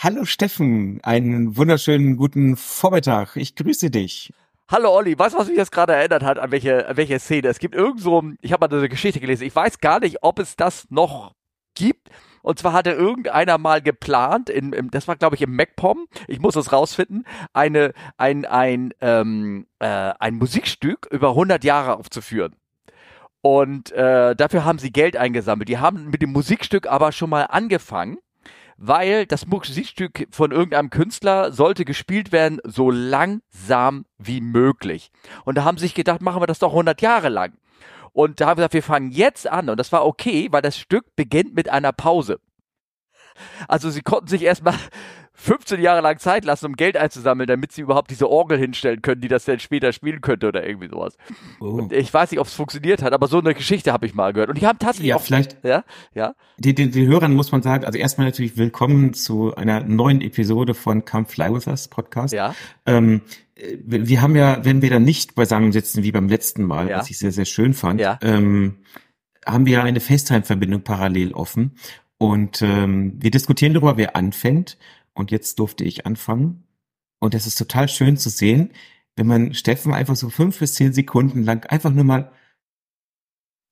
Hallo 0.00 0.24
Steffen, 0.24 1.00
einen 1.02 1.56
wunderschönen 1.56 2.16
guten 2.16 2.56
Vormittag. 2.56 3.34
Ich 3.34 3.56
grüße 3.56 3.90
dich. 3.90 4.32
Hallo 4.68 4.94
Olli, 4.94 5.18
weißt 5.18 5.34
du, 5.34 5.40
was 5.40 5.48
mich 5.48 5.56
jetzt 5.56 5.72
gerade 5.72 5.92
erinnert 5.92 6.22
hat, 6.22 6.38
an 6.38 6.52
welche, 6.52 6.86
an 6.86 6.96
welche 6.96 7.18
Szene? 7.18 7.48
Es 7.48 7.58
gibt 7.58 7.74
irgend 7.74 8.00
so, 8.00 8.22
ich 8.40 8.52
habe 8.52 8.68
mal 8.68 8.78
eine 8.78 8.88
Geschichte 8.88 9.18
gelesen, 9.18 9.42
ich 9.42 9.56
weiß 9.56 9.80
gar 9.80 9.98
nicht, 9.98 10.18
ob 10.22 10.38
es 10.38 10.54
das 10.54 10.86
noch 10.88 11.34
gibt. 11.74 12.10
Und 12.42 12.60
zwar 12.60 12.74
hatte 12.74 12.92
irgendeiner 12.92 13.58
mal 13.58 13.82
geplant, 13.82 14.50
in, 14.50 14.72
in, 14.72 14.88
das 14.88 15.08
war 15.08 15.16
glaube 15.16 15.34
ich 15.34 15.42
im 15.42 15.56
MacPom, 15.56 16.06
ich 16.28 16.38
muss 16.38 16.54
das 16.54 16.70
rausfinden, 16.70 17.24
eine, 17.52 17.92
ein, 18.16 18.44
ein, 18.44 18.94
ähm, 19.00 19.66
äh, 19.80 19.88
ein 19.88 20.36
Musikstück 20.36 21.08
über 21.10 21.30
100 21.30 21.64
Jahre 21.64 21.96
aufzuführen. 21.96 22.54
Und 23.40 23.90
äh, 23.90 24.36
dafür 24.36 24.64
haben 24.64 24.78
sie 24.78 24.92
Geld 24.92 25.16
eingesammelt. 25.16 25.68
Die 25.68 25.78
haben 25.78 26.08
mit 26.08 26.22
dem 26.22 26.30
Musikstück 26.30 26.86
aber 26.86 27.10
schon 27.10 27.30
mal 27.30 27.46
angefangen 27.46 28.18
weil 28.78 29.26
das 29.26 29.46
Musikstück 29.46 30.28
von 30.30 30.52
irgendeinem 30.52 30.88
Künstler 30.88 31.52
sollte 31.52 31.84
gespielt 31.84 32.30
werden 32.32 32.60
so 32.64 32.90
langsam 32.90 34.06
wie 34.18 34.40
möglich. 34.40 35.10
Und 35.44 35.56
da 35.56 35.64
haben 35.64 35.76
sie 35.76 35.86
sich 35.86 35.94
gedacht, 35.94 36.22
machen 36.22 36.40
wir 36.40 36.46
das 36.46 36.60
doch 36.60 36.70
100 36.70 37.02
Jahre 37.02 37.28
lang. 37.28 37.52
Und 38.12 38.40
da 38.40 38.46
haben 38.46 38.58
wir 38.58 38.62
gesagt, 38.62 38.74
wir 38.74 38.82
fangen 38.82 39.10
jetzt 39.10 39.48
an. 39.48 39.68
Und 39.68 39.78
das 39.78 39.92
war 39.92 40.06
okay, 40.06 40.48
weil 40.52 40.62
das 40.62 40.78
Stück 40.78 41.16
beginnt 41.16 41.54
mit 41.54 41.68
einer 41.68 41.92
Pause. 41.92 42.40
Also 43.66 43.90
sie 43.90 44.02
konnten 44.02 44.28
sich 44.28 44.42
erstmal 44.42 44.74
15 45.40 45.80
Jahre 45.80 46.00
lang 46.00 46.18
Zeit 46.18 46.44
lassen, 46.44 46.66
um 46.66 46.74
Geld 46.74 46.96
einzusammeln, 46.96 47.46
damit 47.46 47.70
sie 47.70 47.82
überhaupt 47.82 48.10
diese 48.10 48.28
Orgel 48.28 48.58
hinstellen 48.58 49.02
können, 49.02 49.20
die 49.20 49.28
das 49.28 49.44
dann 49.44 49.60
später 49.60 49.92
spielen 49.92 50.20
könnte 50.20 50.48
oder 50.48 50.66
irgendwie 50.66 50.88
sowas. 50.88 51.16
Oh. 51.60 51.66
Und 51.66 51.92
ich 51.92 52.12
weiß 52.12 52.32
nicht, 52.32 52.40
ob 52.40 52.48
es 52.48 52.54
funktioniert 52.54 53.02
hat, 53.02 53.12
aber 53.12 53.28
so 53.28 53.38
eine 53.38 53.54
Geschichte 53.54 53.92
habe 53.92 54.04
ich 54.04 54.14
mal 54.14 54.32
gehört. 54.32 54.50
Und 54.50 54.60
die 54.60 54.66
haben 54.66 54.80
tatsächlich 54.80 55.10
ja, 55.10 55.16
auch, 55.16 55.22
vielleicht, 55.22 55.64
ja, 55.64 55.84
ja. 56.12 56.34
Den, 56.58 56.74
den, 56.74 56.90
den 56.90 57.06
Hörern 57.06 57.34
muss 57.34 57.52
man 57.52 57.62
sagen, 57.62 57.84
also 57.84 57.96
erstmal 57.96 58.26
natürlich 58.26 58.56
willkommen 58.56 59.14
zu 59.14 59.54
einer 59.54 59.84
neuen 59.84 60.22
Episode 60.22 60.74
von 60.74 61.04
Come 61.04 61.26
Fly 61.26 61.54
With 61.54 61.68
Us 61.68 61.86
Podcast. 61.86 62.34
Ja. 62.34 62.56
Ähm, 62.84 63.22
wir 63.84 64.20
haben 64.20 64.34
ja, 64.34 64.64
wenn 64.64 64.82
wir 64.82 64.90
dann 64.90 65.04
nicht 65.04 65.36
beisammen 65.36 65.70
sitzen 65.70 66.02
wie 66.02 66.10
beim 66.10 66.28
letzten 66.28 66.64
Mal, 66.64 66.88
ja. 66.90 66.98
was 66.98 67.10
ich 67.10 67.18
sehr, 67.18 67.32
sehr 67.32 67.44
schön 67.44 67.74
fand, 67.74 68.00
ja. 68.00 68.18
ähm, 68.22 68.78
haben 69.46 69.66
wir 69.66 69.84
eine 69.84 70.00
FaceTime-Verbindung 70.00 70.82
parallel 70.82 71.32
offen. 71.32 71.76
Und 72.18 72.62
ähm, 72.62 73.14
wir 73.18 73.30
diskutieren 73.30 73.74
darüber, 73.74 73.96
wer 73.96 74.16
anfängt. 74.16 74.76
Und 75.18 75.32
jetzt 75.32 75.58
durfte 75.58 75.82
ich 75.82 76.06
anfangen. 76.06 76.64
Und 77.18 77.34
es 77.34 77.46
ist 77.46 77.56
total 77.56 77.88
schön 77.88 78.16
zu 78.16 78.30
sehen, 78.30 78.72
wenn 79.16 79.26
man 79.26 79.52
Steffen 79.52 79.92
einfach 79.92 80.14
so 80.14 80.30
fünf 80.30 80.60
bis 80.60 80.74
zehn 80.74 80.92
Sekunden 80.92 81.42
lang 81.42 81.66
einfach 81.66 81.90
nur 81.90 82.04
mal, 82.04 82.30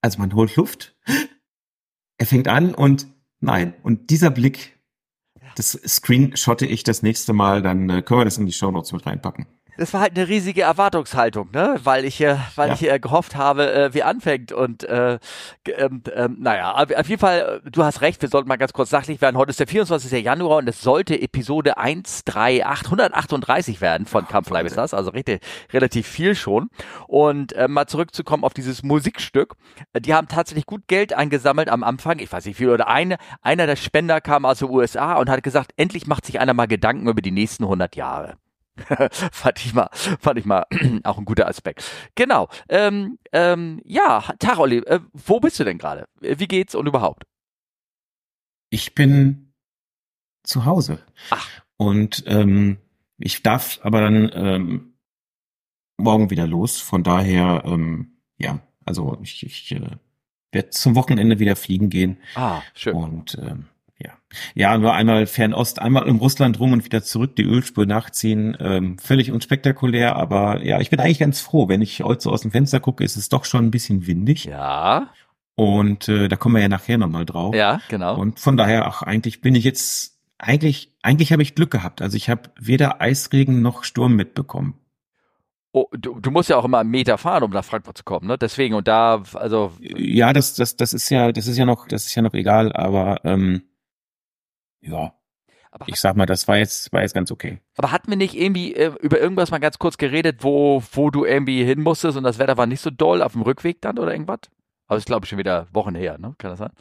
also 0.01 0.19
man 0.19 0.35
holt 0.35 0.57
Luft, 0.57 0.97
er 2.17 2.25
fängt 2.25 2.49
an 2.49 2.75
und 2.75 3.07
nein. 3.39 3.73
Und 3.81 4.09
dieser 4.09 4.29
Blick, 4.29 4.77
das 5.55 5.71
screenshotte 5.71 6.65
ich 6.65 6.83
das 6.83 7.01
nächste 7.01 7.31
Mal, 7.31 7.61
dann 7.61 7.89
äh, 7.89 8.01
können 8.01 8.19
wir 8.19 8.25
das 8.25 8.37
in 8.37 8.45
die 8.45 8.51
Show 8.51 8.69
Notes 8.69 8.91
mit 8.91 9.05
reinpacken 9.05 9.47
das 9.77 9.93
war 9.93 10.01
halt 10.01 10.17
eine 10.17 10.27
riesige 10.27 10.63
Erwartungshaltung, 10.63 11.49
ne? 11.51 11.75
Weil 11.83 12.05
ich, 12.05 12.19
äh, 12.21 12.37
weil 12.55 12.69
ja. 12.69 12.73
ich 12.73 12.89
äh, 12.89 12.99
gehofft 12.99 13.35
habe, 13.35 13.71
äh, 13.71 13.93
wie 13.93 14.03
anfängt 14.03 14.51
und 14.51 14.83
äh, 14.83 15.19
ähm, 15.77 16.01
ähm, 16.13 16.37
naja, 16.39 16.73
auf 16.73 17.07
jeden 17.07 17.19
Fall, 17.19 17.61
äh, 17.65 17.69
du 17.69 17.83
hast 17.83 18.01
recht, 18.01 18.21
wir 18.21 18.29
sollten 18.29 18.47
mal 18.47 18.57
ganz 18.57 18.73
kurz 18.73 18.89
sachlich 18.89 19.21
werden. 19.21 19.37
Heute 19.37 19.51
ist 19.51 19.59
der 19.59 19.67
24. 19.67 20.23
Januar 20.23 20.57
und 20.57 20.67
es 20.67 20.81
sollte 20.81 21.19
Episode 21.21 21.77
138, 21.77 22.65
138 22.65 23.81
werden 23.81 24.05
von 24.05 24.27
Kampf 24.27 24.49
Live 24.49 24.65
ist 24.65 24.77
das, 24.77 24.93
also 24.93 25.11
richtig, 25.11 25.41
relativ 25.71 26.07
viel 26.07 26.35
schon. 26.35 26.69
Und 27.07 27.53
äh, 27.53 27.67
mal 27.67 27.87
zurückzukommen 27.87 28.43
auf 28.43 28.53
dieses 28.53 28.83
Musikstück, 28.83 29.55
äh, 29.93 30.01
die 30.01 30.13
haben 30.13 30.27
tatsächlich 30.27 30.65
gut 30.65 30.87
Geld 30.87 31.13
eingesammelt 31.13 31.69
am 31.69 31.83
Anfang, 31.83 32.19
ich 32.19 32.31
weiß 32.31 32.45
nicht 32.45 32.57
viel, 32.57 32.69
oder 32.69 32.87
eine, 32.87 33.17
einer 33.41 33.67
der 33.67 33.75
Spender 33.75 34.21
kam 34.21 34.45
aus 34.45 34.59
den 34.59 34.69
USA 34.69 35.15
und 35.15 35.29
hat 35.29 35.43
gesagt, 35.43 35.71
endlich 35.77 36.07
macht 36.07 36.25
sich 36.25 36.39
einer 36.39 36.53
mal 36.53 36.67
Gedanken 36.67 37.07
über 37.07 37.21
die 37.21 37.31
nächsten 37.31 37.63
100 37.63 37.95
Jahre. 37.95 38.37
fand 39.31 39.65
ich 39.65 39.73
mal, 39.73 39.89
fand 39.93 40.39
ich 40.39 40.45
mal 40.45 40.65
auch 41.03 41.17
ein 41.17 41.25
guter 41.25 41.47
Aspekt. 41.47 41.83
Genau. 42.15 42.47
Ähm, 42.69 43.17
ähm, 43.31 43.81
ja, 43.85 44.21
Tag, 44.39 44.59
Olli, 44.59 44.77
äh, 44.79 44.99
wo 45.13 45.39
bist 45.39 45.59
du 45.59 45.63
denn 45.63 45.77
gerade? 45.77 46.07
Wie 46.19 46.47
geht's 46.47 46.75
und 46.75 46.87
überhaupt? 46.87 47.23
Ich 48.69 48.95
bin 48.95 49.53
zu 50.43 50.65
Hause. 50.65 50.99
Ach. 51.29 51.47
Und 51.77 52.23
ähm, 52.27 52.77
ich 53.17 53.43
darf 53.43 53.79
aber 53.83 54.01
dann 54.01 54.31
ähm, 54.33 54.93
morgen 55.97 56.29
wieder 56.29 56.47
los. 56.47 56.79
Von 56.79 57.03
daher, 57.03 57.63
ähm, 57.65 58.17
ja, 58.37 58.59
also 58.85 59.17
ich, 59.21 59.45
ich 59.45 59.71
äh, 59.71 59.97
werde 60.51 60.69
zum 60.69 60.95
Wochenende 60.95 61.39
wieder 61.39 61.55
fliegen 61.55 61.89
gehen. 61.89 62.17
Ah, 62.35 62.61
schön. 62.73 62.95
Und 62.95 63.37
ähm, 63.41 63.67
ja. 63.99 64.11
Ja, 64.53 64.77
nur 64.77 64.93
einmal 64.93 65.25
Fernost, 65.25 65.79
einmal 65.79 66.07
in 66.07 66.17
Russland 66.17 66.59
rum 66.59 66.73
und 66.73 66.85
wieder 66.85 67.03
zurück 67.03 67.35
die 67.35 67.43
Ölspur 67.43 67.85
nachziehen. 67.85 68.55
Ähm, 68.59 68.97
völlig 68.99 69.31
unspektakulär, 69.31 70.15
aber 70.15 70.63
ja, 70.63 70.79
ich 70.79 70.89
bin 70.89 70.99
eigentlich 70.99 71.19
ganz 71.19 71.39
froh. 71.39 71.67
Wenn 71.67 71.81
ich 71.81 72.01
heute 72.03 72.21
so 72.21 72.31
aus 72.31 72.41
dem 72.41 72.51
Fenster 72.51 72.79
gucke, 72.79 73.03
ist 73.03 73.15
es 73.15 73.29
doch 73.29 73.45
schon 73.45 73.65
ein 73.65 73.71
bisschen 73.71 74.05
windig. 74.05 74.45
Ja. 74.45 75.09
Und 75.55 76.07
äh, 76.07 76.27
da 76.27 76.35
kommen 76.35 76.55
wir 76.55 76.61
ja 76.61 76.69
nachher 76.69 76.99
nochmal 76.99 77.25
drauf. 77.25 77.55
Ja, 77.55 77.81
genau. 77.89 78.19
Und 78.19 78.39
von 78.39 78.57
daher, 78.57 78.85
ach, 78.85 79.01
eigentlich 79.01 79.41
bin 79.41 79.55
ich 79.55 79.63
jetzt, 79.63 80.19
eigentlich, 80.37 80.93
eigentlich 81.01 81.31
habe 81.31 81.41
ich 81.41 81.55
Glück 81.55 81.71
gehabt. 81.71 82.01
Also 82.01 82.15
ich 82.15 82.29
habe 82.29 82.51
weder 82.59 83.01
Eisregen 83.01 83.63
noch 83.63 83.83
Sturm 83.83 84.15
mitbekommen. 84.15 84.75
Oh, 85.71 85.87
du, 85.91 86.19
du 86.19 86.31
musst 86.31 86.49
ja 86.49 86.57
auch 86.57 86.65
immer 86.65 86.79
einen 86.79 86.91
Meter 86.91 87.17
fahren, 87.17 87.43
um 87.43 87.51
nach 87.51 87.65
Frankfurt 87.65 87.97
zu 87.97 88.03
kommen, 88.03 88.27
ne? 88.27 88.37
Deswegen 88.37 88.73
und 88.73 88.87
da, 88.87 89.21
also. 89.33 89.73
Ja, 89.79 90.31
das, 90.33 90.55
das, 90.55 90.75
das 90.75 90.93
ist 90.93 91.09
ja, 91.09 91.31
das 91.31 91.47
ist 91.47 91.57
ja 91.57 91.65
noch, 91.65 91.87
das 91.87 92.05
ist 92.05 92.15
ja 92.15 92.21
noch 92.21 92.33
egal, 92.33 92.71
aber 92.73 93.19
ähm, 93.25 93.63
ja. 94.87 95.13
Aber 95.71 95.89
ich 95.89 95.99
sag 95.99 96.15
mal, 96.15 96.25
das 96.25 96.47
war 96.47 96.57
jetzt, 96.57 96.91
war 96.93 97.01
jetzt 97.01 97.13
ganz 97.13 97.31
okay. 97.31 97.59
Aber 97.77 97.91
hatten 97.91 98.09
wir 98.09 98.17
nicht 98.17 98.35
irgendwie 98.35 98.73
äh, 98.73 98.93
über 99.01 99.19
irgendwas 99.19 99.51
mal 99.51 99.59
ganz 99.59 99.77
kurz 99.77 99.97
geredet, 99.97 100.43
wo, 100.43 100.81
wo 100.93 101.11
du 101.11 101.25
irgendwie 101.25 101.63
hin 101.63 101.81
musstest 101.81 102.17
und 102.17 102.23
das 102.23 102.39
Wetter 102.39 102.57
war 102.57 102.65
nicht 102.65 102.81
so 102.81 102.89
doll 102.89 103.21
auf 103.21 103.33
dem 103.33 103.41
Rückweg 103.41 103.81
dann 103.81 103.99
oder 103.99 104.11
irgendwas? 104.11 104.39
Aber 104.87 104.97
ist, 104.97 105.05
glaube 105.05 105.25
ich, 105.25 105.29
schon 105.29 105.39
wieder 105.39 105.67
Wochen 105.73 105.93
her, 105.93 106.17
ne? 106.17 106.33
Kann 106.37 106.51
das 106.51 106.59
sein? 106.59 106.71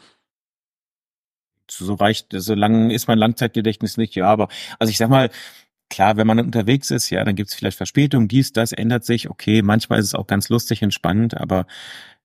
So 1.68 1.94
reicht, 1.94 2.28
so 2.30 2.54
lang 2.54 2.90
ist 2.90 3.08
mein 3.08 3.18
Langzeitgedächtnis 3.18 3.96
nicht, 3.96 4.14
ja, 4.14 4.28
aber, 4.28 4.48
also 4.78 4.90
ich 4.90 4.98
sag 4.98 5.10
mal, 5.10 5.30
klar, 5.90 6.16
wenn 6.16 6.26
man 6.26 6.38
unterwegs 6.38 6.92
ist, 6.92 7.10
ja, 7.10 7.24
dann 7.24 7.34
gibt's 7.34 7.54
vielleicht 7.54 7.76
Verspätung, 7.76 8.28
dies, 8.28 8.52
das 8.52 8.72
ändert 8.72 9.04
sich, 9.04 9.28
okay, 9.28 9.62
manchmal 9.62 9.98
ist 9.98 10.06
es 10.06 10.14
auch 10.14 10.28
ganz 10.28 10.48
lustig, 10.48 10.82
entspannend, 10.82 11.36
aber 11.36 11.66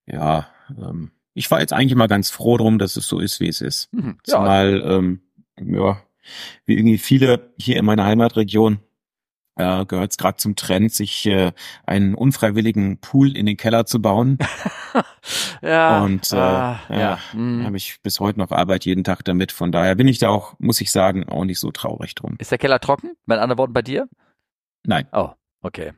ja, 0.05 0.47
ähm, 0.69 1.11
ich 1.33 1.49
war 1.49 1.59
jetzt 1.59 1.73
eigentlich 1.73 1.95
mal 1.95 2.07
ganz 2.07 2.29
froh 2.29 2.57
drum, 2.57 2.77
dass 2.77 2.97
es 2.97 3.07
so 3.07 3.19
ist, 3.19 3.39
wie 3.39 3.47
es 3.47 3.61
ist. 3.61 3.91
Mhm, 3.93 4.19
ja, 4.27 4.33
Zumal, 4.35 4.83
ähm, 4.85 5.21
ja, 5.65 6.01
wie 6.65 6.77
irgendwie 6.77 6.97
viele 6.97 7.53
hier 7.57 7.77
in 7.77 7.85
meiner 7.85 8.05
Heimatregion 8.05 8.79
äh, 9.55 9.85
gehört 9.85 10.11
es 10.11 10.17
gerade 10.17 10.37
zum 10.37 10.55
Trend, 10.55 10.93
sich 10.93 11.25
äh, 11.25 11.51
einen 11.85 12.15
unfreiwilligen 12.15 12.99
Pool 12.99 13.35
in 13.35 13.45
den 13.45 13.57
Keller 13.57 13.85
zu 13.85 14.01
bauen. 14.01 14.37
ja. 15.61 16.03
Und 16.03 16.31
äh, 16.31 16.37
ah, 16.37 16.79
ja, 16.89 16.99
ja. 16.99 17.19
Mhm. 17.33 17.65
habe 17.65 17.77
ich 17.77 18.01
bis 18.01 18.19
heute 18.19 18.39
noch 18.39 18.51
Arbeit 18.51 18.85
jeden 18.85 19.03
Tag 19.03 19.23
damit. 19.25 19.51
Von 19.51 19.71
daher 19.71 19.95
bin 19.95 20.07
ich 20.07 20.19
da 20.19 20.29
auch, 20.29 20.55
muss 20.59 20.81
ich 20.81 20.91
sagen, 20.91 21.27
auch 21.27 21.45
nicht 21.45 21.59
so 21.59 21.71
traurig 21.71 22.15
drum. 22.15 22.35
Ist 22.39 22.51
der 22.51 22.57
Keller 22.57 22.79
trocken? 22.79 23.13
Mit 23.25 23.39
anderen 23.39 23.57
Worten 23.57 23.73
bei 23.73 23.81
dir? 23.81 24.07
Nein. 24.83 25.07
Oh, 25.11 25.29
okay. 25.61 25.93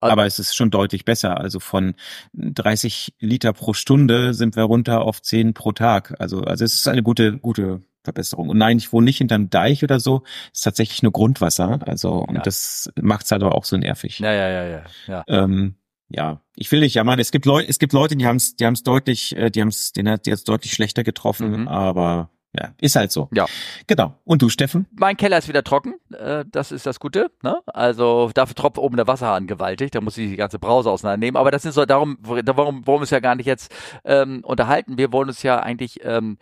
Aber 0.00 0.26
es 0.26 0.38
ist 0.38 0.54
schon 0.54 0.70
deutlich 0.70 1.06
besser. 1.06 1.38
Also 1.40 1.60
von 1.60 1.94
30 2.34 3.14
Liter 3.20 3.54
pro 3.54 3.72
Stunde 3.72 4.34
sind 4.34 4.54
wir 4.54 4.64
runter 4.64 5.00
auf 5.00 5.22
10 5.22 5.54
pro 5.54 5.72
Tag. 5.72 6.14
Also, 6.18 6.42
also 6.42 6.64
es 6.64 6.74
ist 6.74 6.88
eine 6.88 7.02
gute, 7.02 7.38
gute 7.38 7.80
Verbesserung. 8.04 8.50
Und 8.50 8.58
nein, 8.58 8.78
ich 8.78 8.92
wohne 8.92 9.06
nicht 9.06 9.18
hinterm 9.18 9.50
Deich 9.50 9.82
oder 9.82 9.98
so. 9.98 10.22
Es 10.52 10.60
ist 10.60 10.62
tatsächlich 10.62 11.02
nur 11.02 11.12
Grundwasser. 11.12 11.80
Also, 11.86 12.12
und 12.12 12.36
ja. 12.36 12.42
das 12.42 12.90
macht's 13.00 13.32
halt 13.32 13.42
aber 13.42 13.54
auch 13.54 13.64
so 13.64 13.76
nervig. 13.76 14.18
Ja, 14.20 14.32
ja, 14.32 14.48
ja, 14.48 14.64
ja. 14.66 14.82
Ja, 15.08 15.24
ähm, 15.26 15.76
ja. 16.08 16.40
ich 16.54 16.70
will 16.70 16.80
nicht 16.80 16.94
jammern. 16.94 17.18
Es 17.18 17.32
gibt 17.32 17.46
Leute, 17.46 17.68
es 17.68 17.78
gibt 17.78 17.92
Leute, 17.92 18.14
die 18.16 18.26
haben 18.26 18.36
es, 18.36 18.56
die 18.56 18.66
haben 18.66 18.74
es 18.74 18.82
deutlich, 18.82 19.34
äh, 19.36 19.50
die 19.50 19.62
haben 19.62 19.68
es, 19.68 19.92
den 19.92 20.08
hat 20.08 20.26
jetzt 20.26 20.48
deutlich 20.48 20.72
schlechter 20.72 21.02
getroffen, 21.02 21.62
mhm. 21.62 21.68
aber 21.68 22.30
ja, 22.56 22.72
ist 22.80 22.94
halt 22.94 23.10
so. 23.10 23.28
Ja. 23.32 23.46
Genau. 23.88 24.14
Und 24.24 24.40
du, 24.40 24.48
Steffen? 24.48 24.86
Mein 24.92 25.16
Keller 25.16 25.38
ist 25.38 25.48
wieder 25.48 25.64
trocken. 25.64 25.94
Äh, 26.12 26.44
das 26.48 26.70
ist 26.70 26.86
das 26.86 27.00
Gute. 27.00 27.32
Ne? 27.42 27.60
Also 27.66 28.30
dafür 28.32 28.54
tropft 28.54 28.78
oben 28.78 28.96
der 28.96 29.08
Wasserhahn 29.08 29.48
gewaltig. 29.48 29.90
Da 29.90 30.00
muss 30.00 30.16
ich 30.18 30.30
die 30.30 30.36
ganze 30.36 30.60
Brause 30.60 30.88
auseinandernehmen. 30.90 31.36
Aber 31.36 31.50
das 31.50 31.64
ist 31.64 31.74
so 31.74 31.84
darum, 31.84 32.16
warum, 32.22 32.86
warum 32.86 33.02
es 33.02 33.10
ja 33.10 33.18
gar 33.18 33.34
nicht 33.34 33.46
jetzt 33.46 33.74
ähm, 34.04 34.40
unterhalten. 34.44 34.98
Wir 34.98 35.12
wollen 35.12 35.28
uns 35.28 35.42
ja 35.42 35.58
eigentlich 35.58 36.04
ähm, 36.04 36.38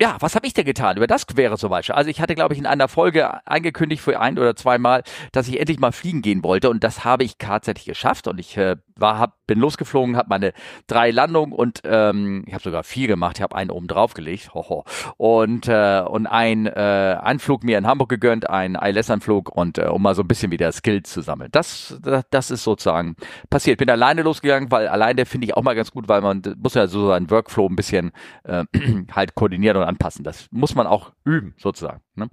ja, 0.00 0.16
was 0.20 0.34
habe 0.34 0.46
ich 0.46 0.54
denn 0.54 0.64
getan? 0.64 0.96
Über 0.96 1.06
das 1.06 1.26
wäre 1.34 1.58
zum 1.58 1.68
Beispiel. 1.68 1.94
Also 1.94 2.08
ich 2.08 2.20
hatte, 2.20 2.34
glaube 2.34 2.54
ich, 2.54 2.60
in 2.60 2.66
einer 2.66 2.88
Folge 2.88 3.46
angekündigt 3.46 4.02
für 4.02 4.18
ein 4.18 4.38
oder 4.38 4.56
zweimal, 4.56 5.02
dass 5.32 5.46
ich 5.46 5.60
endlich 5.60 5.78
mal 5.78 5.92
fliegen 5.92 6.22
gehen 6.22 6.42
wollte 6.42 6.70
und 6.70 6.82
das 6.82 7.04
habe 7.04 7.22
ich 7.22 7.36
tatsächlich 7.36 7.84
geschafft 7.84 8.26
und 8.26 8.38
ich 8.38 8.56
äh, 8.56 8.76
war, 9.00 9.18
hab, 9.18 9.46
bin 9.46 9.58
losgeflogen, 9.58 10.16
habe 10.16 10.28
meine 10.28 10.52
drei 10.86 11.10
Landungen 11.10 11.52
und 11.52 11.80
ähm, 11.84 12.44
ich 12.46 12.54
habe 12.54 12.62
sogar 12.62 12.84
vier 12.84 13.08
gemacht. 13.08 13.38
Ich 13.38 13.42
habe 13.42 13.56
einen 13.56 13.70
oben 13.70 13.88
drauf 13.88 14.14
gelegt 14.14 14.54
hoho, 14.54 14.84
und 15.16 15.68
äh, 15.68 16.02
und 16.06 16.26
ein 16.26 16.66
äh, 16.66 17.16
Anflug 17.20 17.64
mir 17.64 17.78
in 17.78 17.86
Hamburg 17.86 18.08
gegönnt, 18.08 18.48
ein 18.48 18.74
ILS-Anflug 18.74 19.50
und 19.54 19.78
äh, 19.78 19.86
um 19.86 20.02
mal 20.02 20.14
so 20.14 20.22
ein 20.22 20.28
bisschen 20.28 20.50
wieder 20.50 20.70
Skills 20.72 21.10
zu 21.10 21.20
sammeln. 21.20 21.50
Das, 21.52 21.98
das, 22.02 22.24
das 22.30 22.50
ist 22.50 22.64
sozusagen 22.64 23.16
passiert. 23.48 23.78
Bin 23.78 23.90
alleine 23.90 24.22
losgegangen, 24.22 24.70
weil 24.70 24.88
alleine 24.88 25.26
finde 25.26 25.46
ich 25.46 25.56
auch 25.56 25.62
mal 25.62 25.74
ganz 25.74 25.90
gut, 25.90 26.08
weil 26.08 26.20
man 26.20 26.42
muss 26.58 26.74
ja 26.74 26.86
so 26.86 27.08
seinen 27.08 27.30
Workflow 27.30 27.68
ein 27.68 27.76
bisschen 27.76 28.12
äh, 28.44 28.64
halt 29.12 29.34
koordinieren 29.34 29.76
und 29.76 29.84
anpassen. 29.84 30.24
Das 30.24 30.48
muss 30.50 30.74
man 30.74 30.86
auch 30.86 31.12
üben, 31.24 31.54
sozusagen. 31.58 32.00
Ne? 32.14 32.28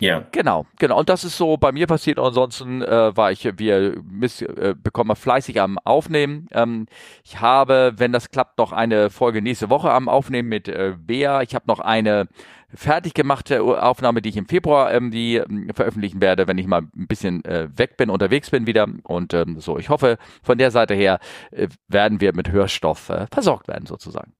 Ja. 0.00 0.26
Genau, 0.32 0.66
genau. 0.78 0.98
Und 0.98 1.08
das 1.08 1.24
ist 1.24 1.36
so 1.36 1.56
bei 1.56 1.72
mir 1.72 1.86
passiert. 1.86 2.18
Ansonsten 2.18 2.82
äh, 2.82 3.16
war 3.16 3.30
ich, 3.32 3.48
wir 3.58 3.96
miss, 4.02 4.42
äh, 4.42 4.74
bekommen 4.76 5.14
fleißig 5.14 5.60
am 5.60 5.78
Aufnehmen. 5.78 6.48
Ähm, 6.52 6.86
ich 7.24 7.40
habe, 7.40 7.92
wenn 7.96 8.12
das 8.12 8.30
klappt, 8.30 8.58
noch 8.58 8.72
eine 8.72 9.10
Folge 9.10 9.40
nächste 9.40 9.70
Woche 9.70 9.92
am 9.92 10.08
Aufnehmen 10.08 10.48
mit 10.48 10.68
äh, 10.68 10.94
Bea. 10.98 11.42
Ich 11.42 11.54
habe 11.54 11.66
noch 11.68 11.80
eine 11.80 12.28
fertig 12.74 13.14
gemachte 13.14 13.62
Aufnahme, 13.62 14.20
die 14.20 14.30
ich 14.30 14.36
im 14.36 14.46
Februar 14.46 14.92
ähm, 14.92 15.10
die 15.10 15.36
ähm, 15.36 15.70
veröffentlichen 15.74 16.20
werde, 16.20 16.46
wenn 16.48 16.58
ich 16.58 16.66
mal 16.66 16.82
ein 16.82 17.06
bisschen 17.06 17.44
äh, 17.44 17.68
weg 17.76 17.96
bin, 17.96 18.10
unterwegs 18.10 18.50
bin 18.50 18.66
wieder. 18.66 18.88
Und 19.04 19.32
ähm, 19.32 19.60
so, 19.60 19.78
ich 19.78 19.88
hoffe, 19.88 20.18
von 20.42 20.58
der 20.58 20.70
Seite 20.70 20.94
her 20.94 21.20
äh, 21.50 21.68
werden 21.88 22.20
wir 22.20 22.34
mit 22.34 22.50
Hörstoff 22.50 23.08
äh, 23.10 23.26
versorgt 23.30 23.68
werden, 23.68 23.86
sozusagen. 23.86 24.32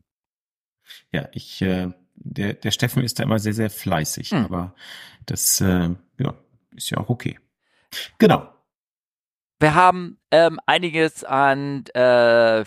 Ja, 1.13 1.29
ich, 1.33 1.63
äh, 1.63 1.89
der, 2.17 2.55
der 2.55 2.71
Steffen 2.71 3.03
ist 3.03 3.19
da 3.19 3.23
immer 3.23 3.39
sehr, 3.39 3.55
sehr 3.55 3.71
fleißig, 3.71 4.31
hm. 4.31 4.45
aber 4.45 4.75
das 5.27 5.61
äh, 5.61 5.91
ja, 6.19 6.35
ist 6.75 6.91
ja 6.91 6.99
auch 6.99 7.09
okay. 7.09 7.39
Genau. 8.19 8.49
Wir 9.61 9.75
haben 9.75 10.19
ähm, 10.31 10.61
einiges 10.67 11.25
an 11.25 11.85
äh, 11.95 12.65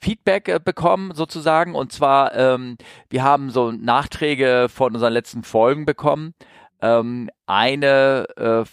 Feedback 0.00 0.48
äh, 0.48 0.60
bekommen, 0.62 1.14
sozusagen. 1.14 1.74
Und 1.74 1.92
zwar, 1.92 2.34
ähm, 2.34 2.76
wir 3.08 3.22
haben 3.22 3.50
so 3.50 3.70
Nachträge 3.70 4.68
von 4.68 4.94
unseren 4.94 5.12
letzten 5.12 5.42
Folgen 5.42 5.84
bekommen. 5.84 6.34
Ähm, 6.80 7.30
eine 7.46 8.26
äh, 8.36 8.64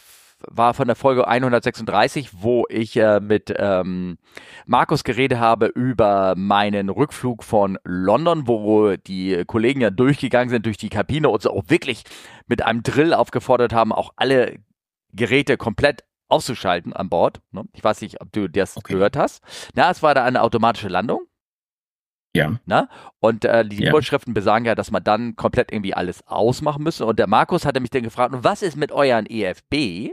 war 0.45 0.73
von 0.73 0.87
der 0.87 0.95
Folge 0.95 1.27
136, 1.27 2.29
wo 2.41 2.65
ich 2.69 2.95
äh, 2.97 3.19
mit 3.19 3.53
ähm, 3.57 4.17
Markus 4.65 5.03
geredet 5.03 5.39
habe 5.39 5.67
über 5.67 6.35
meinen 6.37 6.89
Rückflug 6.89 7.43
von 7.43 7.77
London, 7.83 8.47
wo 8.47 8.95
die 8.95 9.43
Kollegen 9.45 9.81
ja 9.81 9.89
durchgegangen 9.89 10.49
sind 10.49 10.65
durch 10.65 10.77
die 10.77 10.89
Kabine 10.89 11.29
und 11.29 11.41
so 11.41 11.51
auch 11.51 11.63
wirklich 11.67 12.03
mit 12.47 12.63
einem 12.63 12.83
Drill 12.83 13.13
aufgefordert 13.13 13.73
haben, 13.73 13.91
auch 13.91 14.13
alle 14.15 14.59
Geräte 15.13 15.57
komplett 15.57 16.03
auszuschalten 16.29 16.93
an 16.93 17.09
Bord. 17.09 17.41
Ne? 17.51 17.63
Ich 17.73 17.83
weiß 17.83 18.01
nicht, 18.01 18.21
ob 18.21 18.31
du 18.31 18.49
das 18.49 18.77
okay. 18.77 18.93
gehört 18.93 19.17
hast. 19.17 19.43
Na, 19.73 19.89
es 19.89 20.03
war 20.03 20.13
da 20.13 20.23
eine 20.23 20.41
automatische 20.41 20.89
Landung. 20.89 21.21
Ja. 22.35 22.59
Na? 22.65 22.89
Und 23.19 23.45
äh, 23.45 23.65
die 23.65 23.83
ja. 23.83 23.91
Vorschriften 23.91 24.33
besagen 24.33 24.65
ja, 24.65 24.75
dass 24.75 24.91
man 24.91 25.03
dann 25.03 25.35
komplett 25.35 25.71
irgendwie 25.71 25.93
alles 25.93 26.25
ausmachen 26.27 26.83
müsse. 26.83 27.05
Und 27.05 27.17
der 27.17 27.27
Markus 27.27 27.65
hatte 27.65 27.79
mich 27.79 27.89
dann 27.89 28.03
gefragt, 28.03 28.35
was 28.37 28.61
ist 28.61 28.77
mit 28.77 28.91
euren 28.91 29.25
EFB? 29.25 30.11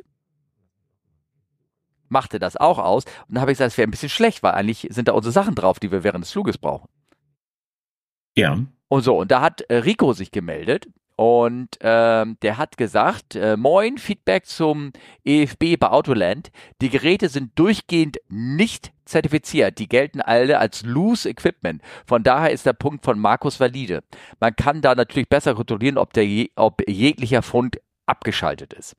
Machte 2.08 2.38
das 2.38 2.56
auch 2.56 2.78
aus. 2.78 3.04
Und 3.04 3.34
dann 3.34 3.40
habe 3.40 3.52
ich 3.52 3.58
gesagt, 3.58 3.72
es 3.72 3.78
wäre 3.78 3.88
ein 3.88 3.90
bisschen 3.90 4.08
schlecht, 4.08 4.42
weil 4.42 4.52
eigentlich 4.52 4.88
sind 4.90 5.08
da 5.08 5.12
unsere 5.12 5.32
Sachen 5.32 5.54
drauf, 5.54 5.80
die 5.80 5.90
wir 5.90 6.04
während 6.04 6.24
des 6.24 6.32
Fluges 6.32 6.58
brauchen. 6.58 6.88
Ja. 8.36 8.58
Und 8.88 9.02
so, 9.02 9.18
und 9.18 9.30
da 9.30 9.40
hat 9.40 9.62
äh, 9.62 9.76
Rico 9.76 10.12
sich 10.12 10.30
gemeldet 10.30 10.88
und 11.16 11.78
ähm, 11.80 12.36
der 12.42 12.58
hat 12.58 12.76
gesagt, 12.76 13.36
äh, 13.36 13.56
moin, 13.56 13.98
Feedback 13.98 14.46
zum 14.46 14.92
EFB 15.24 15.76
bei 15.78 15.90
Autoland. 15.90 16.50
Die 16.80 16.90
Geräte 16.90 17.28
sind 17.28 17.56
durchgehend 17.56 18.18
nicht 18.28 18.92
zertifiziert. 19.04 19.78
Die 19.78 19.88
gelten 19.88 20.20
alle 20.20 20.58
als 20.58 20.82
Loose 20.82 21.28
Equipment. 21.28 21.82
Von 22.04 22.24
daher 22.24 22.50
ist 22.50 22.66
der 22.66 22.72
Punkt 22.72 23.04
von 23.04 23.18
Markus 23.18 23.60
valide. 23.60 24.02
Man 24.40 24.56
kann 24.56 24.82
da 24.82 24.94
natürlich 24.94 25.28
besser 25.28 25.54
kontrollieren, 25.54 25.98
ob, 25.98 26.12
der 26.14 26.26
je, 26.26 26.50
ob 26.56 26.82
jeglicher 26.88 27.42
Fund 27.42 27.78
abgeschaltet 28.06 28.72
ist. 28.72 28.96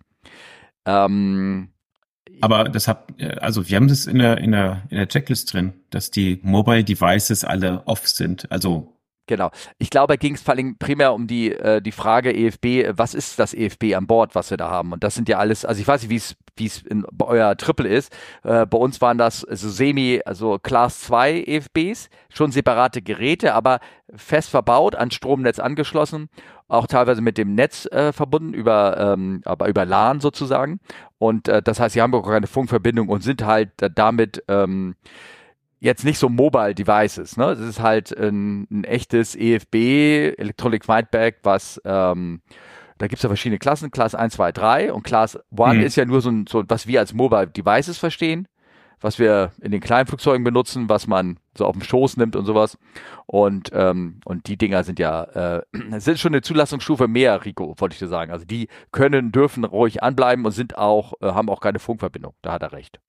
Ähm, 0.86 1.74
aber 2.42 2.66
das 2.66 2.88
hat, 2.88 3.08
also 3.40 3.68
wir 3.68 3.76
haben 3.76 3.88
das 3.88 4.06
in 4.06 4.20
der, 4.20 4.38
in 4.38 4.52
der, 4.52 4.84
in 4.90 4.98
der 4.98 5.08
Checklist 5.08 5.54
drin, 5.54 5.74
dass 5.90 6.12
die 6.12 6.40
Mobile 6.44 6.84
Devices 6.84 7.44
alle 7.44 7.84
off 7.86 8.08
sind. 8.08 8.52
Also 8.52 8.92
Genau. 9.28 9.50
Ich 9.80 9.90
glaube, 9.90 10.20
ging 10.20 10.36
es 10.36 10.44
vor 10.44 10.54
allem 10.54 10.78
primär 10.78 11.14
um 11.14 11.26
die, 11.26 11.52
äh, 11.52 11.82
die 11.82 11.92
Frage 11.92 12.32
EFB, 12.32 12.96
was 12.96 13.16
ist 13.16 13.40
das 13.40 13.56
EFB 13.56 13.96
an 13.96 14.06
Bord, 14.06 14.36
was 14.36 14.52
wir 14.52 14.58
da 14.58 14.70
haben? 14.70 14.94
Und 14.94 15.04
das 15.04 15.16
sind 15.16 15.28
ja 15.30 15.40
alles, 15.40 15.66
also 15.66 15.82
ich 15.82 15.88
weiß 15.88 16.04
nicht, 16.04 16.12
wie 16.12 16.18
es 16.18 16.36
wie 16.58 16.68
es 16.68 16.84
bei 17.12 17.26
euer 17.26 17.58
Triple 17.58 17.90
ist. 17.90 18.16
Äh, 18.44 18.66
bei 18.66 18.78
uns 18.78 19.02
waren 19.02 19.18
das 19.18 19.42
so 19.42 19.70
Semi, 19.70 20.22
also 20.26 20.58
Class 20.58 21.02
2 21.02 21.44
EFBs, 21.48 22.10
schon 22.30 22.52
separate 22.52 23.02
Geräte, 23.02 23.54
aber 23.54 23.80
fest 24.16 24.50
verbaut, 24.50 24.96
an 24.96 25.12
Stromnetz 25.12 25.60
angeschlossen, 25.60 26.30
auch 26.68 26.88
teilweise 26.88 27.22
mit 27.22 27.38
dem 27.38 27.54
Netz 27.54 27.86
äh, 27.88 28.12
verbunden, 28.12 28.54
über, 28.54 28.98
ähm, 28.98 29.42
aber 29.46 29.68
über 29.68 29.86
LAN 29.86 30.20
sozusagen. 30.20 30.80
Und 31.18 31.48
äh, 31.48 31.62
das 31.62 31.80
heißt, 31.80 31.94
sie 31.94 32.02
haben 32.02 32.14
auch 32.14 32.28
keine 32.28 32.48
Funkverbindung 32.48 33.10
und 33.10 33.22
sind 33.22 33.46
halt 33.46 33.70
damit 33.96 34.44
ähm, 34.48 34.96
jetzt 35.80 36.04
nicht 36.04 36.18
so 36.18 36.30
Mobile 36.30 36.74
Devices. 36.74 37.38
Ne? 37.38 37.52
Es 37.52 37.60
ist 37.60 37.80
halt 37.80 38.12
ein, 38.18 38.68
ein 38.72 38.84
echtes 38.84 39.36
EFB, 39.36 40.34
Electronic 40.38 40.86
Feedback, 40.86 41.40
was 41.44 41.80
ähm, 41.86 42.42
da 42.98 43.08
gibt 43.08 43.20
es 43.20 43.24
ja 43.24 43.30
verschiedene 43.30 43.60
Klassen, 43.60 43.92
Class 43.92 44.16
1, 44.16 44.34
2, 44.36 44.52
3 44.54 44.94
und 44.94 45.04
Class 45.04 45.38
1 45.56 45.78
mhm. 45.78 45.84
ist 45.84 45.98
ja 45.98 46.06
nur 46.06 46.22
so, 46.22 46.30
ein, 46.30 46.46
so, 46.48 46.64
was 46.68 46.88
wir 46.88 47.02
als 47.02 47.14
Mobile 47.14 47.48
Devices 47.48 47.98
verstehen, 47.98 48.48
was 49.02 49.20
wir 49.20 49.52
in 49.62 49.72
den 49.72 49.82
kleinen 49.82 50.08
Flugzeugen 50.08 50.44
benutzen, 50.44 50.90
was 50.90 51.08
man 51.08 51.40
so 51.58 51.66
auf 51.66 51.74
dem 51.74 51.84
Schoß 51.84 52.18
nimmt 52.18 52.36
und 52.36 52.46
sowas. 52.46 52.78
Und, 53.26 53.72
ähm, 53.74 54.20
und 54.26 54.48
die 54.48 54.58
Dinger 54.58 54.84
sind 54.84 55.00
ja, 55.00 55.24
äh, 55.24 55.62
sind 56.00 56.20
schon 56.20 56.34
eine 56.34 56.42
Zulassungsstufe 56.42 57.08
mehr, 57.08 57.46
Rico, 57.46 57.76
wollte 57.78 57.94
ich 57.94 58.00
dir 58.00 58.08
sagen. 58.08 58.32
Also 58.32 58.46
die 58.46 58.68
können, 58.92 59.32
dürfen 59.32 59.64
ruhig 59.64 60.04
anbleiben 60.04 60.46
und 60.46 60.52
sind 60.52 60.78
auch, 60.78 61.14
äh, 61.22 61.28
haben 61.28 61.50
auch 61.50 61.62
keine 61.62 61.80
Funkverbindung. 61.80 62.34
Da 62.42 62.54
hat 62.54 62.64
er 62.64 62.72
recht. 62.72 63.00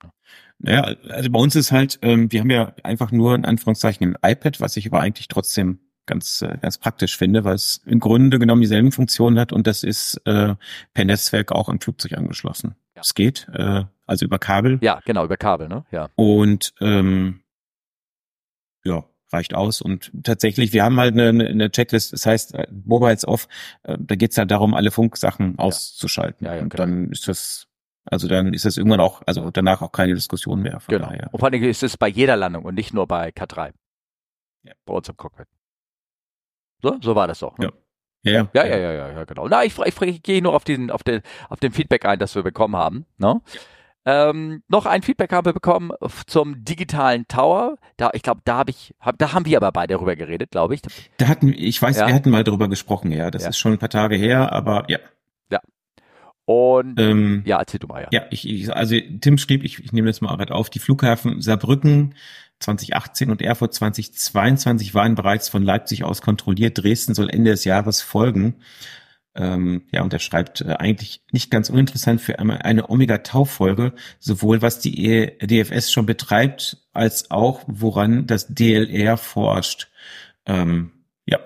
Naja, 0.58 0.94
also 1.10 1.30
bei 1.30 1.38
uns 1.38 1.56
ist 1.56 1.72
halt, 1.72 1.98
ähm, 2.02 2.30
wir 2.32 2.40
haben 2.40 2.50
ja 2.50 2.72
einfach 2.82 3.12
nur 3.12 3.34
in 3.34 3.44
Anführungszeichen 3.44 4.16
ein 4.16 4.32
iPad, 4.32 4.60
was 4.60 4.76
ich 4.76 4.86
aber 4.86 5.00
eigentlich 5.00 5.28
trotzdem 5.28 5.80
ganz, 6.06 6.42
äh, 6.42 6.56
ganz 6.60 6.78
praktisch 6.78 7.16
finde, 7.16 7.44
weil 7.44 7.56
es 7.56 7.82
im 7.84 8.00
Grunde 8.00 8.38
genommen 8.38 8.62
dieselben 8.62 8.92
Funktionen 8.92 9.38
hat 9.38 9.52
und 9.52 9.66
das 9.66 9.82
ist 9.82 10.20
äh, 10.24 10.54
per 10.94 11.04
Netzwerk 11.04 11.52
auch 11.52 11.68
im 11.68 11.80
Flugzeug 11.80 12.12
angeschlossen. 12.14 12.76
Ja. 12.94 13.02
Es 13.02 13.14
geht, 13.14 13.48
äh, 13.52 13.84
also 14.06 14.24
über 14.24 14.38
Kabel. 14.38 14.78
Ja, 14.82 15.00
genau, 15.04 15.24
über 15.24 15.36
Kabel, 15.36 15.68
ne? 15.68 15.84
Ja. 15.90 16.08
Und 16.16 16.72
ähm, 16.80 17.42
ja, 18.84 19.04
reicht 19.32 19.54
aus. 19.54 19.82
Und 19.82 20.12
tatsächlich, 20.22 20.72
wir 20.72 20.84
haben 20.84 20.98
halt 20.98 21.14
eine, 21.14 21.46
eine 21.46 21.70
Checklist, 21.70 22.12
das 22.12 22.24
heißt 22.24 22.54
äh, 22.54 22.66
Mobiles 22.84 23.26
off, 23.26 23.48
äh, 23.82 23.96
da 23.98 24.14
geht's 24.14 24.38
halt 24.38 24.50
darum, 24.50 24.74
alle 24.74 24.90
Funksachen 24.90 25.58
auszuschalten. 25.58 26.46
Ja, 26.46 26.54
ja, 26.54 26.62
und 26.62 26.70
genau. 26.70 26.84
dann 26.84 27.10
ist 27.10 27.28
das 27.28 27.68
also 28.08 28.28
dann 28.28 28.54
ist 28.54 28.64
das 28.64 28.76
irgendwann 28.76 29.00
auch, 29.00 29.22
also 29.26 29.50
danach 29.50 29.82
auch 29.82 29.90
keine 29.90 30.14
Diskussion 30.14 30.62
mehr. 30.62 30.78
Von 30.78 30.94
genau. 30.94 31.08
Daher. 31.08 31.28
Und 31.32 31.40
vor 31.40 31.48
allem 31.48 31.62
ist 31.62 31.82
es 31.82 31.96
bei 31.96 32.08
jeder 32.08 32.36
Landung 32.36 32.64
und 32.64 32.74
nicht 32.74 32.94
nur 32.94 33.06
bei 33.06 33.30
K3. 33.30 33.72
Ja. 34.62 34.72
Bei 34.84 34.94
uns 34.94 35.08
im 35.08 35.16
Cockpit. 35.16 35.48
So, 36.82 36.96
so 37.00 37.14
war 37.16 37.26
das 37.26 37.40
doch. 37.40 37.58
Ne? 37.58 37.72
Ja. 38.22 38.48
Ja, 38.54 38.64
ja, 38.64 38.76
ja, 38.76 38.92
ja, 38.92 39.12
ja, 39.12 39.24
genau. 39.24 39.46
Na, 39.48 39.64
ich, 39.64 39.78
ich, 39.78 40.00
ich 40.02 40.22
gehe 40.22 40.42
nur 40.42 40.54
auf 40.54 40.64
den, 40.64 40.90
auf 40.90 41.04
den, 41.04 41.22
auf 41.48 41.60
den 41.60 41.72
Feedback 41.72 42.04
ein, 42.04 42.18
das 42.18 42.34
wir 42.34 42.42
bekommen 42.42 42.74
haben. 42.74 43.06
Ne? 43.18 43.40
Ähm, 44.08 44.62
noch 44.68 44.86
ein 44.86 45.02
Feedback 45.02 45.32
haben 45.32 45.46
wir 45.46 45.52
bekommen 45.52 45.90
zum 46.28 46.64
digitalen 46.64 47.26
Tower. 47.26 47.76
Da, 47.96 48.10
ich 48.14 48.22
glaube, 48.22 48.40
da 48.44 48.58
habe 48.58 48.70
ich, 48.70 48.94
hab, 49.00 49.18
da 49.18 49.32
haben 49.32 49.46
wir 49.46 49.56
aber 49.56 49.72
beide 49.72 49.94
darüber 49.94 50.14
geredet, 50.14 50.52
glaube 50.52 50.74
ich. 50.74 50.82
Da 51.16 51.26
hatten, 51.26 51.52
ich 51.52 51.82
weiß, 51.82 51.98
ja. 51.98 52.06
wir 52.06 52.14
hatten 52.14 52.30
mal 52.30 52.44
darüber 52.44 52.68
gesprochen, 52.68 53.10
ja. 53.10 53.32
Das 53.32 53.42
ja. 53.42 53.48
ist 53.48 53.58
schon 53.58 53.72
ein 53.72 53.78
paar 53.78 53.88
Tage 53.88 54.14
her, 54.14 54.52
aber 54.52 54.84
ja. 54.88 55.00
Ja. 55.50 55.58
Und 56.44 57.00
ähm, 57.00 57.42
ja, 57.46 57.58
erzähl 57.58 57.80
du 57.80 57.88
mal, 57.88 58.02
ja. 58.02 58.08
Ja, 58.12 58.26
ich, 58.30 58.48
ich 58.48 58.72
also 58.72 58.94
Tim 59.20 59.38
schrieb, 59.38 59.64
ich, 59.64 59.80
ich 59.80 59.92
nehme 59.92 60.06
jetzt 60.06 60.22
mal 60.22 60.36
gerade 60.36 60.54
auf, 60.54 60.70
die 60.70 60.78
Flughafen 60.78 61.42
Saarbrücken 61.42 62.14
2018 62.60 63.30
und 63.30 63.42
Erfurt 63.42 63.74
2022 63.74 64.94
waren 64.94 65.16
bereits 65.16 65.48
von 65.48 65.64
Leipzig 65.64 66.04
aus 66.04 66.22
kontrolliert. 66.22 66.80
Dresden 66.80 67.14
soll 67.14 67.28
Ende 67.28 67.50
des 67.50 67.64
Jahres 67.64 68.02
folgen. 68.02 68.54
Ähm, 69.36 69.82
ja, 69.92 70.02
und 70.02 70.12
er 70.12 70.18
schreibt 70.18 70.62
äh, 70.62 70.74
eigentlich 70.78 71.22
nicht 71.30 71.50
ganz 71.50 71.68
uninteressant 71.70 72.20
für 72.20 72.38
eine, 72.38 72.64
eine 72.64 72.88
Omega-Tau-Folge, 72.88 73.92
sowohl 74.18 74.62
was 74.62 74.78
die 74.80 75.06
e 75.06 75.46
DFS 75.46 75.92
schon 75.92 76.06
betreibt, 76.06 76.78
als 76.92 77.30
auch 77.30 77.62
woran 77.66 78.26
das 78.26 78.48
DLR 78.48 79.16
forscht. 79.16 79.88
Ähm, 80.46 80.92
ja. 81.26 81.38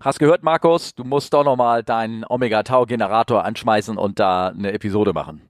Hast 0.00 0.18
gehört, 0.18 0.42
Markus? 0.42 0.94
Du 0.94 1.04
musst 1.04 1.34
doch 1.34 1.44
nochmal 1.44 1.82
deinen 1.82 2.24
Omega-Tau-Generator 2.26 3.44
anschmeißen 3.44 3.98
und 3.98 4.18
da 4.18 4.48
eine 4.48 4.72
Episode 4.72 5.12
machen. 5.12 5.42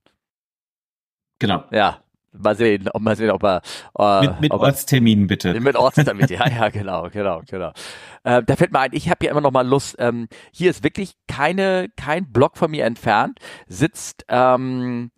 Genau. 1.39 1.65
Ja, 1.71 2.04
Mal 2.37 2.57
sehen, 2.57 2.89
ob 2.93 3.03
mal 3.03 3.17
sehen, 3.17 3.31
ob 3.31 3.43
er 3.45 3.63
äh, 3.99 4.21
mit, 4.23 4.41
mit 4.41 4.51
ob 4.53 4.63
Ortsterminen 4.63 5.27
bitte. 5.27 5.59
Mit 5.61 5.77
Ortstermin, 5.77 6.27
ja, 6.29 6.49
ja, 6.49 6.69
genau, 6.71 7.09
genau, 7.11 7.43
genau. 7.49 7.73
Äh, 8.25 8.43
da 8.43 8.57
fällt 8.57 8.73
mir 8.73 8.81
ein, 8.81 8.91
ich 8.93 9.09
habe 9.09 9.25
ja 9.25 9.31
immer 9.31 9.41
noch 9.41 9.53
mal 9.53 9.67
Lust. 9.67 9.97
Ähm, 9.99 10.29
hier 10.53 10.71
ist 10.71 10.83
wirklich 10.83 11.15
keine 11.29 11.89
kein 11.97 12.33
Block 12.33 12.57
von 12.57 12.71
mir 12.71 12.85
entfernt 12.85 13.39
sitzt 13.67 14.25
ähm, 14.29 15.11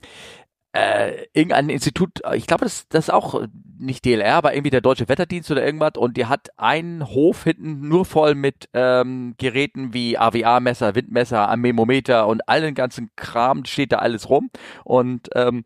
äh, 0.76 1.26
irgendein 1.32 1.70
Institut, 1.70 2.20
ich 2.34 2.46
glaube, 2.46 2.64
das, 2.64 2.86
das 2.88 3.04
ist 3.04 3.10
auch 3.10 3.46
nicht 3.78 4.04
DLR, 4.04 4.34
aber 4.34 4.52
irgendwie 4.52 4.70
der 4.70 4.82
Deutsche 4.82 5.08
Wetterdienst 5.08 5.50
oder 5.50 5.64
irgendwas 5.64 5.92
und 5.96 6.18
die 6.18 6.26
hat 6.26 6.48
einen 6.58 7.06
Hof 7.06 7.44
hinten 7.44 7.88
nur 7.88 8.04
voll 8.04 8.34
mit 8.34 8.68
ähm, 8.74 9.34
Geräten 9.38 9.94
wie 9.94 10.18
AWA-Messer, 10.18 10.94
Windmesser, 10.94 11.48
Anemometer 11.48 12.26
und 12.26 12.46
allen 12.46 12.74
ganzen 12.74 13.10
Kram, 13.16 13.64
steht 13.64 13.92
da 13.92 13.98
alles 13.98 14.28
rum 14.28 14.50
und 14.84 15.30
ähm, 15.34 15.64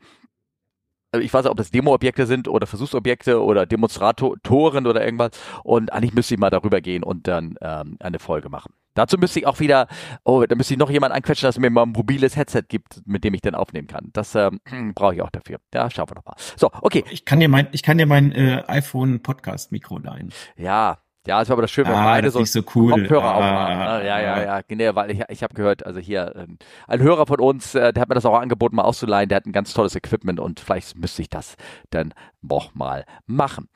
ich 1.18 1.32
weiß 1.32 1.44
nicht, 1.44 1.50
ob 1.50 1.56
das 1.56 1.70
Demo-Objekte 1.70 2.26
sind 2.26 2.48
oder 2.48 2.66
Versuchsobjekte 2.66 3.42
oder 3.42 3.66
Demonstratoren 3.66 4.86
oder 4.86 5.04
irgendwas. 5.04 5.30
Und 5.64 5.92
eigentlich 5.92 6.14
müsste 6.14 6.34
ich 6.34 6.40
mal 6.40 6.50
darüber 6.50 6.80
gehen 6.80 7.02
und 7.02 7.26
dann 7.26 7.56
ähm, 7.60 7.96
eine 8.00 8.18
Folge 8.18 8.48
machen. 8.48 8.72
Dazu 8.94 9.18
müsste 9.18 9.38
ich 9.38 9.46
auch 9.46 9.60
wieder, 9.60 9.86
oh, 10.24 10.44
da 10.46 10.54
müsste 10.54 10.74
ich 10.74 10.78
noch 10.78 10.90
jemand 10.90 11.14
anquetschen, 11.14 11.46
dass 11.46 11.56
es 11.56 11.60
mir 11.60 11.70
mal 11.70 11.82
ein 11.82 11.90
mobiles 11.90 12.36
Headset 12.36 12.62
gibt, 12.68 13.06
mit 13.06 13.24
dem 13.24 13.34
ich 13.34 13.40
dann 13.40 13.54
aufnehmen 13.54 13.86
kann. 13.86 14.10
Das 14.12 14.34
ähm, 14.34 14.60
brauche 14.94 15.14
ich 15.14 15.22
auch 15.22 15.30
dafür. 15.30 15.58
Ja, 15.72 15.90
schauen 15.90 16.08
wir 16.08 16.16
noch 16.16 16.24
mal. 16.24 16.34
So, 16.56 16.70
okay. 16.82 17.04
Ich 17.10 17.24
kann 17.24 17.40
dir 17.40 17.48
mein, 17.48 17.68
ich 17.72 17.82
kann 17.82 17.98
dir 17.98 18.06
mein 18.06 18.32
äh, 18.32 18.62
iPhone 18.66 19.20
Podcast 19.20 19.72
Mikro 19.72 19.98
leihen. 19.98 20.32
Ja, 20.56 20.98
ja, 21.26 21.42
es 21.42 21.48
war 21.48 21.54
aber 21.54 21.62
das 21.62 21.70
schön, 21.70 21.86
wenn 21.86 21.94
Ah, 21.94 22.04
beide 22.04 22.30
so, 22.30 22.40
ist 22.40 22.52
so 22.52 22.62
cool. 22.74 22.92
Kopfhörer 22.92 23.24
Ah, 23.24 23.34
aufhaben. 23.34 23.78
ne? 24.02 24.08
Ja, 24.08 24.20
ja, 24.20 24.42
ja, 24.42 24.60
genau, 24.66 24.94
weil 24.94 25.10
ich, 25.10 25.22
ich 25.28 25.42
habe 25.42 25.54
gehört, 25.54 25.84
also 25.84 26.00
hier, 26.00 26.32
ähm, 26.36 26.58
ein 26.88 27.00
Hörer 27.00 27.26
von 27.26 27.40
uns, 27.40 27.74
äh, 27.74 27.92
der 27.92 28.00
hat 28.00 28.08
mir 28.08 28.14
das 28.14 28.24
auch 28.26 28.38
angeboten, 28.38 28.76
mal 28.76 28.82
auszuleihen, 28.84 29.28
der 29.28 29.36
hat 29.36 29.46
ein 29.46 29.52
ganz 29.52 29.74
tolles 29.74 29.94
Equipment 29.94 30.40
und 30.40 30.60
vielleicht 30.60 30.96
müsste 30.96 31.22
ich 31.22 31.28
das 31.28 31.56
dann 31.90 32.14
noch 32.42 32.74
mal 32.74 33.04
machen. 33.26 33.68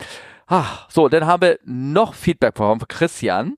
Ah, 0.46 0.64
so, 0.88 1.08
dann 1.08 1.26
haben 1.26 1.42
wir 1.42 1.58
noch 1.64 2.14
Feedback 2.14 2.56
von 2.56 2.78
Christian. 2.88 3.54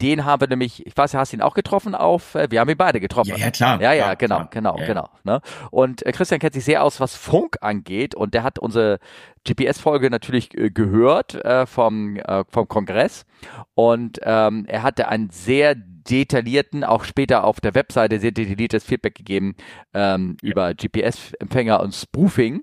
Den 0.00 0.24
haben 0.24 0.40
wir 0.40 0.48
nämlich, 0.48 0.86
ich 0.86 0.96
weiß, 0.96 1.12
du 1.12 1.18
hast 1.18 1.32
ihn 1.32 1.42
auch 1.42 1.54
getroffen 1.54 1.94
auf, 1.94 2.34
äh, 2.34 2.50
wir 2.50 2.60
haben 2.60 2.68
ihn 2.68 2.76
beide 2.76 3.00
getroffen. 3.00 3.30
Ja, 3.30 3.36
ja, 3.36 3.50
klar. 3.50 3.80
Ja, 3.80 3.92
ja, 3.92 4.14
klar, 4.14 4.16
genau, 4.16 4.36
klar. 4.36 4.48
genau, 4.50 4.74
Ja, 4.76 4.80
ja. 4.82 4.86
genau. 4.86 5.08
Ne? 5.24 5.40
Und 5.70 6.06
äh, 6.06 6.12
Christian 6.12 6.40
kennt 6.40 6.54
sich 6.54 6.64
sehr 6.64 6.84
aus, 6.84 7.00
was 7.00 7.14
Funk 7.16 7.56
angeht 7.60 8.14
und 8.14 8.34
der 8.34 8.42
hat 8.44 8.58
unsere 8.58 8.98
GPS-Folge 9.44 10.10
natürlich 10.10 10.56
äh, 10.56 10.70
gehört 10.70 11.34
äh, 11.34 11.66
vom, 11.66 12.16
äh, 12.16 12.44
vom 12.48 12.68
Kongress 12.68 13.26
und 13.74 14.20
ähm, 14.22 14.66
er 14.68 14.82
hatte 14.82 15.08
einen 15.08 15.30
sehr 15.30 15.74
detaillierten, 15.74 16.84
auch 16.84 17.04
später 17.04 17.44
auf 17.44 17.60
der 17.60 17.74
Webseite 17.74 18.18
sehr 18.20 18.32
detailliertes 18.32 18.84
Feedback 18.84 19.14
gegeben 19.14 19.56
ähm, 19.94 20.36
über 20.42 20.74
GPS-Empfänger 20.74 21.80
und 21.80 21.94
Spoofing. 21.94 22.62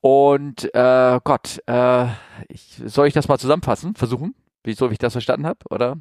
Und 0.00 0.74
äh, 0.74 1.20
Gott, 1.24 1.60
äh, 1.66 2.06
ich, 2.48 2.82
soll 2.84 3.06
ich 3.06 3.14
das 3.14 3.28
mal 3.28 3.38
zusammenfassen, 3.38 3.94
versuchen, 3.94 4.34
wie 4.62 4.74
so 4.74 4.90
wie 4.90 4.94
ich 4.94 4.98
das 4.98 5.14
verstanden 5.14 5.46
habe, 5.46 5.60
oder? 5.70 5.96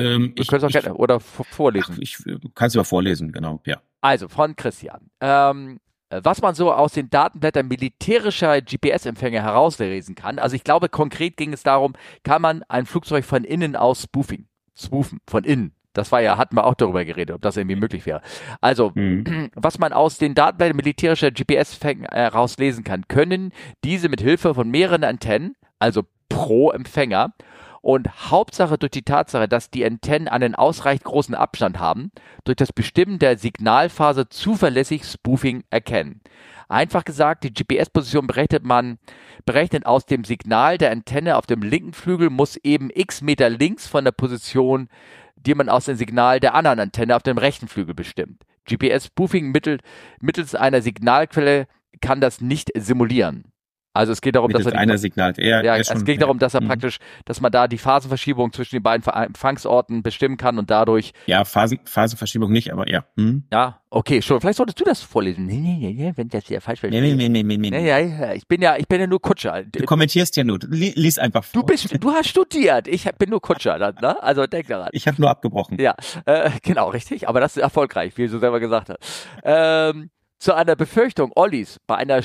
Ähm, 0.00 0.32
Du 0.34 0.42
ich, 0.42 0.48
könntest 0.48 0.64
auch 0.64 0.78
ich, 0.78 0.84
gerne 0.84 0.96
oder 0.98 1.20
vorlesen. 1.20 1.96
ich, 2.00 2.16
du 2.18 2.48
kannst 2.54 2.74
du 2.74 2.80
mal 2.80 2.84
vorlesen, 2.84 3.32
genau, 3.32 3.60
ja. 3.66 3.80
Also 4.00 4.28
von 4.28 4.56
Christian. 4.56 5.10
Ähm, 5.20 5.78
äh, 6.08 6.20
was 6.24 6.40
man 6.42 6.54
so 6.54 6.72
aus 6.72 6.92
den 6.92 7.10
Datenblättern 7.10 7.68
militärischer 7.68 8.60
GPS-Empfänger 8.60 9.42
herauslesen 9.42 10.14
kann. 10.14 10.38
Also 10.38 10.56
ich 10.56 10.64
glaube, 10.64 10.88
konkret 10.88 11.36
ging 11.36 11.52
es 11.52 11.62
darum, 11.62 11.94
kann 12.24 12.42
man 12.42 12.62
ein 12.68 12.86
Flugzeug 12.86 13.24
von 13.24 13.44
innen 13.44 13.76
aus 13.76 14.02
spoofing, 14.02 14.46
spoofen, 14.76 15.20
von 15.28 15.44
innen. 15.44 15.72
Das 15.92 16.12
war 16.12 16.20
ja, 16.22 16.38
hatten 16.38 16.54
wir 16.56 16.64
auch 16.66 16.74
darüber 16.74 17.04
geredet, 17.04 17.34
ob 17.34 17.42
das 17.42 17.56
irgendwie 17.56 17.74
möglich 17.76 18.06
wäre. 18.06 18.22
Also, 18.60 18.92
Mhm. 18.94 19.50
was 19.56 19.78
man 19.78 19.92
aus 19.92 20.18
den 20.18 20.34
Datenblättern 20.34 20.76
militärischer 20.76 21.30
GPS-Empfänger 21.32 22.08
herauslesen 22.12 22.84
kann, 22.84 23.06
können 23.08 23.52
diese 23.84 24.08
mit 24.08 24.20
Hilfe 24.20 24.54
von 24.54 24.70
mehreren 24.70 25.02
Antennen, 25.04 25.56
also 25.80 26.04
pro 26.28 26.70
Empfänger, 26.70 27.34
und 27.82 28.30
Hauptsache 28.30 28.78
durch 28.78 28.90
die 28.90 29.02
Tatsache, 29.02 29.48
dass 29.48 29.70
die 29.70 29.84
Antennen 29.84 30.28
einen 30.28 30.54
ausreichend 30.54 31.04
großen 31.04 31.34
Abstand 31.34 31.78
haben, 31.78 32.10
durch 32.44 32.56
das 32.56 32.72
Bestimmen 32.72 33.18
der 33.18 33.38
Signalphase 33.38 34.28
zuverlässig 34.28 35.04
Spoofing 35.04 35.64
erkennen. 35.70 36.20
Einfach 36.68 37.04
gesagt, 37.04 37.44
die 37.44 37.52
GPS-Position 37.52 38.26
berechnet 38.26 38.64
man, 38.64 38.98
berechnet 39.44 39.86
aus 39.86 40.06
dem 40.06 40.24
Signal 40.24 40.78
der 40.78 40.92
Antenne 40.92 41.36
auf 41.36 41.46
dem 41.46 41.62
linken 41.62 41.92
Flügel 41.92 42.30
muss 42.30 42.56
eben 42.56 42.90
x 42.94 43.22
Meter 43.22 43.50
links 43.50 43.88
von 43.88 44.04
der 44.04 44.12
Position, 44.12 44.88
die 45.34 45.54
man 45.54 45.68
aus 45.68 45.86
dem 45.86 45.96
Signal 45.96 46.38
der 46.38 46.54
anderen 46.54 46.78
Antenne 46.78 47.16
auf 47.16 47.22
dem 47.22 47.38
rechten 47.38 47.66
Flügel 47.66 47.94
bestimmt. 47.94 48.44
GPS-Spoofing 48.66 49.50
mittel, 49.50 49.78
mittels 50.20 50.54
einer 50.54 50.82
Signalquelle 50.82 51.66
kann 52.00 52.20
das 52.20 52.40
nicht 52.40 52.70
simulieren. 52.76 53.49
Also 53.92 54.12
es 54.12 54.20
geht 54.20 54.36
darum, 54.36 54.52
dass 54.52 54.64
Mittels 54.64 54.80
er 54.80 54.86
die 54.86 54.98
Signal. 54.98 55.34
Ja, 55.36 55.44
ja, 55.44 55.62
ja, 55.62 55.76
es 55.76 55.88
schon, 55.88 56.04
geht 56.04 56.16
ja. 56.16 56.20
darum, 56.20 56.38
dass 56.38 56.54
er 56.54 56.60
Mhm. 56.62 56.68
praktisch, 56.68 56.98
dass 57.24 57.40
man 57.40 57.50
da 57.50 57.66
die 57.66 57.78
Phasenverschiebung 57.78 58.52
zwischen 58.52 58.76
den 58.76 58.82
beiden 58.84 59.04
Empfangsorten 59.12 60.02
bestimmen 60.04 60.36
kann 60.36 60.58
und 60.58 60.70
dadurch, 60.70 61.12
Ja, 61.26 61.44
Phasen, 61.44 61.80
Phasenverschiebung 61.84 62.52
nicht, 62.52 62.72
aber 62.72 62.88
ja. 62.88 63.04
Hm? 63.16 63.44
ja, 63.52 63.80
okay, 63.90 64.22
schon, 64.22 64.40
vielleicht 64.40 64.58
solltest 64.58 64.78
du 64.80 64.84
das 64.84 65.02
vorlesen. 65.02 65.46
Nee, 65.46 65.58
nee, 65.58 65.76
nee, 65.80 65.92
nee, 65.92 66.12
wenn 66.14 66.28
das 66.28 66.48
wieder 66.48 66.60
falsch 66.60 66.82
wird. 66.84 66.92
Nee, 66.92 67.00
nee, 67.00 67.14
nee, 67.14 67.28
nee, 67.28 67.42
nee, 67.42 67.56
nee. 67.56 67.70
Nee, 67.70 68.34
ich 68.34 68.46
bin 68.46 68.62
ja, 68.62 68.76
ich 68.76 68.86
bin 68.86 69.00
ja 69.00 69.08
nur 69.08 69.20
Kutscher. 69.20 69.64
Du 69.64 69.84
kommentierst 69.84 70.36
ja 70.36 70.44
nur. 70.44 70.60
Lies 70.68 71.18
einfach 71.18 71.42
vor. 71.42 71.62
Du 71.62 71.66
bist, 71.66 71.88
du 72.00 72.12
hast 72.12 72.28
studiert. 72.28 72.86
Ich 72.86 73.04
bin 73.18 73.30
nur 73.30 73.40
Kutscher, 73.40 73.76
ne? 74.00 74.22
Also 74.22 74.46
denk 74.46 74.68
daran. 74.68 74.90
Ich 74.92 75.08
habe 75.08 75.20
nur 75.20 75.30
abgebrochen. 75.30 75.78
Ja, 75.80 75.96
äh, 76.26 76.50
genau, 76.62 76.90
richtig. 76.90 77.28
Aber 77.28 77.40
das 77.40 77.56
ist 77.56 77.62
erfolgreich, 77.62 78.16
wie 78.16 78.28
du 78.28 78.38
selber 78.38 78.60
gesagt 78.60 78.90
hast. 78.90 78.98
Ähm, 79.42 80.10
zu 80.40 80.54
einer 80.54 80.74
Befürchtung 80.74 81.32
Ollis 81.36 81.78
bei 81.86 81.96
einer 81.96 82.22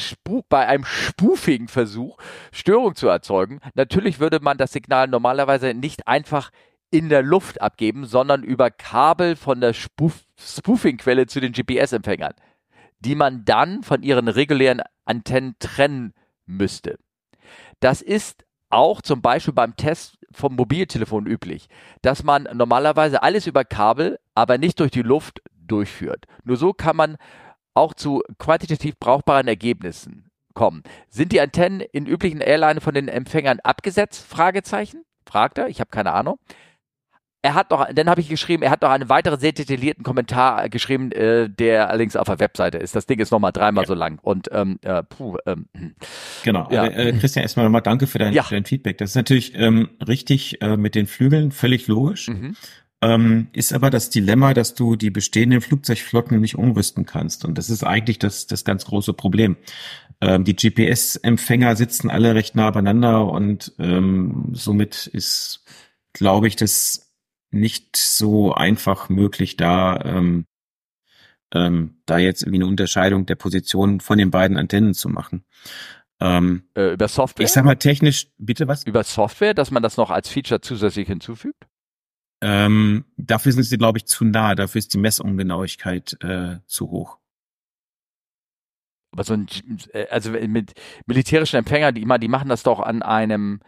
bei 0.49 0.65
einem 0.65 0.85
spoofigen 0.85 1.67
Versuch 1.67 2.17
Störung 2.51 2.95
zu 2.95 3.07
erzeugen. 3.07 3.59
Natürlich 3.75 4.19
würde 4.19 4.39
man 4.39 4.57
das 4.57 4.71
Signal 4.71 5.07
normalerweise 5.07 5.73
nicht 5.73 6.07
einfach 6.07 6.49
in 6.89 7.09
der 7.09 7.21
Luft 7.21 7.61
abgeben, 7.61 8.05
sondern 8.05 8.41
über 8.43 8.71
Kabel 8.71 9.35
von 9.35 9.59
der 9.59 9.73
Spoof 9.73 10.23
Spoofing-Quelle 10.39 11.27
zu 11.27 11.41
den 11.41 11.51
GPS-Empfängern, 11.51 12.33
die 12.99 13.15
man 13.15 13.43
dann 13.45 13.83
von 13.83 14.01
ihren 14.01 14.27
regulären 14.27 14.81
Antennen 15.03 15.55
trennen 15.59 16.13
müsste. 16.45 16.97
Das 17.79 18.01
ist 18.01 18.45
auch 18.69 19.01
zum 19.01 19.21
Beispiel 19.21 19.53
beim 19.53 19.75
Test 19.75 20.17
vom 20.31 20.55
Mobiltelefon 20.55 21.25
üblich, 21.25 21.67
dass 22.01 22.23
man 22.23 22.47
normalerweise 22.53 23.23
alles 23.23 23.45
über 23.47 23.65
Kabel, 23.65 24.19
aber 24.33 24.57
nicht 24.57 24.79
durch 24.79 24.91
die 24.91 25.01
Luft 25.01 25.41
durchführt. 25.67 26.25
Nur 26.43 26.57
so 26.57 26.73
kann 26.73 26.95
man 26.95 27.17
auch 27.75 27.93
zu 27.93 28.23
quantitativ 28.39 28.97
brauchbaren 28.99 29.47
Ergebnissen 29.47 30.31
kommen. 30.55 30.81
Sind 31.09 31.31
die 31.33 31.41
Antennen 31.41 31.81
in 31.81 32.07
üblichen 32.07 32.41
Airline 32.41 32.81
von 32.81 32.93
den 32.93 33.07
Empfängern 33.09 33.59
abgesetzt? 33.59 34.25
Fragezeichen? 34.27 35.03
Fragt 35.27 35.57
er. 35.57 35.67
Ich 35.67 35.79
habe 35.79 35.89
keine 35.91 36.13
Ahnung. 36.13 36.37
Er 37.41 37.53
hat 37.53 37.69
noch, 37.69 37.85
dann 37.93 38.09
habe 38.09 38.21
ich 38.21 38.29
geschrieben, 38.29 38.63
er 38.63 38.71
hat 38.71 38.81
noch 38.81 38.89
einen 38.89 39.07
weiteren 39.07 39.39
sehr 39.39 39.51
detaillierten 39.51 40.03
Kommentar 40.03 40.67
geschrieben, 40.69 41.11
äh, 41.11 41.47
der 41.47 41.89
allerdings 41.91 42.15
auf 42.15 42.25
der 42.25 42.39
Webseite 42.39 42.79
ist. 42.79 42.95
Das 42.95 43.05
Ding 43.05 43.19
ist 43.19 43.29
nochmal 43.29 43.51
dreimal 43.51 43.83
Ja. 43.83 43.87
so 43.87 43.93
lang. 43.93 44.17
Und 44.23 44.49
ähm, 44.51 44.79
äh, 44.81 45.03
puh, 45.03 45.37
ähm, 45.45 45.67
Genau. 46.43 46.67
Ja. 46.71 46.85
Äh, 46.85 47.13
Christian, 47.19 47.43
erstmal 47.43 47.65
nochmal 47.65 47.81
danke 47.83 48.07
für 48.07 48.17
dein, 48.17 48.33
Ja. 48.33 48.41
für 48.41 48.55
dein 48.55 48.65
Feedback. 48.65 48.97
Das 48.97 49.11
ist 49.11 49.15
natürlich 49.15 49.53
ähm, 49.55 49.89
richtig 50.07 50.59
äh, 50.63 50.75
mit 50.75 50.95
den 50.95 51.05
Flügeln, 51.05 51.51
völlig 51.51 51.85
logisch. 51.87 52.29
mhm. 52.29 52.55
Ähm, 53.01 53.49
ist 53.53 53.73
aber 53.73 53.89
das 53.89 54.09
Dilemma, 54.09 54.53
dass 54.53 54.73
du 54.73 54.95
die 54.95 55.09
bestehenden 55.09 55.61
Flugzeugflotten 55.61 56.39
nicht 56.39 56.55
umrüsten 56.55 57.05
kannst. 57.05 57.45
Und 57.45 57.57
das 57.57 57.69
ist 57.69 57.83
eigentlich 57.83 58.19
das, 58.19 58.47
das 58.47 58.63
ganz 58.63 58.85
große 58.85 59.13
Problem. 59.13 59.57
Ähm, 60.21 60.43
die 60.43 60.55
GPS-Empfänger 60.55 61.75
sitzen 61.75 62.09
alle 62.09 62.35
recht 62.35 62.55
nah 62.55 62.71
beieinander 62.71 63.27
und 63.27 63.73
ähm, 63.79 64.49
somit 64.53 65.07
ist, 65.07 65.65
glaube 66.13 66.47
ich, 66.47 66.55
das 66.55 67.13
nicht 67.51 67.97
so 67.97 68.53
einfach 68.53 69.09
möglich, 69.09 69.57
da, 69.57 69.99
ähm, 70.03 70.45
ähm, 71.53 72.01
da 72.05 72.17
jetzt 72.17 72.43
irgendwie 72.43 72.57
eine 72.57 72.67
Unterscheidung 72.67 73.25
der 73.25 73.35
Position 73.35 73.99
von 73.99 74.17
den 74.17 74.31
beiden 74.31 74.57
Antennen 74.57 74.93
zu 74.93 75.09
machen. 75.09 75.45
Ähm, 76.21 76.63
äh, 76.75 76.93
über 76.93 77.07
Software. 77.07 77.45
ich 77.45 77.51
sag 77.51 77.65
mal 77.65 77.75
technisch, 77.75 78.27
bitte 78.37 78.67
was? 78.67 78.83
über 78.83 79.03
Software, 79.03 79.53
dass 79.53 79.69
man 79.69 79.83
das 79.83 79.97
noch 79.97 80.11
als 80.11 80.29
Feature 80.29 80.61
zusätzlich 80.61 81.07
hinzufügt? 81.07 81.67
Ähm, 82.41 83.05
dafür 83.17 83.51
sind 83.53 83.63
sie, 83.63 83.77
glaube 83.77 83.97
ich, 83.97 84.05
zu 84.05 84.25
nah. 84.25 84.55
Dafür 84.55 84.79
ist 84.79 84.93
die 84.93 84.97
Messungenauigkeit 84.97 86.17
äh, 86.21 86.57
zu 86.65 86.89
hoch. 86.91 87.17
Aber 89.11 89.23
so 89.23 89.33
ein, 89.33 89.47
äh, 89.93 90.07
also 90.09 90.31
mit 90.31 90.73
militärischen 91.05 91.55
Empfängern, 91.57 91.95
die 91.95 92.01
immer, 92.01 92.19
die 92.19 92.27
machen 92.27 92.49
das 92.49 92.63
doch 92.63 92.81
an 92.81 93.01
einem, 93.01 93.61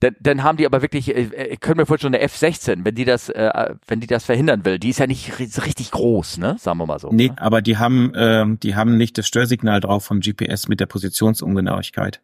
dann, 0.00 0.16
dann 0.20 0.42
haben 0.42 0.58
die 0.58 0.66
aber 0.66 0.82
wirklich, 0.82 1.08
äh, 1.14 1.22
äh, 1.22 1.56
können 1.56 1.78
wir 1.78 1.86
vorstellen, 1.86 2.14
eine 2.14 2.22
F-16, 2.24 2.84
wenn 2.84 2.94
die 2.96 3.04
das, 3.04 3.28
äh, 3.28 3.74
wenn 3.86 4.00
die 4.00 4.08
das 4.08 4.24
verhindern 4.24 4.64
will, 4.64 4.78
die 4.78 4.90
ist 4.90 4.98
ja 4.98 5.06
nicht 5.06 5.34
ri- 5.34 5.64
richtig 5.64 5.92
groß, 5.92 6.38
ne? 6.38 6.56
Sagen 6.58 6.78
wir 6.78 6.86
mal 6.86 6.98
so. 6.98 7.10
Nee, 7.12 7.28
ne? 7.28 7.40
aber 7.40 7.62
die 7.62 7.78
haben, 7.78 8.12
ähm, 8.16 8.58
die 8.60 8.74
haben 8.74 8.96
nicht 8.96 9.16
das 9.16 9.28
Störsignal 9.28 9.80
drauf 9.80 10.04
vom 10.04 10.20
GPS 10.20 10.68
mit 10.68 10.80
der 10.80 10.86
Positionsungenauigkeit. 10.86 12.20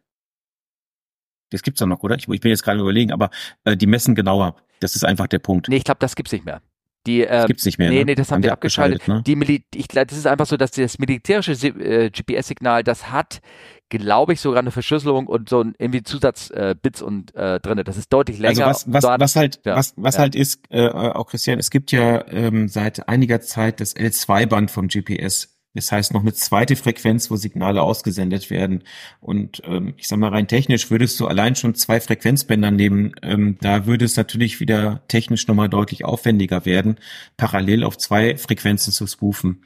Das 1.49 1.61
gibt's 1.61 1.79
doch 1.79 1.87
noch, 1.87 2.03
oder? 2.03 2.15
Ich, 2.15 2.27
ich 2.27 2.41
bin 2.41 2.49
jetzt 2.49 2.63
gerade 2.63 2.79
überlegen, 2.81 3.11
aber 3.11 3.29
äh, 3.63 3.77
die 3.77 3.87
messen 3.87 4.15
genauer. 4.15 4.55
Das 4.83 4.95
ist 4.95 5.05
einfach 5.05 5.27
der 5.27 5.39
Punkt. 5.39 5.69
Nee, 5.69 5.77
ich 5.77 5.83
glaube, 5.83 5.99
das 5.99 6.15
gibt's 6.15 6.31
nicht 6.31 6.45
mehr. 6.45 6.61
Die, 7.05 7.21
das 7.25 7.41
ähm, 7.43 7.47
gibt's 7.47 7.65
nicht 7.65 7.77
mehr. 7.79 7.89
nee, 7.89 7.99
ne? 7.99 8.05
nee, 8.05 8.15
das 8.15 8.31
haben 8.31 8.41
die 8.41 8.47
die 8.47 8.51
abgeschaltet. 8.51 9.07
ne? 9.07 9.23
Die 9.25 9.63
ich 9.75 9.87
glaube, 9.87 10.07
das 10.07 10.17
ist 10.17 10.27
einfach 10.27 10.45
so, 10.45 10.55
dass 10.55 10.71
das 10.71 10.99
militärische 10.99 11.51
äh, 11.51 12.09
GPS-Signal, 12.09 12.83
das 12.83 13.11
hat, 13.11 13.41
glaube 13.89 14.33
ich, 14.33 14.39
sogar 14.39 14.59
eine 14.59 14.71
Verschlüsselung 14.71 15.27
und 15.27 15.49
so 15.49 15.61
ein 15.61 15.75
irgendwie 15.77 16.03
Zusatzbits 16.03 17.01
äh, 17.01 17.03
und 17.03 17.35
äh, 17.35 17.59
drinne. 17.59 17.83
Das 17.83 17.97
ist 17.97 18.11
deutlich 18.13 18.39
länger. 18.39 18.67
Also 18.67 18.85
was, 18.87 18.93
was, 18.93 19.01
Dort- 19.01 19.19
was 19.19 19.35
halt, 19.35 19.59
ja, 19.65 19.75
was, 19.75 19.93
was 19.97 20.15
ja. 20.15 20.21
halt 20.21 20.35
ist, 20.35 20.61
äh, 20.69 20.87
auch 20.87 21.27
Christian, 21.27 21.59
es 21.59 21.69
gibt 21.69 21.91
ja 21.91 22.25
ähm, 22.29 22.69
seit 22.69 23.09
einiger 23.09 23.41
Zeit 23.41 23.81
das 23.81 23.95
L2-Band 23.95 24.71
vom 24.71 24.87
GPS. 24.87 25.52
Das 25.75 25.91
heißt 25.91 26.13
noch 26.13 26.21
eine 26.21 26.33
zweite 26.33 26.75
Frequenz, 26.75 27.31
wo 27.31 27.35
Signale 27.35 27.81
ausgesendet 27.81 28.49
werden. 28.51 28.83
Und 29.19 29.61
ähm, 29.65 29.95
ich 29.97 30.07
sag 30.07 30.19
mal, 30.19 30.29
rein 30.29 30.47
technisch 30.47 30.91
würdest 30.91 31.19
du 31.19 31.27
allein 31.27 31.55
schon 31.55 31.73
zwei 31.73 31.99
Frequenzbänder 31.99 32.69
nehmen. 32.69 33.13
Ähm, 33.23 33.57
da 33.59 33.87
würde 33.87 34.05
es 34.05 34.15
natürlich 34.15 34.59
wieder 34.59 35.01
technisch 35.07 35.47
nochmal 35.47 35.69
deutlich 35.69 36.05
aufwendiger 36.05 36.65
werden, 36.65 36.97
parallel 37.37 37.83
auf 37.83 37.97
zwei 37.97 38.37
Frequenzen 38.37 38.93
zu 38.93 39.07
spoofen. 39.07 39.63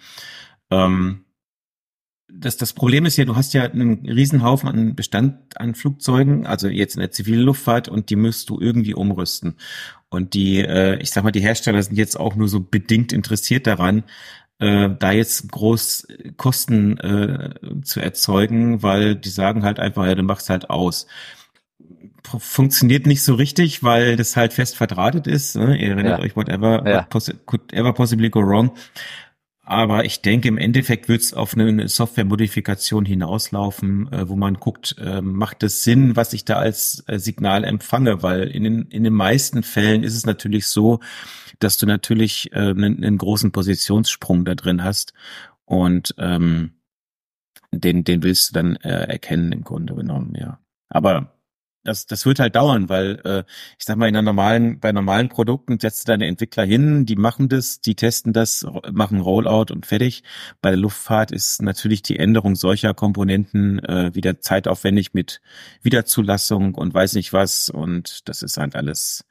Ähm, 0.72 1.26
das, 2.30 2.58
das 2.58 2.74
Problem 2.74 3.06
ist 3.06 3.18
ja, 3.18 3.26
du 3.26 3.36
hast 3.36 3.54
ja 3.54 3.64
einen 3.64 4.06
Riesenhaufen 4.06 4.68
an 4.68 4.96
Bestand 4.96 5.58
an 5.60 5.76
Flugzeugen, 5.76 6.46
also 6.46 6.68
jetzt 6.68 6.96
in 6.96 7.00
der 7.00 7.12
zivilen 7.12 7.42
Luftfahrt, 7.42 7.88
und 7.88 8.10
die 8.10 8.16
müsst 8.18 8.50
du 8.50 8.60
irgendwie 8.60 8.94
umrüsten. 8.94 9.56
Und 10.10 10.34
die, 10.34 10.60
äh, 10.60 11.02
ich 11.02 11.12
sag 11.12 11.24
mal, 11.24 11.32
die 11.32 11.42
Hersteller 11.42 11.82
sind 11.82 11.98
jetzt 11.98 12.20
auch 12.20 12.36
nur 12.36 12.48
so 12.48 12.60
bedingt 12.60 13.14
interessiert 13.14 13.68
daran, 13.68 14.04
äh, 14.60 14.90
da 14.98 15.12
jetzt 15.12 15.52
groß 15.52 16.08
Kosten 16.38 16.98
äh, 16.98 17.54
zu 17.84 18.00
erzeugen, 18.00 18.82
weil 18.84 19.16
die 19.16 19.30
sagen 19.30 19.64
halt 19.64 19.80
einfach, 19.80 20.06
ja, 20.06 20.16
du 20.16 20.24
machst 20.24 20.50
halt 20.50 20.70
aus. 20.70 21.08
Funktioniert 22.24 23.06
nicht 23.06 23.24
so 23.24 23.36
richtig, 23.36 23.84
weil 23.84 24.18
das 24.18 24.36
halt 24.36 24.52
fest 24.54 24.76
verdrahtet 24.76 25.28
ist. 25.28 25.56
Ne? 25.56 25.78
Ihr 25.78 25.92
erinnert 25.92 26.20
ja. 26.20 26.26
euch, 26.26 26.36
whatever, 26.36 26.84
ja. 26.86 27.08
could 27.46 27.72
ever 27.72 27.94
possibly 27.94 28.30
go 28.30 28.42
wrong. 28.42 28.72
Aber 29.70 30.06
ich 30.06 30.22
denke, 30.22 30.48
im 30.48 30.58
Endeffekt 30.58 31.10
wird 31.10 31.20
es 31.20 31.34
auf 31.34 31.54
eine 31.54 31.90
Software-Modifikation 31.90 33.04
hinauslaufen, 33.04 34.10
äh, 34.14 34.30
wo 34.30 34.38
man 34.38 34.54
guckt, 34.54 34.96
äh, 34.98 35.22
macht 35.22 35.62
es 35.62 35.84
Sinn, 35.84 36.16
was 36.16 36.32
ich 36.32 36.46
da 36.46 36.56
als 36.56 37.04
äh, 37.08 37.20
Signal 37.20 37.66
empfange? 37.66 38.24
Weil 38.24 38.44
in 38.44 38.64
den, 38.64 38.84
in 38.84 39.04
den 39.04 39.14
meisten 39.14 39.64
Fällen 39.64 40.04
ist 40.04 40.16
es 40.16 40.26
natürlich 40.26 40.68
so, 40.68 41.02
dass 41.60 41.78
du 41.78 41.86
natürlich 41.86 42.54
einen, 42.54 43.04
einen 43.04 43.18
großen 43.18 43.52
Positionssprung 43.52 44.46
da 44.46 44.56
drin 44.56 44.86
hast 44.86 45.14
und 45.66 46.16
ähm, 46.18 46.76
den, 47.72 48.06
den 48.06 48.24
willst 48.24 48.50
du 48.50 48.54
dann 48.54 48.78
äh, 48.78 49.08
erkennen 49.10 49.52
im 49.52 49.66
Grunde 49.66 49.96
genommen, 49.96 50.34
ja. 50.40 50.60
Aber 50.88 51.37
das, 51.88 52.06
das 52.06 52.26
wird 52.26 52.40
halt 52.40 52.56
dauern, 52.56 52.90
weil 52.90 53.22
äh, 53.24 53.44
ich 53.80 53.86
sag 53.86 53.98
mal, 53.98 54.10
in 54.10 54.16
einer 54.16 54.26
normalen, 54.26 54.80
bei 54.80 54.92
normalen 54.92 55.30
Produkten 55.30 55.80
setzt 55.80 56.08
du 56.08 56.12
deine 56.12 56.28
Entwickler 56.28 56.66
hin, 56.66 57.06
die 57.06 57.16
machen 57.16 57.48
das, 57.48 57.80
die 57.80 57.96
testen 57.96 58.34
das, 58.34 58.66
machen 58.92 59.22
Rollout 59.22 59.72
und 59.72 59.86
fertig. 59.86 60.24
Bei 60.62 60.70
der 60.70 60.78
Luftfahrt 60.78 61.32
ist 61.32 61.62
natürlich 61.62 62.02
die 62.02 62.20
Änderung 62.20 62.56
solcher 62.56 62.94
Komponenten 62.94 63.80
äh, 63.80 64.14
wieder 64.14 64.42
zeitaufwendig 64.42 65.14
mit 65.14 65.42
Wiederzulassung 65.82 66.76
und 66.76 66.94
weiß 66.94 67.14
nicht 67.14 67.32
was. 67.32 67.70
Und 67.70 68.28
das 68.28 68.44
ist 68.44 68.58
halt 68.58 68.76
alles 68.76 69.24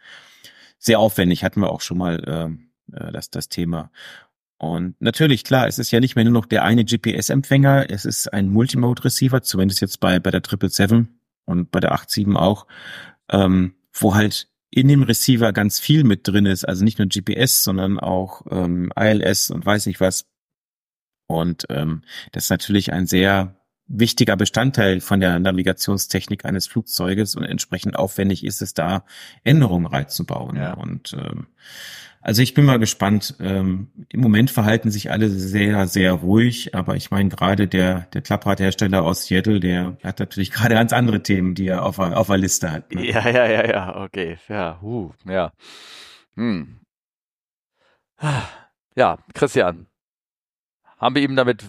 sehr 0.78 0.98
aufwendig, 0.98 1.44
hatten 1.44 1.60
wir 1.60 1.70
auch 1.70 1.82
schon 1.82 1.98
mal 1.98 2.58
äh, 2.92 2.96
äh 2.96 3.12
das, 3.12 3.28
das 3.28 3.50
Thema. 3.50 3.90
Und 4.58 4.98
natürlich, 5.00 5.44
klar, 5.44 5.68
es 5.68 5.78
ist 5.78 5.90
ja 5.90 6.00
nicht 6.00 6.16
mehr 6.16 6.25
nur 6.25 6.32
noch 6.32 6.46
der 6.46 6.64
eine 6.64 6.86
GPS-Empfänger, 6.86 7.90
es 7.90 8.06
ist 8.06 8.32
ein 8.32 8.48
Multimode-Receiver, 8.48 9.42
zumindest 9.42 9.82
jetzt 9.82 10.00
bei, 10.00 10.18
bei 10.18 10.30
der 10.30 10.40
777 10.40 11.14
und 11.47 11.71
bei 11.71 11.81
der 11.81 11.95
8.7 11.95 12.37
auch, 12.37 12.67
ähm, 13.31 13.75
wo 13.93 14.15
halt 14.15 14.49
in 14.71 14.88
dem 14.88 15.03
Receiver 15.03 15.53
ganz 15.53 15.79
viel 15.79 16.05
mit 16.05 16.29
drin 16.29 16.45
ist, 16.45 16.65
also 16.65 16.85
nicht 16.85 16.99
nur 16.99 17.09
GPS, 17.09 17.62
sondern 17.62 17.99
auch 17.99 18.43
ähm, 18.50 18.93
ILS 18.95 19.50
und 19.50 19.65
weiß 19.65 19.87
nicht 19.87 20.00
was. 20.00 20.26
Und 21.29 21.65
ähm, 21.71 22.03
das 22.33 22.45
ist 22.45 22.50
natürlich 22.50 22.93
ein 22.93 23.07
sehr 23.07 23.57
wichtiger 23.88 24.37
Bestandteil 24.37 25.00
von 25.00 25.21
der 25.21 25.38
Navigationstechnik 25.38 26.45
eines 26.45 26.66
Flugzeuges 26.66 27.37
und 27.37 27.45
entsprechend 27.45 27.97
aufwendig 27.97 28.45
ist 28.45 28.62
es 28.62 28.75
da, 28.75 29.05
Änderungen 29.45 29.87
reinzubauen. 29.87 30.57
Ja. 30.57 30.75
Und 30.75 31.14
ähm, 31.14 31.47
also 32.26 32.43
ich 32.43 32.55
bin 32.55 32.64
mal 32.64 32.81
gespannt. 32.81 33.37
Ähm, 33.38 33.93
Im 34.09 34.21
Moment 34.21 34.50
verhalten 34.50 34.90
sich 34.90 35.12
alle 35.12 35.28
sehr, 35.28 35.87
sehr 35.87 36.12
ruhig, 36.12 36.75
aber 36.75 36.97
ich 36.97 37.12
meine 37.12 37.28
gerade 37.28 37.69
der, 37.69 38.09
der 38.12 38.21
Klappradhersteller 38.21 39.05
aus 39.05 39.26
Seattle, 39.26 39.61
der 39.61 39.97
hat 40.02 40.19
natürlich 40.19 40.50
gerade 40.52 40.75
ganz 40.75 40.93
andere 40.93 41.23
Themen, 41.23 41.55
die 41.55 41.69
er 41.69 41.85
auf, 41.85 42.00
auf 42.00 42.26
der 42.26 42.38
Liste 42.38 42.73
hat. 42.73 42.93
Ne? 42.93 43.07
Ja, 43.07 43.28
ja, 43.28 43.47
ja, 43.47 43.71
ja, 43.71 43.97
okay. 44.02 44.38
Ja, 44.49 44.81
uh, 44.83 45.12
ja. 45.25 45.52
Hm. 46.35 46.81
Ja, 48.97 49.19
Christian, 49.35 49.87
haben 50.97 51.14
wir 51.14 51.23
ihm 51.23 51.37
damit 51.37 51.64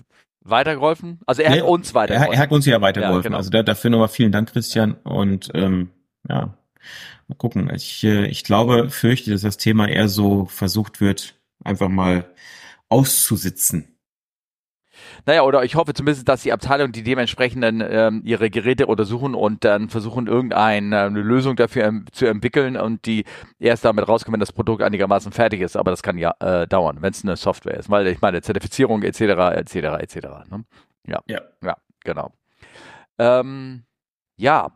weitergeholfen? 0.49 1.19
Also 1.25 1.41
er 1.41 1.51
nee, 1.51 1.61
hat 1.61 1.67
uns 1.67 1.93
weitergeholfen. 1.93 2.33
Er, 2.33 2.37
er, 2.37 2.43
hat 2.43 2.51
uns 2.51 2.65
ja 2.65 2.81
weitergeholfen. 2.81 3.23
Ja, 3.23 3.27
genau. 3.29 3.37
Also 3.37 3.49
da, 3.49 3.63
dafür 3.63 3.89
nochmal 3.89 4.07
vielen 4.07 4.31
Dank, 4.31 4.51
Christian. 4.51 4.93
Und 5.03 5.49
ähm, 5.53 5.89
ja, 6.29 6.57
Mal 7.27 7.35
gucken. 7.35 7.69
Ich, 7.75 8.03
äh, 8.03 8.27
ich 8.27 8.43
glaube, 8.43 8.89
fürchte, 8.89 9.31
dass 9.31 9.41
das 9.41 9.57
Thema 9.57 9.87
eher 9.87 10.07
so 10.07 10.45
versucht 10.45 11.01
wird, 11.01 11.35
einfach 11.63 11.89
mal 11.89 12.25
auszusitzen. 12.89 13.96
Naja, 15.25 15.43
oder 15.43 15.63
ich 15.63 15.75
hoffe 15.75 15.93
zumindest, 15.93 16.27
dass 16.27 16.43
die 16.43 16.53
Abteilung 16.53 16.91
die 16.91 17.03
dementsprechenden 17.03 17.83
ähm, 17.87 18.21
ihre 18.23 18.49
Geräte 18.49 18.87
untersuchen 18.87 19.35
und 19.35 19.63
dann 19.63 19.89
versuchen, 19.89 20.27
irgendeine 20.27 21.01
eine 21.01 21.21
Lösung 21.21 21.55
dafür 21.55 21.85
ähm, 21.85 22.05
zu 22.11 22.25
entwickeln 22.25 22.77
und 22.77 23.05
die 23.05 23.25
erst 23.59 23.85
damit 23.85 24.07
rauskommen, 24.07 24.35
wenn 24.35 24.39
das 24.39 24.53
Produkt 24.53 24.81
einigermaßen 24.81 25.31
fertig 25.31 25.61
ist. 25.61 25.77
Aber 25.77 25.91
das 25.91 26.03
kann 26.03 26.17
ja 26.17 26.33
äh, 26.39 26.67
dauern, 26.67 26.97
wenn 27.01 27.11
es 27.11 27.23
eine 27.23 27.35
Software 27.35 27.77
ist. 27.77 27.89
Weil 27.89 28.07
ich 28.07 28.21
meine, 28.21 28.41
Zertifizierung 28.41 29.03
etc. 29.03 29.21
etc. 29.21 29.75
etc. 29.75 30.15
Ne? 30.49 30.65
Ja. 31.07 31.19
ja, 31.27 31.41
ja, 31.63 31.77
genau. 32.03 32.31
Ähm, 33.17 33.83
ja, 34.35 34.71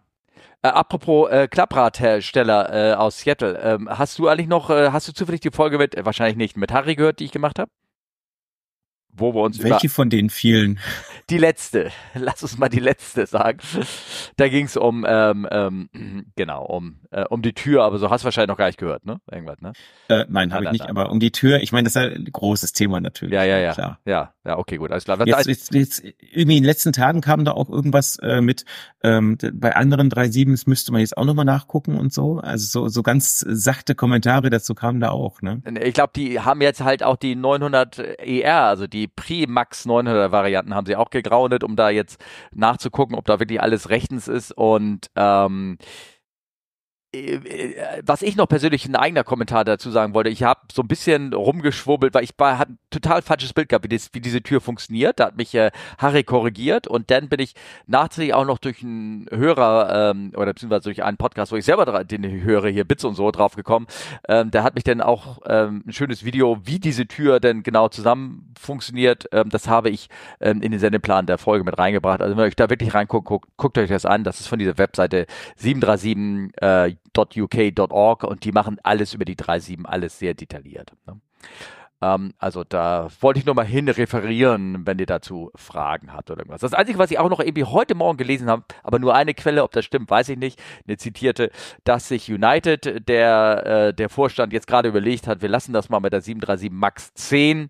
äh, 0.64 0.68
apropos 0.68 1.30
äh, 1.32 1.48
Klappradhersteller 1.48 2.92
äh, 2.92 2.94
aus 2.94 3.20
Seattle, 3.20 3.60
ähm, 3.64 3.90
hast 3.90 4.20
du 4.20 4.28
eigentlich 4.28 4.48
noch, 4.48 4.70
äh, 4.70 4.92
hast 4.92 5.08
du 5.08 5.14
zufällig 5.14 5.42
die 5.42 5.50
Folge 5.50 5.78
mit, 5.80 5.96
äh, 5.96 6.06
wahrscheinlich 6.06 6.38
nicht, 6.38 6.56
mit 6.56 6.72
Harry 6.72 6.96
gehört, 6.96 7.20
die 7.20 7.26
ich 7.26 7.32
gemacht 7.32 7.58
habe? 7.58 7.72
Wo 9.14 9.34
wir 9.34 9.42
uns 9.42 9.62
Welche 9.62 9.90
von 9.90 10.10
den 10.10 10.30
vielen? 10.30 10.80
Die 11.30 11.38
letzte. 11.38 11.92
Lass 12.14 12.44
uns 12.44 12.58
mal 12.58 12.70
die 12.70 12.80
letzte 12.80 13.26
sagen. 13.26 13.60
Da 14.38 14.50
ging 14.50 14.66
es 14.66 14.78
um, 14.78 15.06
ähm, 15.08 15.48
ähm, 15.50 15.90
genau, 16.36 16.66
um, 16.66 17.00
äh, 17.12 17.26
um 17.26 17.42
die 17.42 17.54
Tür, 17.54 17.84
aber 17.84 17.98
so 18.00 18.10
hast 18.10 18.22
du 18.22 18.26
wahrscheinlich 18.26 18.50
noch 18.50 18.58
gar 18.58 18.68
nicht 18.68 18.80
gehört, 18.80 19.06
ne? 19.06 19.20
Irgendwas, 19.32 19.62
ne? 19.62 19.74
Äh, 20.10 20.26
nein, 20.30 20.54
habe 20.54 20.66
ich 20.66 20.72
nicht, 20.72 20.82
nein. 20.82 20.90
aber 20.90 21.12
um 21.12 21.20
die 21.20 21.32
Tür, 21.32 21.62
ich 21.62 21.72
meine, 21.72 21.86
das 21.86 21.96
ist 21.96 22.02
ein 22.02 22.26
großes 22.32 22.74
Thema 22.74 23.00
natürlich. 23.00 23.34
Ja, 23.34 23.44
ja, 23.44 23.60
ja. 23.60 23.74
Klar. 23.74 24.00
Ja, 24.06 24.34
ja, 24.44 24.58
okay, 24.58 24.78
gut, 24.78 24.92
alles 24.92 25.04
klar. 25.04 25.26
Jetzt, 25.28 25.46
jetzt, 25.46 25.74
jetzt, 25.74 26.04
irgendwie 26.04 26.58
in 26.58 26.64
den 26.64 26.66
letzten 26.66 26.94
Tagen 26.94 27.22
kam 27.22 27.46
da 27.46 27.52
auch 27.52 27.70
irgendwas 27.70 28.18
äh, 28.18 28.42
mit, 28.42 28.66
ähm, 29.04 29.38
bei 29.54 29.76
anderen 29.76 30.10
3.7s 30.10 30.64
müsste 30.68 30.92
man 30.92 31.02
jetzt 31.02 31.16
auch 31.16 31.26
nochmal 31.26 31.46
nachgucken 31.46 31.96
und 31.96 32.12
so. 32.12 32.40
Also 32.40 32.82
so, 32.82 32.88
so 32.88 33.04
ganz 33.04 33.40
sachte 33.48 33.94
Kommentare 33.94 34.50
dazu 34.50 34.74
kamen 34.74 35.00
da 35.00 35.10
auch, 35.12 35.44
ne? 35.44 35.62
Ich 35.84 35.94
glaube, 35.94 36.14
die 36.16 36.40
haben 36.40 36.62
jetzt 36.62 36.82
halt 36.84 37.04
auch 37.04 37.18
die 37.18 37.36
900 37.36 38.00
ER, 38.00 38.64
also 38.64 38.88
die 38.88 39.08
Pre-Max 39.08 39.86
900 39.86 40.32
Varianten 40.32 40.74
haben 40.74 40.88
sie 40.88 40.96
auch 40.96 41.12
gegroundet, 41.12 41.64
um 41.64 41.76
da 41.76 41.92
jetzt 41.92 42.20
nachzugucken, 42.52 43.16
ob 43.16 43.26
da 43.26 43.40
wirklich 43.40 43.62
alles 43.62 43.90
rechtens 43.90 44.28
ist 44.28 44.52
und 44.58 45.12
ähm, 45.16 45.78
äh, 45.80 45.84
äh, 45.84 45.86
was 48.06 48.22
ich 48.22 48.38
noch 48.38 48.48
persönlich 48.48 48.86
ein 48.86 48.96
eigener 48.96 49.26
Kommentar 49.26 49.66
dazu 49.66 49.92
sagen 49.92 50.14
wollte, 50.14 50.30
ich 50.30 50.44
habe 50.44 50.62
so 50.72 50.82
ein 50.82 50.88
bisschen 50.88 51.34
rumgeschwurbelt, 51.34 52.14
weil 52.14 52.24
ich 52.24 52.32
war, 52.38 52.58
hat 52.58 52.70
ein 52.70 52.80
total 52.90 53.22
falsches 53.22 53.52
Bild 53.52 53.68
gehabt, 53.68 53.84
wie, 53.84 53.90
das, 53.90 54.10
wie 54.14 54.22
diese 54.22 54.42
Tür 54.42 54.62
funktioniert. 54.62 55.20
Da 55.20 55.26
hat 55.26 55.36
mich 55.36 55.54
äh, 55.54 55.72
Harry 55.98 56.24
korrigiert 56.24 56.88
und 56.88 57.12
dann 57.12 57.28
bin 57.28 57.42
ich 57.42 57.54
nachträglich 57.86 58.34
auch 58.34 58.46
noch 58.46 58.60
durch 58.60 58.82
einen 58.82 59.28
Hörer 59.30 60.12
ähm, 60.12 60.32
oder 60.36 60.54
beziehungsweise 60.54 60.84
durch 60.84 61.04
einen 61.04 61.18
Podcast, 61.18 61.52
wo 61.52 61.58
ich 61.58 61.66
selber 61.66 62.06
den 62.06 62.24
höre, 62.44 62.70
hier 62.70 62.86
Bits 62.86 63.04
und 63.04 63.16
so 63.16 63.30
drauf 63.32 63.56
gekommen. 63.56 63.88
Ähm, 64.30 64.50
der 64.52 64.64
hat 64.64 64.76
mich 64.76 64.86
dann 64.86 65.02
auch 65.02 65.40
ähm, 65.48 65.84
ein 65.86 65.92
schönes 65.92 66.24
Video, 66.24 66.60
wie 66.64 66.80
diese 66.80 67.08
Tür 67.08 67.42
denn 67.42 67.62
genau 67.64 67.90
zusammen 67.90 68.54
funktioniert. 68.58 69.28
Ähm, 69.34 69.50
das 69.50 69.68
habe 69.68 69.90
ich 69.90 70.08
ähm, 70.40 70.62
in 70.62 70.72
den 70.72 70.80
Sendeplan 70.80 71.26
der 71.26 71.38
Folge 71.38 71.66
mit 71.66 71.78
reingebracht. 71.78 72.22
Also 72.22 72.38
wenn 72.38 72.46
ihr 72.46 72.48
euch 72.48 72.56
da 72.56 72.70
wirklich 72.70 72.94
reinguckt, 72.94 73.28
guckt, 73.28 73.50
guckt 73.58 73.78
euch 73.78 73.90
das 73.90 74.06
an. 74.06 74.24
Das 74.24 74.40
ist 74.40 74.48
von 74.48 74.60
dieser 74.60 74.78
Webseite 74.78 75.26
737 75.58 76.62
äh, 76.62 77.01
.uk.org 77.16 78.24
und 78.24 78.44
die 78.44 78.52
machen 78.52 78.78
alles 78.84 79.14
über 79.14 79.26
die 79.26 79.36
3.7, 79.36 79.86
alles 79.86 80.20
sehr 80.20 80.34
detailliert. 80.34 80.94
Ne? 81.08 81.20
Ähm, 82.02 82.34
also 82.40 82.64
da 82.64 83.08
wollte 83.20 83.40
ich 83.40 83.46
nur 83.46 83.56
mal 83.56 83.66
hin 83.66 83.88
referieren, 83.88 84.86
wenn 84.86 85.00
ihr 85.00 85.06
dazu 85.06 85.52
Fragen 85.56 86.14
habt 86.14 86.32
oder 86.32 86.42
irgendwas. 86.42 86.62
Das 86.62 86.74
Einzige, 86.74 86.98
was 86.98 87.12
ich 87.12 87.20
auch 87.20 87.30
noch 87.30 87.40
irgendwie 87.40 87.64
heute 87.64 87.96
Morgen 87.96 88.18
gelesen 88.18 88.50
habe, 88.50 88.64
aber 88.84 89.00
nur 89.00 89.14
eine 89.14 89.34
Quelle, 89.34 89.64
ob 89.64 89.72
das 89.72 89.86
stimmt, 89.86 90.10
weiß 90.10 90.30
ich 90.30 90.38
nicht, 90.38 90.62
eine 90.88 90.98
zitierte, 90.98 91.52
dass 91.84 92.08
sich 92.08 92.32
United, 92.32 93.08
der, 93.08 93.66
äh, 93.66 93.94
der 93.94 94.10
Vorstand 94.10 94.52
jetzt 94.52 94.68
gerade 94.68 94.90
überlegt 94.90 95.28
hat, 95.28 95.42
wir 95.42 95.50
lassen 95.50 95.74
das 95.74 95.90
mal 95.90 96.00
mit 96.00 96.14
der 96.14 96.22
737 96.22 96.72
MAX 96.72 97.14
10 97.14 97.70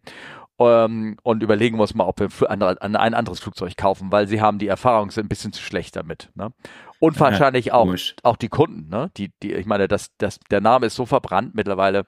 ähm, 0.59 1.17
und 1.23 1.43
überlegen 1.43 1.79
uns 1.79 1.93
mal, 1.93 2.05
ob 2.05 2.19
wir 2.19 2.29
ein, 2.49 2.95
anderes 2.95 3.39
Flugzeug 3.41 3.75
kaufen, 3.75 4.11
weil 4.11 4.27
sie 4.27 4.41
haben 4.41 4.59
die 4.59 4.67
Erfahrung, 4.67 5.11
sind 5.11 5.25
ein 5.25 5.29
bisschen 5.29 5.51
zu 5.53 5.61
schlecht 5.61 5.95
damit. 5.97 6.29
Ne? 6.35 6.53
Und 7.01 7.19
wahrscheinlich 7.19 7.65
ja, 7.65 7.73
auch, 7.73 7.95
auch 8.21 8.37
die 8.37 8.47
Kunden, 8.47 8.87
ne? 8.87 9.09
Die, 9.17 9.33
die, 9.41 9.53
ich 9.53 9.65
meine, 9.65 9.87
das, 9.87 10.11
das, 10.19 10.39
der 10.51 10.61
Name 10.61 10.85
ist 10.85 10.93
so 10.93 11.07
verbrannt 11.07 11.55
mittlerweile. 11.55 12.05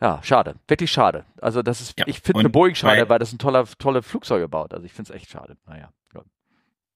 Ja, 0.00 0.22
schade. 0.22 0.54
Wirklich 0.66 0.90
schade. 0.90 1.26
Also 1.42 1.62
das 1.62 1.82
ist, 1.82 1.98
ja, 1.98 2.06
ich 2.08 2.20
finde 2.20 2.40
eine 2.40 2.48
Boeing 2.48 2.74
schade, 2.74 3.02
weil, 3.02 3.08
weil 3.10 3.18
das 3.18 3.34
ein 3.34 3.38
toller, 3.38 3.66
tolle 3.78 4.02
Flugzeuge 4.02 4.48
baut. 4.48 4.72
Also 4.72 4.86
ich 4.86 4.94
finde 4.94 5.12
es 5.12 5.20
echt 5.20 5.30
schade. 5.30 5.58
Naja. 5.66 5.90
Gut. 6.14 6.24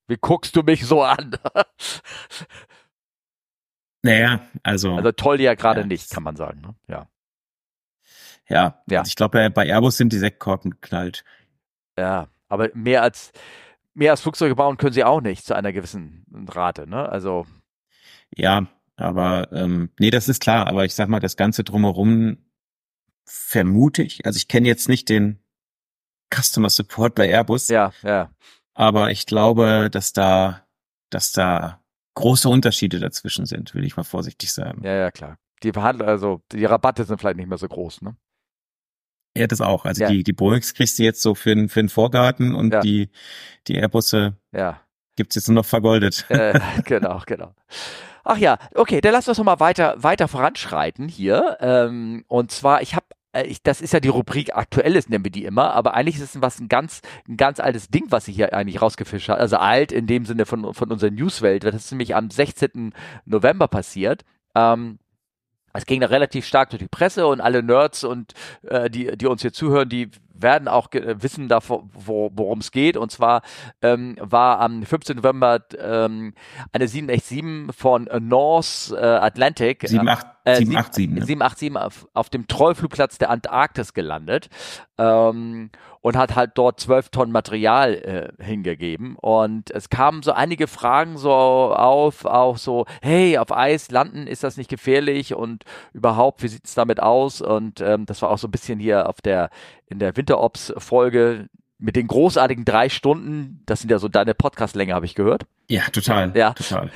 Wie 0.06 0.16
guckst 0.16 0.56
du 0.56 0.62
mich 0.62 0.86
so 0.86 1.02
an? 1.02 1.36
naja, 4.02 4.40
also. 4.62 4.94
Also 4.94 5.12
toll 5.12 5.42
ja 5.42 5.54
gerade 5.54 5.82
ja, 5.82 5.86
nicht, 5.86 6.08
kann 6.08 6.22
man 6.22 6.36
sagen. 6.36 6.62
Ne? 6.62 6.74
Ja. 6.88 7.06
Ja, 8.48 8.82
ja. 8.88 9.00
Also 9.00 9.10
ich 9.10 9.16
glaube, 9.16 9.50
bei 9.50 9.66
Airbus 9.66 9.98
sind 9.98 10.14
die 10.14 10.18
Sektkorken 10.18 10.70
geknallt. 10.70 11.22
Ja, 11.98 12.28
aber 12.48 12.70
mehr 12.72 13.02
als, 13.02 13.32
mehr 13.98 14.12
als 14.12 14.20
Flugzeuge 14.20 14.54
bauen 14.54 14.76
können 14.76 14.92
sie 14.92 15.04
auch 15.04 15.20
nicht 15.20 15.44
zu 15.44 15.54
einer 15.54 15.72
gewissen 15.72 16.24
Rate, 16.48 16.88
ne? 16.88 17.08
Also. 17.08 17.46
Ja, 18.34 18.68
aber 18.96 19.52
ähm, 19.52 19.90
nee, 19.98 20.10
das 20.10 20.28
ist 20.28 20.40
klar, 20.40 20.66
aber 20.68 20.84
ich 20.84 20.94
sag 20.94 21.08
mal, 21.08 21.20
das 21.20 21.36
Ganze 21.36 21.64
drumherum 21.64 22.38
vermute 23.24 24.02
ich, 24.02 24.24
also 24.24 24.36
ich 24.36 24.48
kenne 24.48 24.68
jetzt 24.68 24.88
nicht 24.88 25.08
den 25.08 25.42
Customer 26.32 26.70
Support 26.70 27.14
bei 27.14 27.28
Airbus. 27.28 27.68
Ja, 27.68 27.92
ja. 28.02 28.30
aber 28.74 29.10
ich 29.10 29.26
glaube, 29.26 29.88
dass 29.90 30.12
da, 30.12 30.66
dass 31.10 31.32
da 31.32 31.82
große 32.14 32.48
Unterschiede 32.48 33.00
dazwischen 33.00 33.46
sind, 33.46 33.74
will 33.74 33.84
ich 33.84 33.96
mal 33.96 34.04
vorsichtig 34.04 34.52
sagen. 34.52 34.82
Ja, 34.84 34.94
ja, 34.94 35.10
klar. 35.10 35.38
Die 35.62 35.72
Verhandlungen, 35.72 36.10
also 36.10 36.42
die 36.52 36.64
Rabatte 36.64 37.04
sind 37.04 37.18
vielleicht 37.18 37.36
nicht 37.36 37.48
mehr 37.48 37.58
so 37.58 37.68
groß, 37.68 38.02
ne? 38.02 38.16
Ja, 39.36 39.46
das 39.46 39.60
auch. 39.60 39.84
Also 39.84 40.02
ja. 40.02 40.10
die, 40.10 40.24
die 40.24 40.32
Boeings 40.32 40.74
kriegst 40.74 40.98
du 40.98 41.04
jetzt 41.04 41.22
so 41.22 41.34
für, 41.34 41.54
den 41.54 41.68
für 41.68 41.80
den 41.80 41.88
Vorgarten 41.88 42.54
und 42.54 42.72
ja. 42.72 42.80
die, 42.80 43.08
die 43.66 43.74
Airbusse 43.74 44.36
ja. 44.52 44.80
gibt's 45.16 45.36
jetzt 45.36 45.48
nur 45.48 45.56
noch 45.56 45.66
vergoldet. 45.66 46.26
Äh, 46.28 46.58
genau, 46.84 47.22
genau. 47.26 47.54
Ach 48.24 48.36
ja, 48.36 48.58
okay, 48.74 49.00
dann 49.00 49.12
lass 49.12 49.28
uns 49.28 49.38
noch 49.38 49.44
mal 49.44 49.60
weiter, 49.60 49.94
weiter 49.98 50.28
voranschreiten 50.28 51.08
hier. 51.08 51.56
Ähm, 51.60 52.24
und 52.28 52.50
zwar, 52.50 52.82
ich 52.82 52.94
habe 52.94 53.06
äh, 53.32 53.44
ich, 53.44 53.62
das 53.62 53.80
ist 53.80 53.92
ja 53.92 54.00
die 54.00 54.08
Rubrik 54.08 54.54
Aktuelles, 54.54 55.08
nennen 55.08 55.24
wir 55.24 55.30
die 55.30 55.44
immer, 55.44 55.72
aber 55.74 55.94
eigentlich 55.94 56.16
ist 56.16 56.34
es 56.34 56.42
was 56.42 56.60
ein 56.60 56.68
ganz, 56.68 57.00
ein 57.28 57.36
ganz 57.36 57.60
altes 57.60 57.88
Ding, 57.88 58.06
was 58.10 58.24
sie 58.24 58.32
hier 58.32 58.52
eigentlich 58.52 58.82
rausgefischt 58.82 59.28
hat. 59.28 59.38
Also 59.38 59.56
alt 59.56 59.92
in 59.92 60.06
dem 60.06 60.24
Sinne 60.24 60.46
von, 60.46 60.74
von 60.74 60.90
unserer 60.90 61.10
Newswelt. 61.10 61.64
Das 61.64 61.74
ist 61.74 61.92
nämlich 61.92 62.14
am 62.14 62.30
16. 62.30 62.92
November 63.24 63.68
passiert. 63.68 64.24
Ähm, 64.54 64.98
es 65.72 65.86
ging 65.86 66.00
da 66.00 66.06
relativ 66.08 66.46
stark 66.46 66.70
durch 66.70 66.80
die 66.80 66.88
Presse 66.88 67.26
und 67.26 67.40
alle 67.40 67.62
Nerds 67.62 68.04
und 68.04 68.34
äh, 68.62 68.90
die, 68.90 69.16
die 69.16 69.26
uns 69.26 69.42
hier 69.42 69.52
zuhören, 69.52 69.88
die 69.88 70.10
werden 70.40 70.68
auch 70.68 70.88
wissen 70.92 71.48
davor, 71.48 71.84
wo, 71.92 72.30
worum 72.34 72.60
es 72.60 72.70
geht. 72.70 72.96
Und 72.96 73.10
zwar 73.10 73.42
ähm, 73.82 74.16
war 74.20 74.60
am 74.60 74.82
15. 74.82 75.16
November 75.16 75.60
ähm, 75.78 76.34
eine 76.72 76.88
787 76.88 77.76
von 77.76 78.08
North 78.20 78.92
äh, 78.92 79.04
Atlantic. 79.04 79.84
78, 79.84 80.28
äh, 80.44 80.56
787, 80.56 81.08
ne? 81.08 81.26
787 81.26 81.76
auf, 81.76 82.08
auf 82.14 82.30
dem 82.30 82.46
Trollflugplatz 82.46 83.18
der 83.18 83.30
Antarktis 83.30 83.92
gelandet. 83.92 84.48
Ähm, 84.98 85.70
und 86.00 86.16
hat 86.16 86.36
halt 86.36 86.52
dort 86.54 86.80
zwölf 86.80 87.08
Tonnen 87.10 87.32
Material 87.32 87.94
äh, 88.38 88.42
hingegeben. 88.42 89.16
Und 89.16 89.70
es 89.70 89.88
kamen 89.90 90.22
so 90.22 90.32
einige 90.32 90.66
Fragen 90.66 91.18
so 91.18 91.32
auf, 91.32 92.24
auch 92.24 92.56
so, 92.56 92.86
hey, 93.02 93.38
auf 93.38 93.54
Eis 93.54 93.90
landen, 93.90 94.26
ist 94.26 94.44
das 94.44 94.56
nicht 94.56 94.70
gefährlich? 94.70 95.34
Und 95.34 95.64
überhaupt, 95.92 96.42
wie 96.42 96.48
sieht's 96.48 96.74
damit 96.74 97.00
aus? 97.00 97.40
Und 97.40 97.80
ähm, 97.80 98.06
das 98.06 98.22
war 98.22 98.30
auch 98.30 98.38
so 98.38 98.48
ein 98.48 98.52
bisschen 98.52 98.78
hier 98.78 99.08
auf 99.08 99.20
der, 99.20 99.50
in 99.86 99.98
der 99.98 100.16
Winterops-Folge, 100.28 101.48
mit 101.80 101.94
den 101.94 102.08
großartigen 102.08 102.64
drei 102.64 102.88
Stunden, 102.88 103.62
das 103.64 103.80
sind 103.80 103.90
ja 103.90 103.98
so 103.98 104.08
deine 104.08 104.34
Podcast-Länge, 104.34 104.94
habe 104.94 105.06
ich 105.06 105.14
gehört. 105.14 105.46
Ja, 105.68 105.82
total. 105.92 106.32
Ja, 106.36 106.52
total. 106.52 106.90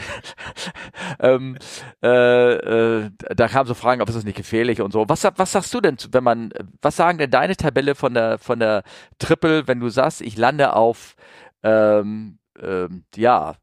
ähm, 1.21 1.57
äh, 2.03 2.53
äh, 2.53 3.11
da 3.37 3.47
kamen 3.47 3.69
so 3.69 3.75
Fragen, 3.75 4.03
ob 4.03 4.09
ist 4.09 4.17
das 4.17 4.25
nicht 4.25 4.37
gefährlich 4.37 4.81
und 4.81 4.93
so. 4.93 5.09
Was, 5.09 5.23
was 5.37 5.53
sagst 5.53 5.73
du 5.73 5.81
denn, 5.81 5.99
wenn 6.11 6.25
man, 6.25 6.53
was 6.81 6.97
sagen 6.97 7.19
denn 7.19 7.31
deine 7.31 7.57
Tabelle 7.57 7.95
von 7.95 8.15
der 8.15 8.39
von 8.39 8.59
der 8.59 8.83
Triple, 9.21 9.69
wenn 9.69 9.79
du 9.79 9.89
sagst, 9.89 10.21
ich 10.21 10.37
lande 10.37 10.75
auf 10.75 11.15
ähm, 11.63 12.39
ähm, 12.61 13.05
ja 13.15 13.55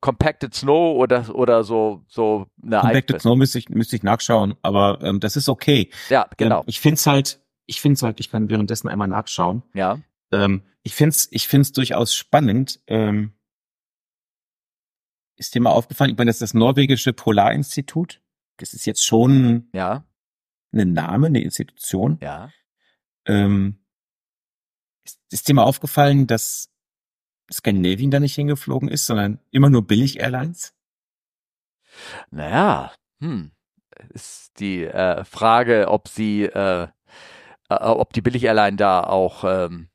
Compacted 0.00 0.54
Snow 0.54 0.96
oder 0.96 1.34
oder 1.34 1.64
so 1.64 2.04
so 2.06 2.46
eine 2.62 2.78
Compacted 2.80 3.22
Snow 3.22 3.36
müsste 3.36 3.58
ich 3.58 3.70
müsste 3.70 3.96
ich 3.96 4.04
nachschauen, 4.04 4.54
aber 4.62 5.00
ähm, 5.02 5.18
das 5.18 5.36
ist 5.36 5.48
okay. 5.48 5.90
Ja, 6.10 6.28
genau. 6.36 6.58
Ähm, 6.58 6.64
ich 6.66 6.80
find's 6.80 7.06
halt, 7.06 7.40
ich 7.66 7.80
find's 7.80 8.02
halt, 8.02 8.20
ich 8.20 8.30
kann 8.30 8.48
währenddessen 8.50 8.88
einmal 8.88 9.08
nachschauen. 9.08 9.62
Ja. 9.74 10.00
Ähm, 10.32 10.62
ich 10.82 10.94
find's, 10.94 11.28
ich 11.30 11.48
find's 11.48 11.72
durchaus 11.72 12.14
spannend. 12.14 12.80
Ähm, 12.86 13.32
ist 15.36 15.54
dir 15.54 15.60
mal 15.60 15.70
aufgefallen? 15.70 16.10
Ich 16.10 16.18
meine, 16.18 16.28
das 16.28 16.36
ist 16.36 16.42
das 16.42 16.54
norwegische 16.54 17.12
Polarinstitut. 17.12 18.20
Das 18.58 18.74
ist 18.74 18.84
jetzt 18.86 19.04
schon 19.04 19.68
ja. 19.72 20.04
ein 20.72 20.92
Name, 20.92 21.28
eine 21.28 21.42
Institution. 21.42 22.18
Ja. 22.20 22.52
Ähm, 23.26 23.78
ist, 25.04 25.20
ist 25.30 25.48
dir 25.48 25.54
mal 25.54 25.64
aufgefallen, 25.64 26.26
dass 26.26 26.70
Scandinavian 27.52 28.10
da 28.10 28.20
nicht 28.20 28.34
hingeflogen 28.34 28.88
ist, 28.88 29.06
sondern 29.06 29.40
immer 29.50 29.70
nur 29.70 29.86
Billig-Airlines? 29.86 30.74
Naja, 32.30 32.92
hm. 33.20 33.52
Ist 34.08 34.58
die 34.60 34.84
äh, 34.84 35.24
Frage, 35.24 35.88
ob 35.88 36.08
sie, 36.08 36.44
äh, 36.44 36.88
ob 37.70 38.12
die 38.12 38.20
Billig-Airline 38.22 38.76
da 38.76 39.02
auch 39.04 39.44
ähm, 39.44 39.88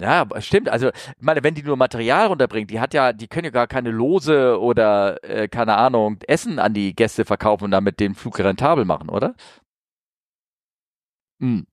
ja, 0.00 0.26
stimmt. 0.40 0.68
Also, 0.68 0.88
ich 0.88 0.94
meine, 1.20 1.44
wenn 1.44 1.54
die 1.54 1.62
nur 1.62 1.76
Material 1.76 2.26
runterbringt, 2.26 2.70
die 2.70 2.80
hat 2.80 2.94
ja, 2.94 3.12
die 3.12 3.28
können 3.28 3.44
ja 3.44 3.50
gar 3.50 3.66
keine 3.66 3.90
Lose 3.90 4.58
oder 4.58 5.22
äh, 5.22 5.48
keine 5.48 5.76
Ahnung, 5.76 6.18
Essen 6.26 6.58
an 6.58 6.74
die 6.74 6.94
Gäste 6.94 7.24
verkaufen 7.24 7.64
und 7.64 7.70
damit 7.72 8.00
den 8.00 8.14
Flug 8.14 8.38
rentabel 8.38 8.84
machen, 8.84 9.10
oder? 9.10 9.34
Hm. 11.40 11.66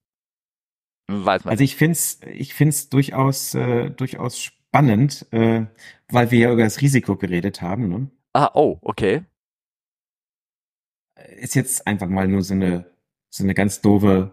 Weiß 1.07 1.45
man. 1.45 1.51
Also 1.51 1.63
ich 1.63 1.75
find's, 1.75 2.19
ich 2.25 2.53
find's 2.53 2.89
durchaus, 2.89 3.55
äh, 3.55 3.89
durchaus 3.89 4.39
spannend, 4.39 5.25
äh, 5.31 5.65
weil 6.09 6.29
wir 6.29 6.39
ja 6.39 6.51
über 6.51 6.63
das 6.63 6.81
Risiko 6.81 7.15
geredet 7.15 7.61
haben. 7.61 7.89
Ne? 7.89 8.11
Ah, 8.33 8.51
oh, 8.53 8.77
okay. 8.81 9.23
Ist 11.37 11.55
jetzt 11.55 11.87
einfach 11.87 12.07
mal 12.07 12.27
nur 12.27 12.43
so 12.43 12.53
eine, 12.53 12.85
so 13.29 13.43
eine 13.43 13.53
ganz 13.53 13.81
doofe 13.81 14.31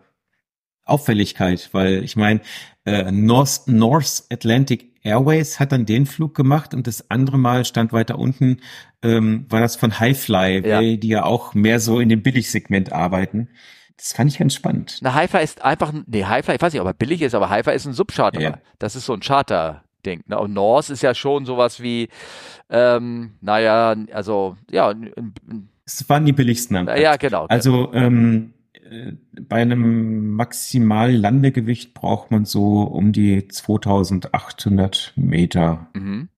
Auffälligkeit, 0.87 1.69
weil 1.73 2.03
ich 2.03 2.17
meine, 2.17 2.41
äh, 2.85 3.11
North, 3.11 3.67
North 3.67 4.25
Atlantic 4.31 4.93
Airways 5.03 5.61
hat 5.61 5.73
dann 5.73 5.87
den 5.87 6.07
Flug 6.07 6.35
gemacht 6.35 6.75
und 6.75 6.87
das 6.87 7.11
andere 7.11 7.39
Mal 7.39 7.65
stand 7.65 7.93
weiter 7.93 8.19
unten, 8.19 8.59
ähm, 9.03 9.47
war 9.49 9.61
das 9.61 9.77
von 9.77 9.99
Highfly, 9.99 10.67
ja. 10.67 10.81
die 10.81 11.09
ja 11.09 11.25
auch 11.25 11.55
mehr 11.55 11.81
so 11.81 12.01
in 12.01 12.09
dem 12.09 12.23
Billigsegment 12.23 12.93
arbeiten. 12.93 13.49
Das 13.97 14.13
fand 14.13 14.31
ich 14.31 14.39
ganz 14.39 14.55
spannend. 14.55 14.99
Na, 15.01 15.15
Highfly 15.15 15.43
ist 15.43 15.63
einfach, 15.63 15.93
nee, 16.07 16.25
Highfly, 16.25 16.57
ich 16.57 16.61
weiß 16.61 16.73
nicht, 16.73 16.83
ob 16.83 16.89
er 16.89 16.95
billig 16.95 17.23
ist, 17.23 17.35
aber 17.35 17.49
Highfly 17.49 17.75
ist 17.75 17.87
ein 17.87 17.93
Subcharter. 17.95 18.41
Ja. 18.41 18.59
Das 18.79 18.95
ist 18.95 19.07
so 19.07 19.15
ein 19.15 19.21
Charter-Ding. 19.21 20.25
Ne? 20.27 20.39
Und 20.39 20.53
North 20.53 20.91
ist 20.91 21.03
ja 21.03 21.15
schon 21.15 21.47
sowas 21.47 21.81
wie, 21.81 22.09
ähm, 22.69 23.37
naja, 23.41 23.97
also, 24.13 24.57
ja. 24.71 24.93
Es 25.87 26.07
waren 26.09 26.27
die 26.27 26.33
billigsten. 26.33 26.77
Am 26.77 26.89
ja, 26.89 27.17
genau. 27.17 27.47
Also, 27.47 27.93
ähm, 27.95 28.53
äh, 28.53 28.56
bei 29.41 29.63
einem 29.63 30.31
Maximal-Landegewicht 30.33 31.95
braucht 31.95 32.31
man 32.31 32.45
so 32.45 32.83
um 32.83 33.13
die 33.13 33.49
2800 33.49 35.13
Meter. 35.17 35.89
Mhm. 35.95 36.29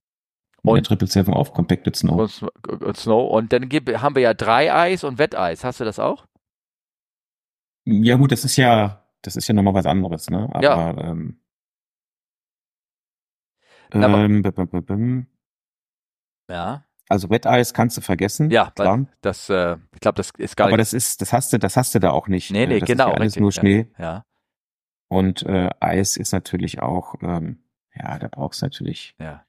Und 0.62 0.76
der 0.76 0.82
Triple 0.82 1.08
Seven 1.08 1.34
auf 1.34 1.52
Compacted 1.52 1.96
Snow. 1.96 2.18
Und, 2.18 2.96
Snow. 2.96 3.30
Und 3.30 3.52
dann 3.52 3.62
haben 3.70 4.14
wir 4.14 4.22
ja 4.22 4.34
Dreieis 4.34 5.04
und 5.04 5.18
Wetteis. 5.18 5.64
Hast 5.64 5.80
du 5.80 5.84
das 5.84 5.98
auch? 5.98 6.26
Ja 7.84 8.16
gut, 8.16 8.32
das 8.32 8.44
ist 8.44 8.56
ja, 8.56 9.06
das 9.22 9.36
ist 9.36 9.48
ja 9.48 9.54
nochmal 9.54 9.74
was 9.74 9.86
anderes, 9.86 10.28
ne? 10.28 10.48
Aber, 10.52 10.62
ja. 10.62 10.90
Ähm, 10.98 11.40
ähm, 13.92 14.44
ja. 16.50 16.84
Also 17.08 17.30
Wetteis 17.30 17.72
kannst 17.72 17.96
du 17.96 18.00
vergessen. 18.00 18.50
Ja, 18.50 18.70
klar. 18.70 19.06
Das, 19.22 19.48
äh, 19.48 19.76
ich 19.94 20.00
glaube, 20.00 20.16
das 20.16 20.30
ist 20.36 20.56
gar 20.56 20.68
Aber 20.68 20.76
das 20.76 20.92
ist, 20.92 21.22
das 21.22 21.32
hast 21.32 21.52
du, 21.52 21.58
das 21.58 21.76
hast 21.76 21.94
du 21.94 21.98
da 21.98 22.10
auch 22.10 22.28
nicht. 22.28 22.50
Nee, 22.50 22.66
nee, 22.66 22.80
das 22.80 22.86
genau. 22.86 23.06
Ist 23.06 23.10
ja 23.10 23.14
alles 23.14 23.26
richtig, 23.26 23.40
nur 23.40 23.52
Schnee. 23.52 23.86
Ja. 23.98 24.04
ja. 24.04 24.24
Und 25.08 25.42
äh, 25.44 25.70
Eis 25.80 26.16
ist 26.18 26.32
natürlich 26.32 26.82
auch, 26.82 27.14
ähm, 27.22 27.62
ja, 27.94 28.18
da 28.18 28.28
brauchst 28.28 28.60
du 28.60 28.66
natürlich 28.66 29.14
ja. 29.18 29.44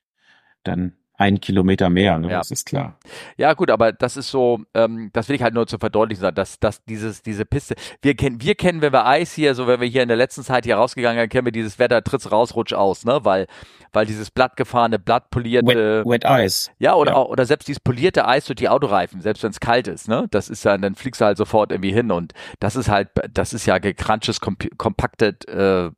dann 0.64 0.94
ein 1.20 1.42
Kilometer 1.42 1.90
mehr, 1.90 2.18
ne? 2.18 2.32
Ja. 2.32 2.38
das 2.38 2.50
ist 2.50 2.66
klar. 2.66 2.98
Ja, 3.36 3.54
gut, 3.54 3.70
aber 3.70 3.92
das 3.92 4.16
ist 4.16 4.32
so, 4.32 4.62
ähm, 4.74 5.10
das 5.12 5.28
will 5.28 5.36
ich 5.36 5.44
halt 5.44 5.54
nur 5.54 5.68
zu 5.68 5.78
verdeutlichen, 5.78 6.34
dass, 6.34 6.62
dass 6.62 6.86
dieses, 6.86 7.22
diese 7.22 7.44
Piste, 7.44 7.76
wir 8.02 8.16
kennen, 8.16 8.42
wir 8.42 8.56
kennen, 8.56 8.82
wenn 8.82 8.94
wir 8.94 9.06
Eis 9.06 9.34
hier, 9.34 9.54
so 9.54 9.68
wenn 9.68 9.82
wir 9.82 9.88
hier 9.90 10.02
in 10.02 10.08
der 10.08 10.16
letzten 10.16 10.44
Zeit 10.44 10.64
hier 10.64 10.78
rausgegangen 10.78 11.20
sind, 11.20 11.30
kennen 11.30 11.46
wir 11.46 11.52
dieses 11.52 11.78
Wetter, 11.78 12.02
tritt's 12.06 12.32
raus, 12.32 12.56
rutsch 12.56 12.72
aus, 12.72 13.04
ne, 13.04 13.20
weil, 13.24 13.48
weil 13.92 14.06
dieses 14.06 14.32
blattgefahrene, 14.32 14.98
blattpolierte. 14.98 16.06
Wet, 16.06 16.06
wet 16.06 16.26
Eis. 16.26 16.72
Ja, 16.80 16.96
oder, 16.96 17.12
ja. 17.12 17.18
Auch, 17.18 17.28
oder 17.28 17.46
selbst 17.46 17.68
dieses 17.68 17.82
polierte 17.82 18.26
Eis 18.26 18.46
durch 18.46 18.56
die 18.56 18.70
Autoreifen, 18.70 19.20
selbst 19.20 19.44
wenn 19.44 19.52
es 19.52 19.60
kalt 19.60 19.90
ist, 19.90 20.08
ne, 20.08 20.28
das 20.32 20.48
ist 20.48 20.66
dann, 20.66 20.82
dann 20.82 20.96
fliegst 20.96 21.20
du 21.20 21.26
halt 21.26 21.38
sofort 21.38 21.74
irgendwie 21.74 21.92
hin 21.92 22.12
und 22.12 22.32
das 22.62 22.78
ist 22.78 22.88
halt, 22.88 23.10
das 23.34 23.52
ist 23.52 23.66
ja 23.66 23.78
gekrunchtes, 23.80 24.40
kompaktet, 24.40 25.46
äh, 25.50 25.88
äh, 25.88 25.92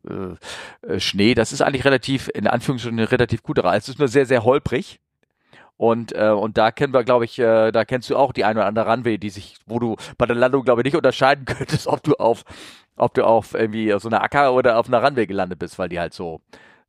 Schnee, 0.97 1.35
das 1.35 1.53
ist 1.53 1.61
eigentlich 1.61 1.85
relativ, 1.85 2.27
in 2.33 2.47
Anführungsstrichen, 2.47 2.99
relativ 2.99 3.43
guter 3.43 3.65
Eis, 3.65 3.83
es 3.83 3.89
ist 3.89 3.99
nur 3.99 4.07
sehr, 4.07 4.25
sehr 4.25 4.43
holprig, 4.43 4.99
und, 5.81 6.15
äh, 6.15 6.29
und 6.29 6.59
da 6.59 6.69
kennen 6.69 6.93
wir, 6.93 7.03
glaube 7.03 7.25
ich, 7.25 7.39
äh, 7.39 7.71
da 7.71 7.85
kennst 7.85 8.07
du 8.11 8.15
auch 8.15 8.33
die 8.33 8.45
eine 8.45 8.59
oder 8.59 8.67
andere 8.67 8.87
Runway, 8.87 9.17
die 9.17 9.31
sich, 9.31 9.55
wo 9.65 9.79
du 9.79 9.95
bei 10.15 10.27
der 10.27 10.35
Landung, 10.35 10.63
glaube 10.63 10.81
ich, 10.81 10.85
nicht 10.85 10.95
unterscheiden 10.95 11.43
könntest, 11.57 11.87
ob 11.87 12.03
du 12.03 12.13
auf, 12.17 12.43
ob 12.97 13.15
du 13.15 13.25
auf 13.25 13.55
irgendwie 13.55 13.91
auf 13.91 14.03
so 14.03 14.07
einer 14.07 14.21
Acker 14.21 14.53
oder 14.53 14.77
auf 14.77 14.87
einer 14.87 15.03
Runway 15.03 15.25
gelandet 15.25 15.57
bist, 15.57 15.79
weil 15.79 15.89
die 15.89 15.99
halt 15.99 16.13
so, 16.13 16.39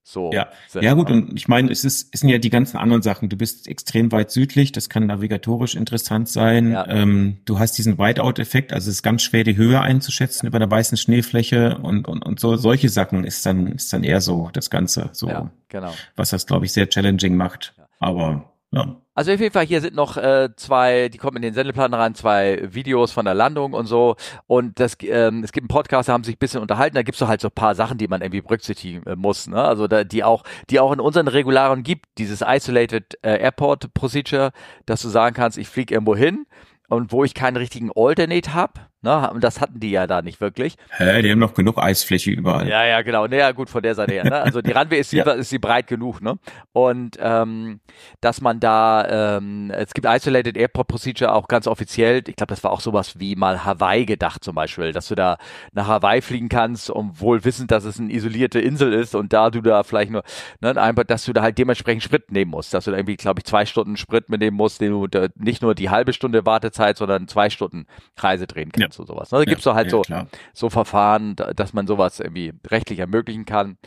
so. 0.02 0.30
Ja, 0.34 0.48
sind. 0.68 0.82
ja 0.82 0.92
gut, 0.92 1.10
und 1.10 1.32
ich 1.34 1.48
meine, 1.48 1.72
es 1.72 1.86
ist, 1.86 2.10
es 2.12 2.20
sind 2.20 2.28
ja 2.28 2.36
die 2.36 2.50
ganzen 2.50 2.76
anderen 2.76 3.00
Sachen. 3.00 3.30
Du 3.30 3.36
bist 3.38 3.66
extrem 3.66 4.12
weit 4.12 4.30
südlich, 4.30 4.72
das 4.72 4.90
kann 4.90 5.06
navigatorisch 5.06 5.74
interessant 5.74 6.28
sein. 6.28 6.72
Ja. 6.72 6.86
Ähm, 6.86 7.38
du 7.46 7.58
hast 7.58 7.78
diesen 7.78 7.96
Whiteout-Effekt, 7.96 8.74
also 8.74 8.90
es 8.90 8.96
ist 8.96 9.02
ganz 9.02 9.22
schwer, 9.22 9.42
die 9.42 9.56
Höhe 9.56 9.80
einzuschätzen 9.80 10.46
über 10.46 10.58
der 10.58 10.70
weißen 10.70 10.98
Schneefläche 10.98 11.78
und, 11.78 12.06
und, 12.06 12.26
und 12.26 12.38
so, 12.38 12.56
solche 12.56 12.90
Sachen 12.90 13.24
ist 13.24 13.46
dann, 13.46 13.68
ist 13.68 13.90
dann 13.90 14.04
eher 14.04 14.20
so 14.20 14.50
das 14.52 14.68
Ganze, 14.68 15.08
so. 15.12 15.30
Ja, 15.30 15.50
genau. 15.70 15.94
Was 16.14 16.28
das, 16.28 16.46
glaube 16.46 16.66
ich, 16.66 16.74
sehr 16.74 16.90
challenging 16.90 17.36
macht. 17.36 17.72
Ja. 17.78 17.86
Aber 17.98 18.51
ja. 18.72 18.96
Also 19.14 19.30
auf 19.30 19.40
jeden 19.40 19.52
Fall, 19.52 19.66
hier 19.66 19.82
sind 19.82 19.94
noch 19.94 20.16
äh, 20.16 20.48
zwei, 20.56 21.10
die 21.10 21.18
kommen 21.18 21.36
in 21.36 21.42
den 21.42 21.52
Sendeplan 21.52 21.92
rein, 21.92 22.14
zwei 22.14 22.62
Videos 22.72 23.12
von 23.12 23.26
der 23.26 23.34
Landung 23.34 23.74
und 23.74 23.84
so. 23.84 24.16
Und 24.46 24.80
das, 24.80 24.96
ähm, 25.02 25.44
es 25.44 25.52
gibt 25.52 25.64
einen 25.64 25.68
Podcast, 25.68 26.08
da 26.08 26.14
haben 26.14 26.24
sich 26.24 26.36
ein 26.36 26.38
bisschen 26.38 26.62
unterhalten, 26.62 26.94
da 26.94 27.02
gibt's 27.02 27.18
so 27.18 27.28
halt 27.28 27.42
so 27.42 27.50
paar 27.50 27.74
Sachen, 27.74 27.98
die 27.98 28.08
man 28.08 28.22
irgendwie 28.22 28.40
berücksichtigen 28.40 29.06
äh, 29.06 29.14
muss. 29.14 29.48
Ne? 29.48 29.62
Also 29.62 29.86
da, 29.86 30.04
die 30.04 30.24
auch, 30.24 30.44
die 30.70 30.80
auch 30.80 30.92
in 30.92 31.00
unseren 31.00 31.28
Regularen 31.28 31.82
gibt, 31.82 32.06
dieses 32.16 32.40
Isolated 32.40 33.18
äh, 33.22 33.38
Airport 33.38 33.92
Procedure, 33.92 34.50
dass 34.86 35.02
du 35.02 35.08
sagen 35.10 35.36
kannst, 35.36 35.58
ich 35.58 35.68
fliege 35.68 35.92
irgendwo 35.92 36.16
hin 36.16 36.46
und 36.88 37.12
wo 37.12 37.22
ich 37.22 37.34
keinen 37.34 37.58
richtigen 37.58 37.90
Alternate 37.94 38.54
hab, 38.54 38.91
Ne? 39.02 39.30
Und 39.32 39.42
das 39.42 39.60
hatten 39.60 39.80
die 39.80 39.90
ja 39.90 40.06
da 40.06 40.22
nicht 40.22 40.40
wirklich. 40.40 40.76
Hä, 40.90 41.22
die 41.22 41.30
haben 41.32 41.40
noch 41.40 41.54
genug 41.54 41.76
Eisfläche 41.76 42.30
überall. 42.30 42.68
Ja, 42.68 42.84
ja, 42.84 43.02
genau. 43.02 43.26
Naja, 43.26 43.50
gut, 43.50 43.68
von 43.68 43.82
der 43.82 43.96
Seite 43.96 44.12
her. 44.12 44.22
Ne? 44.22 44.40
Also 44.40 44.62
die 44.62 44.70
Runway 44.72 45.00
ist, 45.00 45.12
ja. 45.12 45.28
ist 45.32 45.50
sie 45.50 45.58
breit 45.58 45.88
genug, 45.88 46.22
ne? 46.22 46.38
Und 46.72 47.18
ähm, 47.20 47.80
dass 48.20 48.40
man 48.40 48.60
da, 48.60 49.38
ähm, 49.38 49.72
es 49.74 49.92
gibt 49.92 50.06
Isolated 50.08 50.56
Airport 50.56 50.86
Procedure 50.86 51.34
auch 51.34 51.48
ganz 51.48 51.66
offiziell. 51.66 52.22
Ich 52.28 52.36
glaube, 52.36 52.54
das 52.54 52.62
war 52.62 52.70
auch 52.70 52.80
sowas 52.80 53.18
wie 53.18 53.34
mal 53.34 53.64
Hawaii 53.64 54.06
gedacht 54.06 54.44
zum 54.44 54.54
Beispiel, 54.54 54.92
dass 54.92 55.08
du 55.08 55.16
da 55.16 55.36
nach 55.72 55.88
Hawaii 55.88 56.22
fliegen 56.22 56.48
kannst, 56.48 56.88
um 56.88 57.18
wohl 57.18 57.44
wissend, 57.44 57.72
dass 57.72 57.84
es 57.84 57.98
eine 57.98 58.12
isolierte 58.12 58.60
Insel 58.60 58.92
ist 58.92 59.16
und 59.16 59.32
da 59.32 59.50
du 59.50 59.62
da 59.62 59.82
vielleicht 59.82 60.12
nur, 60.12 60.22
ne, 60.60 60.80
einfach, 60.80 61.04
dass 61.04 61.24
du 61.24 61.32
da 61.32 61.42
halt 61.42 61.58
dementsprechend 61.58 62.04
Sprit 62.04 62.30
nehmen 62.30 62.52
musst, 62.52 62.72
dass 62.72 62.84
du 62.84 62.92
da 62.92 62.98
irgendwie, 62.98 63.16
glaube 63.16 63.40
ich, 63.40 63.46
zwei 63.46 63.66
Stunden 63.66 63.96
Sprit 63.96 64.28
mitnehmen 64.28 64.56
musst, 64.56 64.80
den 64.80 64.92
du 64.92 65.08
da 65.08 65.26
nicht 65.34 65.60
nur 65.60 65.74
die 65.74 65.90
halbe 65.90 66.12
Stunde 66.12 66.46
Wartezeit, 66.46 66.96
sondern 66.96 67.26
zwei 67.26 67.50
Stunden 67.50 67.86
Reise 68.16 68.46
drehen 68.46 68.70
kannst. 68.70 68.80
Ja 68.80 68.91
und 68.98 69.06
sowas. 69.06 69.30
Ne? 69.30 69.38
Da 69.38 69.44
gibt's 69.44 69.64
ja, 69.64 69.72
so 69.72 69.76
halt 69.76 69.92
ja, 69.92 70.02
so, 70.02 70.26
so 70.52 70.70
Verfahren, 70.70 71.36
dass 71.36 71.72
man 71.72 71.86
sowas 71.86 72.20
irgendwie 72.20 72.52
rechtlich 72.68 72.98
ermöglichen 72.98 73.44
kann. 73.44 73.78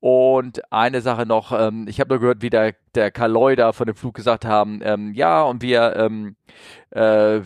Und 0.00 0.72
eine 0.72 1.02
Sache 1.02 1.26
noch, 1.26 1.52
ähm, 1.52 1.86
ich 1.86 2.00
habe 2.00 2.08
nur 2.08 2.20
gehört, 2.20 2.40
wie 2.40 2.48
der, 2.48 2.74
der 2.94 3.10
Kaloi 3.10 3.54
da 3.54 3.72
von 3.72 3.86
dem 3.86 3.96
Flug 3.96 4.14
gesagt 4.14 4.46
haben, 4.46 4.80
ähm, 4.82 5.12
ja, 5.12 5.42
und 5.42 5.60
wir, 5.60 5.94
ähm, 5.96 6.36
äh, 6.90 7.40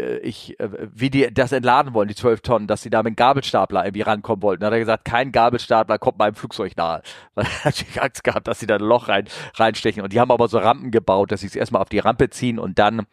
ich, 0.00 0.58
äh, 0.60 0.68
wie 0.92 1.10
die 1.10 1.32
das 1.32 1.52
entladen 1.52 1.94
wollen, 1.94 2.08
die 2.08 2.14
zwölf 2.14 2.40
Tonnen, 2.40 2.66
dass 2.66 2.82
sie 2.82 2.90
da 2.90 2.98
mit 2.98 3.08
einem 3.08 3.16
Gabelstapler 3.16 3.84
irgendwie 3.84 4.02
rankommen 4.02 4.42
wollten. 4.42 4.60
Da 4.60 4.68
hat 4.68 4.74
er 4.74 4.78
gesagt, 4.80 5.04
kein 5.04 5.32
Gabelstapler 5.32 5.98
kommt 5.98 6.18
meinem 6.18 6.34
Flugzeug 6.34 6.76
nahe. 6.76 7.02
Weil 7.34 7.46
er 7.46 7.66
natürlich 7.66 8.02
Angst 8.02 8.24
gehabt, 8.24 8.48
dass 8.48 8.60
sie 8.60 8.66
da 8.66 8.76
ein 8.76 8.80
Loch 8.80 9.08
rein, 9.08 9.26
reinstechen. 9.54 10.02
Und 10.02 10.12
die 10.12 10.20
haben 10.20 10.30
aber 10.30 10.48
so 10.48 10.58
Rampen 10.58 10.90
gebaut, 10.90 11.32
dass 11.32 11.40
sie 11.40 11.46
es 11.46 11.56
erstmal 11.56 11.82
auf 11.82 11.88
die 11.88 11.98
Rampe 11.98 12.30
ziehen 12.30 12.58
und 12.58 12.78
dann 12.78 13.06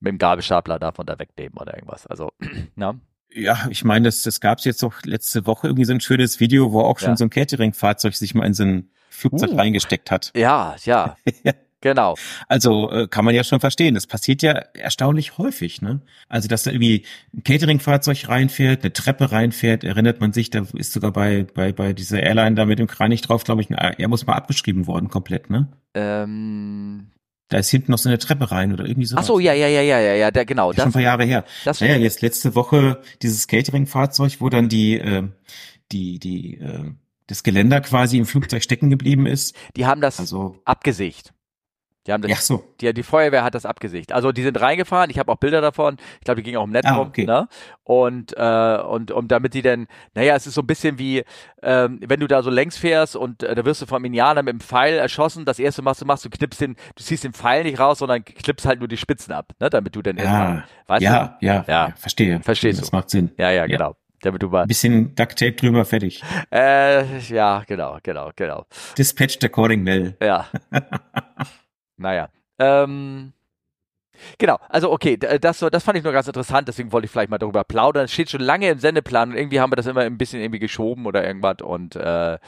mit 0.00 0.12
dem 0.12 0.18
Gabelstapler 0.18 0.78
davon 0.78 1.06
da 1.06 1.18
wegnehmen 1.18 1.56
oder 1.58 1.74
irgendwas. 1.74 2.06
Also, 2.06 2.32
na. 2.76 2.94
Ja, 3.36 3.66
ich 3.68 3.82
meine, 3.82 4.04
das, 4.04 4.22
das 4.22 4.40
gab 4.40 4.58
es 4.58 4.64
jetzt 4.64 4.84
auch 4.84 4.94
letzte 5.04 5.46
Woche 5.46 5.66
irgendwie 5.66 5.84
so 5.84 5.92
ein 5.92 6.00
schönes 6.00 6.38
Video, 6.38 6.72
wo 6.72 6.80
auch 6.82 7.00
schon 7.00 7.10
ja. 7.10 7.16
so 7.16 7.24
ein 7.24 7.30
Catering-Fahrzeug 7.30 8.14
sich 8.14 8.34
mal 8.34 8.46
in 8.46 8.54
so 8.54 8.62
ein 8.62 8.90
Flugzeug 9.10 9.50
uh. 9.50 9.56
reingesteckt 9.56 10.10
hat. 10.10 10.30
Ja, 10.36 10.76
ja. 10.84 11.16
Genau. 11.84 12.14
Also 12.48 12.90
äh, 12.90 13.08
kann 13.08 13.26
man 13.26 13.34
ja 13.34 13.44
schon 13.44 13.60
verstehen. 13.60 13.94
Das 13.94 14.06
passiert 14.06 14.40
ja 14.40 14.52
erstaunlich 14.52 15.36
häufig, 15.36 15.82
ne? 15.82 16.00
Also 16.30 16.48
dass 16.48 16.62
da 16.62 16.70
irgendwie 16.70 17.04
ein 17.34 17.44
Catering-Fahrzeug 17.44 18.26
reinfährt, 18.26 18.82
eine 18.82 18.92
Treppe 18.94 19.32
reinfährt, 19.32 19.84
erinnert 19.84 20.18
man 20.18 20.32
sich, 20.32 20.48
da 20.48 20.64
ist 20.72 20.94
sogar 20.94 21.12
bei 21.12 21.46
bei 21.54 21.72
bei 21.72 21.92
dieser 21.92 22.22
Airline 22.22 22.56
da 22.56 22.64
mit 22.64 22.78
dem 22.78 22.86
Kranich 22.86 23.20
drauf, 23.20 23.44
glaube 23.44 23.60
ich, 23.60 23.70
er 23.70 24.08
muss 24.08 24.26
mal 24.26 24.32
abgeschrieben 24.32 24.86
worden 24.86 25.10
komplett, 25.10 25.50
ne? 25.50 25.68
Ähm, 25.92 27.10
da 27.48 27.58
ist 27.58 27.68
hinten 27.68 27.92
noch 27.92 27.98
so 27.98 28.08
eine 28.08 28.16
Treppe 28.16 28.50
rein 28.50 28.72
oder 28.72 28.86
irgendwie 28.86 29.06
so. 29.06 29.18
Ach 29.18 29.24
so, 29.24 29.38
ja, 29.38 29.52
ja, 29.52 29.68
ja, 29.68 29.82
ja, 29.82 30.00
ja, 30.00 30.14
ja, 30.14 30.30
der, 30.30 30.46
genau. 30.46 30.72
Das, 30.72 30.84
schon 30.84 30.88
ein 30.88 30.92
paar 30.94 31.02
Jahre 31.02 31.24
her. 31.24 31.44
Das 31.66 31.82
naja, 31.82 31.96
jetzt 31.96 32.22
letzte 32.22 32.54
Woche 32.54 33.02
dieses 33.20 33.46
Catering-Fahrzeug, 33.46 34.36
wo 34.40 34.48
dann 34.48 34.70
die, 34.70 34.98
äh, 34.98 35.28
die, 35.92 36.18
die, 36.18 36.54
äh, 36.54 36.94
das 37.26 37.42
Geländer 37.42 37.82
quasi 37.82 38.16
im 38.16 38.24
Flugzeug 38.24 38.62
stecken 38.62 38.88
geblieben 38.88 39.26
ist. 39.26 39.54
Die 39.76 39.84
haben 39.84 40.00
das 40.00 40.18
also, 40.18 40.56
abgesicht. 40.64 41.33
Die 42.06 42.12
haben 42.12 42.22
das, 42.22 42.32
Ach 42.34 42.40
so. 42.40 42.64
Die, 42.80 42.92
die 42.92 43.02
Feuerwehr 43.02 43.42
hat 43.44 43.54
das 43.54 43.64
abgesicht. 43.64 44.12
Also 44.12 44.30
die 44.30 44.42
sind 44.42 44.60
reingefahren, 44.60 45.10
ich 45.10 45.18
habe 45.18 45.32
auch 45.32 45.36
Bilder 45.36 45.60
davon, 45.60 45.96
ich 46.18 46.24
glaube, 46.24 46.40
die 46.40 46.44
gingen 46.44 46.58
auch 46.58 46.64
im 46.64 46.70
Netz 46.70 46.86
ah, 46.86 46.96
rum, 46.96 47.08
okay. 47.08 47.24
ne? 47.24 47.48
Und, 47.82 48.34
äh, 48.36 48.78
und 48.78 49.10
um 49.10 49.26
damit 49.26 49.54
die 49.54 49.62
dann, 49.62 49.86
naja, 50.14 50.34
es 50.36 50.46
ist 50.46 50.54
so 50.54 50.60
ein 50.60 50.66
bisschen 50.66 50.98
wie, 50.98 51.24
ähm, 51.62 52.00
wenn 52.06 52.20
du 52.20 52.26
da 52.26 52.42
so 52.42 52.50
längs 52.50 52.76
fährst 52.76 53.16
und 53.16 53.42
äh, 53.42 53.54
da 53.54 53.64
wirst 53.64 53.80
du 53.80 53.86
vom 53.86 54.04
Indianer 54.04 54.42
mit 54.42 54.52
dem 54.52 54.60
Pfeil 54.60 54.94
erschossen, 54.94 55.44
das 55.44 55.58
erste 55.58 55.84
was 55.84 55.98
du 55.98 56.04
machst, 56.04 56.24
du 56.24 56.30
knippst 56.30 56.60
den, 56.60 56.76
du 56.94 57.02
ziehst 57.02 57.24
den 57.24 57.32
Pfeil 57.32 57.64
nicht 57.64 57.78
raus, 57.78 57.98
sondern 57.98 58.22
klippst 58.24 58.66
halt 58.66 58.80
nur 58.80 58.88
die 58.88 58.96
Spitzen 58.98 59.32
ab, 59.32 59.52
ne? 59.58 59.70
Damit 59.70 59.96
du 59.96 60.02
dann 60.02 60.16
ja, 60.18 60.24
erstmal, 60.24 60.64
weißt 60.86 61.02
ja, 61.02 61.38
du? 61.40 61.46
Ja, 61.46 61.64
ja, 61.66 61.92
verstehe. 61.96 62.40
Verstehst 62.40 62.80
das 62.80 62.90
du. 62.90 62.90
Das 62.90 62.92
macht 62.92 63.10
Sinn. 63.10 63.30
Ja, 63.38 63.50
ja, 63.50 63.66
genau. 63.66 63.96
Damit 64.20 64.42
du 64.42 64.48
mal. 64.48 64.66
Bisschen 64.66 65.14
Duct 65.14 65.38
Tape 65.38 65.52
drüber, 65.52 65.84
fertig. 65.84 66.22
Äh, 66.50 67.18
ja, 67.18 67.62
genau, 67.66 67.98
genau, 68.02 68.30
genau. 68.34 68.64
Dispatched 68.96 69.44
according 69.44 69.82
Mel. 69.82 70.16
Ja. 70.20 70.46
naja. 71.96 72.28
Ähm, 72.58 73.32
Genau, 74.38 74.58
also 74.68 74.92
okay, 74.92 75.16
das, 75.16 75.58
das 75.58 75.82
fand 75.82 75.98
ich 75.98 76.04
nur 76.04 76.12
ganz 76.12 76.26
interessant, 76.26 76.68
deswegen 76.68 76.92
wollte 76.92 77.06
ich 77.06 77.10
vielleicht 77.10 77.30
mal 77.30 77.38
darüber 77.38 77.64
plaudern. 77.64 78.04
Es 78.04 78.12
steht 78.12 78.30
schon 78.30 78.40
lange 78.40 78.70
im 78.70 78.78
Sendeplan 78.78 79.30
und 79.30 79.36
irgendwie 79.36 79.60
haben 79.60 79.72
wir 79.72 79.76
das 79.76 79.86
immer 79.86 80.02
ein 80.02 80.18
bisschen 80.18 80.40
irgendwie 80.40 80.58
geschoben 80.58 81.06
oder 81.06 81.26
irgendwas. 81.26 81.56
Und 81.62 81.96
äh, 81.96 82.38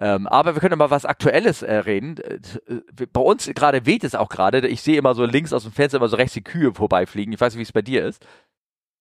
ähm, 0.00 0.26
aber 0.26 0.54
wir 0.54 0.60
können 0.60 0.78
mal 0.78 0.90
was 0.90 1.04
Aktuelles 1.04 1.62
äh, 1.62 1.74
reden. 1.74 2.18
Äh, 2.18 3.06
bei 3.12 3.20
uns 3.20 3.50
gerade 3.54 3.86
weht 3.86 4.04
es 4.04 4.14
auch 4.14 4.28
gerade. 4.28 4.66
Ich 4.66 4.82
sehe 4.82 4.96
immer 4.96 5.14
so 5.14 5.24
links 5.24 5.52
aus 5.52 5.64
dem 5.64 5.72
Fenster 5.72 5.98
immer 5.98 6.08
so 6.08 6.16
rechts 6.16 6.34
die 6.34 6.44
Kühe 6.44 6.72
vorbeifliegen. 6.72 7.32
Ich 7.32 7.40
weiß 7.40 7.54
nicht, 7.54 7.58
wie 7.58 7.62
es 7.62 7.72
bei 7.72 7.82
dir 7.82 8.04
ist. 8.06 8.24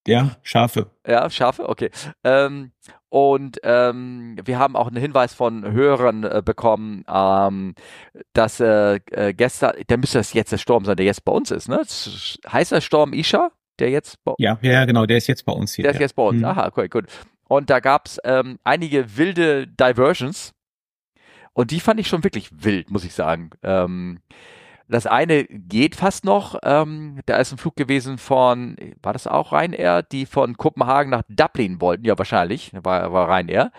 Ja, 0.08 0.38
Schafe. 0.44 0.92
Ja, 1.06 1.30
Schafe, 1.30 1.68
okay. 1.68 1.92
Ähm, 2.24 2.72
und 3.10 3.60
ähm, 3.64 4.38
wir 4.44 4.60
haben 4.60 4.76
auch 4.76 4.88
einen 4.88 4.98
Hinweis 4.98 5.34
von 5.34 5.72
Hörern 5.72 6.24
äh, 6.24 6.42
bekommen, 6.44 7.04
ähm, 7.08 7.76
dass 8.34 8.60
äh, 8.60 9.00
äh, 9.12 9.34
gestern, 9.34 9.76
der 9.90 9.98
müsste 9.98 10.18
das 10.18 10.34
jetzt 10.34 10.52
der 10.52 10.58
Sturm 10.58 10.86
sein, 10.86 10.98
der 10.98 11.06
jetzt 11.06 11.24
bei 11.24 11.32
uns 11.32 11.52
ist, 11.52 11.70
ne? 11.70 11.82
Heißt 12.52 12.72
der 12.72 12.82
Sturm 12.82 13.14
Isha, 13.14 13.52
der 13.80 13.90
jetzt 13.90 14.24
bei 14.24 14.34
Ja, 14.40 14.58
ja, 14.62 14.86
genau, 14.86 15.06
der 15.06 15.18
ist 15.18 15.28
jetzt 15.28 15.46
bei 15.46 15.54
uns 15.54 15.74
hier. 15.74 15.84
Der 15.84 15.94
ist 15.94 16.00
jetzt 16.00 16.16
bei 16.16 16.24
uns. 16.24 16.40
Mhm. 16.40 16.46
Aha, 16.46 16.68
okay, 16.68 16.90
gut. 16.90 17.06
Und 17.48 17.70
da 17.70 17.80
gab's 17.80 18.20
ähm, 18.24 18.60
einige 18.64 19.18
wilde 19.18 19.68
Diversions. 19.68 20.54
Und 21.54 21.72
die 21.72 21.80
fand 21.80 22.00
ich 22.00 22.08
schon 22.08 22.24
wirklich 22.24 22.50
wild, 22.52 22.92
muss 22.92 23.04
ich 23.04 23.14
sagen. 23.14 23.50
Ähm, 23.64 24.20
das 24.90 25.06
eine 25.06 25.46
geht 25.46 25.96
fast 25.96 26.26
noch. 26.26 26.58
Ähm, 26.64 27.20
da 27.26 27.38
ist 27.38 27.52
ein 27.52 27.58
Flug 27.58 27.76
gewesen 27.76 28.18
von, 28.18 28.78
war 29.02 29.14
das 29.14 29.28
auch 29.28 29.52
Ryanair, 29.52 30.04
die 30.04 30.26
von 30.26 30.56
Kopenhagen 30.58 31.10
nach 31.10 31.24
Dublin 31.28 31.82
wollten? 31.82 32.06
Ja, 32.06 32.18
wahrscheinlich, 32.18 32.72
war, 32.74 33.12
war 33.12 33.28
Ryanair. 33.28 33.72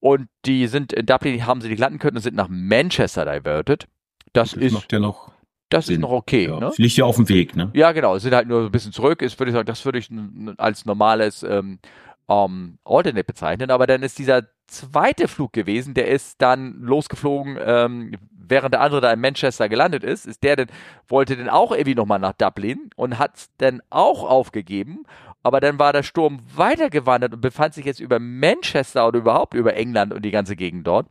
Und 0.00 0.28
die 0.46 0.66
sind 0.66 0.92
in 0.92 1.06
Dublin, 1.06 1.46
haben 1.46 1.60
sie 1.60 1.68
nicht 1.68 1.78
landen 1.78 1.98
können 1.98 2.16
und 2.16 2.22
sind 2.22 2.36
nach 2.36 2.48
Manchester 2.48 3.24
diverted. 3.24 3.86
Das, 4.32 4.52
das 4.52 4.60
ist. 4.60 4.72
Macht 4.72 4.92
ja 4.92 4.98
noch 4.98 5.30
das 5.70 5.86
Sinn. 5.86 5.96
ist 5.96 6.00
noch 6.00 6.10
okay. 6.10 6.48
Ja, 6.48 6.58
ne? 6.58 6.72
Fliegt 6.72 6.96
ja 6.96 7.04
auf 7.04 7.16
dem 7.16 7.28
Weg, 7.28 7.54
ne? 7.54 7.70
Ja, 7.74 7.92
genau. 7.92 8.18
Sind 8.18 8.34
halt 8.34 8.48
nur 8.48 8.64
ein 8.64 8.72
bisschen 8.72 8.92
zurück. 8.92 9.22
Ist, 9.22 9.38
würde 9.38 9.50
ich 9.50 9.54
sagen, 9.54 9.66
das 9.66 9.84
würde 9.84 9.98
ich 9.98 10.10
als 10.58 10.84
normales 10.84 11.44
ähm, 11.44 11.78
um, 12.26 12.78
Alternate 12.84 13.24
bezeichnen. 13.24 13.70
Aber 13.70 13.86
dann 13.86 14.02
ist 14.02 14.18
dieser 14.18 14.42
zweite 14.66 15.28
Flug 15.28 15.52
gewesen, 15.52 15.94
der 15.94 16.08
ist 16.08 16.42
dann 16.42 16.80
losgeflogen, 16.80 17.56
ähm, 17.64 18.14
während 18.50 18.74
der 18.74 18.80
andere 18.80 19.00
da 19.00 19.12
in 19.12 19.20
Manchester 19.20 19.68
gelandet 19.68 20.04
ist, 20.04 20.26
ist 20.26 20.42
der 20.42 20.56
denn, 20.56 20.68
wollte 21.08 21.36
dann 21.36 21.48
auch 21.48 21.72
irgendwie 21.72 21.94
nochmal 21.94 22.18
nach 22.18 22.32
Dublin 22.32 22.90
und 22.96 23.18
hat 23.18 23.36
es 23.36 23.50
dann 23.58 23.80
auch 23.90 24.28
aufgegeben. 24.28 25.04
Aber 25.42 25.60
dann 25.60 25.78
war 25.78 25.92
der 25.92 26.02
Sturm 26.02 26.40
weitergewandert 26.54 27.32
und 27.32 27.40
befand 27.40 27.72
sich 27.72 27.86
jetzt 27.86 28.00
über 28.00 28.18
Manchester 28.18 29.08
oder 29.08 29.20
überhaupt 29.20 29.54
über 29.54 29.74
England 29.74 30.12
und 30.12 30.22
die 30.22 30.30
ganze 30.30 30.54
Gegend 30.54 30.86
dort. 30.86 31.08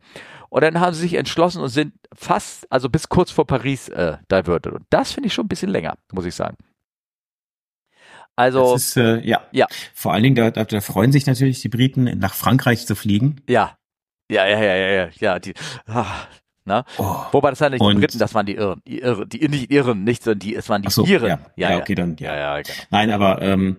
Und 0.50 0.62
dann 0.62 0.78
haben 0.78 0.94
sie 0.94 1.00
sich 1.00 1.14
entschlossen 1.14 1.62
und 1.62 1.68
sind 1.68 1.94
fast, 2.12 2.70
also 2.70 2.88
bis 2.88 3.08
kurz 3.08 3.30
vor 3.30 3.46
Paris 3.46 3.88
äh, 3.88 4.18
diverted. 4.30 4.72
Und 4.72 4.84
das 4.90 5.12
finde 5.12 5.28
ich 5.28 5.34
schon 5.34 5.46
ein 5.46 5.48
bisschen 5.48 5.70
länger, 5.70 5.96
muss 6.12 6.26
ich 6.26 6.34
sagen. 6.34 6.56
Also, 8.36 8.72
das 8.72 8.82
ist, 8.82 8.96
äh, 8.96 9.20
ja. 9.20 9.42
ja. 9.50 9.66
Vor 9.94 10.12
allen 10.12 10.22
Dingen, 10.22 10.36
da, 10.36 10.50
da, 10.50 10.64
da 10.64 10.80
freuen 10.80 11.12
sich 11.12 11.26
natürlich 11.26 11.60
die 11.60 11.68
Briten, 11.68 12.04
nach 12.18 12.34
Frankreich 12.34 12.86
zu 12.86 12.94
fliegen. 12.94 13.42
Ja. 13.48 13.76
Ja, 14.30 14.46
ja, 14.46 14.62
ja, 14.62 14.76
ja, 14.76 14.88
ja, 14.88 15.08
ja. 15.18 15.38
Die, 15.40 15.54
ach, 15.86 16.28
Ne? 16.70 16.84
Oh. 16.98 17.16
Wobei 17.32 17.50
das 17.50 17.60
waren 17.60 17.72
nicht 17.72 17.84
die 17.84 17.94
Briten, 17.94 18.18
das 18.20 18.32
waren 18.32 18.46
die 18.46 18.54
Irren. 18.54 18.80
Die, 18.86 19.00
Irren, 19.00 19.28
die 19.28 19.48
nicht 19.48 19.72
Irren, 19.72 20.04
nicht, 20.04 20.22
sondern 20.22 20.38
die, 20.38 20.54
es 20.54 20.68
waren 20.68 20.82
die 20.82 20.90
so, 20.90 21.04
Iren. 21.04 21.28
Ja, 21.28 21.38
ja, 21.56 21.70
ja, 21.72 21.78
okay, 21.78 21.96
dann. 21.96 22.16
Ja, 22.20 22.34
ja, 22.34 22.56
ja 22.56 22.62
genau. 22.62 22.78
Nein, 22.90 23.10
aber 23.10 23.42
ähm, 23.42 23.76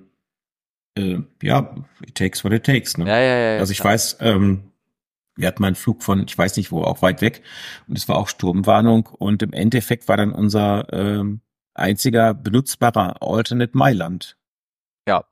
äh, 0.97 1.19
ja, 1.41 1.73
it 2.05 2.15
takes 2.15 2.43
what 2.43 2.51
it 2.51 2.65
takes. 2.65 2.97
Ne? 2.97 3.07
Ja, 3.07 3.17
ja, 3.17 3.53
ja. 3.53 3.59
Also 3.59 3.71
ich 3.71 3.79
klar. 3.79 3.93
weiß, 3.93 4.17
ähm, 4.19 4.71
wir 5.37 5.47
hatten 5.47 5.61
mal 5.61 5.67
einen 5.67 5.77
Flug 5.77 6.03
von, 6.03 6.25
ich 6.27 6.37
weiß 6.37 6.57
nicht 6.57 6.71
wo, 6.73 6.83
auch 6.83 7.01
weit 7.01 7.21
weg 7.21 7.41
und 7.87 7.97
es 7.97 8.09
war 8.09 8.17
auch 8.17 8.27
Sturmwarnung 8.27 9.05
und 9.05 9.41
im 9.41 9.53
Endeffekt 9.53 10.09
war 10.09 10.17
dann 10.17 10.33
unser 10.33 10.91
ähm, 10.91 11.39
einziger 11.73 12.33
benutzbarer 12.33 13.21
Alternate 13.21 13.77
Mailand. 13.77 14.37
Ja, 15.07 15.23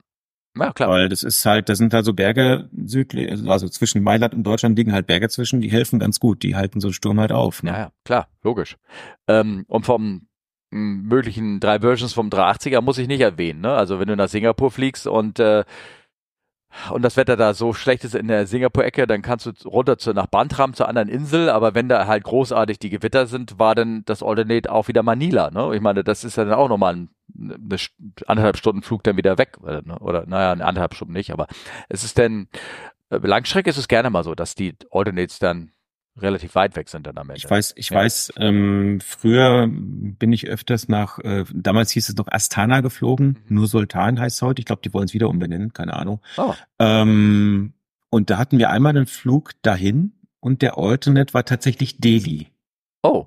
ja, 0.56 0.72
klar. 0.72 0.88
Weil 0.88 1.08
das 1.08 1.22
ist 1.22 1.44
halt, 1.46 1.68
da 1.68 1.74
sind 1.74 1.92
da 1.92 2.02
so 2.02 2.12
Berge 2.12 2.68
südlich, 2.84 3.30
also 3.48 3.68
zwischen 3.68 4.02
Mailand 4.02 4.34
und 4.34 4.44
Deutschland 4.44 4.76
liegen 4.76 4.92
halt 4.92 5.06
Berge 5.06 5.28
zwischen, 5.28 5.60
die 5.60 5.70
helfen 5.70 5.98
ganz 5.98 6.20
gut, 6.20 6.42
die 6.42 6.56
halten 6.56 6.80
so 6.80 6.88
einen 6.88 6.94
Sturm 6.94 7.20
halt 7.20 7.32
auf. 7.32 7.62
Ne? 7.62 7.70
Ja, 7.70 7.78
ja, 7.78 7.92
klar, 8.04 8.28
logisch. 8.42 8.76
Ähm, 9.28 9.64
und 9.68 9.86
vom 9.86 10.26
möglichen 10.70 11.58
drei 11.60 11.80
Versions 11.80 12.12
vom 12.12 12.28
380er 12.28 12.80
muss 12.80 12.98
ich 12.98 13.08
nicht 13.08 13.20
erwähnen, 13.20 13.60
ne? 13.60 13.72
Also 13.72 13.98
wenn 13.98 14.06
du 14.06 14.14
nach 14.14 14.28
Singapur 14.28 14.70
fliegst 14.70 15.06
und 15.06 15.40
äh, 15.40 15.64
und 16.90 17.02
das 17.02 17.16
Wetter 17.16 17.36
da 17.36 17.52
so 17.52 17.72
schlecht 17.72 18.04
ist 18.04 18.14
in 18.14 18.28
der 18.28 18.46
Singapur-Ecke, 18.46 19.08
dann 19.08 19.22
kannst 19.22 19.46
du 19.46 19.68
runter 19.68 19.98
zu, 19.98 20.12
nach 20.12 20.26
Bantram 20.26 20.72
zur 20.72 20.88
anderen 20.88 21.08
Insel, 21.08 21.50
aber 21.50 21.74
wenn 21.74 21.88
da 21.88 22.06
halt 22.06 22.22
großartig 22.22 22.78
die 22.78 22.90
Gewitter 22.90 23.26
sind, 23.26 23.58
war 23.58 23.74
dann 23.74 24.04
das 24.04 24.22
Alternate 24.22 24.70
auch 24.70 24.86
wieder 24.86 25.02
Manila, 25.02 25.50
ne? 25.50 25.74
Ich 25.74 25.80
meine, 25.80 26.04
das 26.04 26.22
ist 26.22 26.36
ja 26.36 26.44
dann 26.44 26.54
auch 26.54 26.68
nochmal 26.68 26.94
ein, 26.94 27.08
eine 27.38 27.78
anderthalb 28.26 28.56
Stunden 28.56 28.82
Flug 28.82 29.02
dann 29.02 29.16
wieder 29.16 29.38
weg, 29.38 29.62
ne? 29.62 29.98
oder 30.00 30.26
naja, 30.26 30.52
eine 30.52 30.64
anderthalb 30.64 30.94
Stunden 30.94 31.14
nicht, 31.14 31.32
aber 31.32 31.46
es 31.88 32.04
ist 32.04 32.18
denn, 32.18 32.48
äh, 33.10 33.18
Langstrecke 33.18 33.70
ist 33.70 33.78
es 33.78 33.88
gerne 33.88 34.10
mal 34.10 34.24
so, 34.24 34.34
dass 34.34 34.54
die 34.54 34.74
Alternates 34.90 35.38
dann 35.38 35.72
relativ 36.16 36.54
weit 36.54 36.76
weg 36.76 36.88
sind 36.88 37.06
dann 37.06 37.16
am 37.18 37.30
Ende. 37.30 37.38
Ich 37.38 37.50
weiß, 37.50 37.74
ich 37.76 37.90
ja. 37.90 37.96
weiß, 37.96 38.34
ähm, 38.36 39.00
früher 39.00 39.68
bin 39.68 40.32
ich 40.32 40.48
öfters 40.48 40.88
nach, 40.88 41.18
äh, 41.20 41.44
damals 41.52 41.90
hieß 41.92 42.08
es 42.08 42.16
noch 42.16 42.28
Astana 42.28 42.80
geflogen, 42.80 43.38
mhm. 43.46 43.56
nur 43.56 43.66
Sultan 43.66 44.20
heißt 44.20 44.36
es 44.36 44.42
heute. 44.42 44.60
Ich 44.60 44.66
glaube, 44.66 44.82
die 44.82 44.92
wollen 44.92 45.06
es 45.06 45.14
wieder 45.14 45.28
umbenennen, 45.28 45.72
keine 45.72 45.94
Ahnung. 45.94 46.20
Oh. 46.36 46.54
Ähm, 46.78 47.74
und 48.10 48.30
da 48.30 48.38
hatten 48.38 48.58
wir 48.58 48.70
einmal 48.70 48.90
einen 48.90 49.06
Flug 49.06 49.52
dahin 49.62 50.12
und 50.40 50.62
der 50.62 50.78
Alternate 50.78 51.32
war 51.32 51.44
tatsächlich 51.44 51.98
Delhi. 51.98 52.48
Oh. 53.02 53.26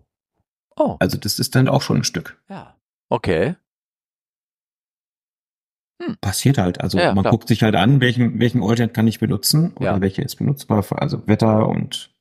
Oh. 0.76 0.98
Also 1.00 1.18
das 1.18 1.40
ist 1.40 1.56
dann 1.56 1.68
auch 1.68 1.82
schon 1.82 1.98
ein 1.98 2.04
Stück. 2.04 2.42
Ja. 2.50 2.76
Okay. 3.10 3.56
Hm. 6.06 6.18
Passiert 6.22 6.58
halt. 6.58 6.82
Also 6.82 6.98
ja, 6.98 7.14
man 7.14 7.24
klar. 7.24 7.32
guckt 7.32 7.48
sich 7.48 7.64
halt 7.64 7.76
an, 7.76 8.02
welchen, 8.02 8.40
welchen 8.40 8.64
Alternate 8.64 8.94
kann 8.94 9.08
ich 9.08 9.20
benutzen 9.20 9.74
oder 9.76 9.94
ja. 9.94 10.02
welcher 10.02 10.24
ist 10.24 10.36
benutzbar 10.36 10.84
für 10.84 11.02
also 11.02 11.28
Wetter 11.28 11.68
und 11.68 12.12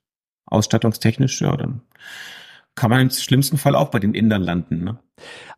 ausstattungstechnisch, 0.46 1.40
ja, 1.40 1.56
dann 1.56 1.82
kann 2.74 2.90
man 2.90 3.00
im 3.00 3.10
schlimmsten 3.10 3.58
Fall 3.58 3.74
auch 3.74 3.90
bei 3.90 3.98
den 3.98 4.14
Indern 4.14 4.42
landen. 4.42 4.82
Ne? 4.84 4.98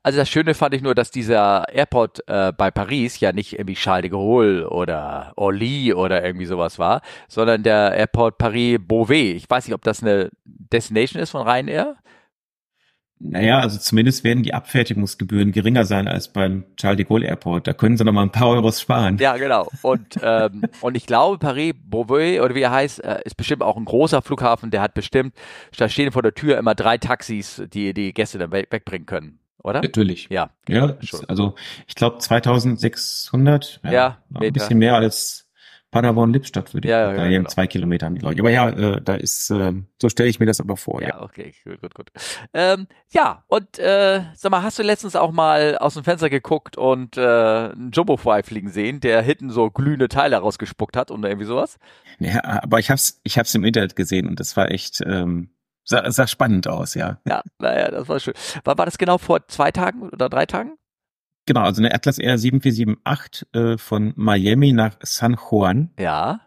Also 0.02 0.18
das 0.18 0.28
Schöne 0.28 0.54
fand 0.54 0.74
ich 0.74 0.82
nur, 0.82 0.94
dass 0.94 1.10
dieser 1.10 1.68
Airport 1.72 2.26
äh, 2.26 2.52
bei 2.52 2.70
Paris 2.70 3.20
ja 3.20 3.32
nicht 3.32 3.52
irgendwie 3.52 3.74
Charles 3.74 4.02
de 4.02 4.10
Gaulle 4.10 4.68
oder 4.68 5.32
Orly 5.36 5.94
oder 5.94 6.24
irgendwie 6.24 6.46
sowas 6.46 6.78
war, 6.78 7.02
sondern 7.28 7.62
der 7.62 7.94
Airport 7.94 8.38
Paris 8.38 8.78
Beauvais. 8.80 9.36
Ich 9.36 9.48
weiß 9.48 9.66
nicht, 9.66 9.74
ob 9.74 9.82
das 9.82 10.02
eine 10.02 10.30
Destination 10.44 11.22
ist 11.22 11.30
von 11.30 11.46
Ryanair. 11.46 11.96
Naja, 13.20 13.60
also 13.60 13.78
zumindest 13.78 14.24
werden 14.24 14.42
die 14.42 14.52
Abfertigungsgebühren 14.52 15.52
geringer 15.52 15.84
sein 15.84 16.08
als 16.08 16.28
beim 16.28 16.64
Charles 16.76 16.98
de 16.98 17.06
Gaulle 17.06 17.26
Airport. 17.26 17.66
Da 17.66 17.72
können 17.72 17.96
sie 17.96 18.04
noch 18.04 18.12
mal 18.12 18.22
ein 18.22 18.32
paar 18.32 18.48
Euros 18.48 18.80
sparen. 18.80 19.18
Ja, 19.18 19.36
genau. 19.36 19.70
Und, 19.82 20.18
ähm, 20.22 20.64
und 20.80 20.96
ich 20.96 21.06
glaube, 21.06 21.38
Paris 21.38 21.74
Beauvais 21.84 22.40
oder 22.40 22.54
wie 22.54 22.62
er 22.62 22.72
heißt, 22.72 23.02
äh, 23.02 23.20
ist 23.24 23.36
bestimmt 23.36 23.62
auch 23.62 23.76
ein 23.76 23.84
großer 23.84 24.20
Flughafen. 24.20 24.70
Der 24.70 24.82
hat 24.82 24.94
bestimmt, 24.94 25.34
da 25.76 25.88
stehen 25.88 26.12
vor 26.12 26.22
der 26.22 26.34
Tür 26.34 26.58
immer 26.58 26.74
drei 26.74 26.98
Taxis, 26.98 27.62
die 27.72 27.94
die 27.94 28.12
Gäste 28.12 28.38
dann 28.38 28.52
wegbringen 28.52 29.06
können. 29.06 29.38
Oder? 29.62 29.80
Natürlich. 29.80 30.28
Ja. 30.28 30.50
Ja, 30.68 30.96
also 31.26 31.54
ich 31.86 31.94
glaube 31.94 32.18
2600. 32.18 33.80
Ja, 33.84 33.92
ja 33.92 34.18
ein 34.34 34.52
bisschen 34.52 34.78
mehr 34.78 34.96
als 34.96 35.43
Paderborn-Lippstadt 35.94 36.74
würde 36.74 36.88
ich 36.88 36.90
ja, 36.90 37.12
ja, 37.12 37.22
ja 37.24 37.28
genau. 37.28 37.48
zwei 37.48 37.68
Kilometer 37.68 38.06
haben 38.06 38.16
die 38.16 38.20
Leute. 38.20 38.40
Aber 38.40 38.50
ja, 38.50 38.68
äh, 38.68 39.00
da 39.00 39.14
ist, 39.14 39.48
äh, 39.50 39.72
so 40.02 40.08
stelle 40.08 40.28
ich 40.28 40.40
mir 40.40 40.46
das 40.46 40.58
aber 40.58 40.76
vor. 40.76 41.00
Ja, 41.00 41.08
ja. 41.08 41.22
okay, 41.22 41.54
gut, 41.62 41.80
gut, 41.80 41.94
gut. 41.94 42.10
Ähm, 42.52 42.88
ja, 43.10 43.44
und 43.46 43.78
äh, 43.78 44.22
sag 44.34 44.50
mal, 44.50 44.64
hast 44.64 44.76
du 44.76 44.82
letztens 44.82 45.14
auch 45.14 45.30
mal 45.30 45.78
aus 45.78 45.94
dem 45.94 46.02
Fenster 46.02 46.30
geguckt 46.30 46.76
und 46.76 47.16
äh, 47.16 47.20
einen 47.20 47.92
Jumbo-Fly 47.92 48.42
fliegen 48.42 48.70
sehen, 48.70 48.98
der 48.98 49.22
hinten 49.22 49.50
so 49.50 49.70
glühende 49.70 50.08
Teile 50.08 50.36
rausgespuckt 50.36 50.96
hat 50.96 51.12
oder 51.12 51.28
irgendwie 51.28 51.46
sowas? 51.46 51.78
Ja, 52.18 52.42
aber 52.42 52.80
ich 52.80 52.90
hab's, 52.90 53.20
ich 53.22 53.38
hab's 53.38 53.54
im 53.54 53.62
Internet 53.62 53.94
gesehen 53.94 54.26
und 54.26 54.40
das 54.40 54.56
war 54.56 54.72
echt, 54.72 55.00
ähm, 55.06 55.50
sah, 55.84 56.10
sah 56.10 56.26
spannend 56.26 56.66
aus, 56.66 56.94
ja. 56.94 57.20
Ja, 57.24 57.42
naja, 57.60 57.92
das 57.92 58.08
war 58.08 58.18
schön. 58.18 58.34
War, 58.64 58.76
war 58.76 58.84
das 58.84 58.98
genau 58.98 59.18
vor 59.18 59.46
zwei 59.46 59.70
Tagen 59.70 60.08
oder 60.08 60.28
drei 60.28 60.46
Tagen? 60.46 60.72
Genau, 61.46 61.60
also 61.60 61.82
eine 61.82 61.94
Atlas 61.94 62.18
Air 62.18 62.38
7478 62.38 63.46
äh, 63.52 63.78
von 63.78 64.12
Miami 64.16 64.72
nach 64.72 64.96
San 65.02 65.36
Juan. 65.36 65.90
Ja. 65.98 66.40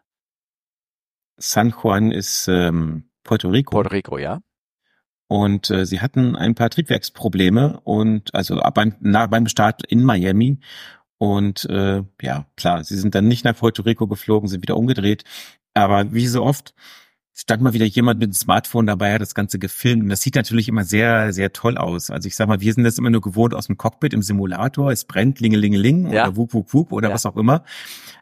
San 1.38 1.70
Juan 1.72 2.12
ist 2.12 2.48
ähm, 2.48 3.10
Puerto 3.24 3.50
Rico. 3.50 3.72
Puerto 3.72 3.90
Rico, 3.90 4.18
ja. 4.18 4.42
Und 5.28 5.70
äh, 5.70 5.86
sie 5.86 6.00
hatten 6.00 6.36
ein 6.36 6.56
paar 6.56 6.70
Triebwerksprobleme 6.70 7.80
und 7.82 8.34
also 8.34 8.60
beim, 8.74 8.96
nach, 9.02 9.28
beim 9.28 9.48
Start 9.48 9.86
in 9.86 10.04
Miami. 10.04 10.60
Und 11.20 11.66
äh, 11.66 12.04
ja, 12.22 12.46
klar, 12.56 12.84
sie 12.84 12.96
sind 12.96 13.14
dann 13.14 13.28
nicht 13.28 13.44
nach 13.44 13.58
Puerto 13.58 13.84
Rico 13.84 14.08
geflogen, 14.08 14.48
sind 14.48 14.62
wieder 14.62 14.78
umgedreht. 14.78 15.24
Aber 15.74 16.14
wie 16.14 16.28
so 16.28 16.44
oft 16.44 16.74
stand 17.40 17.62
mal 17.62 17.74
wieder 17.74 17.86
jemand 17.86 18.20
mit 18.20 18.30
dem 18.30 18.34
Smartphone 18.34 18.88
dabei, 18.88 19.14
hat 19.14 19.22
das 19.22 19.36
Ganze 19.36 19.60
gefilmt. 19.60 20.04
Und 20.04 20.10
das 20.10 20.22
sieht 20.22 20.34
natürlich 20.34 20.68
immer 20.68 20.84
sehr, 20.84 21.32
sehr 21.34 21.54
toll 21.54 21.78
aus. 21.78 22.10
Also 22.10 22.28
ich 22.28 22.36
sag 22.36 22.48
mal, 22.48 22.62
wir 22.62 22.74
sind 22.74 22.84
das 22.84 22.98
immer 22.98 23.12
nur 23.12 23.22
gewohnt 23.22 23.54
aus 23.54 23.68
dem 23.68 23.78
Cockpit 23.78 24.14
im 24.16 24.24
Simulator. 24.24 24.92
Es 24.92 25.06
brennt, 25.06 25.40
lingelingeling 25.40 26.12
ja. 26.12 26.24
oder 26.24 26.36
wup, 26.36 26.54
wup, 26.56 26.74
wup 26.74 26.92
oder 26.92 27.10
ja. 27.10 27.14
was 27.14 27.28
auch 27.28 27.38
immer. 27.38 27.64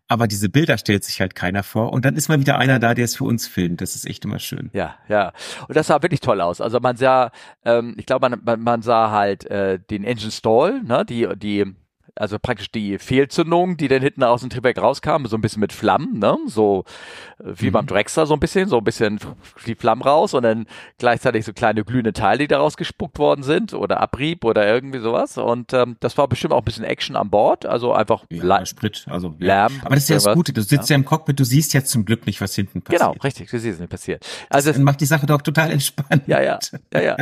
Aber 0.10 0.28
diese 0.28 0.50
Bilder 0.50 0.78
stellt 0.78 1.06
sich 1.06 1.22
halt 1.22 1.34
keiner 1.34 1.64
vor. 1.64 1.94
Und 1.94 2.04
dann 2.04 2.18
ist 2.18 2.28
mal 2.28 2.42
wieder 2.42 2.58
einer 2.60 2.78
da, 2.78 2.94
der 2.94 3.06
es 3.06 3.16
für 3.16 3.24
uns 3.24 3.48
filmt. 3.48 3.80
Das 3.80 3.96
ist 3.96 4.06
echt 4.06 4.26
immer 4.26 4.40
schön. 4.40 4.70
Ja, 4.74 4.96
ja. 5.08 5.32
Und 5.70 5.78
das 5.78 5.88
sah 5.88 6.02
wirklich 6.02 6.20
toll 6.20 6.42
aus. 6.42 6.60
Also 6.60 6.82
man 6.82 6.98
sah, 6.98 7.32
ähm, 7.64 7.96
ich 7.98 8.06
glaube, 8.06 8.30
man, 8.30 8.42
man, 8.44 8.62
man 8.62 8.82
sah 8.82 9.12
halt 9.12 9.46
äh, 9.46 9.80
den 9.80 10.04
Engine 10.04 10.32
Stall, 10.32 10.84
ne, 10.84 11.06
die, 11.06 11.30
die 11.38 11.74
also 12.16 12.40
praktisch 12.40 12.72
die 12.72 12.98
Fehlzündung, 12.98 13.78
die 13.78 13.88
dann 13.88 14.02
hinten 14.02 14.24
aus 14.24 14.42
dem 14.42 14.50
Triebwerk 14.50 14.78
rauskam, 14.78 15.26
so 15.26 15.36
ein 15.36 15.42
bisschen 15.42 15.60
mit 15.60 15.74
Flammen, 15.74 16.20
ne? 16.20 16.38
So 16.48 16.86
äh, 17.40 17.52
wie 17.56 17.68
mhm. 17.68 17.74
beim 17.74 17.86
Drexler 17.88 18.26
so 18.26 18.34
ein 18.34 18.40
bisschen, 18.40 18.70
so 18.70 18.78
ein 18.78 18.84
bisschen 18.84 19.20
die 19.66 19.76
Flammen 19.76 20.02
raus 20.02 20.34
und 20.34 20.44
dann 20.44 20.66
gleichzeitig 20.98 21.46
so 21.46 21.54
kleine 21.54 21.84
glühende 21.84 22.14
Teile, 22.14 22.40
die 22.40 22.48
daraus 22.48 22.78
gespuckt 22.78 23.20
worden 23.20 23.44
sind 23.44 23.74
oder 23.74 24.00
Abrieb 24.00 24.46
oder 24.46 24.66
irgendwie 24.66 25.00
sowas. 25.00 25.38
Und 25.38 25.74
ähm, 25.74 25.98
das 26.00 26.18
war 26.18 26.28
bestimmt 26.28 26.54
auch 26.54 26.60
ein 26.60 26.66
bisschen 26.66 26.86
Action 26.86 27.16
an 27.16 27.30
Bord, 27.30 27.66
also 27.66 27.94
einfach 27.94 28.24
ja, 28.30 28.66
Sprit, 28.66 29.06
also 29.10 29.36
Lärm. 29.40 29.74
Ja. 29.74 29.86
Aber 29.86 29.96
das 29.96 30.04
ist 30.06 30.10
ja 30.10 30.16
das 30.16 30.34
Gute, 30.34 30.54
du 30.54 30.62
sitzt 30.62 30.90
ja. 30.90 30.96
ja. 30.96 31.00
im 31.00 31.06
Cockpit, 31.06 31.40
du 31.40 31.44
siehst 31.44 31.74
jetzt 31.74 31.92
zum 31.92 32.06
Glück 32.06 32.26
nicht, 32.26 32.40
was 32.40 32.56
hinten 32.56 32.82
passiert. 32.82 33.02
Genau, 33.02 33.16
richtig, 33.24 33.50
du 33.50 33.60
siehst 33.60 33.80
nicht 33.80 33.90
passiert. 33.90 34.26
Also 34.50 34.72
das 34.72 34.80
macht 34.80 35.02
die 35.02 35.06
Sache 35.06 35.26
doch 35.26 35.42
total 35.42 35.72
entspannt. 35.72 36.24
Ja, 36.28 36.42
ja, 36.42 36.60
ja, 36.94 37.02
ja. 37.02 37.18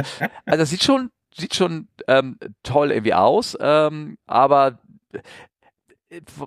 Also 0.45 0.59
das 0.59 0.69
sieht 0.69 0.83
schon 0.83 1.09
sieht 1.35 1.55
schon 1.55 1.87
ähm, 2.07 2.37
toll 2.63 2.91
irgendwie 2.91 3.13
aus, 3.13 3.57
ähm, 3.59 4.17
aber 4.27 4.79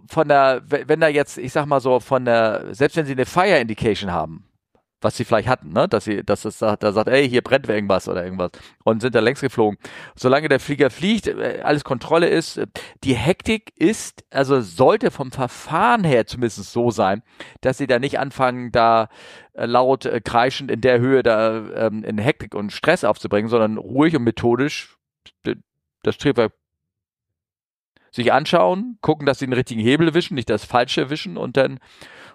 von 0.09 0.29
der, 0.29 0.63
wenn 0.67 1.01
da 1.01 1.09
jetzt, 1.09 1.39
ich 1.39 1.53
sag 1.53 1.67
mal 1.67 1.81
so, 1.81 2.01
von 2.01 2.25
der, 2.25 2.75
selbst 2.75 2.97
wenn 2.97 3.07
sie 3.07 3.13
eine 3.13 3.27
Fire 3.27 3.59
Indication 3.59 4.13
haben, 4.13 4.45
was 5.07 5.17
sie 5.17 5.25
vielleicht 5.25 5.47
hatten, 5.47 5.73
ne, 5.73 5.87
dass 5.87 6.05
sie, 6.05 6.25
dass 6.25 6.45
es 6.45 6.59
da, 6.59 6.75
da 6.75 6.91
sagt, 6.91 7.09
ey, 7.09 7.29
hier 7.29 7.41
brennt 7.41 7.69
irgendwas 7.69 8.09
oder 8.09 8.25
irgendwas 8.25 8.51
und 8.83 9.01
sind 9.01 9.15
da 9.15 9.21
längst 9.21 9.41
geflogen. 9.41 9.79
Solange 10.17 10.49
der 10.49 10.59
Flieger 10.59 10.91
fliegt, 10.91 11.29
äh, 11.29 11.61
alles 11.63 11.85
Kontrolle 11.85 12.27
ist, 12.27 12.61
die 13.05 13.15
Hektik 13.15 13.73
ist, 13.77 14.25
also 14.31 14.61
sollte 14.61 15.13
vom 15.13 15.31
Verfahren 15.31 16.03
her 16.03 16.27
zumindest 16.27 16.73
so 16.73 16.91
sein, 16.91 17.23
dass 17.61 17.79
sie 17.79 17.87
da 17.87 18.01
nicht 18.01 18.19
anfangen, 18.19 18.73
da 18.73 19.09
äh, 19.53 19.67
laut 19.67 20.07
äh, 20.07 20.21
kreischend 20.21 20.73
in 20.73 20.81
der 20.81 20.99
Höhe 20.99 21.23
da 21.23 21.87
ähm, 21.87 22.03
in 22.03 22.19
Hektik 22.19 22.57
und 22.57 22.73
Stress 22.73 23.05
aufzubringen, 23.05 23.49
sondern 23.49 23.79
ruhig 23.79 24.17
und 24.17 24.25
methodisch 24.25 24.97
das 26.03 26.19
Triebwerk 26.19 26.53
sich 28.11 28.33
anschauen, 28.33 28.99
gucken, 29.03 29.25
dass 29.25 29.39
sie 29.39 29.47
den 29.47 29.53
richtigen 29.53 29.81
Hebel 29.81 30.15
wischen, 30.15 30.35
nicht 30.35 30.51
das 30.51 30.65
falsche 30.65 31.11
wischen 31.11 31.37
und 31.37 31.57
dann 31.57 31.79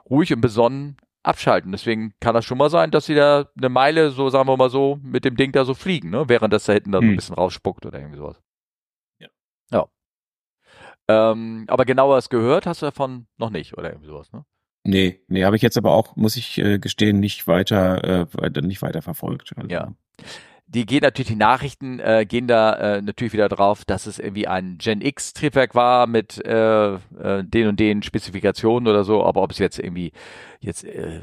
ruhig 0.10 0.32
und 0.32 0.40
besonnen 0.40 0.96
abschalten. 1.24 1.72
Deswegen 1.72 2.14
kann 2.20 2.34
das 2.34 2.46
schon 2.46 2.58
mal 2.58 2.70
sein, 2.70 2.92
dass 2.92 3.06
sie 3.06 3.16
da 3.16 3.50
eine 3.58 3.70
Meile, 3.70 4.12
so 4.12 4.30
sagen 4.30 4.48
wir 4.48 4.58
mal 4.58 4.70
so, 4.70 5.00
mit 5.04 5.26
dem 5.26 5.36
Ding 5.36 5.52
da 5.52 5.66
so 5.66 5.74
fliegen, 5.74 6.10
ne? 6.10 6.28
während 6.28 6.54
das 6.54 6.66
da 6.66 6.74
hinten 6.74 6.92
da 6.92 7.00
so 7.00 7.04
ein 7.04 7.10
hm. 7.10 7.16
bisschen 7.16 7.36
rausspuckt 7.36 7.86
oder 7.86 8.00
irgendwie 8.00 8.18
sowas. 8.18 8.42
Ja. 9.20 9.28
Ja. 9.72 9.88
Ähm, 11.08 11.66
aber 11.68 11.86
genaueres 11.86 12.30
gehört 12.30 12.66
hast 12.66 12.82
du 12.82 12.86
davon 12.86 13.28
noch 13.38 13.50
nicht 13.50 13.78
oder 13.78 13.90
irgendwie 13.92 14.08
sowas, 14.08 14.32
ne? 14.32 14.46
Nee, 14.84 15.22
nee, 15.28 15.44
habe 15.44 15.56
ich 15.56 15.62
jetzt 15.62 15.78
aber 15.78 15.92
auch, 15.92 16.16
muss 16.16 16.36
ich 16.36 16.58
äh, 16.58 16.80
gestehen, 16.80 17.20
nicht 17.20 17.46
weiter, 17.46 18.26
äh, 18.42 18.62
nicht 18.62 18.82
weiter 18.82 19.04
verfolgt. 19.04 19.54
Also. 19.56 19.70
Ja 19.70 19.94
die 20.74 20.86
gehen 20.86 21.02
natürlich, 21.02 21.28
die 21.28 21.36
Nachrichten 21.36 22.00
äh, 22.00 22.26
gehen 22.26 22.48
da 22.48 22.74
äh, 22.74 23.02
natürlich 23.02 23.34
wieder 23.34 23.50
drauf, 23.50 23.84
dass 23.84 24.06
es 24.06 24.20
irgendwie 24.20 24.48
ein 24.48 24.78
Gen 24.78 25.02
X 25.02 25.34
Triebwerk 25.34 25.76
war 25.76 26.08
mit 26.08 26.44
äh, 26.46 26.94
äh, 26.94 27.44
den 27.44 27.68
und 27.68 27.80
den 27.80 28.04
Spezifikationen 28.04 28.88
oder 28.88 29.04
so, 29.04 29.24
aber 29.24 29.44
ob 29.44 29.52
es 29.52 29.58
jetzt 29.58 29.80
irgendwie 29.80 30.14
jetzt 30.62 30.86
äh, 30.86 31.22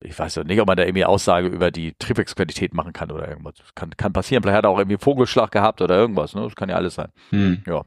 ich 0.00 0.18
weiß 0.18 0.34
ja 0.34 0.44
nicht, 0.44 0.60
ob 0.60 0.66
man 0.66 0.76
da 0.76 0.84
irgendwie 0.84 1.04
Aussage 1.04 1.48
über 1.48 1.70
die 1.70 1.94
Triebwerksqualität 1.98 2.74
machen 2.74 2.92
kann 2.92 3.10
oder 3.10 3.28
irgendwas. 3.28 3.54
Kann, 3.74 3.90
kann 3.96 4.12
passieren. 4.12 4.42
Vielleicht 4.42 4.58
hat 4.58 4.64
er 4.64 4.70
auch 4.70 4.78
irgendwie 4.78 4.98
Vogelschlag 4.98 5.50
gehabt 5.50 5.80
oder 5.80 5.96
irgendwas. 5.96 6.34
Ne? 6.34 6.42
Das 6.42 6.54
kann 6.54 6.68
ja 6.68 6.76
alles 6.76 6.96
sein. 6.96 7.08
Hm. 7.30 7.62
Ja. 7.66 7.82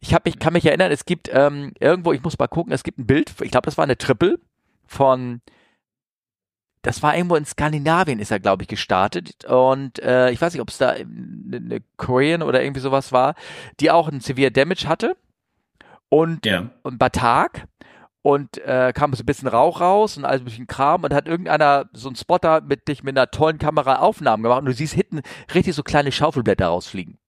Ich, 0.00 0.14
hab, 0.14 0.28
ich 0.28 0.38
kann 0.38 0.52
mich 0.52 0.64
erinnern, 0.64 0.92
es 0.92 1.04
gibt 1.04 1.28
ähm, 1.32 1.72
irgendwo, 1.80 2.12
ich 2.12 2.22
muss 2.22 2.38
mal 2.38 2.46
gucken, 2.46 2.72
es 2.72 2.84
gibt 2.84 2.98
ein 2.98 3.06
Bild, 3.06 3.32
ich 3.40 3.50
glaube, 3.50 3.64
das 3.64 3.78
war 3.78 3.84
eine 3.84 3.98
Triple 3.98 4.38
von 4.86 5.40
das 6.82 7.02
war 7.02 7.16
irgendwo 7.16 7.36
in 7.36 7.44
Skandinavien, 7.44 8.18
ist 8.18 8.32
er, 8.32 8.40
glaube 8.40 8.64
ich, 8.64 8.68
gestartet. 8.68 9.44
Und 9.44 10.00
äh, 10.00 10.30
ich 10.30 10.40
weiß 10.40 10.52
nicht, 10.52 10.60
ob 10.60 10.68
es 10.68 10.78
da 10.78 10.90
eine 10.90 11.82
Korean 11.96 12.42
oder 12.42 12.62
irgendwie 12.62 12.80
sowas 12.80 13.12
war, 13.12 13.34
die 13.78 13.90
auch 13.90 14.08
ein 14.08 14.20
Severe 14.20 14.50
Damage 14.50 14.88
hatte. 14.88 15.16
Und, 16.08 16.44
ja. 16.44 16.70
und 16.82 16.98
Batak. 16.98 17.66
Und 18.24 18.58
äh, 18.58 18.92
kam 18.94 19.12
so 19.14 19.22
ein 19.22 19.26
bisschen 19.26 19.48
Rauch 19.48 19.80
raus 19.80 20.16
und 20.16 20.24
alles 20.24 20.42
ein 20.42 20.44
bisschen 20.44 20.68
Kram 20.68 21.02
und 21.02 21.12
hat 21.12 21.26
irgendeiner 21.26 21.86
so 21.92 22.08
ein 22.08 22.14
Spotter 22.14 22.60
mit 22.60 22.86
dich 22.86 23.02
mit 23.02 23.16
einer 23.16 23.32
tollen 23.32 23.58
Kamera 23.58 23.96
Aufnahmen 23.96 24.44
gemacht 24.44 24.60
und 24.60 24.66
du 24.66 24.72
siehst 24.72 24.94
hinten 24.94 25.22
richtig 25.52 25.74
so 25.74 25.82
kleine 25.82 26.12
Schaufelblätter 26.12 26.66
rausfliegen 26.66 27.18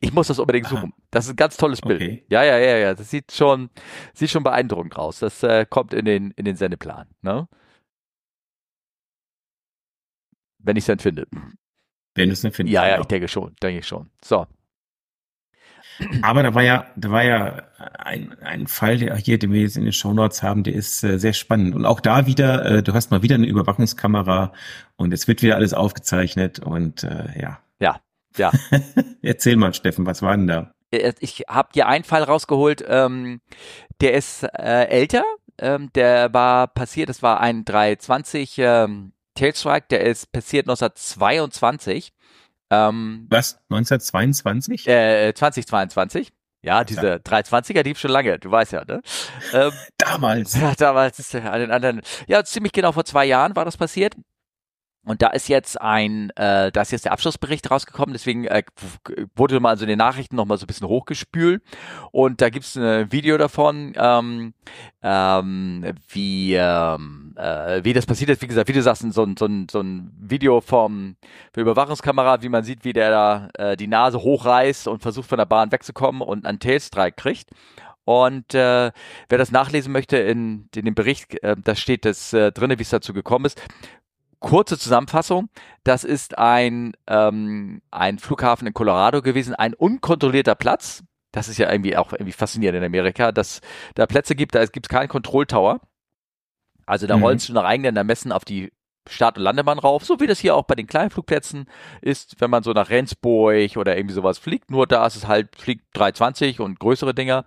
Ich 0.00 0.14
muss 0.14 0.28
das 0.28 0.38
unbedingt 0.38 0.66
suchen. 0.66 0.94
Aha. 0.94 1.02
Das 1.10 1.26
ist 1.26 1.32
ein 1.32 1.36
ganz 1.36 1.58
tolles 1.58 1.82
Bild. 1.82 2.00
Okay. 2.00 2.24
Ja, 2.30 2.42
ja, 2.42 2.56
ja, 2.56 2.76
ja. 2.78 2.94
Das 2.94 3.10
sieht 3.10 3.32
schon, 3.32 3.68
sieht 4.14 4.30
schon 4.30 4.44
beeindruckend 4.44 4.96
aus. 4.96 5.18
Das 5.18 5.42
äh, 5.42 5.66
kommt 5.68 5.92
in 5.92 6.06
den, 6.06 6.30
in 6.30 6.46
den 6.46 6.56
Sendeplan. 6.56 7.06
Ne? 7.20 7.46
Wenn 10.64 10.76
ich 10.76 10.82
es 10.82 10.86
dann 10.86 10.98
finde. 10.98 11.26
Wenn 12.14 12.28
du 12.28 12.32
es 12.32 12.40
dann 12.40 12.52
findest. 12.52 12.74
Ja, 12.74 12.86
ja, 12.86 13.00
ich 13.00 13.06
denke 13.06 13.28
schon, 13.28 13.54
denke 13.62 13.80
ich 13.80 13.86
schon. 13.86 14.10
So. 14.24 14.46
Aber 16.22 16.42
da 16.42 16.54
war 16.54 16.62
ja, 16.62 16.86
da 16.96 17.10
war 17.10 17.24
ja 17.24 17.62
ein, 17.98 18.36
ein 18.42 18.66
Fall, 18.66 18.98
der 18.98 19.16
hier, 19.16 19.38
den 19.38 19.52
wir 19.52 19.60
jetzt 19.60 19.76
in 19.76 19.84
den 19.84 19.92
Shownotes 19.92 20.42
haben, 20.42 20.64
der 20.64 20.74
ist 20.74 21.04
äh, 21.04 21.18
sehr 21.18 21.32
spannend. 21.32 21.74
Und 21.74 21.86
auch 21.86 22.00
da 22.00 22.26
wieder, 22.26 22.64
äh, 22.64 22.82
du 22.82 22.94
hast 22.94 23.10
mal 23.10 23.22
wieder 23.22 23.36
eine 23.36 23.46
Überwachungskamera 23.46 24.52
und 24.96 25.12
es 25.12 25.28
wird 25.28 25.42
wieder 25.42 25.56
alles 25.56 25.72
aufgezeichnet 25.72 26.58
und 26.58 27.04
äh, 27.04 27.40
ja. 27.40 27.60
Ja, 27.78 28.00
ja. 28.36 28.50
Erzähl 29.22 29.56
mal, 29.56 29.72
Steffen, 29.74 30.06
was 30.06 30.22
war 30.22 30.36
denn 30.36 30.48
da? 30.48 30.74
Äh, 30.90 31.12
ich 31.20 31.44
habe 31.48 31.72
dir 31.72 31.86
einen 31.86 32.04
Fall 32.04 32.24
rausgeholt, 32.24 32.84
ähm, 32.88 33.40
der 34.00 34.14
ist 34.14 34.42
äh, 34.42 34.86
älter, 34.86 35.22
ähm, 35.58 35.90
der 35.94 36.34
war 36.34 36.66
passiert, 36.66 37.08
das 37.08 37.22
war 37.22 37.40
ein 37.40 37.64
320 37.64 38.56
ähm, 38.58 39.12
Tailstrike, 39.34 39.86
der 39.90 40.00
ist 40.02 40.32
passiert 40.32 40.66
1922 40.68 42.12
ähm, 42.70 43.26
Was? 43.30 43.58
1922? 43.70 44.88
Äh, 44.88 45.32
2022. 45.34 46.32
Ja, 46.62 46.82
diese 46.82 47.06
ja. 47.06 47.14
320er, 47.16 47.82
die 47.82 47.94
schon 47.94 48.10
lange, 48.10 48.38
du 48.38 48.50
weißt 48.50 48.72
ja, 48.72 48.84
ne? 48.84 49.02
Ähm, 49.52 49.72
damals. 49.98 50.54
Ja, 50.60 50.74
damals 50.74 51.18
ist 51.18 51.34
an 51.34 51.60
den 51.60 51.70
anderen. 51.70 52.00
Ja, 52.26 52.42
ziemlich 52.42 52.72
genau 52.72 52.92
vor 52.92 53.04
zwei 53.04 53.26
Jahren 53.26 53.54
war 53.54 53.64
das 53.64 53.76
passiert. 53.76 54.14
Und 55.04 55.20
da 55.20 55.28
ist 55.28 55.48
jetzt 55.48 55.80
ein, 55.80 56.30
äh, 56.30 56.72
da 56.72 56.80
ist 56.80 56.90
jetzt 56.90 57.04
der 57.04 57.12
Abschlussbericht 57.12 57.70
rausgekommen, 57.70 58.14
deswegen 58.14 58.46
äh, 58.46 58.62
wurde 59.36 59.60
mal 59.60 59.76
so 59.76 59.84
in 59.84 59.88
den 59.90 59.98
Nachrichten 59.98 60.36
nochmal 60.36 60.56
so 60.56 60.64
ein 60.64 60.66
bisschen 60.66 60.88
hochgespült. 60.88 61.62
Und 62.10 62.40
da 62.40 62.48
gibt's 62.48 62.76
ein 62.76 63.12
Video 63.12 63.36
davon, 63.36 63.92
ähm, 63.96 64.54
ähm, 65.02 65.94
wie, 66.08 66.54
ähm, 66.54 67.34
äh, 67.36 67.84
wie 67.84 67.92
das 67.92 68.06
passiert 68.06 68.30
ist. 68.30 68.40
Wie 68.40 68.46
gesagt, 68.46 68.68
wie 68.68 68.72
du 68.72 68.82
sagst, 68.82 69.02
so 69.12 69.22
ein, 69.22 69.36
so 69.36 69.44
ein, 69.44 69.66
so 69.70 69.80
ein 69.80 70.10
Video 70.18 70.62
vom 70.62 71.16
der 71.54 71.62
Überwachungskamera, 71.62 72.42
wie 72.42 72.48
man 72.48 72.64
sieht, 72.64 72.84
wie 72.84 72.94
der 72.94 73.10
da 73.10 73.48
äh, 73.58 73.76
die 73.76 73.88
Nase 73.88 74.22
hochreißt 74.22 74.88
und 74.88 75.02
versucht 75.02 75.28
von 75.28 75.38
der 75.38 75.46
Bahn 75.46 75.70
wegzukommen 75.70 76.22
und 76.22 76.46
einen 76.46 76.60
Tailstrike 76.60 77.16
kriegt. 77.16 77.50
Und 78.06 78.54
äh, 78.54 78.92
wer 79.28 79.38
das 79.38 79.50
nachlesen 79.50 79.90
möchte 79.90 80.18
in, 80.18 80.68
in 80.74 80.84
dem 80.84 80.94
Bericht, 80.94 81.42
äh, 81.42 81.56
da 81.62 81.74
steht 81.74 82.04
das 82.04 82.34
äh, 82.34 82.52
drinne, 82.52 82.78
wie 82.78 82.82
es 82.82 82.90
dazu 82.90 83.14
gekommen 83.14 83.46
ist 83.46 83.62
kurze 84.44 84.78
Zusammenfassung. 84.78 85.48
Das 85.84 86.04
ist 86.04 86.38
ein, 86.38 86.92
ähm, 87.06 87.80
ein 87.90 88.18
Flughafen 88.18 88.68
in 88.68 88.74
Colorado 88.74 89.22
gewesen, 89.22 89.54
ein 89.54 89.72
unkontrollierter 89.72 90.54
Platz. 90.54 91.02
Das 91.32 91.48
ist 91.48 91.58
ja 91.58 91.72
irgendwie 91.72 91.96
auch 91.96 92.12
irgendwie 92.12 92.32
faszinierend 92.32 92.78
in 92.78 92.84
Amerika, 92.84 93.32
dass 93.32 93.62
da 93.94 94.06
Plätze 94.06 94.36
gibt, 94.36 94.54
da 94.54 94.64
gibt 94.66 94.86
es 94.86 94.90
keinen 94.90 95.08
Control-Tower. 95.08 95.80
Also 96.86 97.06
da 97.06 97.16
mhm. 97.16 97.22
rollst 97.24 97.48
du 97.48 97.54
nach 97.54 97.64
eigenen 97.64 97.96
Ermessen 97.96 98.32
auf 98.32 98.44
die 98.44 98.70
Start- 99.08 99.38
und 99.38 99.44
Landebahn 99.44 99.78
rauf, 99.78 100.04
so 100.04 100.20
wie 100.20 100.26
das 100.26 100.38
hier 100.38 100.54
auch 100.54 100.64
bei 100.64 100.74
den 100.74 100.86
kleinen 100.86 101.10
Flugplätzen 101.10 101.66
ist, 102.02 102.40
wenn 102.40 102.50
man 102.50 102.62
so 102.62 102.72
nach 102.72 102.90
Rendsburg 102.90 103.76
oder 103.76 103.96
irgendwie 103.96 104.14
sowas 104.14 104.38
fliegt. 104.38 104.70
Nur 104.70 104.86
da 104.86 105.06
ist 105.06 105.16
es 105.16 105.26
halt, 105.26 105.56
fliegt 105.56 105.84
320 105.94 106.60
und 106.60 106.78
größere 106.78 107.14
Dinger. 107.14 107.46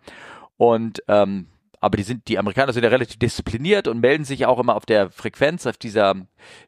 Und 0.57 1.03
ähm, 1.07 1.47
aber 1.79 1.97
die 1.97 2.03
sind, 2.03 2.27
die 2.27 2.39
Amerikaner 2.39 2.73
sind 2.73 2.83
ja 2.83 2.89
relativ 2.89 3.17
diszipliniert 3.17 3.87
und 3.87 3.99
melden 3.99 4.25
sich 4.25 4.45
auch 4.45 4.59
immer 4.59 4.75
auf 4.75 4.85
der 4.85 5.09
Frequenz, 5.11 5.67
auf 5.67 5.77
dieser 5.77 6.15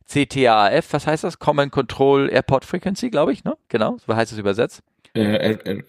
CTAF, 0.05 0.93
was 0.93 1.07
heißt 1.07 1.23
das? 1.23 1.39
Common 1.39 1.71
Control 1.71 2.29
Airport 2.29 2.65
Frequency, 2.65 3.09
glaube 3.09 3.33
ich, 3.33 3.43
ne? 3.43 3.57
Genau, 3.69 3.97
so 4.05 4.15
heißt 4.15 4.31
es 4.31 4.37
übersetzt. 4.37 4.83
Äh, 5.15 5.21
äh, 5.21 5.71
äh, 5.71 5.83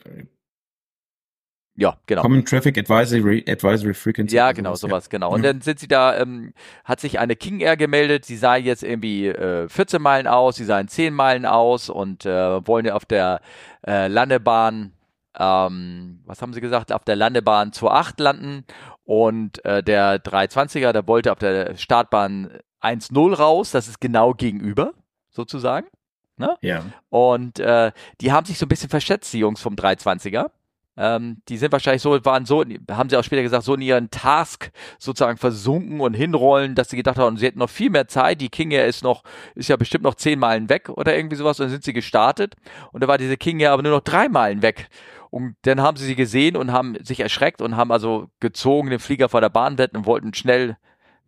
ja, 1.76 1.96
genau. 2.06 2.22
Common 2.22 2.44
Traffic 2.44 2.76
Advisory, 2.78 3.44
Advisory 3.46 3.94
Frequency. 3.94 4.36
Ja, 4.36 4.52
genau, 4.52 4.74
sowas, 4.74 5.06
ja. 5.06 5.10
genau. 5.10 5.32
Und 5.32 5.42
dann 5.42 5.60
sind 5.60 5.78
sie 5.78 5.88
da, 5.88 6.18
ähm, 6.18 6.52
hat 6.84 7.00
sich 7.00 7.18
eine 7.18 7.36
King 7.36 7.60
Air 7.60 7.76
gemeldet, 7.76 8.24
sie 8.24 8.36
sah 8.36 8.56
jetzt 8.56 8.82
irgendwie 8.82 9.28
äh, 9.28 9.68
14 9.68 10.00
Meilen 10.00 10.26
aus, 10.26 10.56
sie 10.56 10.64
sahen 10.64 10.88
10 10.88 11.12
Meilen 11.14 11.46
aus 11.46 11.90
und 11.90 12.26
äh, 12.26 12.66
wollen 12.66 12.86
ja 12.86 12.94
auf 12.94 13.04
der 13.04 13.40
äh, 13.86 14.08
Landebahn 14.08 14.92
ähm, 15.38 16.20
was 16.26 16.42
haben 16.42 16.52
sie 16.52 16.60
gesagt, 16.60 16.92
auf 16.92 17.04
der 17.04 17.16
Landebahn 17.16 17.70
2.8 17.70 18.22
landen 18.22 18.64
und 19.10 19.64
äh, 19.64 19.82
der 19.82 20.22
320er, 20.22 20.92
der 20.92 21.08
wollte 21.08 21.32
auf 21.32 21.40
der 21.40 21.76
Startbahn 21.76 22.60
1.0 22.80 23.34
raus, 23.34 23.72
das 23.72 23.88
ist 23.88 24.00
genau 24.00 24.34
gegenüber, 24.34 24.92
sozusagen. 25.30 25.88
Ne? 26.36 26.56
Ja. 26.60 26.84
Und 27.08 27.58
äh, 27.58 27.90
die 28.20 28.30
haben 28.30 28.46
sich 28.46 28.56
so 28.56 28.66
ein 28.66 28.68
bisschen 28.68 28.88
verschätzt, 28.88 29.32
die 29.32 29.40
Jungs 29.40 29.60
vom 29.60 29.74
320er. 29.74 30.52
Ähm, 30.96 31.42
die 31.48 31.56
sind 31.56 31.72
wahrscheinlich 31.72 32.02
so, 32.02 32.24
waren 32.24 32.46
so, 32.46 32.64
haben 32.88 33.10
sie 33.10 33.16
auch 33.16 33.24
später 33.24 33.42
gesagt, 33.42 33.64
so 33.64 33.74
in 33.74 33.82
ihren 33.82 34.10
Task 34.12 34.70
sozusagen 35.00 35.38
versunken 35.38 36.00
und 36.00 36.14
hinrollen, 36.14 36.76
dass 36.76 36.90
sie 36.90 36.96
gedacht 36.96 37.18
haben, 37.18 37.36
sie 37.36 37.46
hätten 37.46 37.58
noch 37.58 37.68
viel 37.68 37.90
mehr 37.90 38.06
Zeit. 38.06 38.40
Die 38.40 38.48
King 38.48 38.70
Air 38.70 38.86
ist 38.86 39.02
noch, 39.02 39.24
ist 39.56 39.68
ja 39.68 39.76
bestimmt 39.76 40.04
noch 40.04 40.14
zehn 40.14 40.38
Meilen 40.38 40.68
weg 40.68 40.88
oder 40.88 41.16
irgendwie 41.16 41.34
sowas. 41.34 41.58
Und 41.58 41.64
dann 41.64 41.72
sind 41.72 41.82
sie 41.82 41.94
gestartet. 41.94 42.54
Und 42.92 43.02
da 43.02 43.08
war 43.08 43.18
diese 43.18 43.36
King 43.36 43.58
Air 43.58 43.72
aber 43.72 43.82
nur 43.82 43.90
noch 43.90 44.04
drei 44.04 44.28
Meilen 44.28 44.62
weg. 44.62 44.88
Und 45.30 45.56
dann 45.62 45.80
haben 45.80 45.96
sie 45.96 46.06
sie 46.06 46.16
gesehen 46.16 46.56
und 46.56 46.72
haben 46.72 46.96
sich 47.04 47.20
erschreckt 47.20 47.62
und 47.62 47.76
haben 47.76 47.92
also 47.92 48.28
gezogen 48.40 48.90
den 48.90 48.98
Flieger 48.98 49.28
vor 49.28 49.40
der 49.40 49.48
Bahn 49.48 49.78
weg 49.78 49.92
und 49.94 50.06
wollten 50.06 50.34
schnell 50.34 50.76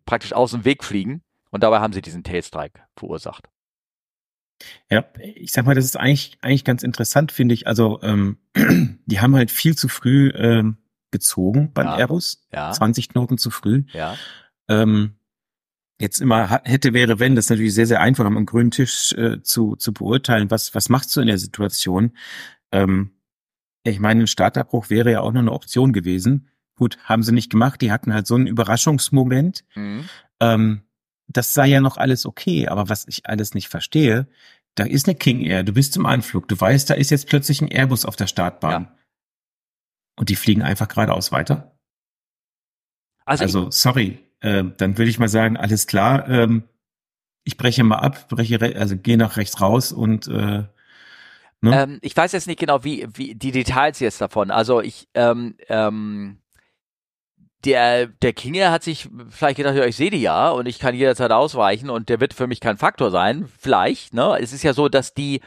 praktisch 0.05 0.33
aus 0.33 0.51
dem 0.51 0.65
Weg 0.65 0.83
fliegen. 0.83 1.23
Und 1.51 1.63
dabei 1.63 1.79
haben 1.79 1.93
sie 1.93 2.01
diesen 2.01 2.23
Tailstrike 2.23 2.81
verursacht. 2.95 3.49
Ja, 4.89 5.05
ich 5.19 5.51
sag 5.51 5.65
mal, 5.65 5.75
das 5.75 5.85
ist 5.85 5.97
eigentlich, 5.97 6.37
eigentlich 6.41 6.63
ganz 6.63 6.83
interessant, 6.83 7.31
finde 7.31 7.53
ich. 7.53 7.67
Also, 7.67 8.01
ähm, 8.01 8.37
die 9.05 9.19
haben 9.19 9.35
halt 9.35 9.51
viel 9.51 9.75
zu 9.75 9.87
früh 9.87 10.29
ähm, 10.35 10.77
gezogen 11.11 11.71
beim 11.73 11.87
ja. 11.87 11.97
Airbus. 11.97 12.47
Ja. 12.51 12.71
20 12.71 13.09
Knoten 13.09 13.37
zu 13.37 13.51
früh. 13.51 13.83
Ja. 13.93 14.17
Ähm, 14.67 15.15
jetzt 15.99 16.19
immer 16.19 16.61
hätte, 16.63 16.93
wäre, 16.93 17.19
wenn, 17.19 17.35
das 17.35 17.45
ist 17.45 17.49
natürlich 17.51 17.73
sehr, 17.73 17.87
sehr 17.87 18.01
einfach 18.01 18.25
am 18.25 18.45
grünen 18.45 18.71
Tisch 18.71 19.13
äh, 19.13 19.41
zu, 19.41 19.75
zu 19.75 19.93
beurteilen, 19.93 20.51
was, 20.51 20.75
was 20.75 20.89
machst 20.89 21.15
du 21.15 21.21
in 21.21 21.27
der 21.27 21.37
Situation? 21.37 22.17
Ähm, 22.71 23.11
ich 23.91 23.99
meine, 23.99 24.23
ein 24.23 24.27
Startabbruch 24.27 24.89
wäre 24.89 25.11
ja 25.11 25.21
auch 25.21 25.31
noch 25.31 25.41
eine 25.41 25.51
Option 25.51 25.93
gewesen. 25.93 26.49
Gut, 26.75 26.97
haben 27.03 27.23
sie 27.23 27.33
nicht 27.33 27.51
gemacht. 27.51 27.81
Die 27.81 27.91
hatten 27.91 28.13
halt 28.13 28.27
so 28.27 28.35
einen 28.35 28.47
Überraschungsmoment. 28.47 29.63
Mhm. 29.75 30.09
Ähm, 30.39 30.81
das 31.27 31.53
sei 31.53 31.67
ja 31.67 31.81
noch 31.81 31.97
alles 31.97 32.25
okay. 32.25 32.67
Aber 32.67 32.89
was 32.89 33.07
ich 33.07 33.27
alles 33.27 33.53
nicht 33.53 33.67
verstehe, 33.67 34.27
da 34.75 34.85
ist 34.85 35.07
eine 35.07 35.15
King 35.15 35.41
Air. 35.41 35.63
Du 35.63 35.73
bist 35.73 35.95
im 35.97 36.05
Anflug. 36.05 36.47
Du 36.47 36.59
weißt, 36.59 36.89
da 36.89 36.93
ist 36.93 37.11
jetzt 37.11 37.27
plötzlich 37.27 37.61
ein 37.61 37.67
Airbus 37.67 38.05
auf 38.05 38.15
der 38.15 38.27
Startbahn. 38.27 38.83
Ja. 38.83 38.95
Und 40.15 40.29
die 40.29 40.35
fliegen 40.35 40.61
einfach 40.61 40.87
geradeaus 40.87 41.31
weiter. 41.31 41.77
Also, 43.25 43.43
also 43.43 43.71
sorry. 43.71 44.19
Äh, 44.39 44.63
dann 44.77 44.97
würde 44.97 45.09
ich 45.09 45.19
mal 45.19 45.29
sagen, 45.29 45.57
alles 45.57 45.87
klar. 45.87 46.27
Ähm, 46.27 46.63
ich 47.43 47.57
breche 47.57 47.83
mal 47.83 47.97
ab, 47.97 48.29
breche, 48.29 48.59
also 48.77 48.97
gehe 48.97 49.17
nach 49.17 49.37
rechts 49.37 49.59
raus 49.59 49.91
und 49.91 50.27
äh, 50.27 50.63
Ne? 51.63 51.83
Ähm, 51.83 51.99
ich 52.01 52.15
weiß 52.15 52.33
jetzt 52.33 52.47
nicht 52.47 52.59
genau, 52.59 52.83
wie, 52.83 53.07
wie 53.13 53.35
die 53.35 53.51
Details 53.51 53.99
jetzt 53.99 54.19
davon. 54.19 54.51
Also 54.51 54.81
ich, 54.81 55.07
ähm, 55.13 55.55
ähm, 55.69 56.39
der, 57.63 58.07
der 58.07 58.33
Kinge 58.33 58.69
hat 58.69 58.83
sich 58.83 59.07
vielleicht 59.29 59.55
gedacht, 59.55 59.75
ja, 59.75 59.85
ich 59.85 59.95
sehe 59.95 60.09
die 60.09 60.21
ja 60.21 60.49
und 60.49 60.65
ich 60.65 60.77
kann 60.77 60.93
jederzeit 60.93 61.31
ausweichen 61.31 61.89
und 61.89 62.09
der 62.09 62.19
wird 62.19 62.33
für 62.33 62.47
mich 62.47 62.59
kein 62.59 62.75
Faktor 62.75 63.11
sein. 63.11 63.49
Vielleicht, 63.57 64.13
ne? 64.13 64.37
Es 64.41 64.51
ist 64.51 64.63
ja 64.63 64.73
so, 64.73 64.89
dass 64.89 65.13
die, 65.13 65.39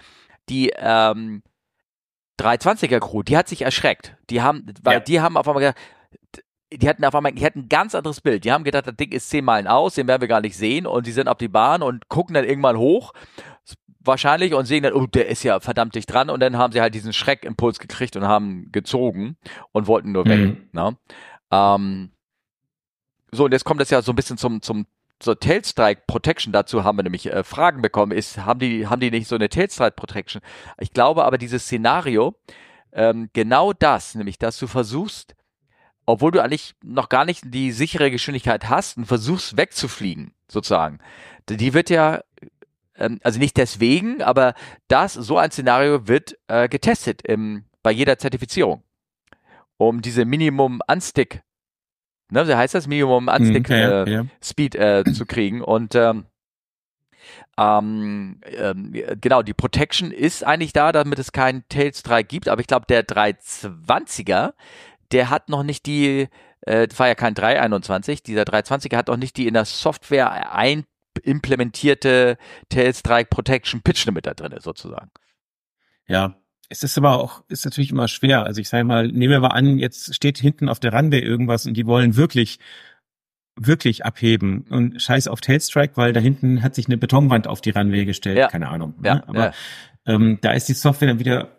die, 0.48 0.72
ähm, 0.78 1.42
320er 2.40 3.00
Crew, 3.00 3.22
die 3.22 3.36
hat 3.36 3.48
sich 3.48 3.62
erschreckt. 3.62 4.16
Die 4.30 4.40
haben, 4.40 4.66
weil 4.82 4.94
ja. 4.94 5.00
die 5.00 5.20
haben 5.20 5.36
auf 5.36 5.46
einmal 5.46 5.62
gedacht, 5.62 5.78
die 6.72 6.88
hatten 6.88 7.04
auf 7.04 7.14
einmal, 7.14 7.32
die 7.32 7.44
hatten 7.44 7.60
ein 7.60 7.68
ganz 7.68 7.94
anderes 7.94 8.22
Bild. 8.22 8.44
Die 8.44 8.52
haben 8.52 8.64
gedacht, 8.64 8.86
das 8.86 8.96
Ding 8.96 9.12
ist 9.12 9.28
zehn 9.28 9.44
Meilen 9.44 9.66
aus, 9.66 9.94
den 9.94 10.08
werden 10.08 10.22
wir 10.22 10.28
gar 10.28 10.40
nicht 10.40 10.56
sehen 10.56 10.86
und 10.86 11.06
die 11.06 11.12
sind 11.12 11.28
auf 11.28 11.38
die 11.38 11.48
Bahn 11.48 11.82
und 11.82 12.08
gucken 12.08 12.34
dann 12.34 12.44
irgendwann 12.44 12.78
hoch 12.78 13.12
wahrscheinlich 14.06 14.54
und 14.54 14.66
sehen 14.66 14.82
dann, 14.82 14.92
oh, 14.92 15.06
der 15.06 15.28
ist 15.28 15.42
ja 15.42 15.60
verdammt 15.60 15.94
dicht 15.94 16.12
dran 16.12 16.30
und 16.30 16.40
dann 16.40 16.56
haben 16.56 16.72
sie 16.72 16.80
halt 16.80 16.94
diesen 16.94 17.12
Schreckimpuls 17.12 17.78
gekriegt 17.78 18.16
und 18.16 18.24
haben 18.24 18.70
gezogen 18.72 19.36
und 19.72 19.86
wollten 19.86 20.12
nur 20.12 20.26
weg. 20.26 20.38
Mhm. 20.38 20.68
Ne? 20.72 20.96
Ähm, 21.50 22.10
so, 23.32 23.44
und 23.44 23.52
jetzt 23.52 23.64
kommt 23.64 23.80
es 23.80 23.90
ja 23.90 24.02
so 24.02 24.12
ein 24.12 24.16
bisschen 24.16 24.38
zum, 24.38 24.62
zum 24.62 24.86
zur 25.18 25.40
Tailstrike 25.40 26.02
Protection, 26.06 26.52
dazu 26.52 26.84
haben 26.84 26.98
wir 26.98 27.02
nämlich 27.02 27.32
äh, 27.32 27.42
Fragen 27.42 27.80
bekommen, 27.80 28.12
ist, 28.12 28.38
haben 28.38 28.60
die, 28.60 28.86
haben 28.86 29.00
die 29.00 29.10
nicht 29.10 29.28
so 29.28 29.34
eine 29.34 29.48
Tailstrike 29.48 29.96
Protection? 29.96 30.42
Ich 30.78 30.92
glaube 30.92 31.24
aber 31.24 31.38
dieses 31.38 31.64
Szenario, 31.64 32.34
ähm, 32.92 33.30
genau 33.32 33.72
das, 33.72 34.14
nämlich, 34.14 34.38
dass 34.38 34.58
du 34.58 34.66
versuchst, 34.66 35.34
obwohl 36.04 36.32
du 36.32 36.42
eigentlich 36.42 36.74
noch 36.84 37.08
gar 37.08 37.24
nicht 37.24 37.42
die 37.46 37.72
sichere 37.72 38.10
Geschwindigkeit 38.10 38.68
hast 38.68 38.98
und 38.98 39.06
versuchst 39.06 39.56
wegzufliegen, 39.56 40.34
sozusagen, 40.48 40.98
die 41.48 41.74
wird 41.74 41.90
ja 41.90 42.20
ähm, 42.98 43.20
also 43.22 43.38
nicht 43.38 43.56
deswegen, 43.56 44.22
aber 44.22 44.54
das, 44.88 45.14
so 45.14 45.38
ein 45.38 45.50
Szenario 45.50 46.08
wird 46.08 46.36
äh, 46.48 46.68
getestet 46.68 47.22
im, 47.22 47.64
bei 47.82 47.90
jeder 47.90 48.18
Zertifizierung. 48.18 48.82
Um 49.78 50.00
diese 50.00 50.24
Minimum 50.24 50.80
Unstick, 50.86 51.42
ne, 52.30 52.46
so 52.46 52.56
heißt 52.56 52.74
das, 52.74 52.86
Minimum 52.86 53.28
Unstick 53.28 53.68
hm, 53.68 53.76
ja, 53.76 54.04
äh, 54.04 54.10
ja. 54.10 54.26
Speed 54.42 54.74
äh, 54.74 55.04
zu 55.12 55.26
kriegen. 55.26 55.60
Und 55.60 55.94
ähm, 55.94 56.26
ähm, 57.58 58.40
ähm, 58.44 58.92
genau, 59.20 59.42
die 59.42 59.54
Protection 59.54 60.10
ist 60.10 60.44
eigentlich 60.44 60.72
da, 60.72 60.92
damit 60.92 61.18
es 61.18 61.32
keinen 61.32 61.64
Tails 61.68 62.02
3 62.02 62.22
gibt, 62.22 62.48
aber 62.48 62.60
ich 62.60 62.66
glaube, 62.66 62.86
der 62.86 63.06
320er, 63.06 64.52
der 65.12 65.30
hat 65.30 65.48
noch 65.48 65.62
nicht 65.62 65.86
die, 65.86 66.28
äh, 66.62 66.88
war 66.96 67.08
ja 67.08 67.14
kein 67.14 67.34
321, 67.34 68.22
dieser 68.22 68.42
320er 68.42 68.96
hat 68.96 69.08
noch 69.08 69.16
nicht 69.16 69.36
die 69.36 69.46
in 69.46 69.54
der 69.54 69.64
Software 69.64 70.52
ein 70.52 70.84
implementierte 71.18 72.38
Tails 72.68 73.02
3 73.02 73.24
Protection 73.24 73.82
Pitch 73.82 74.04
Limiter 74.06 74.34
drin, 74.34 74.54
sozusagen. 74.60 75.10
Ja, 76.06 76.36
es 76.68 76.82
ist 76.82 76.98
aber 76.98 77.20
auch, 77.20 77.44
ist 77.48 77.64
natürlich 77.64 77.90
immer 77.90 78.08
schwer. 78.08 78.44
Also 78.44 78.60
ich 78.60 78.68
sage 78.68 78.84
mal, 78.84 79.08
nehmen 79.08 79.30
wir 79.30 79.40
mal 79.40 79.48
an, 79.48 79.78
jetzt 79.78 80.14
steht 80.14 80.38
hinten 80.38 80.68
auf 80.68 80.80
der 80.80 80.92
Runway 80.92 81.20
irgendwas 81.20 81.66
und 81.66 81.74
die 81.74 81.86
wollen 81.86 82.16
wirklich 82.16 82.58
wirklich 83.58 84.04
abheben 84.04 84.66
und 84.68 85.00
scheiß 85.00 85.28
auf 85.28 85.40
Tailstrike, 85.40 85.96
weil 85.96 86.12
da 86.12 86.20
hinten 86.20 86.62
hat 86.62 86.74
sich 86.74 86.86
eine 86.86 86.98
Betonwand 86.98 87.46
auf 87.46 87.62
die 87.62 87.70
Runway 87.70 88.04
gestellt, 88.04 88.36
ja. 88.36 88.48
keine 88.48 88.68
Ahnung. 88.68 88.94
Ne? 89.00 89.08
Ja, 89.08 89.24
Aber 89.26 89.44
ja. 89.46 89.52
Ähm, 90.04 90.38
da 90.42 90.52
ist 90.52 90.68
die 90.68 90.74
Software 90.74 91.08
dann 91.08 91.18
wieder 91.18 91.56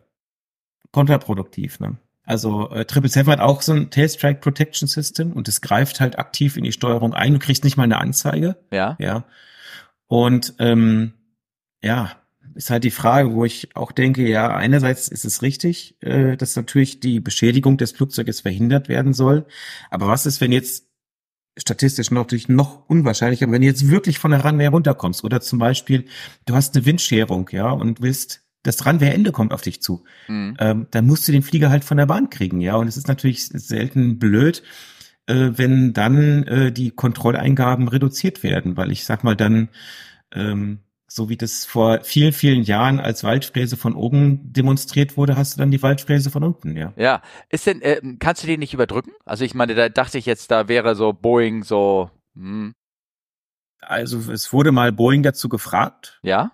kontraproduktiv. 0.92 1.80
Ne? 1.80 1.98
Also 2.28 2.70
äh, 2.72 2.84
Triple 2.84 3.10
Seven 3.10 3.32
hat 3.32 3.40
auch 3.40 3.62
so 3.62 3.72
ein 3.72 3.90
Tailstrike 3.90 4.42
Protection 4.42 4.88
System 4.88 5.32
und 5.32 5.48
es 5.48 5.62
greift 5.62 6.02
halt 6.02 6.20
aktiv 6.20 6.58
in 6.58 6.66
die 6.66 6.74
Steuerung 6.74 7.14
ein. 7.14 7.34
Du 7.34 7.40
kriegst 7.40 7.64
nicht 7.64 7.78
mal 7.78 7.84
eine 7.84 8.00
Anzeige. 8.00 8.58
Ja. 8.70 8.98
Ja. 9.00 9.24
Und 10.08 10.54
ähm, 10.60 11.14
ja, 11.82 12.12
ist 12.54 12.70
halt 12.70 12.84
die 12.84 12.92
Frage, 12.92 13.34
wo 13.34 13.46
ich 13.46 13.76
auch 13.78 13.94
denke, 13.94 14.28
ja, 14.28 14.54
einerseits 14.54 15.08
ist 15.08 15.24
es 15.24 15.42
richtig, 15.42 15.96
äh, 16.02 16.36
dass 16.36 16.58
natürlich 16.58 17.00
die 17.00 17.22
Beschädigung 17.22 17.78
des 17.78 17.94
Flugzeuges 17.94 18.42
verhindert 18.42 18.90
werden 18.90 19.14
soll. 19.14 19.46
Aber 19.90 20.08
was 20.08 20.26
ist, 20.26 20.42
wenn 20.42 20.52
jetzt 20.52 20.86
statistisch 21.58 22.12
natürlich 22.12 22.50
noch 22.50 22.90
unwahrscheinlicher, 22.90 23.50
wenn 23.50 23.62
du 23.62 23.68
jetzt 23.68 23.90
wirklich 23.90 24.20
von 24.20 24.32
der 24.32 24.44
Runway 24.44 24.68
runterkommst 24.68 25.24
oder 25.24 25.40
zum 25.40 25.60
Beispiel 25.60 26.06
du 26.46 26.56
hast 26.56 26.76
eine 26.76 26.86
Windscherung, 26.86 27.50
ja, 27.54 27.70
und 27.70 28.02
willst 28.02 28.47
das 28.68 28.86
Runway-Ende 28.86 29.32
kommt 29.32 29.54
auf 29.54 29.62
dich 29.62 29.82
zu, 29.82 30.04
Mhm. 30.28 30.56
ähm, 30.60 30.88
dann 30.92 31.08
musst 31.08 31.28
du 31.28 31.32
den 31.32 31.42
Flieger 31.42 31.70
halt 31.70 31.84
von 31.84 31.98
der 31.98 32.06
Bahn 32.06 32.30
kriegen, 32.30 32.62
ja, 32.62 32.76
und 32.76 32.88
es 32.88 32.98
ist 32.98 33.08
natürlich 33.08 33.48
selten 33.48 34.20
blöd, 34.20 34.62
äh, 35.26 35.52
wenn 35.56 35.94
dann 35.94 36.44
äh, 36.44 36.72
die 36.72 36.92
Kontrolleingaben 36.92 37.88
reduziert 37.88 38.44
werden, 38.44 38.78
weil 38.78 38.92
ich 38.92 39.06
sag 39.06 39.24
mal 39.24 39.36
dann 39.36 39.70
ähm, 40.34 40.80
so 41.10 41.30
wie 41.30 41.38
das 41.38 41.66
vor 41.66 42.02
vielen, 42.04 42.34
vielen 42.34 42.64
Jahren 42.64 43.00
als 43.00 43.24
Waldfräse 43.24 43.78
von 43.78 43.96
oben 43.96 44.52
demonstriert 44.52 45.16
wurde, 45.16 45.38
hast 45.38 45.56
du 45.56 45.60
dann 45.60 45.72
die 45.72 45.82
Waldfräse 45.82 46.30
von 46.30 46.44
unten, 46.44 46.76
ja. 46.76 46.92
Ja. 46.98 47.22
Ist 47.50 47.66
denn, 47.66 47.82
äh, 47.82 48.02
kannst 48.20 48.44
du 48.44 48.48
den 48.48 48.60
nicht 48.60 48.74
überdrücken? 48.74 49.14
Also 49.26 49.46
ich 49.46 49.54
meine, 49.54 49.74
da 49.74 49.88
dachte 49.88 50.18
ich 50.18 50.26
jetzt, 50.26 50.52
da 50.52 50.68
wäre 50.68 50.96
so 50.96 51.14
Boeing 51.14 51.64
so, 51.64 52.12
hm, 52.36 52.74
Also 53.80 54.32
es 54.32 54.52
wurde 54.52 54.72
mal 54.74 54.92
Boeing 54.92 55.24
dazu 55.24 55.48
gefragt 55.50 56.20
ja? 56.24 56.52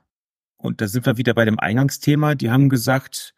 Und 0.63 0.81
da 0.81 0.87
sind 0.87 1.05
wir 1.05 1.17
wieder 1.17 1.33
bei 1.33 1.45
dem 1.45 1.59
Eingangsthema. 1.59 2.35
Die 2.35 2.49
haben 2.49 2.69
gesagt, 2.69 3.33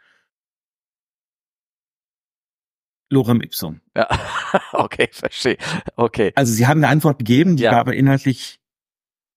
Lorem 3.10 3.42
ipsum. 3.42 3.82
Ja. 3.96 4.08
okay, 4.74 5.10
verstehe. 5.12 5.58
Okay. 5.96 6.32
Also 6.36 6.54
sie 6.54 6.66
haben 6.68 6.80
eine 6.80 6.90
Antwort 6.90 7.20
gegeben, 7.20 7.56
die 7.58 7.64
Ja. 7.64 7.72
war 7.72 7.80
aber 7.80 7.96
inhaltlich 7.96 8.60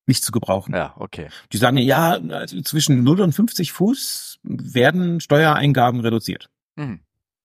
nicht 0.07 0.25
zu 0.25 0.33
gebrauchen. 0.33 0.75
Ja, 0.75 0.95
okay. 0.97 1.29
Die 1.53 1.59
sagen, 1.59 1.77
ja, 1.77 2.13
also 2.13 2.61
zwischen 2.63 3.03
0 3.05 3.21
und 3.21 3.33
50 3.33 3.73
Fuß 3.73 4.41
werden 4.43 5.21
Steuereingaben 5.21 6.01
reduziert. 6.01 6.49
Mhm. 6.77 7.01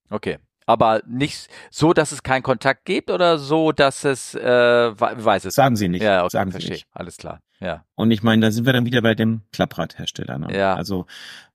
Okay. 0.09 0.39
Aber 0.65 1.01
nicht 1.07 1.47
so, 1.71 1.93
dass 1.93 2.11
es 2.11 2.23
keinen 2.23 2.43
Kontakt 2.43 2.85
gibt 2.85 3.09
oder 3.11 3.37
so, 3.37 3.71
dass 3.71 4.03
es, 4.05 4.33
äh, 4.35 4.41
we- 4.43 5.25
weiß 5.25 5.45
es. 5.45 5.55
Sagen 5.55 5.75
sie 5.75 5.89
nicht. 5.89 6.01
Ja, 6.03 6.21
okay, 6.21 6.29
sagen 6.31 6.49
sie 6.51 6.55
verstehe. 6.55 6.73
nicht. 6.73 6.87
Alles 6.93 7.17
klar. 7.17 7.39
Ja. 7.59 7.85
Und 7.95 8.11
ich 8.11 8.23
meine, 8.23 8.41
da 8.41 8.51
sind 8.51 8.65
wir 8.65 8.73
dann 8.73 8.85
wieder 8.85 9.01
bei 9.01 9.15
dem 9.15 9.41
Klappradhersteller. 9.53 10.37
Ne? 10.37 10.57
Ja. 10.57 10.75
Also 10.75 11.05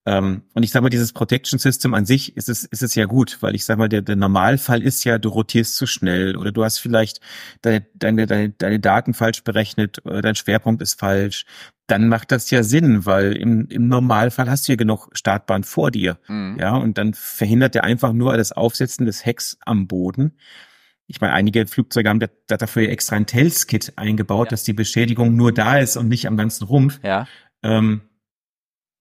ähm, 0.09 0.43
und 0.55 0.63
ich 0.63 0.71
sage 0.71 0.83
mal, 0.85 0.89
dieses 0.89 1.13
Protection 1.13 1.59
System 1.59 1.93
an 1.93 2.07
sich 2.07 2.35
ist 2.37 2.49
es 2.49 2.65
ist 2.65 2.83
es 2.83 2.95
ja 2.95 3.05
gut, 3.05 3.39
weil 3.43 3.55
ich 3.55 3.65
sage 3.67 3.79
mal, 3.79 3.89
der, 3.91 4.01
der 4.01 4.17
Normalfall 4.17 4.83
ist 4.83 5.05
ja, 5.05 5.19
du 5.19 5.29
rotierst 5.29 5.77
zu 5.77 5.87
schnell 5.87 6.35
oder 6.37 6.51
du 6.51 6.65
hast 6.65 6.79
vielleicht 6.79 7.21
deine 7.61 7.87
deine 7.95 8.27
deine, 8.27 8.51
deine 8.51 8.81
Daten 8.81 9.13
falsch 9.13 9.45
berechnet, 9.45 10.01
oder 10.05 10.23
dein 10.23 10.35
Schwerpunkt 10.35 10.81
ist 10.81 10.99
falsch. 10.99 11.45
Dann 11.89 12.09
macht 12.09 12.33
das 12.33 12.51
ja 12.51 12.63
Sinn, 12.63 13.05
weil 13.07 13.33
im, 13.33 13.67
im 13.69 13.89
Normalfall 13.89 14.49
hast 14.49 14.67
du 14.69 14.73
ja 14.73 14.77
genug 14.77 15.11
Startbahn 15.13 15.65
vor 15.65 15.91
dir. 15.91 16.19
Mhm. 16.29 16.57
Ja, 16.59 16.77
und 16.77 16.97
dann 16.99 17.13
verhindert 17.15 17.77
er 17.77 17.85
einfach 17.85 18.13
nur 18.15 18.37
das 18.37 18.53
Aufsetzen 18.53 19.05
des 19.05 19.27
Hecks 19.27 19.59
am 19.65 19.87
Boden. 19.89 20.39
Ich 21.07 21.21
meine, 21.23 21.33
einige 21.33 21.67
Flugzeuge 21.67 22.09
haben 22.09 22.21
da, 22.21 22.27
da 22.47 22.57
dafür 22.59 22.89
extra 22.91 23.17
ein 23.17 23.27
Tailskit 23.27 23.95
eingebaut, 23.97 24.49
Ja. 24.49 24.51
dass 24.51 24.65
die 24.65 24.75
Beschädigung 24.75 25.37
nur 25.37 25.53
da 25.53 25.79
ist 25.79 25.97
und 25.97 26.09
nicht 26.09 26.27
am 26.27 26.37
ganzen 26.37 26.65
Rumpf. 26.65 27.01
Ja. 27.03 27.27
Ähm, 27.63 28.03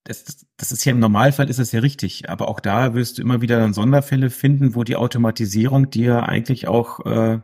das, 0.07 0.45
das, 0.55 0.71
ist 0.71 0.85
ja 0.85 0.91
im 0.91 0.99
Normalfall 0.99 1.49
ist 1.49 1.59
das 1.59 1.71
ja 1.71 1.81
richtig, 1.81 2.29
aber 2.29 2.47
auch 2.47 2.59
da 2.59 2.93
wirst 2.93 3.17
du 3.17 3.21
immer 3.21 3.41
wieder 3.41 3.59
dann 3.59 3.73
Sonderfälle 3.73 4.29
finden, 4.29 4.73
wo 4.73 4.83
die 4.83 4.95
Automatisierung 4.95 5.89
dir 5.89 6.23
eigentlich 6.23 6.67
auch 6.67 7.05
äh, 7.05 7.39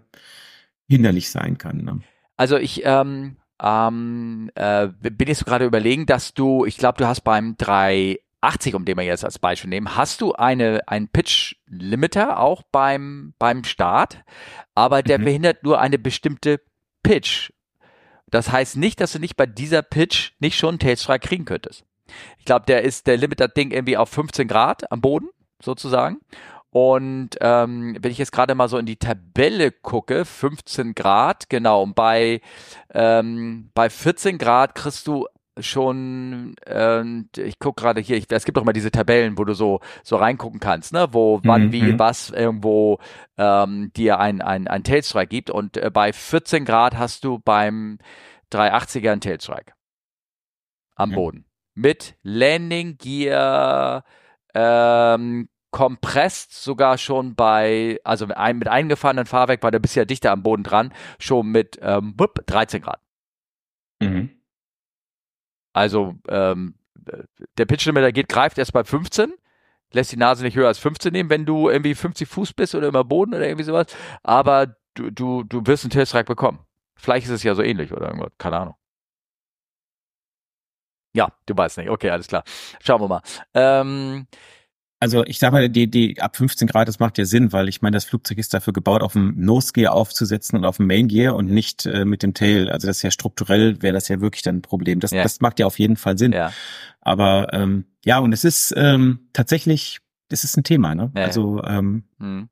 hinderlich 0.88 1.30
sein 1.30 1.58
kann. 1.58 1.84
Ne? 1.84 2.00
Also 2.38 2.58
ich 2.58 2.82
ähm, 2.86 3.38
ähm, 3.62 4.50
äh, 4.56 4.88
bin 4.88 5.28
jetzt 5.28 5.46
gerade 5.46 5.66
überlegen, 5.66 6.06
dass 6.06 6.34
du, 6.34 6.66
ich 6.66 6.78
glaube, 6.78 6.98
du 6.98 7.08
hast 7.08 7.22
beim 7.22 7.56
380, 7.58 8.76
um 8.76 8.86
den 8.86 8.98
wir 8.98 9.04
jetzt 9.04 9.26
als 9.26 9.40
Beispiel 9.40 9.70
nehmen, 9.70 9.96
hast 9.96 10.22
du 10.22 10.34
eine 10.34 10.88
einen 10.88 11.10
Pitch 11.10 11.56
Limiter 11.68 12.40
auch 12.40 12.64
beim 12.72 13.34
beim 13.40 13.64
Start, 13.64 14.24
aber 14.76 15.04
der 15.04 15.20
Mhm. 15.20 15.24
verhindert 15.24 15.64
nur 15.64 15.80
eine 15.80 16.00
bestimmte 16.00 16.62
Pitch. 17.04 17.52
Das 18.28 18.52
heißt 18.52 18.78
nicht, 18.78 19.00
dass 19.00 19.12
du 19.12 19.20
nicht 19.20 19.36
bei 19.36 19.46
dieser 19.46 19.82
Pitch 19.82 20.32
nicht 20.40 20.58
schon 20.58 20.70
einen 20.70 20.80
Tailstrike 20.80 21.28
kriegen 21.28 21.46
könntest. 21.46 21.86
Ich 22.38 22.46
glaube, 22.46 22.66
der 22.66 22.84
ist 22.84 23.08
der 23.08 23.18
Limiter 23.18 23.48
Ding 23.48 23.72
irgendwie 23.72 23.98
auf 23.98 24.10
15 24.10 24.48
Grad 24.48 24.92
am 24.92 25.02
Boden 25.02 25.30
sozusagen. 25.62 26.20
Und 26.70 27.32
ähm, 27.40 27.98
wenn 28.02 28.12
ich 28.12 28.18
jetzt 28.18 28.32
gerade 28.32 28.56
mal 28.56 28.68
so 28.68 28.80
in 28.80 28.88
die 28.88 28.96
Tabelle 28.98 29.72
gucke, 29.72 30.26
15 30.26 30.96
Grad, 30.96 31.48
genau, 31.50 31.84
und 31.84 31.94
bei, 31.96 32.42
ähm, 32.94 33.70
bei 33.76 33.90
14 33.92 34.40
Grad 34.40 34.74
kriegst 34.74 35.06
du 35.06 35.28
schon, 35.60 36.56
ähm, 36.66 37.30
ich 37.38 37.60
guck 37.60 37.78
gerade 37.78 38.02
hier, 38.02 38.18
ich, 38.18 38.26
es 38.32 38.44
gibt 38.44 38.58
doch 38.58 38.64
mal 38.64 38.74
diese 38.74 38.90
Tabellen, 38.90 39.38
wo 39.38 39.44
du 39.44 39.54
so 39.54 39.82
so 40.04 40.16
reingucken 40.16 40.60
kannst, 40.60 40.94
ne, 40.94 41.10
wo 41.12 41.42
wann 41.44 41.68
Mhm, 41.68 41.72
wie 41.72 41.94
mhm. 41.94 42.00
was 42.00 42.32
irgendwo 42.32 42.98
ähm, 43.38 43.92
dir 43.96 44.20
ein 44.20 44.42
ein 44.42 44.68
ein 44.68 44.84
Tailstrike 44.84 45.28
gibt 45.28 45.52
und 45.52 45.78
äh, 45.78 45.92
bei 45.92 46.12
14 46.12 46.66
Grad 46.66 46.98
hast 46.98 47.24
du 47.24 47.38
beim 47.40 48.00
380er 48.52 49.12
einen 49.12 49.22
Tailstrike 49.22 49.74
am 50.96 51.12
Mhm. 51.12 51.16
Boden 51.16 51.46
mit 51.76 52.16
Landing 52.24 52.98
Gear 52.98 54.04
ähm, 54.54 55.50
kompresst 55.72 56.64
sogar 56.64 56.98
schon 56.98 57.36
bei, 57.36 58.00
also 58.04 58.28
mit, 58.28 58.38
ein, 58.38 58.60
mit 58.60 58.68
eingefahrenen 58.68 59.26
Fahrwerk 59.26 59.64
war 59.64 59.72
der 59.72 59.80
bisher 59.80 60.06
dichter 60.06 60.32
am 60.32 60.44
Boden 60.44 60.64
dran, 60.64 60.94
schon 61.20 61.48
mit 61.48 61.80
ähm, 61.82 62.14
wupp, 62.18 62.46
13 62.46 62.82
Grad. 62.82 63.02
Mhm. 64.00 64.30
Also 65.74 66.16
ähm, 66.28 66.76
der 67.58 67.66
Pitchlimiter 67.66 68.12
geht, 68.12 68.30
greift 68.30 68.58
erst 68.60 68.72
bei 68.74 68.84
15, 68.84 69.34
lässt 69.92 70.12
die 70.12 70.18
Nase 70.18 70.44
nicht 70.44 70.56
höher 70.56 70.68
als 70.68 70.78
15 70.78 71.12
nehmen, 71.12 71.30
wenn 71.30 71.46
du 71.46 71.70
irgendwie 71.70 71.96
50 71.96 72.28
Fuß 72.28 72.54
bist 72.54 72.76
oder 72.76 72.88
immer 72.88 73.04
Boden 73.04 73.34
oder 73.34 73.48
irgendwie 73.48 73.66
sowas. 73.66 73.88
Aber 74.22 74.76
du, 74.94 75.10
du, 75.10 75.44
du 75.44 75.66
wirst 75.66 75.84
einen 75.84 75.92
Tailstrike 75.92 76.26
bekommen. 76.26 76.60
Vielleicht 76.96 77.26
ist 77.26 77.34
es 77.34 77.44
ja 77.44 77.56
so 77.56 77.64
ähnlich 77.64 77.92
oder 77.92 78.08
irgendwas, 78.08 78.32
keine 78.38 78.58
Ahnung. 78.58 78.76
Ja, 81.14 81.30
du 81.46 81.56
weißt 81.56 81.78
nicht. 81.78 81.90
Okay, 81.90 82.10
alles 82.10 82.28
klar. 82.28 82.44
Schauen 82.84 83.02
wir 83.02 83.08
mal. 83.08 83.22
Ähm, 83.54 84.26
Also 85.00 85.24
ich 85.26 85.38
sag 85.38 85.52
mal, 85.52 85.68
die, 85.70 85.90
die 85.92 86.22
ab 86.22 86.38
15 86.38 86.68
Grad, 86.68 86.88
das 86.88 87.00
macht 87.00 87.18
ja 87.18 87.26
Sinn, 87.26 87.52
weil 87.52 87.68
ich 87.68 87.82
meine, 87.82 87.96
das 87.98 88.06
Flugzeug 88.06 88.38
ist 88.38 88.54
dafür 88.54 88.72
gebaut, 88.74 89.02
auf 89.04 89.14
dem 89.14 89.34
Nose 89.38 89.74
Gear 89.74 89.94
aufzusetzen 89.94 90.58
und 90.58 90.64
auf 90.66 90.78
dem 90.78 90.88
Main 90.88 91.08
Gear 91.10 91.36
und 91.36 91.52
nicht 91.52 91.86
äh, 91.86 92.06
mit 92.06 92.24
dem 92.24 92.34
Tail. 92.34 92.70
Also 92.70 92.88
das 92.88 92.98
ist 92.98 93.04
ja 93.04 93.12
strukturell, 93.12 93.82
wäre 93.82 93.94
das 93.94 94.08
ja 94.08 94.22
wirklich 94.22 94.44
dann 94.44 94.58
ein 94.58 94.62
Problem. 94.62 95.00
Das, 95.02 95.12
Ja. 95.12 95.22
das 95.24 95.42
macht 95.42 95.60
ja 95.60 95.66
auf 95.66 95.78
jeden 95.78 95.98
Fall 95.98 96.18
Sinn. 96.18 96.32
ja. 96.32 96.52
Aber 97.02 97.52
ähm, 97.54 97.86
ja, 98.06 98.20
und 98.20 98.32
es 98.32 98.46
ist 98.46 98.74
ähm, 98.78 99.28
tatsächlich, 99.34 100.00
es 100.30 100.46
ist 100.46 100.56
ein 100.58 100.64
Thema, 100.64 100.96
ne? 100.96 101.12
Ja. 101.18 101.24
Also 101.26 101.62
ähm, 101.64 102.06
Hm. 102.20 102.48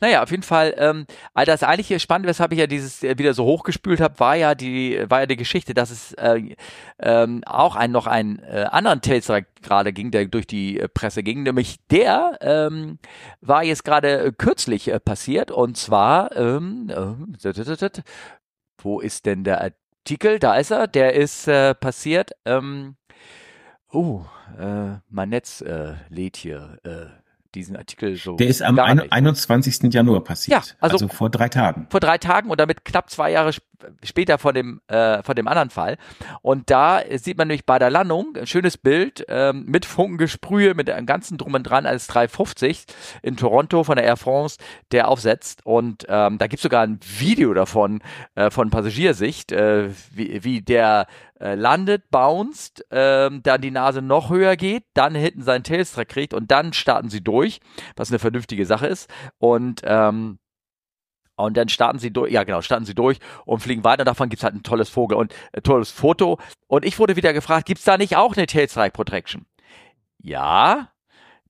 Naja, 0.00 0.22
auf 0.22 0.30
jeden 0.30 0.42
Fall, 0.42 0.74
ähm, 0.78 1.06
das 1.34 1.62
eigentliche 1.62 2.00
Spannende, 2.00 2.28
weshalb 2.28 2.52
ich 2.52 2.58
ja 2.58 2.66
dieses 2.66 3.02
äh, 3.02 3.18
wieder 3.18 3.34
so 3.34 3.44
hochgespült 3.44 4.00
habe, 4.00 4.18
war 4.20 4.34
ja 4.34 4.54
die, 4.54 5.02
war 5.08 5.20
ja 5.20 5.26
die 5.26 5.36
Geschichte, 5.36 5.74
dass 5.74 5.90
es 5.90 6.12
äh, 6.14 6.54
ähm, 6.98 7.42
auch 7.44 7.76
ein, 7.76 7.92
noch 7.92 8.06
einen 8.06 8.38
äh, 8.40 8.66
anderen 8.70 9.00
Tailstrike 9.00 9.48
gerade 9.62 9.92
ging, 9.92 10.10
der 10.10 10.26
durch 10.26 10.46
die 10.46 10.80
äh, 10.80 10.88
Presse 10.88 11.22
ging, 11.22 11.42
nämlich 11.42 11.76
der 11.90 12.38
ähm, 12.40 12.98
war 13.40 13.64
jetzt 13.64 13.84
gerade 13.84 14.18
äh, 14.26 14.32
kürzlich 14.36 14.88
äh, 14.88 15.00
passiert 15.00 15.50
und 15.50 15.76
zwar, 15.76 16.34
ähm, 16.36 16.88
äh, 16.90 17.52
wo 18.82 19.00
ist 19.00 19.26
denn 19.26 19.44
der 19.44 19.62
Artikel? 19.62 20.38
Da 20.38 20.56
ist 20.56 20.70
er, 20.70 20.86
der 20.86 21.14
ist 21.14 21.46
passiert, 21.80 22.32
ähm, 22.44 22.96
oh, 23.90 24.22
mein 25.08 25.28
Netz 25.28 25.64
lädt 26.08 26.36
hier 26.36 26.78
diesen 27.56 27.76
Artikel 27.76 28.16
so. 28.16 28.36
der 28.36 28.46
ist 28.46 28.62
am 28.62 28.76
gar 28.76 28.86
ein, 28.86 28.98
nicht. 28.98 29.12
21. 29.12 29.92
Januar 29.92 30.22
passiert. 30.22 30.64
Ja, 30.66 30.74
also- 30.80 31.08
vor 31.08 31.30
drei 31.30 31.48
Tagen. 31.48 31.86
vor 31.90 32.00
drei 32.00 32.18
Tagen 32.18 32.50
und 32.50 32.60
damit 32.60 32.84
knapp 32.84 33.10
zwei 33.10 33.32
Jahre 33.32 33.52
später 34.02 34.38
von 34.38 34.54
dem, 34.54 34.80
äh, 34.88 35.22
von 35.22 35.34
dem 35.34 35.48
anderen 35.48 35.70
Fall. 35.70 35.96
Und 36.42 36.70
da 36.70 37.00
sieht 37.16 37.38
man 37.38 37.48
nämlich 37.48 37.66
bei 37.66 37.78
der 37.78 37.90
Landung 37.90 38.36
ein 38.36 38.46
schönes 38.46 38.76
Bild 38.78 39.24
ähm, 39.28 39.64
mit 39.66 39.86
Funkengesprühe, 39.86 40.74
mit 40.74 40.90
einem 40.90 41.06
ganzen 41.06 41.38
Drum 41.38 41.54
und 41.54 41.62
Dran 41.64 41.86
als 41.86 42.06
350 42.06 42.84
in 43.22 43.36
Toronto 43.36 43.84
von 43.84 43.96
der 43.96 44.04
Air 44.04 44.16
France, 44.16 44.58
der 44.92 45.08
aufsetzt. 45.08 45.64
Und 45.64 46.06
ähm, 46.08 46.38
da 46.38 46.46
gibt 46.46 46.58
es 46.58 46.62
sogar 46.62 46.82
ein 46.82 47.00
Video 47.18 47.54
davon, 47.54 48.02
äh, 48.34 48.50
von 48.50 48.70
Passagiersicht, 48.70 49.52
äh, 49.52 49.90
wie, 50.12 50.44
wie 50.44 50.62
der 50.62 51.06
äh, 51.40 51.54
landet, 51.54 52.10
bounced, 52.10 52.84
ähm, 52.90 53.42
dann 53.42 53.60
die 53.60 53.70
Nase 53.70 54.02
noch 54.02 54.30
höher 54.30 54.56
geht, 54.56 54.84
dann 54.94 55.14
hinten 55.14 55.42
seinen 55.42 55.64
Tailstrack 55.64 56.08
kriegt 56.08 56.34
und 56.34 56.50
dann 56.50 56.72
starten 56.72 57.10
sie 57.10 57.22
durch, 57.22 57.60
was 57.96 58.10
eine 58.10 58.18
vernünftige 58.18 58.66
Sache 58.66 58.86
ist. 58.86 59.10
Und 59.38 59.82
ähm, 59.84 60.38
und 61.36 61.56
dann 61.56 61.68
starten 61.68 61.98
sie 61.98 62.12
durch, 62.12 62.32
ja 62.32 62.44
genau, 62.44 62.62
starten 62.62 62.84
sie 62.84 62.94
durch 62.94 63.18
und 63.44 63.60
fliegen 63.60 63.84
weiter. 63.84 64.04
Davon 64.04 64.28
gibt's 64.28 64.44
halt 64.44 64.54
ein 64.54 64.62
tolles 64.62 64.88
Vogel 64.88 65.16
und 65.18 65.32
ein 65.52 65.58
äh, 65.58 65.62
tolles 65.62 65.90
Foto. 65.90 66.38
Und 66.66 66.84
ich 66.84 66.98
wurde 66.98 67.16
wieder 67.16 67.32
gefragt, 67.32 67.66
gibt's 67.66 67.84
da 67.84 67.98
nicht 67.98 68.16
auch 68.16 68.36
eine 68.36 68.46
Tail 68.46 68.68
Strike 68.68 68.92
Protection? 68.92 69.46
Ja, 70.18 70.90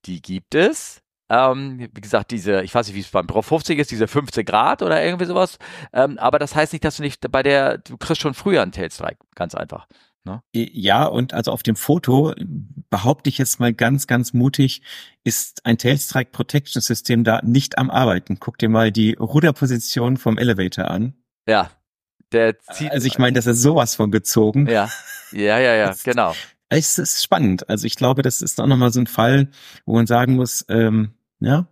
die 0.05 0.21
gibt 0.21 0.55
es. 0.55 1.03
Ähm, 1.29 1.89
wie 1.93 2.01
gesagt, 2.01 2.31
diese, 2.31 2.63
ich 2.63 2.75
weiß 2.75 2.87
nicht, 2.87 2.97
wie 2.97 3.01
es 3.01 3.11
beim 3.11 3.27
Pro 3.27 3.43
50 3.43 3.79
ist, 3.79 3.91
diese 3.91 4.07
15 4.07 4.45
Grad 4.45 4.83
oder 4.83 5.03
irgendwie 5.05 5.25
sowas. 5.25 5.59
Ähm, 5.93 6.19
aber 6.19 6.39
das 6.39 6.55
heißt 6.55 6.73
nicht, 6.73 6.85
dass 6.85 6.99
du 6.99 7.03
nicht 7.03 7.31
bei 7.33 7.43
der, 7.43 7.79
du 7.79 7.97
kriegst 7.97 8.23
schon 8.23 8.35
früher 8.35 8.63
einen 8.63 8.73
Tail 8.73 8.91
Strike. 8.91 9.19
Ganz 9.35 9.55
einfach. 9.55 9.89
Ne? 10.27 10.43
Ja, 10.53 11.05
und 11.05 11.33
also 11.33 11.53
auf 11.53 11.63
dem 11.63 11.77
Foto 11.77 12.35
behaupte 12.91 13.31
ich 13.31 13.39
jetzt 13.39 13.61
mal 13.61 13.73
ganz, 13.73 14.07
ganz 14.07 14.33
mutig, 14.33 14.83
ist 15.25 15.65
ein 15.65 15.79
Tailstrike 15.79 16.33
Protection 16.33 16.83
System 16.83 17.23
da 17.23 17.41
nicht 17.43 17.79
am 17.79 17.91
Arbeiten. 17.91 18.41
Guck 18.41 18.59
dir 18.59 18.69
mal 18.69 18.91
die 18.91 19.15
Ruderposition 19.15 20.17
vom 20.17 20.37
Elevator 20.37 20.91
an. 20.91 21.15
Ja. 21.49 21.71
Der 22.33 22.59
zieht. 22.59 22.91
Also 22.91 23.07
ich 23.07 23.19
meine, 23.19 23.35
das 23.35 23.47
ist 23.47 23.63
sowas 23.63 23.95
von 23.95 24.11
gezogen. 24.11 24.67
Ja. 24.67 24.91
Ja, 25.31 25.59
ja, 25.59 25.75
ja, 25.75 25.95
genau. 26.05 26.35
Es 26.69 26.99
ist 26.99 27.23
spannend. 27.23 27.69
Also 27.69 27.87
ich 27.87 27.95
glaube, 27.95 28.23
das 28.23 28.43
ist 28.43 28.61
auch 28.61 28.67
nochmal 28.67 28.93
so 28.93 29.01
ein 29.01 29.07
Fall, 29.07 29.49
wo 29.85 29.95
man 29.95 30.07
sagen 30.07 30.35
muss, 30.35 30.65
ähm, 30.69 31.15
ja, 31.39 31.69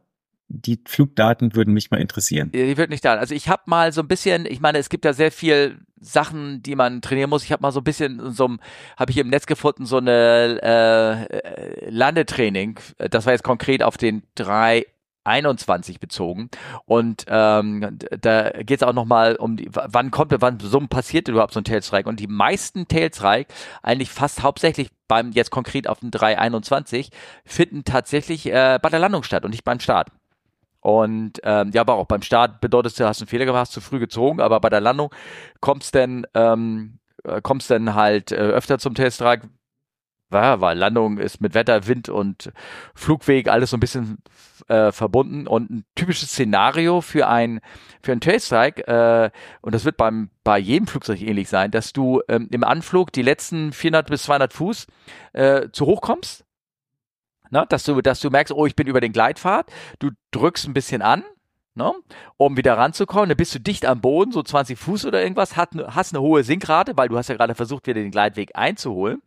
die 0.54 0.80
Flugdaten 0.86 1.54
würden 1.54 1.74
mich 1.74 1.90
mal 1.90 2.00
interessieren. 2.00 2.50
Die 2.52 2.76
würden 2.76 2.90
nicht 2.90 3.04
da. 3.04 3.14
Also 3.14 3.34
ich 3.34 3.48
habe 3.48 3.62
mal 3.66 3.92
so 3.92 4.00
ein 4.00 4.08
bisschen, 4.08 4.46
ich 4.46 4.60
meine, 4.60 4.78
es 4.78 4.88
gibt 4.88 5.04
ja 5.04 5.12
sehr 5.12 5.32
viel 5.32 5.78
Sachen, 6.00 6.62
die 6.62 6.76
man 6.76 7.02
trainieren 7.02 7.30
muss. 7.30 7.44
Ich 7.44 7.52
habe 7.52 7.62
mal 7.62 7.72
so 7.72 7.80
ein 7.80 7.84
bisschen 7.84 8.32
so 8.32 8.56
habe 8.96 9.10
ich 9.10 9.18
im 9.18 9.28
Netz 9.28 9.46
gefunden 9.46 9.86
so 9.86 9.98
eine 9.98 10.60
äh, 10.62 11.90
Landetraining. 11.90 12.78
Das 12.98 13.26
war 13.26 13.32
jetzt 13.32 13.44
konkret 13.44 13.82
auf 13.82 13.96
den 13.96 14.22
drei 14.34 14.86
21 15.24 16.00
bezogen 16.00 16.50
und 16.84 17.24
ähm, 17.28 17.98
da 18.20 18.50
geht 18.50 18.82
es 18.82 18.82
auch 18.82 18.92
nochmal 18.92 19.36
um 19.36 19.56
die, 19.56 19.68
wann 19.72 20.10
kommt, 20.10 20.34
wann 20.38 20.60
so 20.60 20.78
passiert 20.80 21.28
überhaupt 21.28 21.54
so 21.54 21.60
ein 21.60 21.64
Tailstrike 21.64 22.08
und 22.08 22.20
die 22.20 22.26
meisten 22.26 22.88
Tailstrike, 22.88 23.52
eigentlich 23.82 24.10
fast 24.10 24.42
hauptsächlich 24.42 24.90
beim 25.08 25.32
jetzt 25.32 25.50
konkret 25.50 25.88
auf 25.88 26.00
dem 26.00 26.10
321 26.10 27.10
finden 27.44 27.84
tatsächlich 27.84 28.46
äh, 28.46 28.78
bei 28.80 28.90
der 28.90 29.00
Landung 29.00 29.22
statt 29.22 29.44
und 29.44 29.50
nicht 29.50 29.64
beim 29.64 29.80
Start. 29.80 30.08
Und 30.84 31.40
ähm, 31.44 31.70
ja, 31.72 31.80
aber 31.80 31.94
auch 31.94 32.04
beim 32.04 32.20
Start 32.20 32.60
bedeutet 32.60 33.00
du 33.00 33.06
hast 33.06 33.22
einen 33.22 33.26
Fehler 33.26 33.46
gemacht, 33.46 33.62
hast 33.62 33.72
zu 33.72 33.80
früh 33.80 33.98
gezogen, 33.98 34.42
aber 34.42 34.60
bei 34.60 34.68
der 34.68 34.82
Landung 34.82 35.14
kommst 35.60 35.94
denn 35.94 36.26
ähm, 36.34 36.98
äh, 37.24 37.40
kommst 37.40 37.70
denn 37.70 37.94
halt 37.94 38.32
äh, 38.32 38.34
öfter 38.34 38.78
zum 38.78 38.94
Testtrag, 38.94 39.48
ja, 40.30 40.60
weil 40.60 40.76
Landung 40.76 41.16
ist 41.16 41.40
mit 41.40 41.54
Wetter, 41.54 41.86
Wind 41.86 42.10
und 42.10 42.52
Flugweg 42.94 43.48
alles 43.48 43.70
so 43.70 43.78
ein 43.78 43.80
bisschen 43.80 44.18
äh, 44.68 44.92
verbunden. 44.92 45.46
Und 45.46 45.70
ein 45.70 45.84
typisches 45.94 46.32
Szenario 46.32 47.00
für 47.00 47.28
ein 47.28 47.60
für 48.02 48.12
einen 48.12 48.20
Tailstrike 48.20 48.86
äh, 48.86 49.30
und 49.62 49.74
das 49.74 49.86
wird 49.86 49.96
beim 49.96 50.28
bei 50.42 50.58
jedem 50.58 50.86
Flugzeug 50.86 51.22
ähnlich 51.22 51.48
sein, 51.48 51.70
dass 51.70 51.94
du 51.94 52.20
ähm, 52.28 52.48
im 52.52 52.62
Anflug 52.62 53.10
die 53.10 53.22
letzten 53.22 53.72
400 53.72 54.10
bis 54.10 54.24
200 54.24 54.52
Fuß 54.52 54.86
äh, 55.32 55.70
zu 55.72 55.86
hoch 55.86 56.02
kommst 56.02 56.44
ne? 57.50 57.64
dass, 57.68 57.84
du, 57.84 58.00
dass 58.00 58.20
du 58.20 58.30
merkst, 58.30 58.52
oh, 58.52 58.66
ich 58.66 58.76
bin 58.76 58.86
über 58.86 59.00
den 59.00 59.12
Gleitpfad, 59.12 59.70
du 59.98 60.10
drückst 60.30 60.66
ein 60.66 60.74
bisschen 60.74 61.02
an, 61.02 61.24
ne? 61.74 61.92
um 62.36 62.56
wieder 62.56 62.76
ranzukommen, 62.76 63.28
dann 63.28 63.36
bist 63.36 63.54
du 63.54 63.60
dicht 63.60 63.86
am 63.86 64.00
Boden, 64.00 64.32
so 64.32 64.42
20 64.42 64.78
Fuß 64.78 65.06
oder 65.06 65.22
irgendwas, 65.22 65.56
hast, 65.56 65.74
hast 65.88 66.14
eine 66.14 66.22
hohe 66.22 66.44
Sinkrate, 66.44 66.96
weil 66.96 67.08
du 67.08 67.16
hast 67.16 67.28
ja 67.28 67.36
gerade 67.36 67.54
versucht, 67.54 67.86
wieder 67.86 68.00
den 68.00 68.10
Gleitweg 68.10 68.52
einzuholen. 68.54 69.22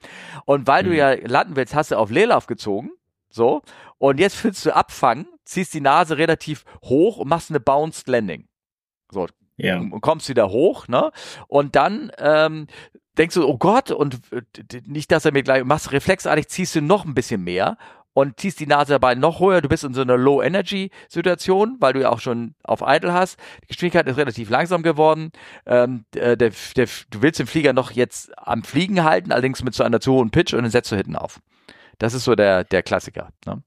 Und 0.46 0.68
weil 0.68 0.84
mhm. 0.84 0.88
du 0.88 0.96
ja 0.96 1.14
landen 1.28 1.56
willst, 1.56 1.76
hast 1.76 1.92
du 1.92 1.98
auf 1.98 2.12
Leerlauf 2.12 2.48
gezogen, 2.48 2.92
so, 3.30 3.62
und 3.98 4.20
jetzt 4.20 4.42
willst 4.44 4.66
du 4.66 4.76
abfangen, 4.76 5.28
ziehst 5.44 5.74
die 5.74 5.82
Nase 5.82 6.18
relativ 6.18 6.66
hoch 6.84 7.18
und 7.18 7.28
machst 7.28 7.50
eine 7.50 7.60
Bounced 7.60 8.08
Landing. 8.08 8.48
So, 9.12 9.28
ja. 9.58 9.78
und 9.80 10.02
kommst 10.02 10.30
wieder 10.30 10.50
hoch, 10.50 10.88
ne? 10.88 11.12
Und 11.48 11.76
dann 11.76 12.12
ähm, 12.18 12.68
denkst 13.18 13.36
du, 13.36 13.48
oh 13.48 13.58
Gott, 13.58 13.92
und 13.92 14.20
äh, 14.32 14.42
nicht, 14.86 15.12
dass 15.12 15.26
er 15.26 15.32
mir 15.32 15.44
gleich 15.44 15.64
machst, 15.64 15.92
reflexartig 15.92 16.48
ziehst 16.48 16.76
du 16.76 16.82
noch 16.82 17.06
ein 17.06 17.16
bisschen 17.16 17.44
mehr 17.44 17.78
und 18.18 18.40
ziehst 18.40 18.60
die 18.60 18.66
Nase 18.66 18.94
dabei 18.94 19.14
noch 19.14 19.40
höher. 19.40 19.62
Du 19.62 19.70
bist 19.70 19.84
in 19.84 19.94
so 19.94 20.02
einer 20.02 20.18
Low-Energy-Situation, 20.18 21.78
weil 21.80 21.94
du 21.94 22.02
ja 22.02 22.10
auch 22.10 22.20
schon 22.20 22.56
auf 22.64 22.82
Idle 22.84 23.14
hast. 23.14 23.38
Die 23.62 23.68
Geschwindigkeit 23.68 24.08
ist 24.08 24.18
relativ 24.18 24.50
langsam 24.50 24.82
geworden. 24.82 25.30
Ähm, 25.68 26.04
der, 26.16 26.36
der, 26.36 26.52
der, 26.76 26.88
du 27.12 27.22
willst 27.22 27.40
den 27.40 27.46
Flieger 27.46 27.74
noch 27.74 27.92
jetzt 27.92 28.36
am 28.36 28.64
Fliegen 28.64 29.04
halten, 29.04 29.32
allerdings 29.32 29.64
mit 29.64 29.76
so 29.76 29.84
einer 29.84 30.00
zu 30.00 30.14
hohen 30.14 30.32
Pitch 30.32 30.56
und 30.56 30.64
dann 30.64 30.72
setzt 30.72 30.92
du 30.92 30.96
hinten 30.96 31.16
auf. 31.16 31.40
Das 32.00 32.16
ist 32.16 32.24
so 32.24 32.34
der, 32.34 32.64
der 32.64 32.82
Klassiker. 32.82 33.30
Ne? 33.46 33.62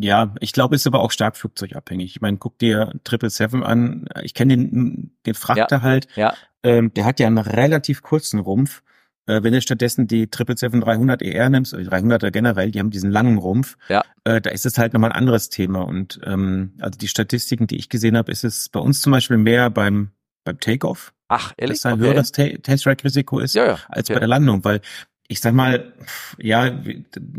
Ja, 0.00 0.34
ich 0.40 0.54
glaube, 0.54 0.76
ist 0.76 0.86
aber 0.86 1.00
auch 1.00 1.10
stark 1.10 1.36
flugzeugabhängig. 1.36 2.16
Ich 2.16 2.22
meine, 2.22 2.38
guck 2.38 2.58
dir 2.58 2.90
777 3.06 3.62
an. 3.62 4.06
Ich 4.22 4.32
kenne 4.32 4.56
den, 4.56 5.14
den 5.26 5.34
Frachter 5.34 5.76
ja, 5.76 5.82
halt. 5.82 6.08
Ja. 6.16 6.32
Ähm, 6.62 6.94
der 6.94 7.04
hat 7.04 7.20
ja 7.20 7.26
einen 7.26 7.36
relativ 7.36 8.00
kurzen 8.00 8.40
Rumpf. 8.40 8.82
Äh, 9.26 9.42
wenn 9.42 9.52
du 9.52 9.60
stattdessen 9.60 10.06
die 10.06 10.26
777-300 10.26 11.22
ER 11.22 11.50
nimmst, 11.50 11.74
oder 11.74 11.82
300er 11.84 12.30
generell, 12.30 12.70
die 12.70 12.78
haben 12.78 12.90
diesen 12.90 13.10
langen 13.10 13.38
Rumpf, 13.38 13.76
ja. 13.88 14.02
äh, 14.24 14.40
da 14.40 14.50
ist 14.50 14.66
es 14.66 14.78
halt 14.78 14.92
nochmal 14.92 15.12
ein 15.12 15.18
anderes 15.18 15.48
Thema. 15.48 15.82
Und 15.82 16.20
ähm, 16.24 16.72
also 16.80 16.98
die 16.98 17.08
Statistiken, 17.08 17.66
die 17.66 17.76
ich 17.76 17.88
gesehen 17.88 18.16
habe, 18.16 18.30
ist 18.30 18.44
es 18.44 18.68
bei 18.68 18.80
uns 18.80 19.00
zum 19.00 19.12
Beispiel 19.12 19.38
mehr 19.38 19.70
beim 19.70 20.10
beim 20.44 20.60
Takeoff. 20.60 21.12
Ach, 21.28 21.52
ehrlich? 21.56 21.78
Dass 21.78 21.86
ein 21.86 21.94
okay. 21.94 22.02
höheres 22.02 22.32
Tailstrike-Risiko 22.32 23.40
ist 23.40 23.54
ja, 23.54 23.66
ja. 23.66 23.78
als 23.88 24.08
okay. 24.08 24.14
bei 24.14 24.20
der 24.20 24.28
Landung, 24.28 24.64
weil 24.64 24.80
ich 25.26 25.40
sag 25.40 25.54
mal, 25.54 25.94
ja, 26.38 26.78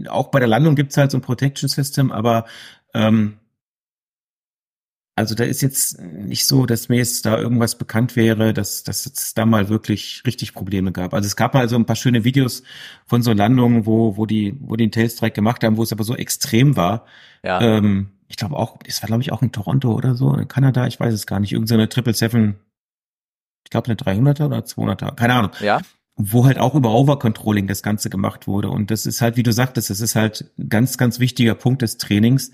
auch 0.07 0.29
bei 0.29 0.39
der 0.39 0.47
Landung 0.47 0.75
gibt's 0.75 0.97
halt 0.97 1.11
so 1.11 1.19
ein 1.19 1.21
Protection 1.21 1.69
System, 1.69 2.11
aber 2.11 2.45
ähm, 2.95 3.37
also 5.17 5.33
da 5.33 5.45
ist 5.45 5.61
jetzt 5.61 6.01
nicht 6.01 6.45
so, 6.45 6.65
dass 6.65 6.89
mir 6.89 6.97
jetzt 6.97 7.25
da 7.25 7.37
irgendwas 7.37 7.77
bekannt 7.77 8.17
wäre, 8.17 8.53
dass, 8.53 8.83
dass 8.83 9.05
es 9.05 9.33
da 9.33 9.45
mal 9.45 9.69
wirklich 9.69 10.23
richtig 10.27 10.53
Probleme 10.53 10.91
gab. 10.91 11.13
Also 11.13 11.25
es 11.25 11.37
gab 11.37 11.53
mal 11.53 11.69
so 11.69 11.77
ein 11.77 11.85
paar 11.85 11.95
schöne 11.95 12.25
Videos 12.25 12.63
von 13.05 13.21
so 13.21 13.31
Landungen, 13.31 13.85
wo, 13.85 14.17
wo 14.17 14.25
die, 14.25 14.57
wo 14.59 14.75
die 14.75 14.85
den 14.85 14.91
Tailstrike 14.91 15.33
gemacht 15.33 15.63
haben, 15.63 15.77
wo 15.77 15.83
es 15.83 15.93
aber 15.93 16.03
so 16.03 16.15
extrem 16.15 16.75
war. 16.75 17.05
Ja. 17.43 17.61
Ähm, 17.61 18.09
ich 18.27 18.35
glaube 18.35 18.57
auch, 18.57 18.77
das 18.85 19.01
war 19.01 19.07
glaube 19.07 19.21
ich 19.21 19.31
auch 19.31 19.41
in 19.41 19.53
Toronto 19.53 19.93
oder 19.93 20.15
so, 20.15 20.33
in 20.33 20.49
Kanada, 20.49 20.85
ich 20.85 20.99
weiß 20.99 21.13
es 21.13 21.25
gar 21.25 21.39
nicht, 21.39 21.53
irgendeine 21.53 21.87
Triple 21.87 22.13
Seven, 22.13 22.55
ich 23.63 23.69
glaube 23.69 23.87
eine 23.87 23.95
300er 23.95 24.47
oder 24.47 24.59
200er, 24.59 25.15
keine 25.15 25.33
Ahnung. 25.35 25.51
Ja. 25.61 25.79
Wo 26.17 26.45
halt 26.45 26.59
auch 26.59 26.75
über 26.75 26.91
Overcontrolling 26.91 27.67
das 27.67 27.83
Ganze 27.83 28.09
gemacht 28.09 28.47
wurde. 28.47 28.69
Und 28.69 28.89
das 28.89 29.05
ist 29.05 29.21
halt, 29.21 29.35
wie 29.37 29.43
du 29.43 29.51
sagtest, 29.51 29.89
das 29.89 29.99
ist 29.99 30.15
halt 30.15 30.51
ein 30.57 30.69
ganz, 30.69 30.97
ganz 30.97 31.19
wichtiger 31.19 31.55
Punkt 31.55 31.81
des 31.81 31.97
Trainings. 31.97 32.51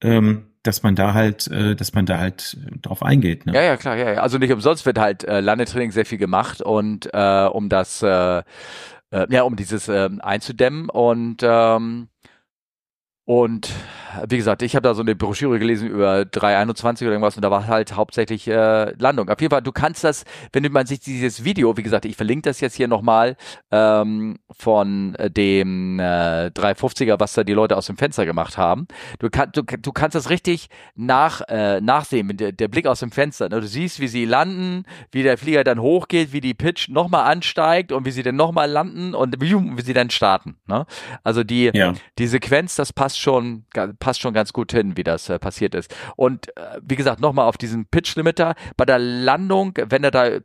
Ähm, 0.00 0.49
dass 0.62 0.82
man 0.82 0.94
da 0.94 1.14
halt, 1.14 1.46
äh, 1.48 1.74
dass 1.74 1.94
man 1.94 2.06
da 2.06 2.18
halt 2.18 2.56
drauf 2.82 3.02
eingeht. 3.02 3.46
Ne? 3.46 3.54
Ja, 3.54 3.62
ja, 3.62 3.76
klar, 3.76 3.96
ja, 3.96 4.12
ja. 4.12 4.20
Also 4.20 4.38
nicht 4.38 4.52
umsonst 4.52 4.84
wird 4.84 4.98
halt 4.98 5.24
äh, 5.24 5.40
Landetraining 5.40 5.90
sehr 5.90 6.06
viel 6.06 6.18
gemacht 6.18 6.60
und 6.60 7.08
äh, 7.12 7.46
um 7.46 7.68
das, 7.68 8.02
äh, 8.02 8.38
äh, 8.38 9.26
ja, 9.30 9.42
um 9.42 9.56
dieses 9.56 9.88
äh, 9.88 10.10
einzudämmen 10.20 10.90
und 10.90 11.38
ähm, 11.42 12.08
und 13.30 13.70
wie 14.26 14.36
gesagt, 14.36 14.62
ich 14.62 14.74
habe 14.74 14.82
da 14.82 14.92
so 14.92 15.02
eine 15.02 15.14
Broschüre 15.14 15.60
gelesen 15.60 15.88
über 15.88 16.24
321 16.24 17.06
oder 17.06 17.12
irgendwas 17.12 17.36
und 17.36 17.42
da 17.42 17.50
war 17.52 17.68
halt 17.68 17.94
hauptsächlich 17.94 18.48
äh, 18.48 18.92
Landung. 18.98 19.28
Auf 19.28 19.40
jeden 19.40 19.52
Fall, 19.52 19.62
du 19.62 19.70
kannst 19.70 20.02
das, 20.02 20.24
wenn 20.52 20.70
man 20.72 20.84
sich 20.86 20.98
dieses 20.98 21.44
Video, 21.44 21.76
wie 21.76 21.84
gesagt, 21.84 22.06
ich 22.06 22.16
verlinke 22.16 22.48
das 22.48 22.60
jetzt 22.60 22.74
hier 22.74 22.88
nochmal 22.88 23.36
ähm, 23.70 24.40
von 24.50 25.14
äh, 25.14 25.30
dem 25.30 26.00
äh, 26.00 26.46
350er, 26.48 27.20
was 27.20 27.34
da 27.34 27.44
die 27.44 27.52
Leute 27.52 27.76
aus 27.76 27.86
dem 27.86 27.96
Fenster 27.96 28.26
gemacht 28.26 28.58
haben. 28.58 28.88
Du, 29.20 29.30
kann, 29.30 29.50
du, 29.52 29.62
du 29.62 29.92
kannst 29.92 30.16
das 30.16 30.28
richtig 30.28 30.68
nach, 30.96 31.42
äh, 31.48 31.80
nachsehen, 31.80 32.36
der, 32.36 32.50
der 32.50 32.66
Blick 32.66 32.88
aus 32.88 32.98
dem 32.98 33.12
Fenster. 33.12 33.48
Ne? 33.48 33.60
Du 33.60 33.66
siehst, 33.68 34.00
wie 34.00 34.08
sie 34.08 34.24
landen, 34.24 34.82
wie 35.12 35.22
der 35.22 35.38
Flieger 35.38 35.62
dann 35.62 35.78
hochgeht, 35.78 36.32
wie 36.32 36.40
die 36.40 36.54
Pitch 36.54 36.88
nochmal 36.88 37.30
ansteigt 37.30 37.92
und 37.92 38.04
wie 38.04 38.10
sie 38.10 38.24
dann 38.24 38.34
nochmal 38.34 38.68
landen 38.68 39.14
und 39.14 39.40
wie, 39.40 39.54
wie 39.54 39.82
sie 39.82 39.94
dann 39.94 40.10
starten. 40.10 40.56
Ne? 40.66 40.84
Also 41.22 41.44
die, 41.44 41.70
ja. 41.72 41.94
die 42.18 42.26
Sequenz, 42.26 42.74
das 42.74 42.92
passt 42.92 43.19
schon 43.20 43.64
passt 43.98 44.20
schon 44.20 44.34
ganz 44.34 44.52
gut 44.52 44.72
hin, 44.72 44.96
wie 44.96 45.04
das 45.04 45.28
äh, 45.28 45.38
passiert 45.38 45.74
ist. 45.74 45.94
Und 46.16 46.56
äh, 46.56 46.80
wie 46.82 46.96
gesagt, 46.96 47.20
nochmal 47.20 47.46
auf 47.46 47.58
diesen 47.58 47.86
Pitch-Limiter. 47.86 48.54
Bei 48.76 48.84
der 48.84 48.98
Landung, 48.98 49.74
wenn 49.88 50.04
er 50.04 50.10
da, 50.10 50.38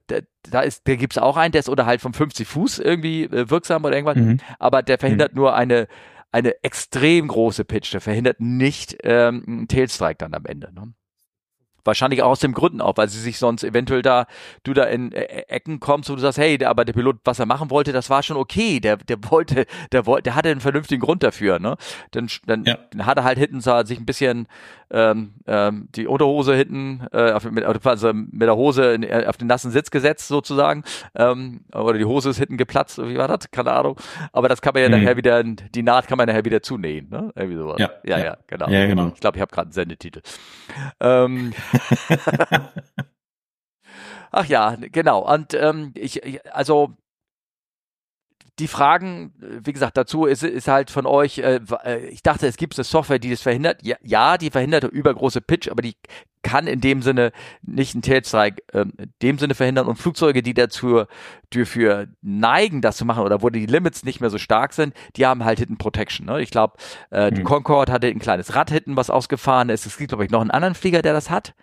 da 0.50 0.62
ist, 0.62 0.88
da 0.88 0.96
gibt's 0.96 1.18
auch 1.18 1.38
einen, 1.38 1.52
der 1.52 1.60
ist 1.60 1.70
unterhalb 1.70 2.02
von 2.02 2.14
50 2.14 2.48
Fuß 2.48 2.80
irgendwie 2.80 3.24
äh, 3.24 3.50
wirksam 3.50 3.84
oder 3.84 3.96
irgendwas, 3.96 4.18
mhm. 4.18 4.40
aber 4.60 4.84
der 4.84 4.98
verhindert 4.98 5.34
mhm. 5.34 5.40
nur 5.40 5.56
eine 5.56 5.88
eine 6.32 6.62
extrem 6.66 7.30
große 7.30 7.64
Pitch, 7.64 7.94
der 7.94 8.02
verhindert 8.02 8.42
nicht 8.42 8.98
ähm, 9.04 9.46
einen 9.48 9.68
Tailstrike 9.70 10.18
dann 10.18 10.34
am 10.34 10.46
Ende. 10.46 10.74
Ne? 10.74 10.94
Wahrscheinlich 11.86 12.22
auch 12.22 12.32
aus 12.32 12.40
dem 12.40 12.54
Gründen 12.54 12.82
auch, 12.82 12.98
weil 12.98 13.08
sie 13.08 13.20
sich 13.20 13.38
sonst 13.38 13.64
eventuell 13.64 14.02
da, 14.02 14.28
du 14.64 14.74
da 14.74 14.84
in 14.84 15.12
äh, 15.14 15.44
Ecken 15.48 15.80
kommst, 15.80 16.10
wo 16.10 16.16
du 16.16 16.22
sagst, 16.22 16.38
hey, 16.38 16.64
aber 16.66 16.84
der 16.84 16.94
Pilot, 16.94 17.18
was 17.24 17.40
er 17.40 17.46
machen 17.46 17.70
wollte, 17.70 17.94
das 17.94 18.10
war 18.10 18.24
schon 18.24 18.38
okay. 18.38 18.80
Der, 18.80 18.98
der 18.98 19.18
wollte, 19.30 19.66
der 19.92 20.06
wollte, 20.06 20.24
der 20.24 20.36
hatte 20.36 20.50
einen 20.50 20.60
vernünftigen 20.60 21.02
Grund 21.02 21.24
dafür, 21.24 21.60
ne? 21.60 21.78
Dann, 22.12 22.28
dann, 22.46 22.66
ja. 22.66 22.78
dann 22.92 23.06
hat 23.06 23.18
er 23.18 23.24
halt 23.24 23.38
hinten 23.38 23.62
so, 23.62 23.84
sich 23.86 24.00
ein 24.00 24.06
bisschen 24.06 24.48
ähm, 24.92 25.34
ähm, 25.48 25.90
die 25.96 26.08
Unterhose 26.08 26.56
hinten, 26.56 27.06
äh, 27.12 27.32
auf, 27.32 27.50
mit, 27.50 27.64
also 27.64 28.14
mit 28.14 28.42
der 28.42 28.56
Hose 28.56 28.94
in, 28.94 29.04
äh, 29.04 29.26
auf 29.28 29.38
den 29.38 29.48
nassen 29.48 29.72
Sitz 29.72 29.92
gesetzt 29.92 30.28
sozusagen. 30.28 30.84
Ähm, 31.16 31.62
oder 31.74 31.98
die 31.98 32.06
Hose 32.06 32.30
ist 32.30 32.38
hinten 32.38 32.58
geplatzt, 32.58 32.98
wie 33.00 33.18
war 33.18 33.28
das? 33.28 33.52
Keine 33.52 33.72
Ahnung. 33.72 34.00
Aber 34.32 34.50
das 34.50 34.62
kann 34.62 34.74
man 34.74 34.84
ja 34.84 34.90
mhm. 34.90 35.04
nachher 35.04 35.18
wieder, 35.18 35.44
die 35.44 35.84
Naht 35.84 36.08
kann 36.08 36.18
man 36.18 36.28
nachher 36.28 36.46
wieder 36.46 36.62
zunähen, 36.62 37.10
ne? 37.10 37.32
Irgendwie 37.36 37.58
sowas. 37.58 37.78
Ja, 37.80 37.90
ja, 38.04 38.18
ja, 38.18 38.26
ja 38.26 38.38
genau. 38.48 38.70
Ja, 38.70 38.86
genau. 38.86 39.12
Ich 39.14 39.20
glaube, 39.20 39.38
ich 39.38 39.42
habe 39.42 39.52
gerade 39.52 39.68
einen 39.68 39.74
Sendetitel. 39.74 40.22
Ähm, 41.00 41.54
Ach 44.32 44.46
ja, 44.46 44.76
genau. 44.92 45.32
Und 45.32 45.54
ähm, 45.54 45.92
ich, 45.96 46.24
ich, 46.24 46.54
also 46.54 46.96
die 48.60 48.68
Fragen, 48.68 49.34
wie 49.40 49.74
gesagt, 49.74 49.98
dazu 49.98 50.26
ist, 50.26 50.44
ist 50.44 50.70
halt 50.70 50.90
von 50.90 51.06
euch, 51.06 51.40
äh, 51.40 51.60
äh 51.84 52.06
ich 52.08 52.24
dachte, 52.24 52.48
es 52.48 52.56
gibt 52.56 52.78
eine 52.78 52.86
Software, 52.86 53.20
die 53.20 53.30
das 53.30 53.42
verhindert. 53.42 53.84
Ja, 53.84 53.98
ja, 54.02 54.38
die 54.38 54.50
verhindert 54.50 54.86
übergroße 54.86 55.42
Pitch, 55.42 55.70
aber 55.70 55.82
die 55.82 55.96
kann 56.42 56.68
in 56.68 56.80
dem 56.80 57.02
Sinne 57.02 57.32
nicht 57.64 57.96
einen 57.96 58.02
Tailstrike 58.02 58.62
äh, 58.72 58.82
in 58.82 59.14
dem 59.22 59.40
Sinne 59.40 59.56
verhindern 59.56 59.88
und 59.88 59.98
Flugzeuge, 59.98 60.42
die 60.42 60.54
dazu 60.54 61.04
dafür 61.50 62.08
neigen, 62.22 62.82
das 62.82 62.96
zu 62.98 63.04
machen 63.04 63.24
oder 63.24 63.42
wo 63.42 63.50
die 63.50 63.66
Limits 63.66 64.06
nicht 64.06 64.22
mehr 64.22 64.30
so 64.30 64.38
stark 64.38 64.72
sind, 64.72 64.94
die 65.18 65.26
haben 65.26 65.44
halt 65.44 65.60
Hidden 65.60 65.78
Protection. 65.78 66.26
Ne? 66.26 66.42
Ich 66.42 66.50
glaube, 66.50 66.78
äh, 67.12 67.32
mhm. 67.32 67.36
die 67.36 67.44
Concorde 67.44 67.92
hatte 67.92 68.08
ein 68.08 68.20
kleines 68.20 68.56
Rad 68.56 68.72
hinten, 68.72 68.96
was 68.96 69.10
ausgefahren 69.10 69.68
ist. 69.68 69.86
Es 69.86 69.98
gibt, 69.98 70.10
glaube 70.10 70.24
ich, 70.24 70.32
noch 70.32 70.42
einen 70.42 70.52
anderen 70.52 70.76
Flieger, 70.76 71.02
der 71.02 71.14
das 71.14 71.30
hat. 71.30 71.56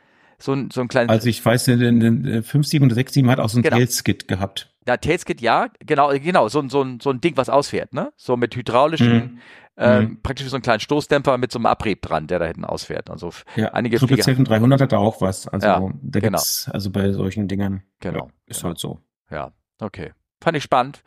So 0.43 0.53
ein, 0.53 0.71
so 0.73 0.81
ein 0.81 0.89
kleines. 0.89 1.11
Also 1.11 1.29
ich 1.29 1.45
weiß, 1.45 1.65
den, 1.67 2.01
den 2.01 2.43
5.7 2.43 2.85
oder 2.85 2.97
6.7 2.97 3.29
hat 3.29 3.39
auch 3.39 3.49
so 3.49 3.59
ein 3.59 3.63
genau. 3.63 3.77
Tailskit 3.77 4.27
gehabt. 4.27 4.75
Ja, 4.89 4.97
Tailskit, 4.97 5.41
ja, 5.41 5.69
genau, 5.79 6.11
genau, 6.19 6.49
so, 6.49 6.69
so, 6.69 6.85
so 7.01 7.11
ein 7.11 7.21
Ding, 7.21 7.37
was 7.37 7.49
ausfährt, 7.49 7.95
ne? 7.95 8.13
So 8.17 8.37
mit 8.37 8.57
hydraulischen, 8.57 9.13
mhm. 9.13 9.39
Ähm, 9.75 10.05
mhm. 10.05 10.23
praktisch 10.23 10.49
so 10.49 10.57
einen 10.57 10.63
kleinen 10.63 10.81
Stoßdämpfer 10.81 11.39
mit 11.39 11.51
so 11.51 11.59
einem 11.59 11.67
Abrieb 11.67 12.03
dran, 12.03 12.27
der 12.27 12.41
da 12.41 12.45
hinten 12.45 12.65
ausfährt. 12.65 13.09
Also 13.09 13.31
ja, 13.57 13.69
einige 13.73 13.99
Flieger. 13.99 14.23
300 14.23 14.81
hat 14.83 14.93
da 14.93 14.99
auch 14.99 15.23
was. 15.23 15.49
Also 15.49 15.67
ja, 15.67 15.81
da 15.81 16.21
genau. 16.21 16.39
gibt's, 16.39 16.69
also 16.71 16.91
bei 16.91 17.11
solchen 17.13 17.49
Dingern. 17.49 17.83
Genau. 18.01 18.27
Ja, 18.27 18.33
ist 18.47 18.59
genau. 18.59 18.69
halt 18.69 18.79
so. 18.79 19.01
Ja, 19.31 19.53
okay. 19.81 20.13
Fand 20.43 20.57
ich 20.59 20.65
spannend 20.65 21.03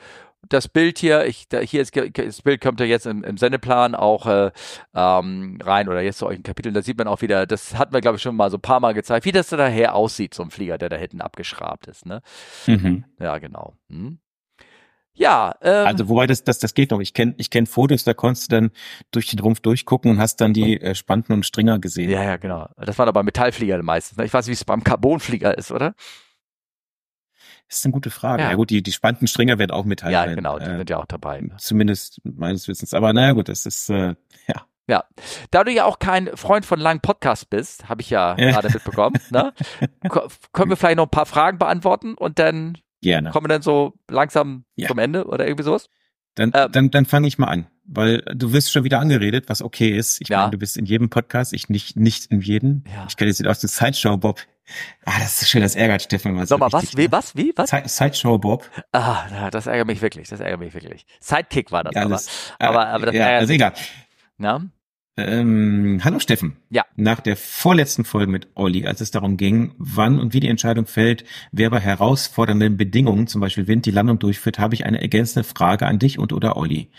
das 0.50 0.68
Bild 0.68 1.00
hier, 1.00 1.26
ich, 1.26 1.48
da, 1.48 1.60
hier 1.60 1.82
ist 1.82 1.96
das 1.96 2.42
Bild 2.42 2.62
kommt 2.62 2.80
ja 2.80 2.86
jetzt 2.86 3.06
im, 3.06 3.24
im 3.24 3.38
Sendeplan 3.38 3.96
auch 3.96 4.26
äh, 4.26 4.52
ähm, 4.94 5.58
rein 5.64 5.90
oder 5.90 6.02
jetzt 6.02 6.20
zu 6.20 6.28
euch 6.28 6.38
ein 6.38 6.44
Kapitel, 6.44 6.74
da 6.74 6.82
sieht 6.82 6.98
man 6.98 7.08
auch 7.08 7.22
wieder, 7.22 7.46
das 7.46 7.78
hatten 7.78 7.94
wir 7.94 8.02
glaube 8.02 8.18
ich 8.18 8.22
schon 8.22 8.36
mal 8.36 8.50
so 8.50 8.58
ein 8.58 8.62
paar 8.62 8.80
Mal 8.80 8.94
gezeigt, 8.94 9.26
wie 9.26 9.32
das 9.32 9.50
da 9.50 9.58
daher 9.58 9.96
aussieht, 9.96 10.34
so 10.34 10.44
ein 10.44 10.52
Flieger, 10.52 10.78
der 10.78 10.90
da 10.90 10.96
hinten 10.98 11.22
abgeschrabt 11.22 11.88
ist, 11.88 12.06
ne? 12.06 12.22
Mhm. 12.68 13.06
Ja, 13.20 13.38
genau. 13.38 13.76
Hm. 13.90 14.20
Ja, 15.18 15.56
ähm, 15.62 15.88
also 15.88 16.10
wobei 16.10 16.28
das 16.28 16.44
das 16.44 16.60
das 16.60 16.74
geht 16.74 16.92
noch. 16.92 17.00
Ich 17.00 17.14
kenne 17.14 17.36
ich 17.38 17.50
kenn 17.50 17.68
Fotos, 17.68 18.04
da 18.04 18.14
konntest 18.14 18.52
du 18.52 18.56
dann 18.56 18.72
durch 19.12 19.28
den 19.28 19.40
Rumpf 19.40 19.62
durchgucken 19.62 20.12
und 20.12 20.20
hast 20.20 20.42
dann 20.42 20.54
die 20.54 20.80
äh, 20.82 20.94
Spanten 20.94 21.32
und 21.32 21.46
Stringer 21.46 21.80
gesehen. 21.80 22.10
Ja, 22.10 22.22
ja, 22.22 22.36
genau. 22.36 22.68
Das 22.78 23.00
waren 23.00 23.08
aber 23.08 23.24
Metallflieger 23.24 23.82
meistens. 23.82 24.18
Ne? 24.18 24.26
Ich 24.26 24.34
weiß, 24.34 24.48
wie 24.48 24.52
es 24.52 24.66
beim 24.66 24.84
Carbonflieger 24.84 25.58
ist, 25.58 25.72
oder? 25.72 25.96
Das 27.68 27.80
ist 27.80 27.86
eine 27.86 27.94
gute 27.94 28.12
Frage. 28.12 28.44
Ja, 28.44 28.50
ja 28.50 28.56
gut, 28.56 28.70
die, 28.70 28.84
die 28.84 28.92
spannenden 28.92 29.28
Stringer 29.28 29.58
werden 29.58 29.72
auch 29.72 29.86
Metall 29.86 30.12
Ja, 30.12 30.26
genau, 30.26 30.60
die 30.60 30.66
äh, 30.66 30.78
sind 30.78 30.90
ja 30.90 30.98
auch 30.98 31.06
dabei. 31.06 31.42
Ne? 31.42 31.56
Zumindest 31.58 32.22
meines 32.24 32.68
Wissens. 32.68 32.94
Aber 32.94 33.12
naja, 33.14 33.32
gut, 33.34 33.50
das 33.50 33.66
ist, 33.66 33.90
äh, 33.90 34.16
ja. 34.48 34.66
Ja, 34.88 35.04
da 35.50 35.64
du 35.64 35.72
ja 35.72 35.86
auch 35.86 35.98
kein 35.98 36.30
Freund 36.36 36.64
von 36.64 36.80
langen 36.80 37.00
Podcasts 37.00 37.46
bist, 37.46 37.90
habe 37.90 38.02
ich 38.02 38.12
ja, 38.12 38.36
ja. 38.38 38.52
gerade 38.52 38.72
mitbekommen, 38.72 39.16
ne? 39.32 39.52
können 40.54 40.70
wir 40.70 40.78
vielleicht 40.78 40.98
noch 40.98 41.08
ein 41.08 41.12
paar 41.12 41.26
Fragen 41.26 41.58
beantworten 41.58 42.14
und 42.14 42.38
dann 42.38 42.78
Gerne. 43.02 43.32
kommen 43.32 43.46
wir 43.46 43.50
dann 43.50 43.64
so 43.64 43.94
langsam 44.10 44.66
ja. 44.76 44.88
zum 44.88 45.00
Ende 45.00 45.26
oder 45.26 45.48
irgendwie 45.48 45.64
sowas? 45.64 45.90
Dann, 46.36 46.52
ähm, 46.54 46.72
dann, 46.72 46.92
dann 46.92 47.06
fange 47.06 47.28
ich 47.28 47.38
mal 47.38 47.48
an, 47.48 47.68
weil 47.86 48.22
du 48.36 48.52
wirst 48.54 48.72
schon 48.72 48.84
wieder 48.84 49.00
angeredet, 49.00 49.46
was 49.48 49.62
okay 49.62 49.98
ist. 49.98 50.22
Ich 50.22 50.28
ja. 50.28 50.40
meine, 50.40 50.52
du 50.52 50.58
bist 50.58 50.78
in 50.78 50.86
jedem 50.86 51.10
Podcast, 51.10 51.54
ich 51.54 51.70
nicht, 51.70 51.96
nicht 51.96 52.32
in 52.32 52.42
jedem. 52.42 52.84
Ja. 52.94 53.06
Ich 53.08 53.16
kenne 53.16 53.32
jetzt 53.32 53.46
aus 53.48 53.62
dem 53.62 53.70
Sideshow 53.70 54.18
Bob. 54.18 54.42
Ah, 55.06 55.20
das 55.20 55.42
ist 55.42 55.50
schön, 55.50 55.62
das 55.62 55.76
ärgert 55.76 56.02
Steffen 56.02 56.34
mal. 56.34 56.48
Sag 56.48 56.60
mal, 56.60 56.72
was, 56.72 56.98
wie, 56.98 57.12
was, 57.12 57.36
wie, 57.36 57.54
was? 57.56 57.70
Sideshow 57.70 58.38
Bob. 58.38 58.70
Ah, 58.92 59.50
das 59.52 59.68
ärgert 59.68 59.88
mich 59.88 60.02
wirklich, 60.02 60.30
das 60.30 60.40
ärgert 60.40 60.60
mich 60.60 60.74
wirklich. 60.74 61.06
Sidekick 61.20 61.72
war 61.72 61.84
das, 61.84 61.94
ja, 61.94 62.04
aber, 62.04 62.20
aber, 62.60 62.88
aber 62.88 63.06
das 63.08 63.16
ja, 63.16 63.26
ärgert 63.26 63.42
also 63.42 63.54
egal. 63.54 63.74
Na? 64.38 64.62
Ähm, 65.18 66.02
hallo 66.04 66.20
Steffen. 66.20 66.58
Ja. 66.70 66.84
Nach 66.98 67.22
der 67.22 67.38
vorletzten 67.38 68.04
Folge 68.04 68.30
mit 68.30 68.50
Olli, 68.56 68.86
als 68.86 69.00
es 69.00 69.12
darum 69.12 69.38
ging, 69.38 69.74
wann 69.78 70.20
und 70.20 70.34
wie 70.34 70.42
die 70.42 70.50
Entscheidung 70.50 70.88
fällt, 70.88 71.24
wer 71.54 71.70
bei 71.70 71.80
herausfordernden 71.80 72.76
Bedingungen, 72.76 73.28
zum 73.28 73.40
Beispiel 73.40 73.68
Wind, 73.68 73.86
die 73.86 73.92
Landung 73.92 74.20
durchführt, 74.20 74.60
habe 74.60 74.74
ich 74.76 74.86
eine 74.86 75.02
ergänzende 75.02 75.48
Frage 75.48 75.86
an 75.86 76.00
dich 76.00 76.20
und 76.20 76.34
oder 76.34 76.58
Olli. 76.58 76.90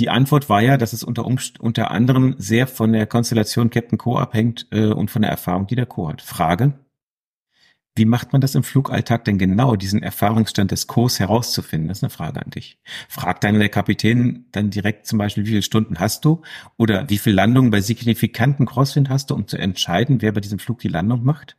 Die 0.00 0.10
Antwort 0.10 0.48
war 0.48 0.60
ja, 0.60 0.76
dass 0.76 0.92
es 0.92 1.04
unter, 1.04 1.24
Umst 1.24 1.60
unter 1.60 1.90
anderem 1.92 2.34
sehr 2.38 2.66
von 2.66 2.92
der 2.92 3.06
Konstellation 3.06 3.70
Captain 3.70 3.96
Co 3.96 4.18
abhängt 4.18 4.66
äh, 4.72 4.86
und 4.86 5.10
von 5.10 5.22
der 5.22 5.30
Erfahrung, 5.30 5.68
die 5.68 5.76
der 5.76 5.86
Co 5.86 6.08
hat. 6.08 6.20
Frage, 6.20 6.74
wie 7.96 8.06
macht 8.06 8.32
man 8.32 8.40
das 8.40 8.56
im 8.56 8.64
Flugalltag 8.64 9.24
denn 9.24 9.38
genau, 9.38 9.76
diesen 9.76 10.02
Erfahrungsstand 10.02 10.72
des 10.72 10.88
Kurs 10.88 11.20
herauszufinden? 11.20 11.86
Das 11.86 11.98
ist 11.98 12.02
eine 12.02 12.10
Frage 12.10 12.44
an 12.44 12.50
dich. 12.50 12.80
Fragt 13.08 13.44
dann 13.44 13.56
der 13.60 13.68
Kapitän 13.68 14.46
dann 14.50 14.70
direkt 14.70 15.06
zum 15.06 15.18
Beispiel, 15.18 15.44
wie 15.44 15.50
viele 15.50 15.62
Stunden 15.62 16.00
hast 16.00 16.24
du? 16.24 16.42
Oder 16.76 17.08
wie 17.08 17.18
viele 17.18 17.36
Landungen 17.36 17.70
bei 17.70 17.80
signifikanten 17.80 18.66
Crosswind 18.66 19.10
hast 19.10 19.30
du, 19.30 19.36
um 19.36 19.46
zu 19.46 19.58
entscheiden, 19.58 20.22
wer 20.22 20.32
bei 20.32 20.40
diesem 20.40 20.58
Flug 20.58 20.80
die 20.80 20.88
Landung 20.88 21.22
macht? 21.22 21.56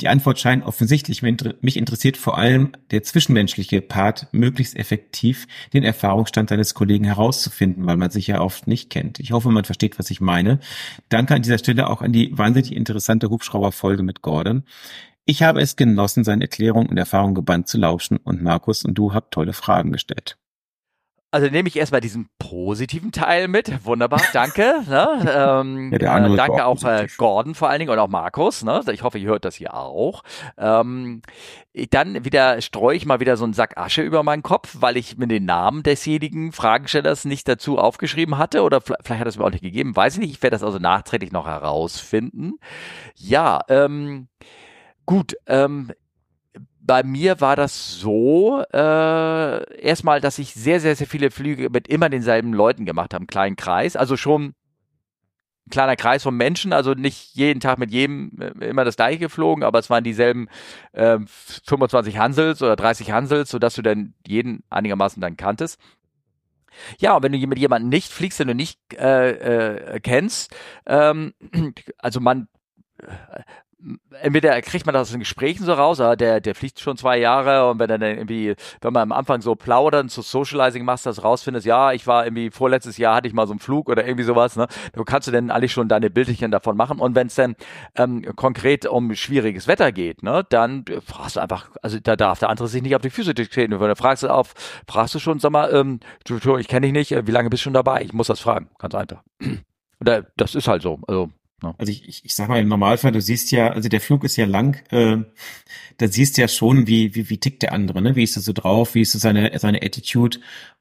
Die 0.00 0.08
Antwort 0.08 0.38
scheint 0.38 0.64
offensichtlich. 0.64 1.22
Mich 1.22 1.76
interessiert 1.76 2.16
vor 2.16 2.38
allem 2.38 2.72
der 2.90 3.02
zwischenmenschliche 3.02 3.80
Part, 3.80 4.28
möglichst 4.32 4.76
effektiv 4.76 5.46
den 5.72 5.84
Erfahrungsstand 5.84 6.50
seines 6.50 6.74
Kollegen 6.74 7.04
herauszufinden, 7.04 7.86
weil 7.86 7.96
man 7.96 8.10
sich 8.10 8.26
ja 8.26 8.40
oft 8.40 8.66
nicht 8.66 8.90
kennt. 8.90 9.20
Ich 9.20 9.32
hoffe, 9.32 9.50
man 9.50 9.64
versteht, 9.64 9.98
was 9.98 10.10
ich 10.10 10.20
meine. 10.20 10.60
Danke 11.08 11.34
an 11.34 11.42
dieser 11.42 11.58
Stelle 11.58 11.88
auch 11.88 12.02
an 12.02 12.12
die 12.12 12.36
wahnsinnig 12.36 12.72
interessante 12.72 13.30
Hubschrauberfolge 13.30 14.02
mit 14.02 14.22
Gordon. 14.22 14.64
Ich 15.26 15.42
habe 15.42 15.60
es 15.60 15.76
genossen, 15.76 16.22
seine 16.22 16.44
Erklärung 16.44 16.86
und 16.86 16.98
Erfahrung 16.98 17.34
gebannt 17.34 17.66
zu 17.68 17.78
lauschen 17.78 18.18
und 18.18 18.42
Markus 18.42 18.84
und 18.84 18.94
du 18.94 19.14
habt 19.14 19.32
tolle 19.32 19.54
Fragen 19.54 19.90
gestellt. 19.90 20.36
Also 21.34 21.48
nehme 21.48 21.68
ich 21.68 21.74
erstmal 21.74 22.00
diesen 22.00 22.28
positiven 22.38 23.10
Teil 23.10 23.48
mit. 23.48 23.84
Wunderbar, 23.84 24.22
danke. 24.32 24.82
ne? 24.88 25.34
ähm, 25.36 25.92
ja, 26.00 26.24
äh, 26.24 26.36
danke 26.36 26.64
auch 26.64 26.80
äh, 26.84 27.08
Gordon 27.16 27.56
vor 27.56 27.68
allen 27.68 27.80
Dingen 27.80 27.90
und 27.90 27.98
auch 27.98 28.06
Markus. 28.06 28.62
Ne? 28.62 28.80
Ich 28.92 29.02
hoffe, 29.02 29.18
ihr 29.18 29.30
hört 29.30 29.44
das 29.44 29.56
hier 29.56 29.74
auch. 29.74 30.22
Ähm, 30.56 31.22
dann 31.90 32.24
wieder 32.24 32.60
streue 32.60 32.94
ich 32.94 33.04
mal 33.04 33.18
wieder 33.18 33.36
so 33.36 33.42
einen 33.42 33.52
Sack 33.52 33.76
Asche 33.76 34.02
über 34.02 34.22
meinen 34.22 34.44
Kopf, 34.44 34.76
weil 34.78 34.96
ich 34.96 35.18
mir 35.18 35.26
den 35.26 35.44
Namen 35.44 35.82
desjenigen 35.82 36.52
Fragestellers 36.52 37.24
nicht 37.24 37.48
dazu 37.48 37.80
aufgeschrieben 37.80 38.38
hatte 38.38 38.62
oder 38.62 38.80
vielleicht 38.80 39.08
hat 39.08 39.26
es 39.26 39.36
mir 39.36 39.44
auch 39.44 39.50
nicht 39.50 39.64
gegeben, 39.64 39.96
weiß 39.96 40.14
ich 40.14 40.20
nicht. 40.20 40.30
Ich 40.30 40.40
werde 40.44 40.54
das 40.54 40.62
also 40.62 40.78
nachträglich 40.78 41.32
noch 41.32 41.48
herausfinden. 41.48 42.60
Ja, 43.16 43.58
ähm, 43.68 44.28
Gut, 45.06 45.36
ähm, 45.46 45.92
bei 46.86 47.02
mir 47.02 47.40
war 47.40 47.56
das 47.56 47.98
so, 47.98 48.62
äh, 48.72 49.80
erstmal, 49.80 50.20
dass 50.20 50.38
ich 50.38 50.52
sehr, 50.52 50.80
sehr, 50.80 50.94
sehr 50.96 51.06
viele 51.06 51.30
Flüge 51.30 51.70
mit 51.70 51.88
immer 51.88 52.10
denselben 52.10 52.52
Leuten 52.52 52.84
gemacht 52.84 53.14
habe, 53.14 53.22
einen 53.22 53.26
kleinen 53.26 53.56
Kreis, 53.56 53.96
also 53.96 54.16
schon 54.16 54.54
ein 55.66 55.70
kleiner 55.70 55.96
Kreis 55.96 56.22
von 56.22 56.36
Menschen, 56.36 56.74
also 56.74 56.92
nicht 56.92 57.34
jeden 57.34 57.60
Tag 57.60 57.78
mit 57.78 57.90
jedem 57.90 58.32
äh, 58.38 58.68
immer 58.68 58.84
das 58.84 58.96
gleiche 58.96 59.18
geflogen, 59.18 59.64
aber 59.64 59.78
es 59.78 59.88
waren 59.88 60.04
dieselben 60.04 60.48
äh, 60.92 61.18
25 61.26 62.18
Hansels 62.18 62.60
oder 62.60 62.76
30 62.76 63.10
Hansels, 63.10 63.50
sodass 63.50 63.74
du 63.74 63.82
dann 63.82 64.12
jeden 64.26 64.62
einigermaßen 64.68 65.22
dann 65.22 65.38
kanntest. 65.38 65.80
Ja, 66.98 67.16
und 67.16 67.22
wenn 67.22 67.32
du 67.32 67.38
mit 67.46 67.58
jemandem 67.58 67.88
nicht 67.88 68.12
fliegst, 68.12 68.40
den 68.40 68.48
du 68.48 68.54
nicht 68.54 68.78
äh, 68.92 69.94
äh, 69.94 70.00
kennst, 70.00 70.54
ähm, 70.84 71.32
also 71.98 72.20
man 72.20 72.48
entweder 74.20 74.60
kriegt 74.62 74.86
man 74.86 74.94
das 74.94 75.12
in 75.12 75.20
Gesprächen 75.20 75.64
so 75.64 75.72
raus, 75.72 75.98
der, 75.98 76.40
der 76.40 76.54
fliegt 76.54 76.80
schon 76.80 76.96
zwei 76.96 77.18
Jahre 77.18 77.68
und 77.70 77.78
wenn 77.78 77.88
dann 77.88 78.02
irgendwie, 78.02 78.54
wenn 78.80 78.92
man 78.92 79.02
am 79.02 79.12
Anfang 79.12 79.40
so 79.40 79.54
plaudern, 79.54 80.08
so 80.08 80.22
Socializing 80.22 80.84
machst, 80.84 81.06
das 81.06 81.22
rausfindest, 81.22 81.66
ja, 81.66 81.92
ich 81.92 82.06
war 82.06 82.24
irgendwie 82.24 82.50
vorletztes 82.50 82.96
Jahr 82.96 83.16
hatte 83.16 83.28
ich 83.28 83.34
mal 83.34 83.46
so 83.46 83.52
einen 83.52 83.60
Flug 83.60 83.88
oder 83.88 84.06
irgendwie 84.06 84.24
sowas, 84.24 84.56
ne, 84.56 84.66
du 84.92 85.04
kannst 85.04 85.28
du 85.28 85.32
denn 85.32 85.50
eigentlich 85.50 85.72
schon 85.72 85.88
deine 85.88 86.10
Bildchen 86.10 86.50
davon 86.50 86.76
machen 86.76 86.98
und 86.98 87.14
wenn 87.14 87.26
es 87.26 87.34
dann 87.34 87.56
ähm, 87.96 88.24
konkret 88.36 88.86
um 88.86 89.14
schwieriges 89.14 89.68
Wetter 89.68 89.92
geht, 89.92 90.22
ne, 90.22 90.44
dann 90.48 90.84
fragst 91.04 91.36
du 91.36 91.40
einfach, 91.40 91.70
also 91.82 91.98
da 92.00 92.16
darf 92.16 92.38
der 92.38 92.50
andere 92.50 92.68
sich 92.68 92.82
nicht 92.82 92.96
auf 92.96 93.02
die 93.02 93.10
Füße 93.10 93.34
treten, 93.34 93.78
wenn 93.80 93.88
du 93.88 93.96
fragst 93.96 94.22
du 94.22 94.28
auf, 94.28 94.54
fragst 94.88 95.14
du 95.14 95.18
schon, 95.18 95.38
sag 95.38 95.52
mal, 95.52 95.72
ähm, 95.74 96.00
ich 96.28 96.68
kenne 96.68 96.86
dich 96.86 96.92
nicht, 96.92 97.12
äh, 97.12 97.26
wie 97.26 97.32
lange 97.32 97.50
bist 97.50 97.62
du 97.62 97.64
schon 97.64 97.74
dabei? 97.74 98.02
Ich 98.02 98.12
muss 98.12 98.28
das 98.28 98.40
fragen, 98.40 98.70
ganz 98.78 98.94
einfach. 98.94 99.22
das 100.36 100.54
ist 100.54 100.68
halt 100.68 100.82
so, 100.82 101.00
also 101.06 101.30
Ne? 101.62 101.74
Also 101.78 101.90
ich, 101.92 102.08
ich, 102.08 102.24
ich 102.24 102.34
sag 102.34 102.48
mal 102.48 102.60
im 102.60 102.68
Normalfall, 102.68 103.12
du 103.12 103.20
siehst 103.20 103.50
ja, 103.52 103.70
also 103.70 103.88
der 103.88 104.00
Flug 104.00 104.24
ist 104.24 104.36
ja 104.36 104.46
lang, 104.46 104.82
äh, 104.90 105.18
da 105.98 106.08
siehst 106.08 106.36
du 106.36 106.42
ja 106.42 106.48
schon, 106.48 106.86
wie, 106.86 107.14
wie, 107.14 107.30
wie 107.30 107.38
tickt 107.38 107.62
der 107.62 107.72
andere, 107.72 108.02
ne? 108.02 108.16
Wie 108.16 108.22
ist 108.22 108.36
er 108.36 108.42
so 108.42 108.52
drauf, 108.52 108.94
wie 108.94 109.02
ist 109.02 109.12
so 109.12 109.18
seine, 109.18 109.58
seine 109.58 109.82
Attitude 109.82 110.38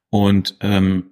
und 0.10 0.58
ähm, 0.62 1.12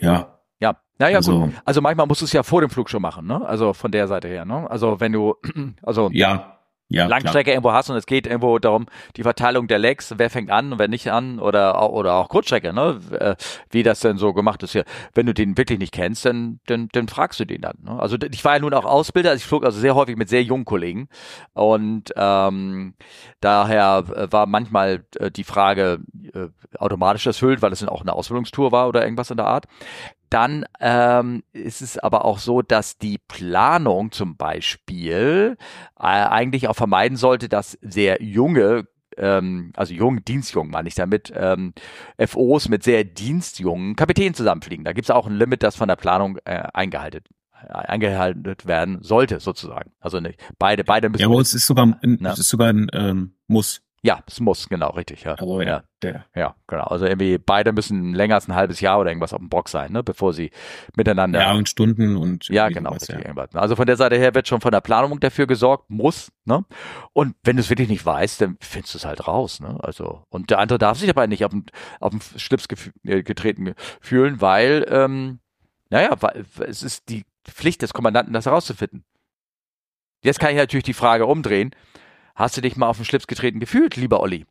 ja, 0.00 0.40
Ja, 0.60 0.76
naja, 0.98 1.18
also, 1.18 1.40
gut. 1.40 1.54
Also 1.64 1.80
manchmal 1.80 2.06
musst 2.06 2.20
du 2.20 2.24
es 2.24 2.32
ja 2.32 2.42
vor 2.42 2.60
dem 2.60 2.70
Flug 2.70 2.90
schon 2.90 3.02
machen, 3.02 3.26
ne? 3.26 3.44
Also 3.46 3.72
von 3.72 3.92
der 3.92 4.08
Seite 4.08 4.28
her, 4.28 4.44
ne? 4.44 4.68
Also 4.70 5.00
wenn 5.00 5.12
du, 5.12 5.34
also 5.82 6.10
ja, 6.12 6.53
ja, 6.88 7.06
Langstrecke 7.06 7.44
klar. 7.44 7.54
irgendwo 7.54 7.72
hast 7.72 7.90
und 7.90 7.96
es 7.96 8.06
geht 8.06 8.26
irgendwo 8.26 8.58
darum, 8.58 8.86
die 9.16 9.22
Verteilung 9.22 9.66
der 9.68 9.78
Legs, 9.78 10.14
wer 10.16 10.28
fängt 10.28 10.50
an 10.50 10.72
und 10.72 10.78
wer 10.78 10.88
nicht 10.88 11.10
an 11.10 11.38
oder 11.38 11.90
oder 11.90 12.14
auch 12.14 12.28
Kurzstrecke, 12.28 12.72
ne? 12.72 13.00
Äh, 13.18 13.36
wie 13.70 13.82
das 13.82 14.00
denn 14.00 14.18
so 14.18 14.32
gemacht 14.32 14.62
ist 14.62 14.72
hier. 14.72 14.84
Wenn 15.14 15.26
du 15.26 15.34
den 15.34 15.56
wirklich 15.56 15.78
nicht 15.78 15.92
kennst, 15.92 16.26
dann, 16.26 16.60
dann, 16.66 16.88
dann 16.92 17.08
fragst 17.08 17.40
du 17.40 17.46
den 17.46 17.62
dann. 17.62 17.78
Ne? 17.82 17.98
Also 17.98 18.16
ich 18.30 18.44
war 18.44 18.54
ja 18.54 18.60
nun 18.60 18.74
auch 18.74 18.84
Ausbilder, 18.84 19.30
also 19.30 19.40
ich 19.40 19.46
flog 19.46 19.64
also 19.64 19.80
sehr 19.80 19.94
häufig 19.94 20.16
mit 20.16 20.28
sehr 20.28 20.42
jungen 20.42 20.64
Kollegen 20.64 21.08
und 21.54 22.12
ähm, 22.16 22.94
daher 23.40 24.04
äh, 24.14 24.32
war 24.32 24.46
manchmal 24.46 25.04
äh, 25.18 25.30
die 25.30 25.44
Frage 25.44 26.00
äh, 26.34 26.48
automatisch 26.78 27.26
erfüllt, 27.26 27.62
weil 27.62 27.72
es 27.72 27.80
dann 27.80 27.88
auch 27.88 28.02
eine 28.02 28.12
Ausbildungstour 28.12 28.72
war 28.72 28.88
oder 28.88 29.02
irgendwas 29.04 29.30
in 29.30 29.36
der 29.38 29.46
Art. 29.46 29.66
Dann 30.34 30.64
ähm, 30.80 31.44
ist 31.52 31.80
es 31.80 31.96
aber 31.96 32.24
auch 32.24 32.40
so, 32.40 32.60
dass 32.60 32.98
die 32.98 33.18
Planung 33.18 34.10
zum 34.10 34.36
Beispiel 34.36 35.56
äh, 35.96 36.02
eigentlich 36.02 36.66
auch 36.66 36.74
vermeiden 36.74 37.16
sollte, 37.16 37.48
dass 37.48 37.78
sehr 37.82 38.20
junge 38.20 38.88
ähm, 39.16 39.72
also 39.76 39.94
jung, 39.94 40.24
dienstjung 40.24 40.70
meine 40.70 40.88
ich 40.88 40.96
damit, 40.96 41.32
ähm, 41.36 41.72
FOs 42.18 42.68
mit 42.68 42.82
sehr 42.82 43.04
dienstjungen 43.04 43.94
Kapitänen 43.94 44.34
zusammenfliegen. 44.34 44.84
Da 44.84 44.92
gibt 44.92 45.06
es 45.06 45.14
auch 45.14 45.28
ein 45.28 45.36
Limit, 45.36 45.62
das 45.62 45.76
von 45.76 45.86
der 45.86 45.94
Planung 45.94 46.38
äh, 46.44 46.64
eingehalten 46.72 47.22
äh, 47.62 47.72
eingehalten 47.72 48.56
werden 48.64 49.02
sollte, 49.02 49.38
sozusagen. 49.38 49.92
Also 50.00 50.18
nicht 50.18 50.42
beide, 50.58 50.82
beide 50.82 51.10
müssen. 51.10 51.22
Ja, 51.22 51.28
aber 51.28 51.40
es 51.42 51.54
ist 51.54 51.66
sogar 51.66 51.96
ein, 52.02 52.18
ja. 52.20 52.32
ist 52.32 52.48
sogar 52.48 52.70
ein 52.70 52.88
ähm, 52.92 53.34
Muss. 53.46 53.83
Ja, 54.04 54.22
es 54.26 54.38
muss, 54.38 54.68
genau, 54.68 54.90
richtig, 54.90 55.24
ja. 55.24 55.32
Also, 55.32 55.62
ja, 55.62 55.82
der. 56.02 56.26
ja, 56.34 56.54
genau. 56.66 56.84
Also 56.84 57.06
irgendwie 57.06 57.38
beide 57.38 57.72
müssen 57.72 58.12
länger 58.12 58.34
als 58.34 58.46
ein 58.46 58.54
halbes 58.54 58.80
Jahr 58.80 59.00
oder 59.00 59.08
irgendwas 59.08 59.32
auf 59.32 59.38
dem 59.38 59.48
Bock 59.48 59.70
sein, 59.70 59.92
ne, 59.92 60.02
bevor 60.02 60.34
sie 60.34 60.50
miteinander. 60.94 61.40
Ja, 61.40 61.54
und 61.54 61.70
Stunden 61.70 62.18
und. 62.18 62.46
Ja, 62.48 62.68
genau, 62.68 62.90
richtig, 62.90 63.14
ja. 63.14 63.20
irgendwas. 63.20 63.54
Also 63.54 63.76
von 63.76 63.86
der 63.86 63.96
Seite 63.96 64.16
her 64.16 64.34
wird 64.34 64.46
schon 64.46 64.60
von 64.60 64.72
der 64.72 64.82
Planung 64.82 65.20
dafür 65.20 65.46
gesorgt, 65.46 65.88
muss, 65.88 66.30
ne? 66.44 66.66
Und 67.14 67.34
wenn 67.44 67.56
du 67.56 67.60
es 67.60 67.70
wirklich 67.70 67.88
nicht 67.88 68.04
weißt, 68.04 68.42
dann 68.42 68.58
findest 68.60 68.92
du 68.92 68.98
es 68.98 69.06
halt 69.06 69.26
raus, 69.26 69.60
ne? 69.60 69.78
Also, 69.80 70.22
und 70.28 70.50
der 70.50 70.58
andere 70.58 70.78
darf 70.78 70.98
sich 70.98 71.08
dabei 71.08 71.26
nicht 71.26 71.46
auf 71.46 71.52
den, 71.52 71.64
auf 71.98 72.10
den 72.10 72.20
Schlips 72.20 72.66
äh, 73.04 73.22
getreten 73.22 73.72
fühlen, 74.02 74.42
weil, 74.42 74.84
ähm, 74.90 75.38
naja, 75.88 76.14
weil 76.20 76.44
es 76.66 76.82
ist 76.82 77.08
die 77.08 77.24
Pflicht 77.44 77.80
des 77.80 77.94
Kommandanten, 77.94 78.34
das 78.34 78.44
herauszufinden. 78.44 79.02
Jetzt 80.22 80.40
kann 80.40 80.50
ich 80.50 80.56
natürlich 80.56 80.84
die 80.84 80.92
Frage 80.92 81.24
umdrehen 81.24 81.74
Hast 82.34 82.56
du 82.56 82.60
dich 82.60 82.76
mal 82.76 82.88
auf 82.88 82.96
den 82.96 83.04
Schlips 83.04 83.26
getreten 83.26 83.60
gefühlt, 83.60 83.96
lieber 83.96 84.20
Olli? 84.20 84.46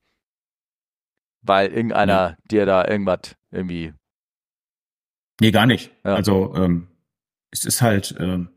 Weil 1.42 1.68
irgendeiner 1.68 2.32
nee. 2.32 2.36
dir 2.50 2.66
da 2.66 2.88
irgendwas 2.88 3.36
irgendwie. 3.52 3.94
Nee, 5.42 5.52
gar 5.52 5.66
nicht. 5.66 5.92
Ja. 6.06 6.16
Also 6.16 6.56
ähm, 6.56 6.88
es 7.52 7.66
ist 7.66 7.82
halt, 7.82 8.16
ähm, 8.20 8.50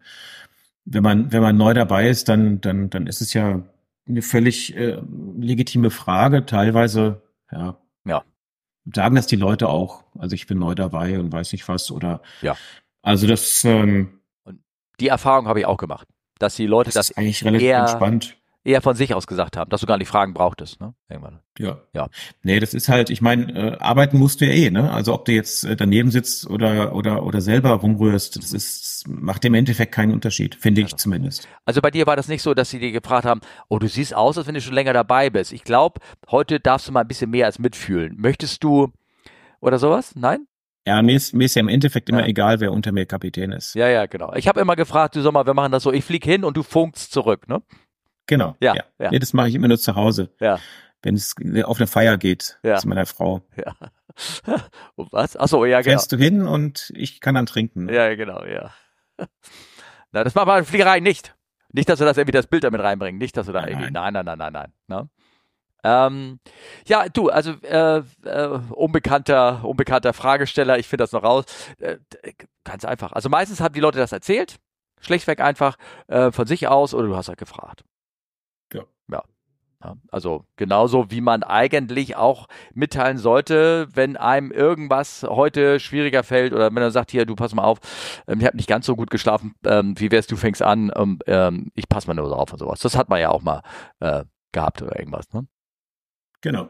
wenn 0.85 1.03
man, 1.03 1.33
wenn 1.33 1.43
man 1.43 1.57
neu 1.57 1.75
dabei 1.75 2.09
ist, 2.09 2.29
dann, 2.29 2.61
dann, 2.61 2.91
dann 2.91 3.09
ist 3.09 3.21
es 3.21 3.33
ja 3.33 3.63
eine 4.09 4.23
völlig 4.23 4.77
äh, 4.77 5.01
legitime 5.37 5.91
Frage. 5.91 6.47
Teilweise, 6.47 7.23
ja. 7.51 7.77
Ja. 8.05 8.23
Sagen 8.95 9.17
das 9.17 9.27
die 9.27 9.35
Leute 9.35 9.69
auch. 9.69 10.05
Also 10.17 10.35
ich 10.35 10.47
bin 10.47 10.61
neu 10.61 10.77
dabei 10.77 11.19
und 11.19 11.33
weiß 11.33 11.51
nicht 11.51 11.67
was 11.67 11.91
oder. 11.91 12.23
Ja. 12.41 12.57
Also 13.03 13.27
das. 13.27 13.65
Ähm, 13.65 14.21
und 14.45 14.61
die 15.01 15.09
Erfahrung 15.09 15.49
habe 15.49 15.59
ich 15.59 15.67
auch 15.67 15.79
gemacht, 15.79 16.07
dass 16.39 16.55
die 16.55 16.67
Leute 16.67 16.91
das, 16.91 16.95
das 16.95 17.11
ist 17.11 17.19
eigentlich 17.19 17.45
relativ 17.45 17.67
eher, 17.67 17.81
entspannt 17.81 18.37
eher 18.67 18.83
von 18.83 18.97
sich 18.97 19.15
aus 19.15 19.27
gesagt 19.27 19.57
haben, 19.57 19.71
dass 19.71 19.81
du 19.81 19.87
gar 19.87 19.97
nicht 19.97 20.09
Fragen 20.09 20.35
brauchtest, 20.35 20.81
ne? 20.81 20.95
Irgendwann. 21.09 21.41
Ja. 21.59 21.79
Ja. 21.95 22.09
Nee, 22.43 22.61
das 22.61 22.75
ist 22.75 22.89
halt, 22.89 23.11
ich 23.11 23.23
meine, 23.23 23.53
äh, 23.53 23.79
arbeiten 23.79 24.19
musst 24.19 24.41
du 24.41 24.47
ja 24.47 24.53
eh, 24.53 24.71
ne? 24.71 24.91
Also 24.91 25.15
ob 25.15 25.25
du 25.25 25.33
jetzt 25.33 25.65
äh, 25.65 25.77
daneben 25.77 26.11
sitzt 26.11 26.49
oder 26.51 26.95
oder 26.95 27.25
oder 27.25 27.41
selber 27.41 27.71
rumrührst, 27.71 28.37
das 28.37 28.53
ist 28.53 29.05
macht 29.09 29.45
im 29.45 29.55
Endeffekt 29.55 29.93
keinen 29.93 30.13
Unterschied, 30.13 30.57
finde 30.57 30.83
ich 30.83 30.97
zumindest. 30.97 31.49
Also 31.65 31.81
bei 31.81 31.91
dir 31.91 32.07
war 32.07 32.17
das 32.17 32.29
nicht 32.29 32.43
so, 32.43 32.55
dass 32.55 32.71
sie 32.71 32.79
dir 32.79 32.93
gefragt 32.93 33.25
haben, 33.25 33.41
oh, 33.69 33.79
du 33.79 33.89
siehst 33.89 34.15
aus, 34.15 34.37
als 34.37 34.47
wenn 34.47 34.55
du 34.55 34.61
schon 34.61 34.75
länger 34.75 34.93
dabei 34.93 35.31
bist. 35.31 35.53
Ich 35.53 35.65
glaube, 35.65 36.01
heute 36.31 36.61
darfst 36.61 36.89
du 36.89 36.93
mal 36.93 37.01
ein 37.01 37.09
bisschen 37.09 37.31
mehr 37.31 37.47
als 37.47 37.59
mitfühlen. 37.59 38.15
Möchtest 38.19 38.65
du 38.65 38.93
oder 39.61 39.79
sowas? 39.79 40.15
Nein? 40.17 40.47
Ja, 40.87 41.03
mir 41.03 41.17
ist, 41.17 41.35
mir 41.35 41.45
ist 41.45 41.57
ja 41.57 41.61
im 41.61 41.69
Endeffekt 41.69 42.09
immer 42.09 42.21
ja. 42.21 42.27
egal, 42.27 42.61
wer 42.61 42.71
unter 42.71 42.93
mir 42.93 43.07
Kapitän 43.07 43.51
ist. 43.51 43.75
Ja, 43.75 43.89
ja, 43.89 44.07
genau. 44.07 44.33
Ich 44.35 44.47
habe 44.47 44.61
immer 44.61 44.77
gefragt, 44.77 45.17
du 45.17 45.21
sag 45.21 45.33
mal, 45.33 45.45
wir 45.45 45.55
machen 45.55 45.73
das 45.73 45.83
so, 45.83 45.93
ich 45.93 46.05
flieg 46.05 46.25
hin 46.25 46.45
und 46.45 46.57
du 46.57 46.63
funkst 46.63 47.13
zurück, 47.13 47.49
ne? 47.49 47.61
Genau. 48.27 48.57
Ja. 48.61 48.75
ja. 48.75 48.85
ja. 48.99 49.11
Nee, 49.11 49.19
das 49.19 49.33
mache 49.33 49.49
ich 49.49 49.55
immer 49.55 49.69
nur 49.69 49.79
zu 49.79 49.95
Hause. 49.95 50.31
Ja. 50.41 50.59
Wenn 51.03 51.15
es 51.15 51.35
auf 51.65 51.79
eine 51.79 51.87
Feier 51.87 52.19
geht 52.19 52.59
ja. 52.63 52.77
zu 52.77 52.89
meiner 52.89 53.07
Frau. 53.07 53.43
Ja. 53.57 53.75
und 54.97 55.13
was? 55.13 55.37
Achso, 55.37 55.65
ja, 55.65 55.81
genau. 55.81 55.93
Fährst 55.93 56.13
du 56.13 56.17
hin 56.17 56.47
und 56.47 56.93
ich 56.97 57.21
kann 57.21 57.35
dann 57.35 57.47
trinken. 57.47 57.89
Ja, 57.89 58.15
genau, 58.15 58.45
ja. 58.45 58.71
Na, 60.13 60.25
das 60.25 60.35
machen 60.35 60.49
wir 60.49 60.59
in 60.59 60.65
Fliegerei 60.65 61.01
nicht. 61.01 61.35
Nicht, 61.73 61.89
dass 61.89 61.99
wir 61.99 62.07
das 62.07 62.17
irgendwie 62.17 62.33
das 62.33 62.47
Bild 62.47 62.65
damit 62.65 62.81
reinbringen. 62.81 63.19
Nicht, 63.19 63.37
dass 63.37 63.47
du 63.47 63.53
da 63.53 63.61
nein, 63.61 63.71
irgendwie. 63.71 63.91
Nein, 63.91 64.13
nein, 64.15 64.25
nein, 64.25 64.39
nein, 64.39 64.53
nein. 64.53 64.73
nein. 64.89 65.03
Ne? 65.03 65.11
Ähm, 65.85 66.41
ja, 66.87 67.09
du, 67.09 67.29
also 67.29 67.53
äh, 67.63 67.99
äh, 68.25 68.61
unbekannter, 68.71 69.65
unbekannter 69.65 70.13
Fragesteller, 70.13 70.79
ich 70.79 70.89
finde 70.89 71.05
das 71.05 71.13
noch 71.13 71.23
raus. 71.23 71.45
Äh, 71.79 71.99
ganz 72.65 72.85
einfach. 72.85 73.13
Also 73.13 73.29
meistens 73.29 73.61
haben 73.61 73.75
die 73.75 73.81
Leute 73.81 73.99
das 73.99 74.11
erzählt, 74.11 74.57
schlechtweg 75.01 75.41
einfach 75.41 75.77
äh, 76.09 76.33
von 76.33 76.47
sich 76.47 76.67
aus, 76.67 76.95
oder 76.95 77.07
du 77.07 77.17
hast 77.17 77.29
halt 77.29 77.39
gefragt. 77.39 77.85
Also 80.11 80.45
genauso 80.57 81.11
wie 81.11 81.21
man 81.21 81.43
eigentlich 81.43 82.17
auch 82.17 82.47
mitteilen 82.75 83.19
sollte, 83.19 83.89
wenn 83.95 84.17
einem 84.17 84.51
irgendwas 84.51 85.25
heute 85.29 85.81
schwieriger 85.81 86.23
fällt 86.23 86.53
oder 86.53 86.75
wenn 86.75 86.83
er 86.83 86.91
sagt, 86.91 87.11
hier, 87.11 87.27
du 87.27 87.35
pass 87.35 87.55
mal 87.55 87.65
auf, 87.65 87.79
ähm, 88.27 88.41
ich 88.41 88.47
habe 88.47 88.57
nicht 88.57 88.69
ganz 88.69 88.87
so 88.87 88.97
gut 88.97 89.11
geschlafen, 89.11 89.55
ähm, 89.65 89.95
wie 89.99 90.11
wär's, 90.11 90.27
du 90.27 90.37
fängst 90.37 90.63
an, 90.63 90.93
ähm, 91.27 91.71
ich 91.75 91.89
pass 91.89 92.07
mal 92.07 92.15
nur 92.15 92.29
drauf 92.29 92.53
und 92.53 92.59
sowas. 92.59 92.81
Das 92.81 92.97
hat 92.97 93.09
man 93.09 93.21
ja 93.21 93.31
auch 93.31 93.43
mal 93.43 93.63
äh, 94.01 94.25
gehabt 94.53 94.83
oder 94.83 94.99
irgendwas. 94.99 95.33
Ne? 95.33 95.47
Genau. 96.41 96.69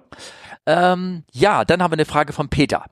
Ähm, 0.65 1.25
ja, 1.33 1.65
dann 1.65 1.83
haben 1.83 1.91
wir 1.91 1.97
eine 1.97 2.05
Frage 2.05 2.33
von 2.33 2.49
Peter. 2.49 2.85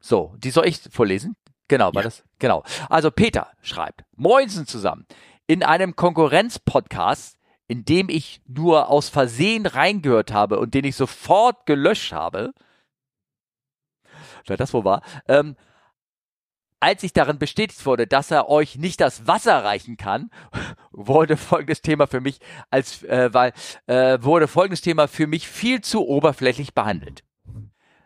So, 0.00 0.34
die 0.38 0.50
soll 0.50 0.66
ich 0.66 0.80
vorlesen? 0.90 1.36
Genau, 1.68 1.94
war 1.94 2.02
ja. 2.02 2.08
das? 2.08 2.24
Genau. 2.38 2.64
Also 2.88 3.10
Peter 3.10 3.48
schreibt, 3.62 4.04
Moinsen 4.16 4.66
zusammen. 4.66 5.06
In 5.46 5.62
einem 5.62 5.96
Konkurrenz-Podcast 5.96 7.37
in 7.68 7.84
dem 7.84 8.08
ich 8.08 8.40
nur 8.46 8.88
aus 8.88 9.10
Versehen 9.10 9.66
reingehört 9.66 10.32
habe 10.32 10.58
und 10.58 10.74
den 10.74 10.84
ich 10.84 10.96
sofort 10.96 11.66
gelöscht 11.66 12.12
habe, 12.12 12.52
wer 14.46 14.56
das 14.56 14.72
wohl 14.72 14.84
war, 14.84 15.02
ähm, 15.28 15.54
als 16.80 17.02
ich 17.02 17.12
darin 17.12 17.38
bestätigt 17.38 17.84
wurde, 17.86 18.06
dass 18.06 18.30
er 18.30 18.48
euch 18.48 18.76
nicht 18.76 19.00
das 19.00 19.26
Wasser 19.26 19.64
reichen 19.64 19.96
kann, 19.96 20.30
wurde 20.92 21.36
folgendes 21.36 21.82
Thema 21.82 22.06
für 22.06 22.20
mich 22.20 22.40
als 22.70 23.02
äh, 23.02 23.32
weil 23.32 23.52
äh, 23.86 24.18
wurde 24.22 24.48
folgendes 24.48 24.80
Thema 24.80 25.06
für 25.06 25.26
mich 25.26 25.48
viel 25.48 25.80
zu 25.82 26.06
oberflächlich 26.06 26.74
behandelt. 26.74 27.24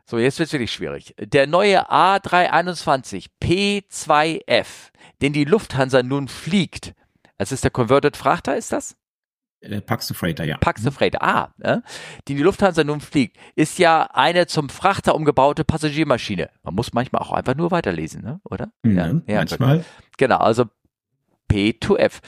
So, 0.04 0.18
jetzt 0.18 0.38
wird's 0.38 0.52
wirklich 0.52 0.72
schwierig. 0.72 1.14
Der 1.18 1.46
neue 1.46 1.88
A321 1.90 3.26
P2F, 3.40 4.90
den 5.20 5.32
die 5.32 5.44
Lufthansa 5.44 6.02
nun 6.02 6.28
fliegt, 6.28 6.94
es 7.38 7.52
ist 7.52 7.64
der 7.64 7.70
Converted 7.70 8.16
Frachter, 8.16 8.56
ist 8.56 8.72
das? 8.72 8.96
Äh, 9.62 9.80
Paxo 9.80 10.12
Freighter, 10.14 10.44
ja. 10.44 10.58
Paxo 10.58 10.90
Freighter, 10.90 11.22
ah, 11.22 11.54
ne? 11.56 11.82
die 12.26 12.34
die 12.34 12.42
Lufthansa 12.42 12.82
nun 12.84 13.00
fliegt, 13.00 13.36
ist 13.54 13.78
ja 13.78 14.08
eine 14.12 14.46
zum 14.46 14.68
Frachter 14.68 15.14
umgebaute 15.14 15.64
Passagiermaschine. 15.64 16.50
Man 16.62 16.74
muss 16.74 16.92
manchmal 16.92 17.22
auch 17.22 17.32
einfach 17.32 17.54
nur 17.54 17.70
weiterlesen, 17.70 18.22
ne? 18.22 18.40
oder? 18.44 18.72
Mhm, 18.82 18.96
ja, 18.96 19.06
ja, 19.06 19.38
manchmal. 19.38 19.84
Genau, 20.18 20.38
also 20.38 20.64
P2F. 21.50 22.20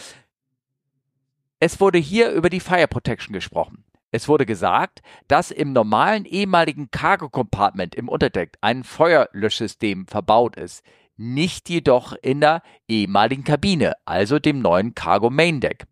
Es 1.59 1.80
wurde 1.80 1.99
hier 1.99 2.30
über 2.30 2.51
die 2.51 2.61
Fire 2.61 2.87
Protection 2.87 3.32
gesprochen. 3.32 3.85
Es 4.11 4.28
wurde 4.28 4.47
gesagt, 4.47 5.03
dass 5.26 5.51
im 5.51 5.72
normalen 5.72 6.24
ehemaligen 6.24 6.89
Cargo 6.93 7.28
Compartment 7.28 7.97
im 7.97 8.09
Unterdeck 8.09 8.59
ein 8.61 8.85
Feuerlöschsystem 8.85 10.07
verbaut 10.07 10.55
ist 10.55 10.85
nicht 11.17 11.69
jedoch 11.69 12.15
in 12.23 12.41
der 12.41 12.62
ehemaligen 12.89 13.45
Kabine, 13.45 13.95
also 14.05 14.39
dem 14.39 14.61
neuen 14.61 14.95
Cargo 14.95 15.31
Main 15.31 15.61
Deck. 15.61 15.87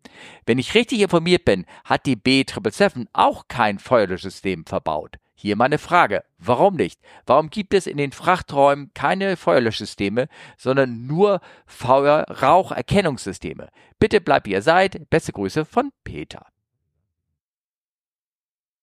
Wenn 0.45 0.59
ich 0.59 0.75
richtig 0.75 1.01
informiert 1.01 1.45
bin, 1.45 1.65
hat 1.85 2.05
die 2.05 2.15
B777 2.15 3.07
auch 3.13 3.47
kein 3.47 3.79
Feuerlöschsystem 3.79 4.65
verbaut. 4.65 5.17
Hier 5.35 5.55
meine 5.57 5.77
Frage, 5.77 6.23
warum 6.37 6.75
nicht? 6.75 7.01
Warum 7.25 7.49
gibt 7.49 7.73
es 7.73 7.87
in 7.87 7.97
den 7.97 8.13
Frachträumen 8.13 8.91
keine 8.93 9.35
Feuerlöschsysteme, 9.35 10.27
sondern 10.57 11.05
nur 11.05 11.41
Feuer-Raucherkennungssysteme? 11.65 13.67
Bitte 13.99 14.21
bleibt 14.21 14.47
wie 14.47 14.51
ihr 14.51 14.61
seid. 14.61 15.09
Beste 15.09 15.33
Grüße 15.33 15.65
von 15.65 15.91
Peter. 16.03 16.45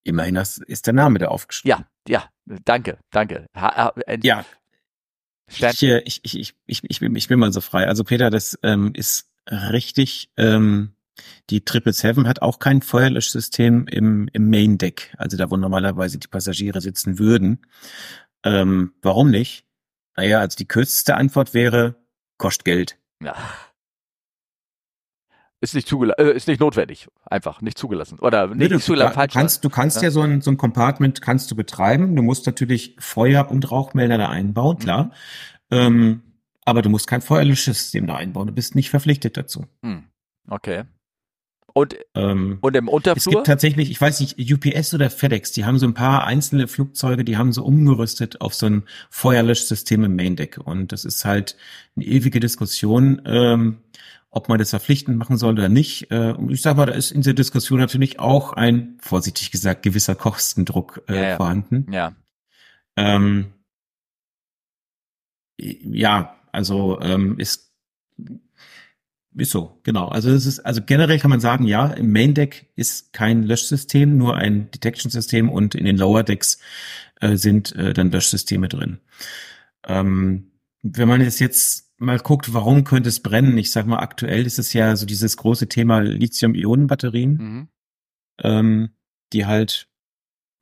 Immerhin 0.02 0.36
ist 0.36 0.86
der 0.86 0.94
Name 0.94 1.18
da 1.18 1.28
aufgeschrieben. 1.28 1.84
Ja, 2.06 2.08
ja, 2.08 2.24
danke, 2.64 2.98
danke. 3.10 3.46
Ha, 3.54 3.92
äh, 4.06 4.18
ja, 4.22 4.44
ich, 5.50 5.82
ich, 5.82 6.20
ich, 6.22 6.54
ich, 6.66 6.82
ich, 6.82 7.00
bin, 7.00 7.16
ich 7.16 7.28
bin 7.28 7.38
mal 7.38 7.52
so 7.52 7.60
frei. 7.60 7.86
Also 7.86 8.04
Peter, 8.04 8.30
das 8.30 8.58
ähm, 8.62 8.92
ist 8.94 9.30
richtig. 9.50 10.30
Ähm, 10.36 10.94
die 11.50 11.64
Triple 11.64 11.92
Seven 11.92 12.26
hat 12.28 12.42
auch 12.42 12.58
kein 12.58 12.82
Feuerlöschsystem 12.82 13.86
im, 13.86 14.28
im 14.32 14.48
Main 14.48 14.78
Deck, 14.78 15.14
also 15.18 15.36
da, 15.36 15.50
wo 15.50 15.56
normalerweise 15.56 16.18
die 16.18 16.28
Passagiere 16.28 16.80
sitzen 16.80 17.18
würden. 17.18 17.66
Ähm, 18.44 18.94
warum 19.02 19.30
nicht? 19.30 19.66
Naja, 20.16 20.40
also 20.40 20.56
die 20.56 20.68
kürzeste 20.68 21.16
Antwort 21.16 21.52
wäre, 21.54 21.96
kostet 22.38 22.64
Geld. 22.64 22.98
Ja. 23.22 23.36
Ist 25.62 25.74
nicht 25.74 25.86
zugelassen, 25.88 26.20
äh, 26.26 26.32
ist 26.32 26.48
nicht 26.48 26.60
notwendig. 26.60 27.08
Einfach 27.26 27.60
nicht 27.60 27.76
zugelassen. 27.76 28.18
Oder 28.18 28.46
nicht, 28.48 28.56
Nee, 28.58 28.68
du, 28.68 28.74
nicht 28.76 28.84
zugelassen, 28.86 29.10
du 29.10 29.14
falsch. 29.14 29.32
kannst, 29.34 29.64
du 29.64 29.68
kannst 29.68 29.96
ja, 29.98 30.04
Ja. 30.04 30.10
so 30.10 30.22
ein, 30.22 30.40
so 30.40 30.50
ein 30.50 30.56
Compartment 30.56 31.20
kannst 31.20 31.50
du 31.50 31.54
betreiben. 31.56 32.16
Du 32.16 32.22
musst 32.22 32.46
natürlich 32.46 32.96
Feuer- 32.98 33.50
und 33.50 33.70
Rauchmelder 33.70 34.16
da 34.16 34.28
einbauen, 34.30 34.76
Mhm. 34.76 34.82
klar. 34.82 35.10
Ähm, 35.70 36.22
aber 36.64 36.82
du 36.82 36.88
musst 36.88 37.06
kein 37.06 37.20
Feuerlöschsystem 37.20 38.06
da 38.06 38.16
einbauen. 38.16 38.46
Du 38.46 38.54
bist 38.54 38.74
nicht 38.74 38.90
verpflichtet 38.90 39.36
dazu. 39.36 39.66
Hm. 39.84 40.04
Okay. 40.48 40.84
Und, 41.72 41.94
Ähm, 42.16 42.58
und 42.62 42.74
im 42.76 42.88
es 42.88 42.92
Unterflur? 42.94 43.32
gibt 43.34 43.46
tatsächlich, 43.46 43.90
ich 43.90 44.00
weiß 44.00 44.20
nicht, 44.20 44.38
UPS 44.52 44.92
oder 44.94 45.08
FedEx, 45.08 45.52
die 45.52 45.64
haben 45.64 45.78
so 45.78 45.86
ein 45.86 45.94
paar 45.94 46.24
einzelne 46.24 46.66
Flugzeuge, 46.68 47.24
die 47.24 47.36
haben 47.36 47.52
so 47.52 47.64
umgerüstet 47.64 48.40
auf 48.40 48.54
so 48.54 48.66
ein 48.66 48.82
Feuerlöschsystem 49.10 50.02
im 50.04 50.16
Main 50.16 50.34
Deck. 50.36 50.58
Und 50.58 50.90
das 50.90 51.04
ist 51.04 51.24
halt 51.24 51.56
eine 51.96 52.06
ewige 52.06 52.40
Diskussion, 52.40 53.22
ähm, 53.24 53.78
ob 54.30 54.48
man 54.48 54.58
das 54.58 54.70
verpflichtend 54.70 55.18
machen 55.18 55.36
soll 55.36 55.54
oder 55.54 55.68
nicht. 55.68 56.10
Äh, 56.10 56.32
und 56.32 56.50
ich 56.50 56.62
sag 56.62 56.76
mal, 56.76 56.86
da 56.86 56.92
ist 56.92 57.10
in 57.10 57.22
der 57.22 57.34
Diskussion 57.34 57.78
natürlich 57.80 58.20
auch 58.20 58.52
ein, 58.52 58.96
vorsichtig 59.00 59.50
gesagt, 59.50 59.82
gewisser 59.82 60.14
Kostendruck 60.14 61.02
äh, 61.08 61.14
Ja, 61.16 61.28
ja. 61.30 61.36
vorhanden. 61.36 61.86
ja. 61.92 62.14
Ähm, 62.96 63.52
ja, 65.58 66.36
also 66.52 67.00
ähm, 67.00 67.38
ist 67.38 67.70
ist 69.36 69.52
so, 69.52 69.78
genau. 69.84 70.08
Also 70.08 70.30
es 70.30 70.44
ist, 70.44 70.58
also 70.60 70.82
generell 70.84 71.18
kann 71.20 71.30
man 71.30 71.38
sagen, 71.40 71.64
ja, 71.64 71.86
im 71.86 72.10
Main 72.12 72.34
Deck 72.34 72.66
ist 72.74 73.12
kein 73.12 73.44
Löschsystem, 73.44 74.18
nur 74.18 74.36
ein 74.36 74.70
Detection-System 74.72 75.48
und 75.48 75.76
in 75.76 75.84
den 75.84 75.96
Lower 75.96 76.24
Decks 76.24 76.58
äh, 77.20 77.36
sind 77.36 77.74
äh, 77.76 77.92
dann 77.92 78.10
Löschsysteme 78.10 78.68
drin. 78.68 78.98
Ähm, 79.86 80.49
wenn 80.82 81.08
man 81.08 81.20
jetzt 81.20 81.40
jetzt 81.40 81.90
mal 81.98 82.18
guckt, 82.18 82.54
warum 82.54 82.84
könnte 82.84 83.08
es 83.08 83.20
brennen? 83.20 83.58
Ich 83.58 83.70
sag 83.70 83.86
mal, 83.86 83.98
aktuell 83.98 84.46
ist 84.46 84.58
es 84.58 84.72
ja 84.72 84.96
so 84.96 85.04
dieses 85.06 85.36
große 85.36 85.68
Thema 85.68 86.00
Lithium-Ionen-Batterien, 86.00 87.32
Mhm. 87.36 87.68
ähm, 88.42 88.90
die 89.32 89.46
halt 89.46 89.86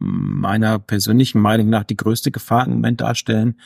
meiner 0.00 0.78
persönlichen 0.78 1.40
Meinung 1.40 1.68
nach 1.70 1.84
die 1.84 1.96
größte 1.96 2.30
Gefahr 2.30 2.64
im 2.66 2.72
Moment 2.74 3.00
darstellen. 3.00 3.60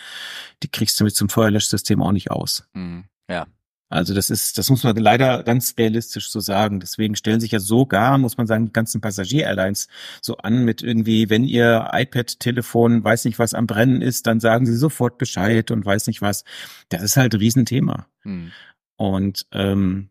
Die 0.63 0.69
kriegst 0.69 0.99
du 0.99 1.05
mit 1.05 1.15
zum 1.15 1.29
Feuerlöschsystem 1.29 2.01
auch 2.03 2.13
nicht 2.13 2.31
aus. 2.31 2.65
Mhm. 2.75 3.05
Ja. 3.29 3.47
Also 3.93 4.15
das 4.15 4.31
ist, 4.31 4.57
das 4.57 4.71
muss 4.71 4.85
man 4.85 4.97
leider 4.97 5.43
ganz 5.43 5.75
realistisch 5.77 6.31
so 6.31 6.41
sagen. 6.41 6.81
Deswegen 6.81 7.15
stellen 7.15 7.41
sich 7.41 7.53
ja 7.53 7.61
sogar, 7.61 8.17
muss 8.17 8.39
man 8.39 8.47
sagen, 8.47 8.67
die 8.67 8.73
ganzen 8.73 9.01
Passagier-Airlines 9.03 9.89
so 10.23 10.39
an 10.39 10.65
mit 10.65 10.83
irgendwie, 10.83 11.29
wenn 11.29 11.45
ihr 11.45 11.91
iPad, 11.93 12.41
Telefon, 12.41 13.05
weiß 13.05 13.27
nicht 13.27 13.39
was 13.39 13.53
am 13.53 13.67
Brennen 13.67 14.01
ist, 14.01 14.27
dann 14.27 14.41
sagen 14.41 14.65
sie 14.65 14.77
sofort 14.77 15.19
Bescheid 15.19 15.71
und 15.71 15.85
weiß 15.85 16.07
nicht 16.07 16.23
was. 16.23 16.45
Das 16.89 17.03
ist 17.03 17.19
halt 17.19 17.35
ein 17.35 17.41
Riesenthema. 17.41 18.07
Mhm. 18.25 18.53
Und 18.97 19.47
ähm, 19.53 20.09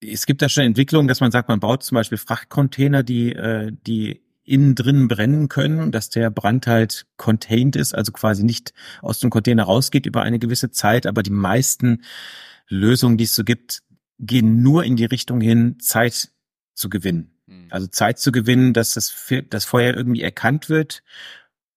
es 0.00 0.26
gibt 0.26 0.42
da 0.42 0.48
schon 0.48 0.64
Entwicklungen, 0.64 1.08
dass 1.08 1.20
man 1.20 1.30
sagt, 1.30 1.48
man 1.48 1.60
baut 1.60 1.82
zum 1.82 1.96
Beispiel 1.96 2.18
Frachtcontainer, 2.18 3.02
die, 3.02 3.32
äh, 3.32 3.72
die 3.86 4.20
innen 4.48 4.74
drin 4.74 5.08
brennen 5.08 5.48
können, 5.48 5.92
dass 5.92 6.10
der 6.10 6.30
Brand 6.30 6.66
halt 6.66 7.06
contained 7.16 7.76
ist, 7.76 7.94
also 7.94 8.12
quasi 8.12 8.44
nicht 8.44 8.72
aus 9.02 9.20
dem 9.20 9.30
Container 9.30 9.64
rausgeht 9.64 10.06
über 10.06 10.22
eine 10.22 10.38
gewisse 10.38 10.70
Zeit, 10.70 11.06
aber 11.06 11.22
die 11.22 11.30
meisten 11.30 12.02
Lösungen, 12.68 13.16
die 13.16 13.24
es 13.24 13.34
so 13.34 13.44
gibt, 13.44 13.82
gehen 14.18 14.62
nur 14.62 14.84
in 14.84 14.96
die 14.96 15.04
Richtung 15.04 15.40
hin, 15.40 15.78
Zeit 15.80 16.30
zu 16.74 16.88
gewinnen. 16.88 17.38
Mhm. 17.46 17.66
Also 17.70 17.86
Zeit 17.86 18.18
zu 18.18 18.32
gewinnen, 18.32 18.72
dass 18.72 18.94
das, 18.94 19.32
das 19.50 19.64
Feuer 19.64 19.94
irgendwie 19.94 20.22
erkannt 20.22 20.68
wird 20.68 21.02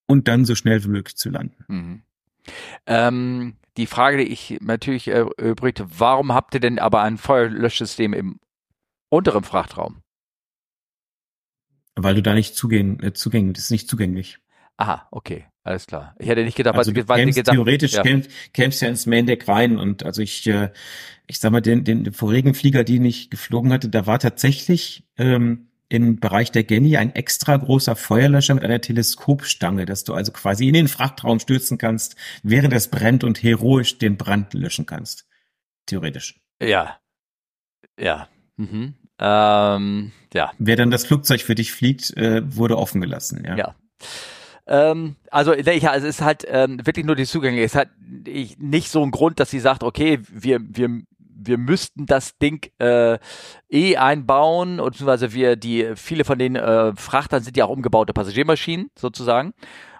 und 0.08 0.28
dann 0.28 0.46
so 0.46 0.56
schnell 0.56 0.84
wie 0.84 0.90
möglich 0.90 1.16
zu 1.16 1.30
landen. 1.30 1.64
Mhm. 1.68 2.02
Ähm, 2.88 3.56
die 3.78 3.86
Frage, 3.86 4.18
die 4.18 4.32
ich 4.32 4.58
natürlich 4.62 5.08
äh, 5.08 5.26
übrigte, 5.38 5.88
warum 5.98 6.34
habt 6.34 6.54
ihr 6.54 6.60
denn 6.60 6.80
aber 6.80 7.02
ein 7.02 7.18
Feuerlöschsystem 7.18 8.14
im 8.14 8.40
unteren 9.10 9.44
Frachtraum? 9.44 10.02
Weil 11.96 12.16
du 12.16 12.22
da 12.22 12.34
nicht 12.34 12.56
zugänglich, 12.56 13.08
äh, 13.08 13.14
zugänglich, 13.14 13.56
das 13.56 13.66
ist 13.66 13.72
nicht 13.72 13.90
zugänglich. 13.90 14.40
Aha, 14.78 15.08
okay, 15.12 15.46
alles 15.64 15.86
klar. 15.86 16.16
Ich 16.18 16.28
hätte 16.28 16.44
nicht 16.44 16.58
gedacht, 16.58 16.76
Also 16.76 16.92
du 16.92 17.04
kämst 17.04 17.38
gedacht, 17.38 17.54
theoretisch 17.54 17.94
ja. 17.94 18.04
kämst, 18.04 18.30
kämst 18.54 18.82
ja 18.82 18.88
ins 18.88 19.06
Main 19.06 19.28
Deck 19.28 19.48
rein 19.48 19.78
und 19.78 20.04
also 20.04 20.22
ich, 20.22 20.48
äh, 20.48 20.72
ich 21.28 21.40
sag 21.40 21.52
mal, 21.52 21.62
den, 21.62 21.84
den, 21.84 22.04
den 22.04 22.14
vorigen 22.14 22.54
Flieger, 22.54 22.84
den 22.84 23.06
ich 23.06 23.30
geflogen 23.30 23.72
hatte, 23.72 23.90
da 23.90 24.08
war 24.08 24.18
tatsächlich 24.18 25.04
ähm, 25.18 25.68
im 25.92 26.20
Bereich 26.20 26.52
der 26.52 26.64
Genie 26.64 26.98
ein 26.98 27.14
extra 27.14 27.58
großer 27.58 27.98
Feuerlöscher 27.98 28.56
mit 28.56 28.64
einer 28.64 28.80
Teleskopstange, 28.80 29.86
dass 29.86 30.06
du 30.06 30.14
also 30.14 30.32
quasi 30.32 30.70
in 30.70 30.74
den 30.74 30.88
Frachtraum 30.88 31.40
stürzen 31.40 31.78
kannst, 31.78 32.16
während 32.44 32.74
es 32.74 32.88
brennt 32.88 33.26
und 33.26 33.44
heroisch 33.44 33.98
den 33.98 34.16
Brand 34.16 34.54
löschen 34.54 34.86
kannst. 34.86 35.28
Theoretisch. 35.86 36.40
Ja. 36.62 36.98
Ja. 38.00 38.30
Mhm. 38.56 38.96
Ähm, 39.22 40.12
ja. 40.34 40.52
Wer 40.58 40.76
dann 40.76 40.92
das 40.92 41.06
Flugzeug 41.06 41.42
für 41.42 41.56
dich 41.56 41.72
fliegt, 41.72 42.18
äh, 42.18 42.42
wurde 42.44 42.78
offen 42.78 43.02
gelassen. 43.02 43.44
Ja. 43.46 43.56
Ja. 43.56 43.76
Ähm, 44.68 45.16
also, 45.30 45.54
ja, 45.54 45.92
also 45.92 46.08
es 46.08 46.16
ist 46.16 46.22
halt 46.22 46.46
ähm, 46.48 46.86
wirklich 46.86 47.06
nur 47.06 47.16
die 47.16 47.26
Zugänge. 47.26 47.62
Es 47.62 47.76
hat 47.76 47.90
ich, 48.26 48.58
nicht 48.58 48.90
so 48.90 49.04
ein 49.04 49.12
Grund, 49.12 49.40
dass 49.40 49.52
sie 49.52 49.60
sagt, 49.60 49.84
okay, 49.84 50.20
wir, 50.30 50.60
wir, 50.62 50.90
wir 51.20 51.58
müssten 51.58 52.06
das 52.06 52.38
Ding 52.38 52.72
äh, 52.80 53.18
eh 53.70 53.98
einbauen, 53.98 54.80
und 54.80 54.92
beziehungsweise 54.92 55.34
wir, 55.34 55.56
die, 55.56 55.92
viele 55.96 56.24
von 56.24 56.40
den 56.40 56.56
äh, 56.56 56.96
Frachtern 56.96 57.44
sind 57.44 57.58
ja 57.58 57.66
auch 57.66 57.70
umgebaute 57.70 58.14
Passagiermaschinen, 58.14 58.90
sozusagen. 58.98 59.54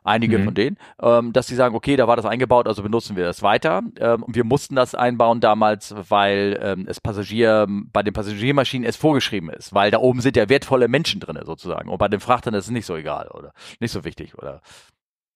Einige 0.04 0.40
Mhm. 0.40 0.46
von 0.46 0.54
denen, 0.56 0.78
ähm, 1.02 1.32
dass 1.32 1.48
sie 1.48 1.56
sagen, 1.56 1.76
okay, 1.76 1.96
da 1.96 2.08
war 2.08 2.16
das 2.16 2.26
eingebaut, 2.26 2.68
also 2.68 2.82
benutzen 2.82 3.16
wir 3.16 3.24
das 3.24 3.44
weiter. 3.44 3.84
Ähm, 4.00 4.24
und 4.24 4.36
wir 4.36 4.44
mussten 4.44 4.76
das 4.76 4.96
einbauen 4.96 5.42
damals, 5.42 5.94
weil 6.10 6.60
ähm, 6.62 6.86
es 6.88 7.00
Passagier, 7.00 7.68
bei 7.70 8.02
den 8.02 8.14
Passagiermaschinen 8.14 8.88
es 8.88 8.96
vorgeschrieben 8.96 9.50
ist, 9.50 9.74
weil 9.74 9.92
da 9.92 10.00
oben 10.00 10.22
sind 10.22 10.36
ja 10.38 10.50
wertvolle 10.50 10.88
Menschen 10.88 11.20
drin, 11.20 11.38
sozusagen. 11.46 11.90
Und 11.90 11.98
bei 12.00 12.08
den 12.08 12.20
Frachtern 12.20 12.54
ist 12.56 12.66
es 12.66 12.72
nicht 12.72 12.86
so 12.86 12.96
egal, 12.96 13.28
oder? 13.28 13.54
Nicht 13.80 13.92
so 13.92 14.04
wichtig, 14.04 14.38
oder? 14.38 14.62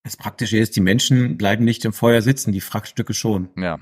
Das 0.04 0.18
Praktische 0.18 0.58
ist, 0.58 0.76
die 0.76 0.82
Menschen 0.82 1.38
bleiben 1.38 1.64
nicht 1.66 1.84
im 1.86 1.94
Feuer 1.94 2.22
sitzen, 2.22 2.52
die 2.52 2.62
Frachtstücke 2.62 3.14
schon. 3.14 3.50
Ja. 3.58 3.80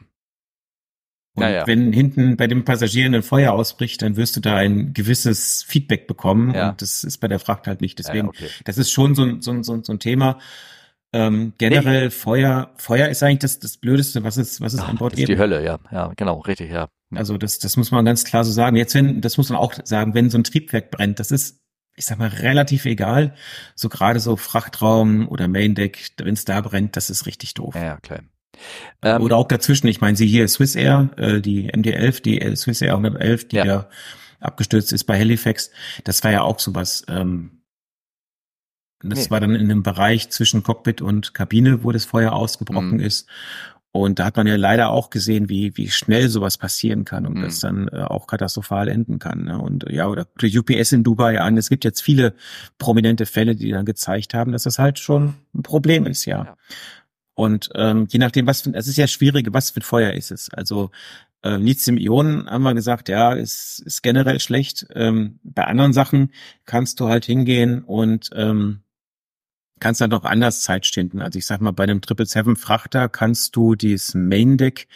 Und 1.36 1.41
Naja. 1.41 1.65
wenn 1.65 1.91
hinten 1.91 2.38
bei 2.38 2.45
dem 2.45 2.63
Passagier 2.63 3.05
ein 3.07 3.23
Feuer 3.23 3.53
ausbricht, 3.53 4.03
dann 4.03 4.17
wirst 4.17 4.36
du 4.36 4.39
da 4.39 4.55
ein 4.55 4.93
gewisses 4.93 5.63
Feedback 5.67 6.05
bekommen. 6.05 6.53
Ja. 6.53 6.69
Und 6.69 6.81
das 6.81 7.03
ist 7.03 7.17
bei 7.17 7.27
der 7.27 7.39
Fracht 7.39 7.65
halt 7.65 7.81
nicht. 7.81 7.97
Deswegen, 7.97 8.25
ja, 8.25 8.29
okay. 8.29 8.49
das 8.65 8.77
ist 8.77 8.91
schon 8.91 9.15
so 9.15 9.23
ein, 9.23 9.41
so 9.41 9.51
ein, 9.51 9.63
so 9.63 9.73
ein, 9.73 9.84
so 9.84 9.93
ein 9.93 9.99
Thema. 9.99 10.38
Ähm, 11.11 11.53
generell 11.57 12.11
Feuer, 12.11 12.71
Feuer 12.75 13.07
ist 13.07 13.23
eigentlich 13.23 13.39
das, 13.39 13.59
das 13.59 13.77
Blödeste, 13.77 14.23
was 14.23 14.38
es, 14.38 14.61
was 14.61 14.73
es 14.73 14.79
Ja, 14.79 14.86
an 14.88 14.97
Bord 14.97 15.13
das 15.13 15.19
ist 15.19 15.27
die 15.27 15.31
gibt. 15.34 15.41
Hölle, 15.41 15.63
ja. 15.63 15.79
Ja, 15.91 16.11
genau, 16.15 16.39
richtig, 16.39 16.71
ja. 16.71 16.89
Also 17.13 17.38
das, 17.38 17.59
das 17.59 17.77
muss 17.77 17.91
man 17.91 18.05
ganz 18.05 18.25
klar 18.25 18.43
so 18.43 18.51
sagen. 18.51 18.75
Jetzt, 18.75 18.93
wenn, 18.95 19.21
das 19.21 19.38
muss 19.38 19.49
man 19.49 19.57
auch 19.59 19.73
sagen, 19.84 20.13
wenn 20.13 20.29
so 20.29 20.38
ein 20.38 20.43
Triebwerk 20.43 20.91
brennt, 20.91 21.19
das 21.19 21.31
ist, 21.31 21.61
ich 21.95 22.05
sag 22.05 22.17
mal, 22.17 22.29
relativ 22.29 22.86
egal. 22.86 23.36
So 23.75 23.89
gerade 23.89 24.19
so 24.19 24.36
Frachtraum 24.36 25.27
oder 25.27 25.47
Maindeck, 25.47 26.11
wenn 26.17 26.34
es 26.34 26.45
da 26.45 26.61
brennt, 26.61 26.95
das 26.95 27.09
ist 27.11 27.25
richtig 27.27 27.53
doof. 27.53 27.75
Ja, 27.75 27.84
ja, 27.84 27.97
klar. 27.97 28.21
Ähm, 29.01 29.22
Oder 29.22 29.38
auch 29.38 29.47
dazwischen. 29.47 29.88
Ich 29.88 30.01
meine, 30.01 30.16
sie 30.18 30.28
hier 30.28 30.47
Swiss 30.47 30.76
Air, 30.76 31.10
äh, 31.18 31.41
die 31.41 31.70
MD-11, 31.74 32.22
die 32.22 32.41
äh, 32.41 32.56
Swiss 32.56 32.82
Air 32.82 32.93
111, 32.95 33.47
die 33.49 33.58
Ja. 33.58 33.66
ja 33.66 33.89
abgestürzt 34.39 34.91
ist 34.93 35.06
bei 35.06 35.18
Halifax. 35.20 35.72
Das 36.04 36.24
war 36.24 36.32
ja 36.32 36.41
auch 36.41 36.60
sowas. 36.60 37.04
Ähm, 37.08 37.62
das 39.01 39.26
Nee. 39.26 39.30
war 39.32 39.39
dann 39.41 39.56
in 39.56 39.62
einem 39.70 39.84
Bereich 39.84 40.30
zwischen 40.30 40.64
Cockpit 40.64 41.01
und 41.01 41.34
Kabine, 41.34 41.84
wo 41.84 41.91
das 41.91 42.06
Feuer 42.06 42.32
ausgebrochen 42.34 42.95
Mhm. 42.97 42.99
ist. 43.01 43.28
Und 43.95 44.18
da 44.18 44.26
hat 44.26 44.38
man 44.38 44.47
ja 44.47 44.56
leider 44.56 44.89
auch 44.89 45.12
gesehen, 45.12 45.49
wie, 45.49 45.78
wie 45.78 45.91
schnell 45.91 46.28
sowas 46.28 46.58
passieren 46.58 47.06
kann 47.06 47.28
und 47.28 47.36
Mhm. 47.38 47.41
das 47.43 47.60
dann 47.60 47.88
äh, 47.89 47.97
auch 48.01 48.26
katastrophal 48.26 48.88
enden 48.88 49.20
kann. 49.20 49.43
Ne? 49.43 49.60
Und 49.60 49.86
ja, 49.89 50.08
oder 50.08 50.26
die 50.41 50.58
UPS 50.58 50.93
in 50.93 51.04
Dubai 51.04 51.39
an. 51.39 51.58
Es 51.58 51.70
gibt 51.70 51.84
jetzt 51.84 52.01
viele 52.01 52.34
prominente 52.80 53.26
Fälle, 53.28 53.56
die 53.56 53.70
dann 53.72 53.86
gezeigt 53.86 54.34
haben, 54.34 54.51
dass 54.51 54.64
das 54.64 54.80
halt 54.80 54.97
schon 54.99 55.36
ein 55.54 55.62
Problem 55.64 56.06
ist, 56.08 56.26
ja. 56.26 56.43
Ja. 56.45 56.58
Und 57.36 57.69
ähm, 57.75 58.07
je 58.09 58.19
nachdem, 58.19 58.47
was 58.47 58.61
für, 58.61 58.73
es 58.73 58.88
ist 58.88 58.97
ja 58.97 59.07
schwierig, 59.07 59.47
was 59.51 59.71
für 59.71 59.79
ein 59.79 59.84
Feuer 59.84 60.13
ist 60.13 60.31
es. 60.31 60.49
Also 60.49 60.91
äh, 61.43 61.57
Lithium-Ionen 61.57 62.49
haben 62.49 62.63
wir 62.63 62.73
gesagt, 62.73 63.09
ja, 63.09 63.34
ist, 63.34 63.79
ist 63.79 64.03
generell 64.03 64.39
schlecht. 64.39 64.88
Ähm, 64.93 65.39
bei 65.43 65.65
anderen 65.65 65.93
Sachen 65.93 66.31
kannst 66.65 66.99
du 66.99 67.07
halt 67.07 67.25
hingehen 67.25 67.84
und 67.84 68.29
ähm, 68.34 68.84
kannst 69.79 69.99
dann 69.99 70.11
noch 70.11 70.23
anders 70.23 70.61
Zeit 70.61 70.86
schinden. 70.86 71.21
Also 71.21 71.38
ich 71.38 71.45
sag 71.45 71.59
mal, 71.59 71.71
bei 71.71 71.84
einem 71.84 71.99
777 72.01 72.57
Frachter 72.57 73.09
kannst 73.09 73.55
du 73.57 73.75
dieses 73.75 74.13
Main 74.13 74.55
Deck 74.57 74.88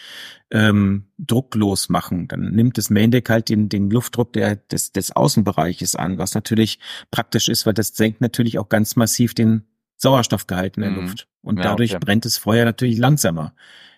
ähm, 0.50 1.08
drucklos 1.18 1.90
machen. 1.90 2.26
Dann 2.28 2.52
nimmt 2.52 2.78
das 2.78 2.88
Main 2.88 3.10
Deck 3.10 3.28
halt 3.28 3.50
den, 3.50 3.68
den 3.68 3.90
Luftdruck 3.90 4.32
der, 4.32 4.56
des, 4.56 4.92
des 4.92 5.14
Außenbereiches 5.14 5.94
an, 5.94 6.16
was 6.16 6.34
natürlich 6.34 6.78
praktisch 7.10 7.50
ist, 7.50 7.66
weil 7.66 7.74
das 7.74 7.88
senkt 7.88 8.22
natürlich 8.22 8.58
auch 8.58 8.70
ganz 8.70 8.96
massiv 8.96 9.34
den 9.34 9.64
Sauerstoffgehalt 9.98 10.76
in 10.76 10.82
der 10.82 10.90
Mhm. 10.92 11.00
Luft. 11.02 11.28
Und 11.42 11.58
Ja, 11.58 11.64
dadurch 11.64 11.94
okay. 11.94 12.04
brennt 12.04 12.24
das 12.24 12.38
Feuer 12.38 12.64
natürlich 12.64 12.98
langsamer. 12.98 13.54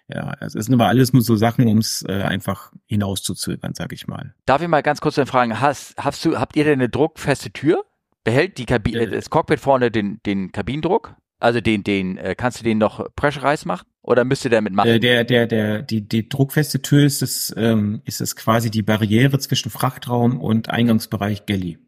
Ja, 0.08 0.34
es 0.40 0.54
sind 0.54 0.74
aber 0.74 0.88
alles 0.88 1.12
nur 1.12 1.22
so 1.22 1.36
Sachen, 1.36 1.68
um 1.68 1.78
es 1.78 2.04
äh, 2.08 2.22
einfach 2.22 2.72
hinauszuzögern, 2.86 3.74
sag 3.74 3.92
ich 3.92 4.08
mal. 4.08 4.34
Darf 4.44 4.60
ich 4.60 4.66
mal 4.68 4.82
ganz 4.82 5.00
kurz 5.00 5.14
fragen, 5.20 5.60
hast, 5.60 5.94
hast 5.98 6.24
du, 6.24 6.36
habt 6.38 6.56
ihr 6.56 6.64
denn 6.64 6.80
eine 6.80 6.88
druckfeste 6.88 7.52
Tür? 7.52 7.84
behält 8.22 8.58
die 8.58 8.66
Kabi 8.66 8.94
Äh. 8.96 9.06
das 9.10 9.30
Cockpit 9.30 9.60
vorne 9.60 9.90
den, 9.90 10.20
den 10.26 10.52
Kabinendruck? 10.52 11.14
Also 11.38 11.60
den, 11.62 11.84
den, 11.84 12.18
äh, 12.18 12.34
kannst 12.36 12.60
du 12.60 12.64
den 12.64 12.76
noch 12.76 13.06
pressurized 13.16 13.64
machen? 13.64 13.86
Oder 14.02 14.24
müsste 14.24 14.50
der 14.50 14.60
mitmachen? 14.60 14.90
Äh, 14.90 15.00
der, 15.00 15.24
der, 15.24 15.46
der, 15.46 15.82
die, 15.82 16.06
die 16.06 16.28
druckfeste 16.28 16.82
Tür 16.82 17.04
ist 17.06 17.22
es, 17.22 17.54
ähm, 17.56 18.02
ist 18.04 18.20
es 18.20 18.36
quasi 18.36 18.70
die 18.70 18.82
Barriere 18.82 19.38
zwischen 19.38 19.70
Frachtraum 19.70 20.38
und 20.40 20.68
Eingangsbereich 20.68 21.46
Galley. 21.46 21.78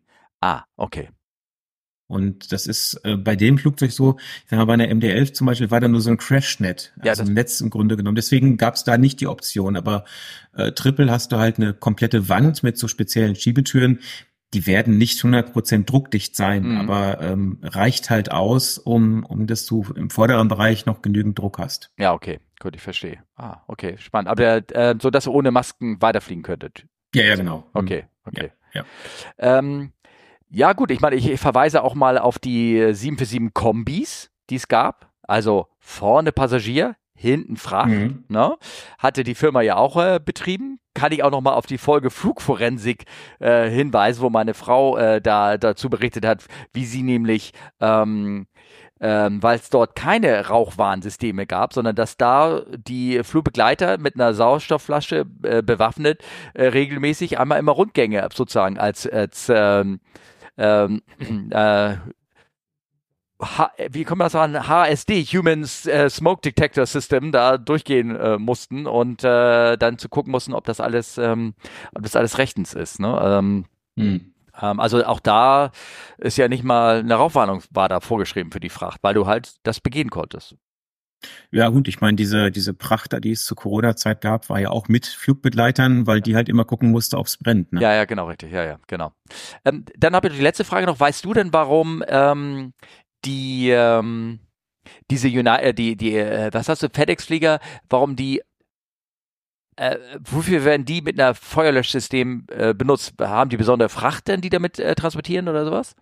ah, 0.41 0.63
okay. 0.77 1.11
Und 2.13 2.53
das 2.53 2.67
ist 2.67 3.01
äh, 3.05 3.17
bei 3.17 3.35
dem 3.37 3.59
Flugzeug 3.59 3.91
so, 3.93 4.17
ich 4.45 4.51
sag 4.51 4.59
mal, 4.59 4.65
bei 4.67 4.75
einer 4.75 4.89
MD-11 4.89 5.33
zum 5.33 5.47
Beispiel 5.47 5.71
war 5.71 5.81
da 5.81 5.89
nur 5.89 6.01
so 6.01 6.11
ein 6.11 6.19
Crashnet, 6.19 6.93
Ja, 7.03 7.11
also 7.11 7.23
das- 7.23 7.29
ein 7.31 7.35
Netz 7.35 7.61
im 7.61 7.71
Grunde 7.71 7.97
genommen. 7.97 8.17
Deswegen 8.17 8.57
gab 8.57 8.75
es 8.75 8.85
da 8.85 8.99
nicht 8.99 9.21
die 9.21 9.27
Option. 9.27 9.77
Aber 9.77 10.05
äh, 10.55 10.73
Triple 10.73 11.11
hast 11.11 11.33
du 11.33 11.37
halt 11.39 11.59
eine 11.59 11.75
komplette 11.75 12.29
Wand 12.29 12.63
mit 12.63 12.79
so 12.79 12.87
speziellen 12.89 13.35
Schiebetüren. 13.35 14.01
Die 14.55 14.67
werden 14.67 14.99
nicht 14.99 15.19
100% 15.25 15.87
druckdicht 15.87 16.37
sein, 16.37 16.65
Mhm. 16.73 16.77
aber 16.91 17.21
ähm, 17.23 17.59
reicht 17.63 18.11
halt 18.11 18.31
aus, 18.31 18.77
um, 18.77 19.25
um 19.25 19.47
dass 19.47 19.65
du 19.65 19.83
im 19.97 20.11
vorderen 20.11 20.49
Bereich 20.49 20.85
noch 20.85 21.01
genügend 21.01 21.39
Druck 21.39 21.59
hast. 21.59 21.91
Ja, 21.99 22.13
okay. 22.13 22.39
Gut, 22.61 22.77
ich 22.77 22.83
verstehe. 22.83 23.19
Ah, 23.35 23.57
okay, 23.67 23.97
spannend. 23.99 24.29
Aber 24.29 24.63
äh, 24.73 24.95
so, 25.01 25.09
dass 25.11 25.27
ihr 25.27 25.33
ohne 25.33 25.51
Masken 25.51 26.01
weiterfliegen 26.03 26.43
könntet. 26.43 26.85
Ja, 27.15 27.25
ja, 27.25 27.35
genau. 27.37 27.65
Okay, 27.73 28.05
okay. 28.27 28.53
Ja, 28.75 28.85
Ähm, 29.39 29.93
ja, 30.53 30.73
gut, 30.73 30.91
ich 30.91 31.01
meine, 31.01 31.17
ich, 31.17 31.29
ich 31.29 31.41
verweise 31.41 31.83
auch 31.83 31.95
mal 31.95 32.19
auf 32.19 32.39
die 32.39 32.77
747 32.77 33.55
Kombis, 33.55 34.31
die 34.51 34.57
es 34.57 34.69
gab. 34.69 35.11
Also 35.23 35.67
vorne 35.79 36.33
Passagier, 36.33 36.97
hinten 37.15 37.57
Fracht. 37.57 37.89
Mhm. 37.89 38.25
Ne? 38.29 38.57
Hatte 38.99 39.25
die 39.25 39.35
Firma 39.35 39.63
ja 39.63 39.77
auch 39.77 39.97
äh, 39.97 40.21
betrieben. 40.23 40.79
Kann 40.95 41.13
ich 41.13 41.23
auch 41.23 41.31
noch 41.31 41.41
mal 41.41 41.55
auf 41.55 41.67
die 41.67 41.79
Folge 41.79 42.11
Flugforensik 42.11 43.05
äh, 43.39 43.71
hinweisen, 43.71 44.21
wo 44.21 44.29
meine 44.29 44.53
Frau 44.53 44.99
äh, 44.99 45.23
da 45.23 45.57
dazu 45.57 45.89
berichtet 45.89 46.27
hat, 46.27 46.45
wie 46.75 46.85
sie 46.85 47.03
nämlich 47.03 47.53
ähm, 47.81 48.47
ähm, 49.01 49.43
weil 49.43 49.59
es 49.59 49.69
dort 49.69 49.97
keine 49.97 50.47
Rauchwarnsysteme 50.47 51.47
gab, 51.47 51.73
sondern 51.73 51.97
dass 51.97 52.17
da 52.17 52.63
die 52.77 53.25
Flugbegleiter 53.25 53.99
mit 53.99 54.15
einer 54.15 54.33
Sauerstoffflasche 54.33 55.27
äh, 55.43 55.61
bewaffnet 55.61 56.23
äh, 56.55 56.67
regelmäßig 56.67 57.39
einmal 57.41 57.59
immer 57.59 57.73
Rundgänge 57.73 58.29
sozusagen 58.33 58.79
als, 58.79 59.09
als 59.09 59.51
ähm, 59.53 59.99
ähm, 60.59 61.03
äh, 61.51 61.97
H 63.41 63.73
wie 63.91 64.05
man 64.05 64.19
das 64.21 64.33
sagen, 64.33 64.69
HSD, 64.69 65.25
Human 65.25 65.63
äh, 65.87 66.09
Smoke 66.09 66.43
Detector 66.43 66.87
System, 66.87 67.33
da 67.33 67.59
durchgehen 67.59 68.15
äh, 68.15 68.39
mussten 68.39 68.87
und 68.87 69.25
äh, 69.25 69.77
dann 69.77 69.99
zu 69.99 70.09
gucken 70.09 70.31
mussten, 70.31 70.55
ob 70.55 70.65
das 70.65 70.79
alles, 70.79 71.19
ähm, 71.19 71.55
ob 71.95 72.03
das 72.03 72.15
alles 72.15 72.39
rechtens 72.39 72.75
ist. 72.75 73.01
Ne? 73.01 73.21
Ähm, 73.23 73.65
Mhm. 73.95 74.33
ähm, 74.61 74.81
also 74.81 75.05
auch 75.05 75.21
da 75.21 75.71
ist 76.19 76.39
ja 76.39 76.49
nicht 76.49 76.65
mal 76.65 77.01
eine 77.01 77.15
Rauchwarnung 77.15 77.63
war 77.71 77.89
da 77.89 78.01
vorgeschrieben 78.01 78.53
für 78.53 78.61
die 78.61 78.71
Fracht, 78.71 79.01
weil 79.03 79.15
du 79.15 79.27
halt 79.27 79.57
das 79.65 79.81
begehen 79.81 80.09
konntest. 80.09 80.57
Ja 81.51 81.69
gut, 81.69 81.89
ich 81.89 82.01
meine, 82.01 82.17
diese, 82.17 82.51
diese 82.51 82.75
Prachter, 82.75 83.21
die 83.21 83.33
es 83.33 83.45
zur 83.45 83.57
Corona-Zeit 83.57 84.21
gab, 84.21 84.49
war 84.49 84.61
ja 84.61 84.71
auch 84.71 84.89
mit 84.89 85.07
Flugbegleitern, 85.07 86.07
weil 86.07 86.21
die 86.21 86.35
halt 86.35 86.49
immer 86.49 86.65
gucken 86.65 86.91
musste, 86.91 87.19
ob's 87.19 87.37
brennt. 87.37 87.73
Ne? 87.73 87.81
Ja, 87.81 87.95
ja, 87.95 88.05
genau, 88.05 88.27
richtig. 88.27 88.53
Ja, 88.53 88.65
ja, 88.65 88.79
genau. 88.87 89.13
Ähm, 89.65 89.85
dann 89.97 90.15
habe 90.15 90.29
ich 90.29 90.35
die 90.35 90.43
letzte 90.43 90.65
Frage 90.65 90.87
noch. 90.87 90.99
Weißt 90.99 91.25
du 91.25 91.35
denn, 91.35 91.53
warum 91.53 92.03
ähm, 92.07 92.73
die 93.25 93.71
ähm, 93.71 94.41
diese 95.11 95.29
Uni 95.29 95.49
äh, 95.49 95.73
die 95.73 95.97
die 95.97 96.17
äh, 96.17 96.51
was 96.53 96.69
hast 96.69 96.83
du 96.83 96.89
FedEx-Flieger, 96.89 97.61
warum 97.89 98.17
die 98.17 98.43
äh, 99.77 99.99
wofür 100.21 100.65
werden 100.65 100.85
die 100.85 101.01
mit 101.01 101.19
einer 101.19 101.35
Feuerlöschsystem 101.35 102.47
äh, 102.51 102.75
benutzt? 102.75 103.15
Haben 103.21 103.51
die 103.51 103.57
besondere 103.57 103.89
Fracht 103.89 104.29
denn, 104.29 104.41
die 104.41 104.51
damit 104.51 104.79
äh, 104.79 104.95
transportieren 104.95 105.49
oder 105.49 105.65
sowas? 105.65 105.97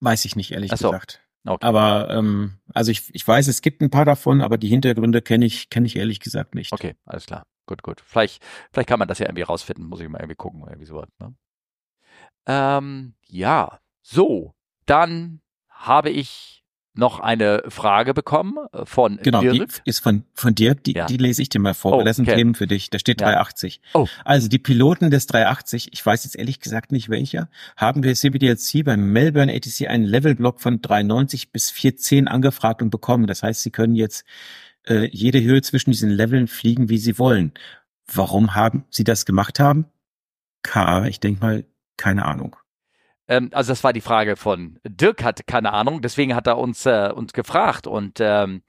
Weiß 0.00 0.24
ich 0.24 0.34
nicht, 0.34 0.52
ehrlich 0.52 0.70
so. 0.70 0.90
gesagt. 0.90 1.20
Okay. 1.44 1.66
Aber 1.66 2.08
ähm, 2.10 2.58
also 2.72 2.90
ich, 2.92 3.12
ich 3.14 3.26
weiß, 3.26 3.48
es 3.48 3.62
gibt 3.62 3.82
ein 3.82 3.90
paar 3.90 4.04
davon, 4.04 4.40
aber 4.40 4.58
die 4.58 4.68
Hintergründe 4.68 5.22
kenne 5.22 5.44
ich, 5.44 5.70
kenne 5.70 5.86
ich 5.86 5.96
ehrlich 5.96 6.20
gesagt 6.20 6.54
nicht. 6.54 6.72
Okay, 6.72 6.94
alles 7.04 7.26
klar. 7.26 7.44
Gut, 7.66 7.82
gut. 7.82 8.00
Vielleicht, 8.04 8.42
vielleicht 8.72 8.88
kann 8.88 8.98
man 8.98 9.08
das 9.08 9.18
ja 9.18 9.26
irgendwie 9.26 9.42
rausfinden. 9.42 9.86
Muss 9.86 10.00
ich 10.00 10.08
mal 10.08 10.18
irgendwie 10.18 10.36
gucken, 10.36 10.62
irgendwie 10.62 10.86
sowas. 10.86 11.08
Ne? 11.20 11.34
Ähm, 12.46 13.14
ja, 13.26 13.80
so. 14.02 14.54
Dann 14.86 15.40
habe 15.68 16.10
ich 16.10 16.61
noch 16.94 17.20
eine 17.20 17.62
Frage 17.68 18.12
bekommen 18.14 18.56
äh, 18.72 18.84
von 18.84 19.18
Genau, 19.22 19.40
die 19.40 19.58
Dirk. 19.58 19.80
ist 19.84 20.00
von, 20.00 20.24
von 20.34 20.54
dir, 20.54 20.74
die, 20.74 20.92
Ja. 20.94 21.06
die 21.06 21.16
lese 21.16 21.40
ich 21.42 21.48
dir 21.48 21.58
mal 21.58 21.72
vor, 21.74 21.98
Oh, 21.98 22.02
das 22.02 22.16
sind 22.16 22.28
okay. 22.28 22.36
Themen 22.36 22.54
für 22.54 22.66
dich. 22.66 22.90
Da 22.90 22.98
steht 22.98 23.20
Ja. 23.20 23.28
380. 23.28 23.80
Oh. 23.94 24.06
Also 24.24 24.48
die 24.48 24.58
Piloten 24.58 25.10
des 25.10 25.26
380, 25.26 25.92
ich 25.92 26.04
weiß 26.04 26.24
jetzt 26.24 26.36
ehrlich 26.36 26.60
gesagt 26.60 26.92
nicht 26.92 27.08
welcher, 27.08 27.48
haben 27.76 28.02
wir 28.02 28.14
CBDLC 28.14 28.84
beim 28.84 29.12
Melbourne 29.12 29.52
ATC 29.54 29.88
einen 29.88 30.04
Levelblock 30.04 30.60
von 30.60 30.82
390 30.82 31.50
bis 31.52 31.70
410 31.70 32.28
angefragt 32.28 32.82
und 32.82 32.90
bekommen. 32.90 33.26
Das 33.26 33.42
heißt, 33.42 33.62
sie 33.62 33.70
können 33.70 33.94
jetzt 33.94 34.24
äh, 34.86 35.08
jede 35.10 35.42
Höhe 35.42 35.62
zwischen 35.62 35.92
diesen 35.92 36.10
Leveln 36.10 36.46
fliegen, 36.48 36.88
wie 36.90 36.98
sie 36.98 37.18
wollen. 37.18 37.52
Warum 38.12 38.54
haben 38.54 38.84
sie 38.90 39.04
das 39.04 39.24
gemacht 39.24 39.60
haben? 39.60 39.86
K, 40.62 41.06
ich 41.06 41.20
denke 41.20 41.40
mal, 41.40 41.64
keine 41.96 42.24
Ahnung. 42.26 42.56
Ähm, 43.28 43.50
also 43.52 43.72
das 43.72 43.84
war 43.84 43.92
die 43.92 44.00
Frage 44.00 44.36
von 44.36 44.78
Dirk 44.86 45.22
hat 45.22 45.46
keine 45.46 45.72
Ahnung, 45.72 46.02
deswegen 46.02 46.34
hat 46.34 46.46
er 46.46 46.58
uns 46.58 46.86
äh, 46.86 47.10
uns 47.14 47.32
gefragt 47.32 47.86
und 47.86 48.18
ähm, 48.20 48.62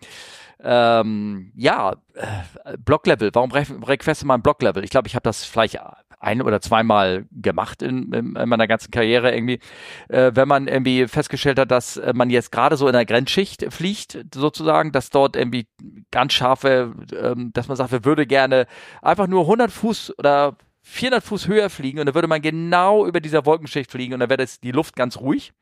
ähm, 0.63 1.51
ja 1.55 1.95
äh, 2.13 2.77
Blocklevel. 2.77 3.31
Warum 3.33 3.51
re- 3.51 3.65
requestet 3.87 4.27
man 4.27 4.41
Blocklevel? 4.41 4.83
Ich 4.83 4.89
glaube, 4.91 5.07
ich 5.07 5.15
habe 5.15 5.23
das 5.23 5.43
vielleicht 5.43 5.79
ein 6.19 6.41
oder 6.41 6.61
zweimal 6.61 7.25
gemacht 7.31 7.81
in, 7.81 8.13
in, 8.13 8.35
in 8.37 8.49
meiner 8.49 8.67
ganzen 8.67 8.91
Karriere 8.91 9.33
irgendwie, 9.33 9.59
äh, 10.07 10.31
wenn 10.33 10.47
man 10.47 10.67
irgendwie 10.69 11.07
festgestellt 11.07 11.59
hat, 11.59 11.69
dass 11.69 11.97
äh, 11.97 12.13
man 12.15 12.29
jetzt 12.29 12.51
gerade 12.51 12.77
so 12.77 12.87
in 12.87 12.93
der 12.93 13.05
Grenzschicht 13.05 13.65
fliegt, 13.73 14.17
sozusagen, 14.33 14.93
dass 14.93 15.09
dort 15.09 15.35
irgendwie 15.35 15.67
ganz 16.11 16.31
scharfe, 16.33 16.93
ähm, 17.13 17.51
dass 17.53 17.67
man 17.67 17.75
sagt, 17.75 17.91
wir 17.91 18.05
würde 18.05 18.25
gerne 18.25 18.67
einfach 19.01 19.27
nur 19.27 19.41
100 19.41 19.69
Fuß 19.69 20.17
oder 20.17 20.55
400 20.83 21.23
Fuß 21.23 21.47
höher 21.47 21.69
fliegen 21.69 21.99
und 21.99 22.05
dann 22.05 22.15
würde 22.15 22.27
man 22.27 22.41
genau 22.41 23.05
über 23.05 23.19
dieser 23.19 23.45
Wolkenschicht 23.45 23.89
fliegen 23.89 24.13
und 24.13 24.19
dann 24.19 24.29
wäre 24.29 24.37
das 24.37 24.59
die 24.59 24.71
Luft 24.71 24.95
ganz 24.95 25.17
ruhig. 25.17 25.53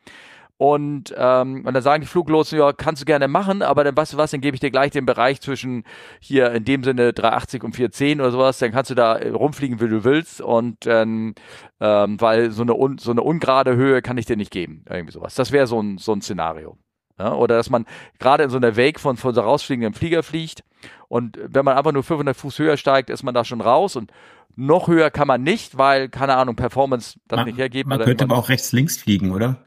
Und, 0.57 1.11
ähm, 1.17 1.65
und 1.65 1.73
dann 1.73 1.81
sagen 1.81 2.01
die 2.01 2.07
Fluglotsen, 2.07 2.59
ja, 2.59 2.71
kannst 2.71 3.01
du 3.01 3.05
gerne 3.05 3.27
machen, 3.27 3.63
aber 3.63 3.83
dann 3.83 3.97
weißt 3.97 4.13
du 4.13 4.17
was, 4.17 4.29
dann 4.29 4.41
gebe 4.41 4.53
ich 4.53 4.59
dir 4.59 4.69
gleich 4.69 4.91
den 4.91 5.07
Bereich 5.07 5.41
zwischen 5.41 5.85
hier 6.19 6.51
in 6.51 6.65
dem 6.65 6.83
Sinne 6.83 7.13
380 7.13 7.63
und 7.63 7.75
410 7.75 8.21
oder 8.21 8.29
sowas, 8.29 8.59
dann 8.59 8.71
kannst 8.71 8.91
du 8.91 8.95
da 8.95 9.15
äh, 9.15 9.29
rumfliegen, 9.29 9.79
wie 9.79 9.87
du 9.87 10.03
willst 10.03 10.39
und 10.39 10.85
ähm, 10.85 11.33
ähm, 11.79 12.21
weil 12.21 12.51
so 12.51 12.61
eine, 12.61 12.75
un, 12.75 12.99
so 12.99 13.09
eine 13.09 13.23
ungerade 13.23 13.75
Höhe 13.75 14.03
kann 14.03 14.19
ich 14.19 14.27
dir 14.27 14.37
nicht 14.37 14.51
geben, 14.51 14.85
irgendwie 14.87 15.13
sowas. 15.13 15.33
Das 15.33 15.51
wäre 15.51 15.65
so 15.65 15.81
ein, 15.81 15.97
so 15.97 16.13
ein 16.13 16.21
Szenario. 16.21 16.77
Ja, 17.21 17.33
oder 17.35 17.55
dass 17.55 17.69
man 17.69 17.85
gerade 18.17 18.43
in 18.43 18.49
so 18.49 18.57
einer 18.57 18.75
Wake 18.77 18.99
von, 18.99 19.15
von 19.15 19.35
so 19.35 19.41
rausfliegenden 19.41 19.93
Flieger 19.93 20.23
fliegt 20.23 20.63
und 21.07 21.37
wenn 21.43 21.63
man 21.63 21.77
einfach 21.77 21.91
nur 21.91 22.01
500 22.03 22.35
Fuß 22.35 22.57
höher 22.57 22.77
steigt, 22.77 23.11
ist 23.11 23.21
man 23.21 23.35
da 23.35 23.45
schon 23.45 23.61
raus 23.61 23.95
und 23.95 24.11
noch 24.55 24.87
höher 24.87 25.11
kann 25.11 25.27
man 25.27 25.43
nicht, 25.43 25.77
weil, 25.77 26.09
keine 26.09 26.35
Ahnung, 26.35 26.55
Performance 26.55 27.19
das 27.27 27.37
Man, 27.37 27.45
nicht 27.45 27.59
hergibt. 27.59 27.87
man 27.87 27.99
könnte 27.99 28.23
aber 28.23 28.37
auch 28.37 28.49
rechts-links 28.49 28.97
fliegen, 28.97 29.31
oder? 29.31 29.57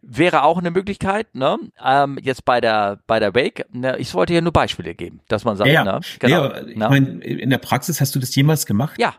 Wäre 0.00 0.42
auch 0.42 0.58
eine 0.58 0.70
Möglichkeit, 0.70 1.34
ne? 1.34 1.58
Ähm, 1.84 2.18
jetzt 2.22 2.44
bei 2.46 2.60
der, 2.62 3.00
bei 3.06 3.20
der 3.20 3.34
Wake, 3.34 3.66
ne? 3.72 3.98
ich 3.98 4.14
wollte 4.14 4.32
hier 4.32 4.42
nur 4.42 4.52
Beispiele 4.52 4.94
geben, 4.94 5.20
dass 5.28 5.44
man 5.44 5.56
sagt, 5.56 5.68
Ja, 5.68 5.84
ja. 5.84 5.84
ne? 5.84 6.00
Genau. 6.18 6.44
aber 6.44 6.66
ich 6.66 6.76
ne? 6.76 6.88
meine, 6.88 7.24
in 7.24 7.50
der 7.50 7.58
Praxis 7.58 8.00
hast 8.00 8.14
du 8.14 8.18
das 8.18 8.34
jemals 8.34 8.64
gemacht? 8.64 8.98
Ja. 8.98 9.14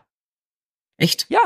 Echt? 0.96 1.26
ja, 1.28 1.40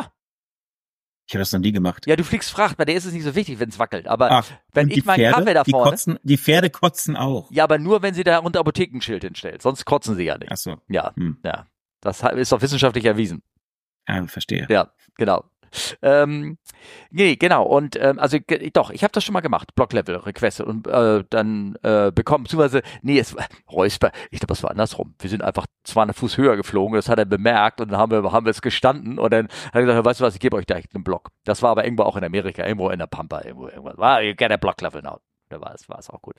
Ich 1.29 1.35
habe 1.35 1.41
das 1.41 1.53
noch 1.53 1.61
nie 1.61 1.73
gemacht. 1.73 2.07
ja, 2.07 2.17
du 2.17 2.25
fliegst 2.25 2.51
Fracht, 2.51 2.79
bei 2.79 2.87
der 2.87 2.95
ist 2.95 3.05
es 3.05 3.13
nicht 3.13 3.23
so 3.23 3.35
wichtig, 3.35 3.61
wenn 3.61 3.69
es 3.69 3.79
wackelt. 3.79 4.09
Aber 4.09 4.31
Ach, 4.31 4.47
wenn 4.73 4.89
ich 4.89 4.95
die 4.95 5.03
meinen 5.03 5.19
Pferde, 5.21 5.37
Kaffee 5.37 5.55
da 5.55 5.63
die 5.63 5.71
vorne, 5.73 5.91
kotzen, 5.91 6.19
die 6.23 6.39
Pferde 6.39 6.71
kotzen 6.71 7.17
auch. 7.17 7.51
ja, 7.53 7.65
aber 7.65 7.79
nur 7.79 8.01
wenn 8.01 8.15
sie 8.15 8.25
da 8.25 8.39
unter 8.39 8.61
Apothekenschild 8.61 9.23
hinstellt, 9.23 9.61
sonst 9.61 9.85
kotzen 9.85 10.17
sie 10.17 10.25
ja 10.25 10.39
nicht. 10.39 10.51
Ach 10.51 10.57
so, 10.57 10.77
Ja, 10.89 11.13
hm. 11.17 11.37
ja. 11.45 11.67
Das 12.01 12.23
ist 12.23 12.51
doch 12.53 12.63
wissenschaftlich 12.63 13.05
erwiesen. 13.05 13.43
ja, 14.09 14.27
verstehe. 14.27 14.67
Ja, 14.71 14.91
genau. 15.17 15.45
Ähm, 16.03 16.59
nee, 17.11 17.37
genau. 17.37 17.65
Und 17.65 17.97
ähm, 18.01 18.19
also 18.19 18.39
doch, 18.73 18.91
ich 18.91 19.03
habe 19.03 19.13
das 19.13 19.25
schon 19.25 19.33
mal 19.33 19.41
gemacht, 19.41 19.75
Block-Level-Requeste 19.75 20.65
und 20.65 20.87
äh, 20.87 21.25
dann 21.29 21.77
äh, 21.83 22.13
bekommen, 22.15 22.45
beziehungsweise, 22.45 22.83
nee, 23.03 23.19
es 23.19 23.35
war 23.37 23.47
Räusper, 23.71 24.13
ich 24.31 24.39
glaube, 24.41 24.55
es 24.55 24.63
war 24.63 24.71
andersrum. 24.71 25.15
Wir 25.19 25.29
sind 25.31 25.43
einfach 25.43 25.67
200 25.85 26.17
Fuß 26.17 26.37
höher 26.37 26.57
geflogen, 26.57 26.95
das 26.95 27.09
hat 27.09 27.19
er 27.19 27.25
bemerkt 27.25 27.81
und 27.81 27.91
dann 27.91 27.99
haben 27.99 28.13
wir, 28.13 28.33
haben 28.33 28.47
wir 28.47 28.51
es 28.51 28.63
gestanden 28.63 29.19
und 29.19 29.33
dann 29.33 29.49
hat 29.49 29.75
er 29.75 29.83
gesagt, 29.83 30.05
weißt 30.05 30.21
du 30.21 30.25
was, 30.25 30.35
ich 30.35 30.41
gebe 30.41 30.57
euch 30.57 30.67
direkt 30.67 30.95
einen 30.95 31.05
Block. 31.05 31.31
Das 31.45 31.63
war 31.63 31.71
aber 31.71 31.85
irgendwo 31.85 32.05
auch 32.05 32.17
in 32.17 32.25
Amerika, 32.25 32.65
irgendwo 32.65 32.91
in 32.91 32.99
der 32.99 33.07
Pampa, 33.07 33.43
irgendwo, 33.43 33.69
irgendwas. 33.69 33.99
War, 33.99 34.23
you 34.23 34.35
get 34.35 34.53
a 34.53 34.57
Block-Level 34.57 35.03
now. 35.03 35.19
Da 35.51 35.61
war 35.63 35.75
es, 35.75 35.89
war 35.89 35.99
es 35.99 36.11
auch 36.11 36.21
gut. 36.21 36.35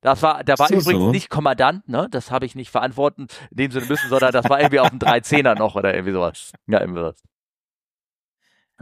Das 0.00 0.20
war, 0.22 0.42
da 0.42 0.58
war 0.58 0.66
So, 0.66 0.74
übrigens 0.74 1.04
so. 1.04 1.10
nicht 1.12 1.30
Kommandant, 1.30 1.88
ne? 1.88 2.08
Das 2.10 2.32
habe 2.32 2.44
ich 2.44 2.56
nicht 2.56 2.70
verantworten, 2.70 3.28
in 3.52 3.56
dem 3.56 3.70
Sinne 3.70 3.86
müssen, 3.86 4.08
sondern 4.08 4.32
das 4.32 4.50
war 4.50 4.58
irgendwie 4.58 4.80
auf 4.80 4.90
dem 4.90 4.98
13er 5.00 5.54
noch 5.56 5.76
oder 5.76 5.94
irgendwie 5.94 6.12
sowas. 6.12 6.52
Ja, 6.66 6.80
irgendwie 6.80 7.00
sowas. 7.00 7.22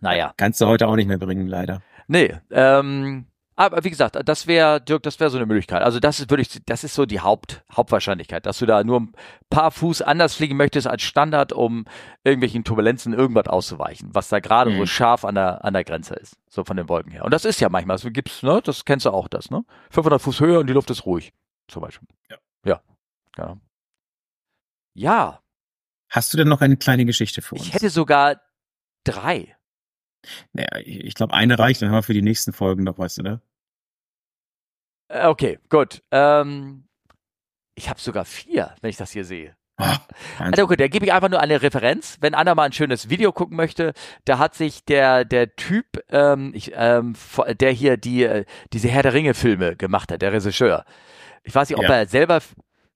Naja. 0.00 0.34
Kannst 0.36 0.60
du 0.60 0.66
heute 0.66 0.88
auch 0.88 0.96
nicht 0.96 1.08
mehr 1.08 1.18
bringen, 1.18 1.46
leider. 1.46 1.82
Nee, 2.08 2.34
ähm, 2.50 3.26
Aber 3.58 3.82
wie 3.84 3.90
gesagt, 3.90 4.18
das 4.28 4.46
wäre, 4.46 4.82
Dirk, 4.82 5.02
das 5.02 5.18
wäre 5.18 5.30
so 5.30 5.38
eine 5.38 5.46
Möglichkeit. 5.46 5.82
Also 5.82 5.98
das 5.98 6.20
ist 6.20 6.28
wirklich, 6.28 6.60
das 6.66 6.84
ist 6.84 6.94
so 6.94 7.06
die 7.06 7.20
Haupt, 7.20 7.64
Hauptwahrscheinlichkeit, 7.72 8.44
dass 8.44 8.58
du 8.58 8.66
da 8.66 8.84
nur 8.84 9.00
ein 9.00 9.12
paar 9.48 9.70
Fuß 9.70 10.02
anders 10.02 10.34
fliegen 10.34 10.58
möchtest 10.58 10.86
als 10.86 11.02
Standard, 11.02 11.54
um 11.54 11.86
irgendwelchen 12.22 12.64
Turbulenzen 12.64 13.14
irgendwas 13.14 13.46
auszuweichen, 13.46 14.10
was 14.12 14.28
da 14.28 14.40
gerade 14.40 14.70
mhm. 14.70 14.78
so 14.80 14.86
scharf 14.86 15.24
an 15.24 15.36
der, 15.36 15.64
an 15.64 15.72
der 15.72 15.84
Grenze 15.84 16.14
ist, 16.14 16.36
so 16.50 16.64
von 16.64 16.76
den 16.76 16.90
Wolken 16.90 17.10
her. 17.10 17.24
Und 17.24 17.32
das 17.32 17.46
ist 17.46 17.58
ja 17.60 17.70
manchmal, 17.70 17.96
so 17.96 18.10
gibt's, 18.10 18.42
ne, 18.42 18.60
das 18.62 18.84
kennst 18.84 19.06
du 19.06 19.10
auch, 19.10 19.26
das, 19.26 19.50
ne? 19.50 19.64
500 19.90 20.20
Fuß 20.20 20.40
Höhe 20.40 20.60
und 20.60 20.66
die 20.66 20.74
Luft 20.74 20.90
ist 20.90 21.06
ruhig, 21.06 21.32
zum 21.66 21.80
Beispiel. 21.80 22.08
Ja. 22.30 22.36
Ja. 22.66 22.80
Ja. 23.38 23.56
ja. 24.92 25.40
Hast 26.10 26.32
du 26.32 26.36
denn 26.36 26.48
noch 26.48 26.60
eine 26.60 26.76
kleine 26.76 27.06
Geschichte 27.06 27.40
für 27.40 27.54
uns? 27.54 27.66
Ich 27.66 27.72
hätte 27.72 27.88
sogar 27.88 28.40
drei. 29.04 29.55
Naja, 30.52 30.68
ich 30.84 31.14
glaube, 31.14 31.34
eine 31.34 31.58
reicht, 31.58 31.82
dann 31.82 31.88
haben 31.88 31.96
wir 31.96 32.02
für 32.02 32.14
die 32.14 32.22
nächsten 32.22 32.52
Folgen 32.52 32.84
noch 32.84 32.98
was, 32.98 33.18
oder? 33.18 33.40
Äh, 35.08 35.26
okay, 35.26 35.58
gut. 35.68 36.02
Ähm, 36.10 36.84
ich 37.74 37.88
habe 37.88 38.00
sogar 38.00 38.24
vier, 38.24 38.74
wenn 38.80 38.90
ich 38.90 38.96
das 38.96 39.12
hier 39.12 39.24
sehe. 39.24 39.56
Ah, 39.78 39.98
also 40.38 40.64
okay, 40.64 40.76
da 40.76 40.88
gebe 40.88 41.04
ich 41.04 41.12
einfach 41.12 41.28
nur 41.28 41.40
eine 41.40 41.60
Referenz. 41.60 42.16
Wenn 42.22 42.34
einer 42.34 42.54
mal 42.54 42.64
ein 42.64 42.72
schönes 42.72 43.10
Video 43.10 43.30
gucken 43.30 43.58
möchte, 43.58 43.92
da 44.24 44.38
hat 44.38 44.54
sich 44.54 44.86
der 44.86 45.26
der 45.26 45.54
Typ, 45.54 46.02
ähm, 46.08 46.52
ich, 46.54 46.72
ähm, 46.74 47.14
der 47.60 47.72
hier 47.72 47.98
die 47.98 48.24
äh, 48.24 48.46
diese 48.72 48.88
Herr 48.88 49.02
der 49.02 49.12
Ringe 49.12 49.34
Filme 49.34 49.76
gemacht 49.76 50.10
hat, 50.10 50.22
der 50.22 50.32
Regisseur. 50.32 50.86
Ich 51.44 51.54
weiß 51.54 51.68
nicht, 51.68 51.78
ob 51.78 51.84
ja. 51.84 51.94
er 51.94 52.06
selber 52.06 52.40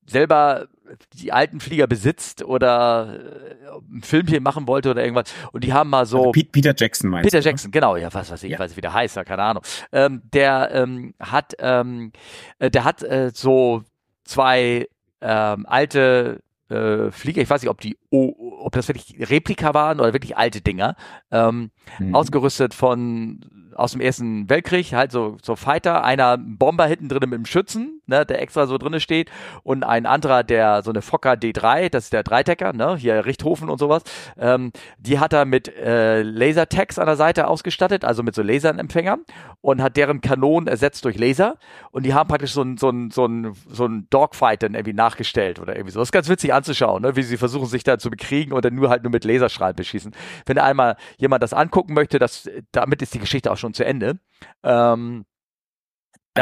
selber 0.06 0.68
die 1.14 1.32
alten 1.32 1.60
Flieger 1.60 1.86
besitzt 1.86 2.44
oder 2.44 3.20
äh, 3.20 3.96
ein 3.96 4.02
Filmchen 4.02 4.42
machen 4.42 4.66
wollte 4.66 4.90
oder 4.90 5.02
irgendwas. 5.02 5.32
Und 5.52 5.64
die 5.64 5.72
haben 5.72 5.90
mal 5.90 6.06
so. 6.06 6.28
Also 6.28 6.32
Peter 6.32 6.74
Jackson 6.76 7.10
meinst 7.10 7.30
Peter 7.30 7.42
du, 7.42 7.48
Jackson, 7.48 7.70
genau, 7.70 7.96
ja, 7.96 8.12
was 8.12 8.30
weiß 8.30 8.42
ich, 8.42 8.52
ja. 8.52 8.58
weiß 8.58 8.72
ich, 8.72 8.76
wie 8.76 8.82
der 8.82 8.92
heißt, 8.92 9.16
ja, 9.16 9.24
keine 9.24 9.42
Ahnung. 9.42 9.62
Ähm, 9.92 10.22
der 10.32 10.70
ähm, 10.72 11.14
hat, 11.20 11.54
ähm, 11.58 12.12
äh, 12.58 12.70
der 12.70 12.84
hat 12.84 13.02
äh, 13.02 13.30
so 13.32 13.82
zwei 14.24 14.88
ähm, 15.20 15.66
alte 15.66 16.42
äh, 16.70 17.10
Flieger, 17.10 17.42
ich 17.42 17.50
weiß 17.50 17.62
nicht, 17.62 17.70
ob 17.70 17.80
die, 17.80 17.98
ob 18.10 18.72
das 18.72 18.88
wirklich 18.88 19.16
Replika 19.30 19.74
waren 19.74 20.00
oder 20.00 20.12
wirklich 20.12 20.36
alte 20.36 20.60
Dinger, 20.60 20.96
ähm, 21.30 21.70
mhm. 21.98 22.14
ausgerüstet 22.14 22.74
von 22.74 23.40
aus 23.74 23.92
dem 23.92 24.00
Ersten 24.00 24.48
Weltkrieg, 24.50 24.92
halt 24.92 25.10
so, 25.10 25.38
so 25.42 25.56
Fighter, 25.56 26.04
einer 26.04 26.36
Bomber 26.38 26.86
hinten 26.86 27.08
drin 27.08 27.30
mit 27.30 27.38
dem 27.38 27.46
Schützen, 27.46 27.99
ne, 28.10 28.26
der 28.26 28.42
extra 28.42 28.66
so 28.66 28.76
drinne 28.76 29.00
steht 29.00 29.30
und 29.62 29.84
ein 29.84 30.04
anderer, 30.04 30.44
der 30.44 30.82
so 30.82 30.90
eine 30.90 31.00
Fokker 31.00 31.32
D3, 31.32 31.88
das 31.88 32.04
ist 32.04 32.12
der 32.12 32.22
Dreitecker, 32.22 32.74
ne, 32.74 32.96
hier 32.96 33.24
Richthofen 33.24 33.70
und 33.70 33.78
sowas, 33.78 34.02
ähm, 34.38 34.72
die 34.98 35.18
hat 35.18 35.32
er 35.32 35.46
mit 35.46 35.74
äh, 35.74 36.22
Lasertags 36.22 36.98
an 36.98 37.06
der 37.06 37.16
Seite 37.16 37.46
ausgestattet, 37.46 38.04
also 38.04 38.22
mit 38.22 38.34
so 38.34 38.42
Laserempfängern 38.42 39.24
und 39.62 39.80
hat 39.82 39.96
deren 39.96 40.20
Kanonen 40.20 40.68
ersetzt 40.68 41.04
durch 41.04 41.16
Laser 41.16 41.56
und 41.90 42.04
die 42.04 42.12
haben 42.12 42.28
praktisch 42.28 42.52
so 42.52 42.62
ein, 42.62 42.76
so 42.76 42.90
ein, 42.90 43.10
so 43.10 43.26
ein, 43.26 43.54
so 43.66 43.86
ein 43.86 44.08
Dogfight 44.10 44.62
dann 44.62 44.74
irgendwie 44.74 44.92
nachgestellt 44.92 45.60
oder 45.60 45.76
irgendwie 45.76 45.92
so. 45.92 46.00
Das 46.00 46.08
ist 46.08 46.12
ganz 46.12 46.28
witzig 46.28 46.52
anzuschauen, 46.52 47.02
ne, 47.02 47.16
wie 47.16 47.22
sie 47.22 47.36
versuchen 47.36 47.66
sich 47.66 47.84
da 47.84 47.98
zu 47.98 48.10
bekriegen 48.10 48.52
und 48.52 48.64
dann 48.64 48.74
nur 48.74 48.90
halt 48.90 49.02
nur 49.02 49.12
mit 49.12 49.24
Laserstrahlen 49.24 49.76
beschießen. 49.76 50.12
Wenn 50.46 50.58
einmal 50.58 50.96
jemand 51.16 51.42
das 51.42 51.54
angucken 51.54 51.94
möchte, 51.94 52.18
das, 52.18 52.48
damit 52.72 53.02
ist 53.02 53.14
die 53.14 53.18
Geschichte 53.18 53.50
auch 53.50 53.56
schon 53.56 53.74
zu 53.74 53.84
Ende. 53.84 54.18
Ähm, 54.62 55.24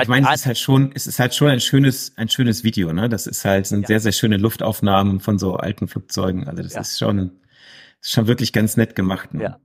ich 0.03 0.09
meine, 0.09 0.27
es 0.29 0.41
ist 0.41 0.47
halt 0.47 0.59
schon, 0.59 0.93
es 0.95 1.07
ist 1.07 1.19
halt 1.19 1.35
schon 1.35 1.49
ein 1.49 1.61
schönes, 1.61 2.16
ein 2.16 2.29
schönes 2.29 2.65
Video, 2.65 2.93
ne? 2.93 3.09
Das 3.09 3.27
ist 3.27 3.45
halt, 3.45 3.66
sind 3.66 3.83
ja. 3.83 3.87
sehr, 3.89 4.01
sehr 4.01 4.12
schöne 4.12 4.37
Luftaufnahmen 4.37 5.20
von 5.20 5.39
so 5.39 5.57
alten 5.57 5.89
Flugzeugen. 5.89 6.49
Also 6.49 6.62
das 6.62 6.75
ja. 6.75 6.81
ist 6.81 6.99
schon, 6.99 7.41
ist 8.01 8.12
schon 8.12 8.27
wirklich 8.27 8.53
ganz 8.53 8.77
nett 8.77 8.95
gemacht. 8.97 9.35
Ne? 9.35 9.43
Ja. 9.43 9.61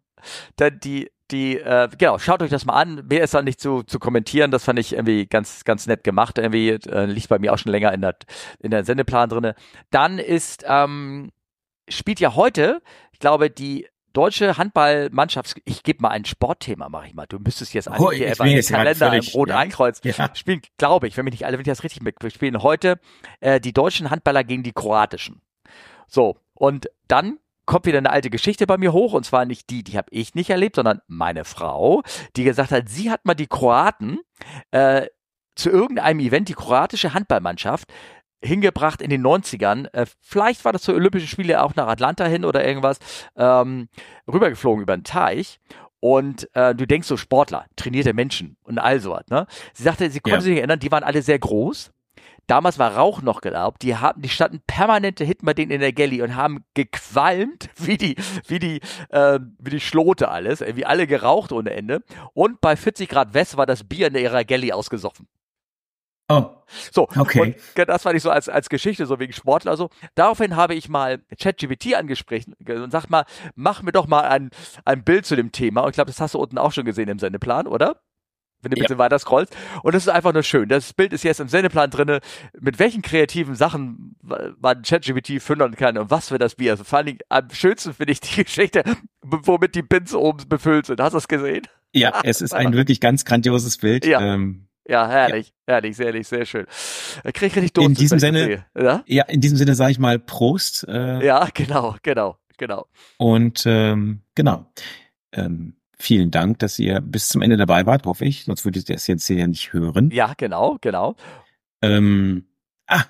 Dann 0.55 0.79
die, 0.79 1.11
die, 1.31 1.57
äh, 1.57 1.89
genau, 1.97 2.17
schaut 2.19 2.41
euch 2.41 2.49
das 2.49 2.65
mal 2.65 2.79
an. 2.79 3.05
Mehr 3.09 3.23
ist 3.23 3.33
da 3.33 3.41
nicht 3.41 3.59
zu, 3.59 3.83
zu 3.83 3.99
kommentieren. 3.99 4.51
Das 4.51 4.63
fand 4.63 4.79
ich 4.79 4.93
irgendwie 4.93 5.25
ganz, 5.25 5.63
ganz 5.63 5.87
nett 5.87 6.03
gemacht. 6.03 6.37
Irgendwie 6.37 6.69
äh, 6.69 7.05
liegt 7.05 7.29
bei 7.29 7.39
mir 7.39 7.53
auch 7.53 7.57
schon 7.57 7.71
länger 7.71 7.93
in 7.93 8.01
der, 8.01 8.15
in 8.59 8.71
der 8.71 8.85
Sendeplan 8.85 9.29
drinne. 9.29 9.55
Dann 9.89 10.19
ist, 10.19 10.63
ähm, 10.67 11.31
spielt 11.89 12.19
ja 12.19 12.35
heute, 12.35 12.81
ich 13.11 13.19
glaube, 13.19 13.49
die 13.49 13.87
deutsche 14.13 14.57
Handballmannschaft, 14.57 15.61
ich 15.65 15.83
gebe 15.83 16.01
mal 16.01 16.09
ein 16.09 16.25
Sportthema, 16.25 16.89
mache 16.89 17.07
ich 17.07 17.13
mal. 17.13 17.25
Du 17.27 17.39
müsstest 17.39 17.73
jetzt 17.73 17.89
oh, 17.89 18.11
hier 18.11 18.29
einfach 18.29 18.45
den 18.45 18.63
Kalender 18.63 19.09
völlig, 19.09 19.33
im 19.33 19.39
Rot 19.39 19.49
ja. 19.49 19.57
einkreuzen. 19.57 20.11
Ja. 20.11 20.29
Spielen, 20.35 20.61
glaube 20.77 21.07
ich, 21.07 21.17
wenn 21.17 21.25
mich 21.25 21.33
nicht 21.33 21.45
alle, 21.45 21.57
wenn 21.57 21.61
ich 21.61 21.67
das 21.67 21.83
richtig 21.83 22.01
mit, 22.03 22.15
spielen 22.33 22.61
heute 22.63 22.99
äh, 23.39 23.59
die 23.59 23.73
deutschen 23.73 24.09
Handballer 24.09 24.43
gegen 24.43 24.63
die 24.63 24.73
kroatischen. 24.73 25.41
So, 26.07 26.37
und 26.53 26.89
dann 27.07 27.39
kommt 27.65 27.85
wieder 27.85 27.97
eine 27.97 28.09
alte 28.09 28.29
Geschichte 28.29 28.67
bei 28.67 28.77
mir 28.77 28.93
hoch 28.93 29.13
und 29.13 29.25
zwar 29.25 29.45
nicht 29.45 29.69
die, 29.69 29.83
die 29.83 29.97
habe 29.97 30.07
ich 30.11 30.35
nicht 30.35 30.49
erlebt, 30.49 30.75
sondern 30.75 31.01
meine 31.07 31.45
Frau, 31.45 32.03
die 32.35 32.43
gesagt 32.43 32.71
hat, 32.71 32.89
sie 32.89 33.09
hat 33.09 33.25
mal 33.25 33.35
die 33.35 33.47
Kroaten 33.47 34.19
äh, 34.71 35.07
zu 35.55 35.69
irgendeinem 35.69 36.19
Event, 36.19 36.49
die 36.49 36.53
kroatische 36.53 37.13
Handballmannschaft, 37.13 37.91
hingebracht 38.43 39.01
in 39.01 39.09
den 39.09 39.25
90ern. 39.25 39.87
Äh, 39.93 40.05
vielleicht 40.21 40.65
war 40.65 40.73
das 40.73 40.83
zu 40.83 40.93
Olympischen 40.93 41.27
Spiele 41.27 41.63
auch 41.63 41.75
nach 41.75 41.87
Atlanta 41.87 42.25
hin 42.25 42.45
oder 42.45 42.65
irgendwas, 42.65 42.99
ähm, 43.35 43.87
rübergeflogen 44.31 44.83
über 44.83 44.95
den 44.95 45.03
Teich. 45.03 45.59
Und 45.99 46.53
äh, 46.53 46.75
du 46.75 46.85
denkst 46.85 47.07
so, 47.07 47.15
Sportler, 47.15 47.65
trainierte 47.77 48.13
Menschen 48.13 48.57
und 48.63 48.77
all 48.77 48.99
sowas. 48.99 49.23
Ne? 49.29 49.47
Sie 49.73 49.83
sagte, 49.83 50.09
sie 50.09 50.19
konnte 50.19 50.37
ja. 50.37 50.41
sich 50.41 50.49
nicht 50.51 50.59
erinnern, 50.59 50.79
die 50.79 50.91
waren 50.91 51.03
alle 51.03 51.21
sehr 51.21 51.39
groß. 51.39 51.91
Damals 52.45 52.77
war 52.77 52.97
Rauch 52.97 53.21
noch 53.21 53.41
erlaubt. 53.41 53.83
Die 53.83 53.95
haben, 53.95 54.21
die 54.21 54.27
standen 54.27 54.61
permanente 54.67 55.23
Hit 55.23 55.39
bei 55.43 55.53
denen 55.53 55.71
in 55.71 55.79
der 55.79 55.93
Galley 55.93 56.21
und 56.21 56.35
haben 56.35 56.65
gequalmt 56.73 57.69
wie 57.77 57.97
die, 57.97 58.15
wie 58.47 58.59
die, 58.59 58.81
äh, 59.09 59.39
wie 59.59 59.69
die 59.69 59.79
Schlote 59.79 60.27
alles, 60.27 60.61
wie 60.75 60.85
alle 60.85 61.07
geraucht 61.07 61.53
ohne 61.53 61.71
Ende. 61.71 62.03
Und 62.33 62.59
bei 62.59 62.75
40 62.75 63.07
Grad 63.07 63.33
West 63.33 63.55
war 63.55 63.65
das 63.65 63.85
Bier 63.85 64.07
in 64.07 64.15
ihrer 64.15 64.43
Galley 64.43 64.73
ausgesoffen. 64.73 65.27
Oh. 66.39 66.63
So, 66.91 67.07
okay. 67.17 67.55
Und 67.77 67.89
das 67.89 68.03
fand 68.03 68.15
ich 68.15 68.23
so 68.23 68.31
als, 68.31 68.49
als 68.49 68.69
Geschichte, 68.69 69.05
so 69.05 69.19
wegen 69.19 69.33
Sportler 69.33 69.77
so. 69.77 69.89
Daraufhin 70.15 70.55
habe 70.55 70.73
ich 70.73 70.89
mal 70.89 71.21
ChatGPT 71.39 71.95
angesprochen 71.95 72.55
und 72.59 72.91
sag 72.91 73.09
mal, 73.09 73.25
mach 73.55 73.81
mir 73.81 73.91
doch 73.91 74.07
mal 74.07 74.21
ein, 74.21 74.49
ein 74.85 75.03
Bild 75.03 75.25
zu 75.25 75.35
dem 75.35 75.51
Thema. 75.51 75.81
Und 75.81 75.89
ich 75.89 75.95
glaube, 75.95 76.11
das 76.11 76.19
hast 76.19 76.33
du 76.33 76.39
unten 76.39 76.57
auch 76.57 76.71
schon 76.71 76.85
gesehen 76.85 77.09
im 77.09 77.19
Sendeplan, 77.19 77.67
oder? 77.67 78.01
Wenn 78.61 78.71
du 78.71 78.79
bitte 78.79 78.93
ja. 78.93 78.97
weiter 78.97 79.19
scrollst. 79.19 79.53
Und 79.83 79.93
das 79.93 80.03
ist 80.03 80.09
einfach 80.09 80.31
nur 80.31 80.43
schön. 80.43 80.69
Das 80.69 80.93
Bild 80.93 81.11
ist 81.11 81.25
jetzt 81.25 81.41
im 81.41 81.49
Sendeplan 81.49 81.89
drinne. 81.89 82.21
Mit 82.57 82.79
welchen 82.79 83.01
kreativen 83.01 83.55
Sachen 83.55 84.15
man 84.21 84.81
ChatGPT 84.83 85.41
füttern 85.41 85.75
kann 85.75 85.97
und 85.97 86.09
was 86.09 86.29
für 86.29 86.37
das 86.37 86.55
Bier. 86.55 86.71
Also 86.71 86.85
vor 86.85 86.97
allen 86.99 87.07
Dingen 87.07 87.19
am 87.27 87.49
schönsten 87.51 87.93
finde 87.93 88.13
ich 88.13 88.21
die 88.21 88.43
Geschichte, 88.43 88.83
womit 89.21 89.75
die 89.75 89.83
Pins 89.83 90.15
oben 90.15 90.47
befüllt 90.47 90.85
sind. 90.85 91.01
Hast 91.01 91.11
du 91.11 91.17
das 91.17 91.27
gesehen? 91.27 91.67
Ja, 91.91 92.21
es 92.23 92.41
ist 92.41 92.53
ein 92.53 92.71
wirklich 92.73 93.01
ganz 93.01 93.25
grandioses 93.25 93.77
Bild. 93.77 94.05
Ja. 94.05 94.21
Ähm, 94.21 94.67
ja, 94.87 95.07
herrlich, 95.07 95.53
ja. 95.67 95.75
herrlich, 95.75 95.95
sehr, 95.95 96.07
herrlich, 96.07 96.27
sehr 96.27 96.45
schön. 96.45 96.65
Krieg 97.33 97.51
ich 97.51 97.55
richtig 97.55 97.73
Durst, 97.73 97.89
In 97.89 97.95
diesem 97.95 98.19
Sinne, 98.19 98.65
ja? 98.77 99.03
ja, 99.07 99.23
in 99.23 99.41
diesem 99.41 99.57
Sinne 99.57 99.75
sage 99.75 99.91
ich 99.91 99.99
mal 99.99 100.19
Prost. 100.19 100.85
Äh, 100.87 101.25
ja, 101.25 101.47
genau, 101.53 101.95
genau, 102.03 102.37
genau. 102.57 102.87
Und 103.17 103.63
ähm, 103.65 104.21
genau. 104.35 104.65
Ähm, 105.31 105.75
vielen 105.97 106.31
Dank, 106.31 106.59
dass 106.59 106.77
ihr 106.79 106.99
bis 106.99 107.29
zum 107.29 107.41
Ende 107.41 107.57
dabei 107.57 107.85
wart, 107.85 108.05
hoffe 108.05 108.25
ich. 108.25 108.43
Sonst 108.43 108.65
würdet 108.65 108.89
ihr 108.89 108.95
das 108.95 109.07
jetzt 109.07 109.25
hier 109.25 109.47
nicht 109.47 109.73
hören. 109.73 110.09
Ja, 110.11 110.33
genau, 110.37 110.77
genau. 110.81 111.15
Ähm, 111.81 112.45
ah, 112.87 113.03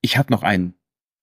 ich 0.00 0.16
habe 0.16 0.32
noch 0.32 0.44
einen. 0.44 0.74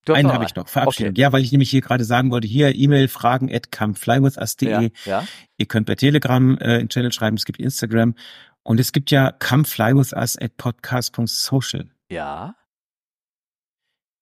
einen 0.08 0.32
habe 0.32 0.44
ich 0.44 0.56
noch, 0.56 0.68
verabschiedet. 0.68 1.14
Okay. 1.14 1.22
Ja, 1.22 1.32
weil 1.32 1.44
ich 1.44 1.52
nämlich 1.52 1.70
hier 1.70 1.82
gerade 1.82 2.04
sagen 2.04 2.30
wollte, 2.30 2.48
hier 2.48 2.76
E-Mail 2.76 3.08
fragen 3.08 3.54
at 3.54 3.72
comeflywithus.de. 3.72 4.70
Ja, 4.70 4.90
ja. 5.06 5.28
Ihr 5.58 5.66
könnt 5.66 5.86
bei 5.86 5.96
Telegram 5.96 6.58
äh, 6.58 6.80
in 6.80 6.90
Channel 6.90 7.14
schreiben, 7.14 7.38
es 7.38 7.46
gibt 7.46 7.60
Instagram 7.60 8.16
und 8.64 8.80
es 8.80 8.92
gibt 8.92 9.12
ja 9.12 9.32
Come 9.32 9.66
Fly 9.66 9.96
With 9.96 10.14
Us 10.14 10.38
at 10.38 10.58
podcast.social. 10.58 11.92
Ja. 12.10 12.56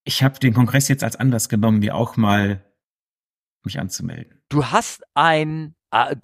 Ich 0.04 0.22
habe 0.22 0.38
den 0.38 0.54
Kongress 0.54 0.88
jetzt 0.88 1.04
als 1.04 1.16
Anlass 1.16 1.48
genommen, 1.48 1.78
mir 1.78 1.94
auch 1.94 2.16
mal 2.16 2.64
mich 3.64 3.78
anzumelden. 3.78 4.42
Du 4.48 4.66
hast 4.66 5.02
ein 5.14 5.74
Ah, 5.94 6.14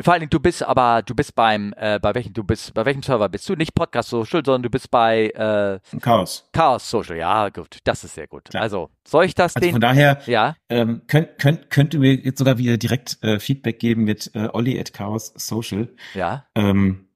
vor 0.00 0.12
allen 0.12 0.20
Dingen, 0.20 0.30
du 0.30 0.38
bist 0.38 0.62
aber, 0.62 1.00
du 1.00 1.14
bist 1.14 1.34
beim, 1.34 1.72
äh, 1.78 1.98
bei 1.98 2.14
welchem, 2.14 2.34
du 2.34 2.44
bist, 2.44 2.74
bei 2.74 2.84
welchem 2.84 3.02
Server 3.02 3.30
bist 3.30 3.48
du? 3.48 3.54
Nicht 3.54 3.74
Podcast 3.74 4.10
Social, 4.10 4.44
sondern 4.44 4.64
du 4.64 4.68
bist 4.68 4.90
bei 4.90 5.30
äh, 5.30 5.98
Chaos. 6.00 6.46
Chaos 6.52 6.90
Social, 6.90 7.16
ja, 7.16 7.48
gut, 7.48 7.78
das 7.84 8.04
ist 8.04 8.16
sehr 8.16 8.26
gut. 8.26 8.50
Klar. 8.50 8.62
Also, 8.62 8.90
soll 9.08 9.24
ich 9.24 9.34
das 9.34 9.56
also 9.56 9.64
den? 9.64 9.72
Von 9.72 9.80
daher, 9.80 10.20
ja, 10.26 10.56
ähm, 10.68 11.04
könnt, 11.06 11.38
könnt, 11.38 11.70
könnt 11.70 11.94
ihr 11.94 12.00
mir 12.00 12.12
jetzt 12.16 12.38
sogar 12.38 12.58
wieder 12.58 12.76
direkt 12.76 13.16
äh, 13.22 13.40
Feedback 13.40 13.78
geben 13.78 14.04
mit 14.04 14.30
äh, 14.34 14.50
Olli 14.52 14.78
at 14.78 14.92
Chaos 14.92 15.32
Social. 15.36 15.88
Ja. 16.12 16.44
Ähm, 16.54 17.08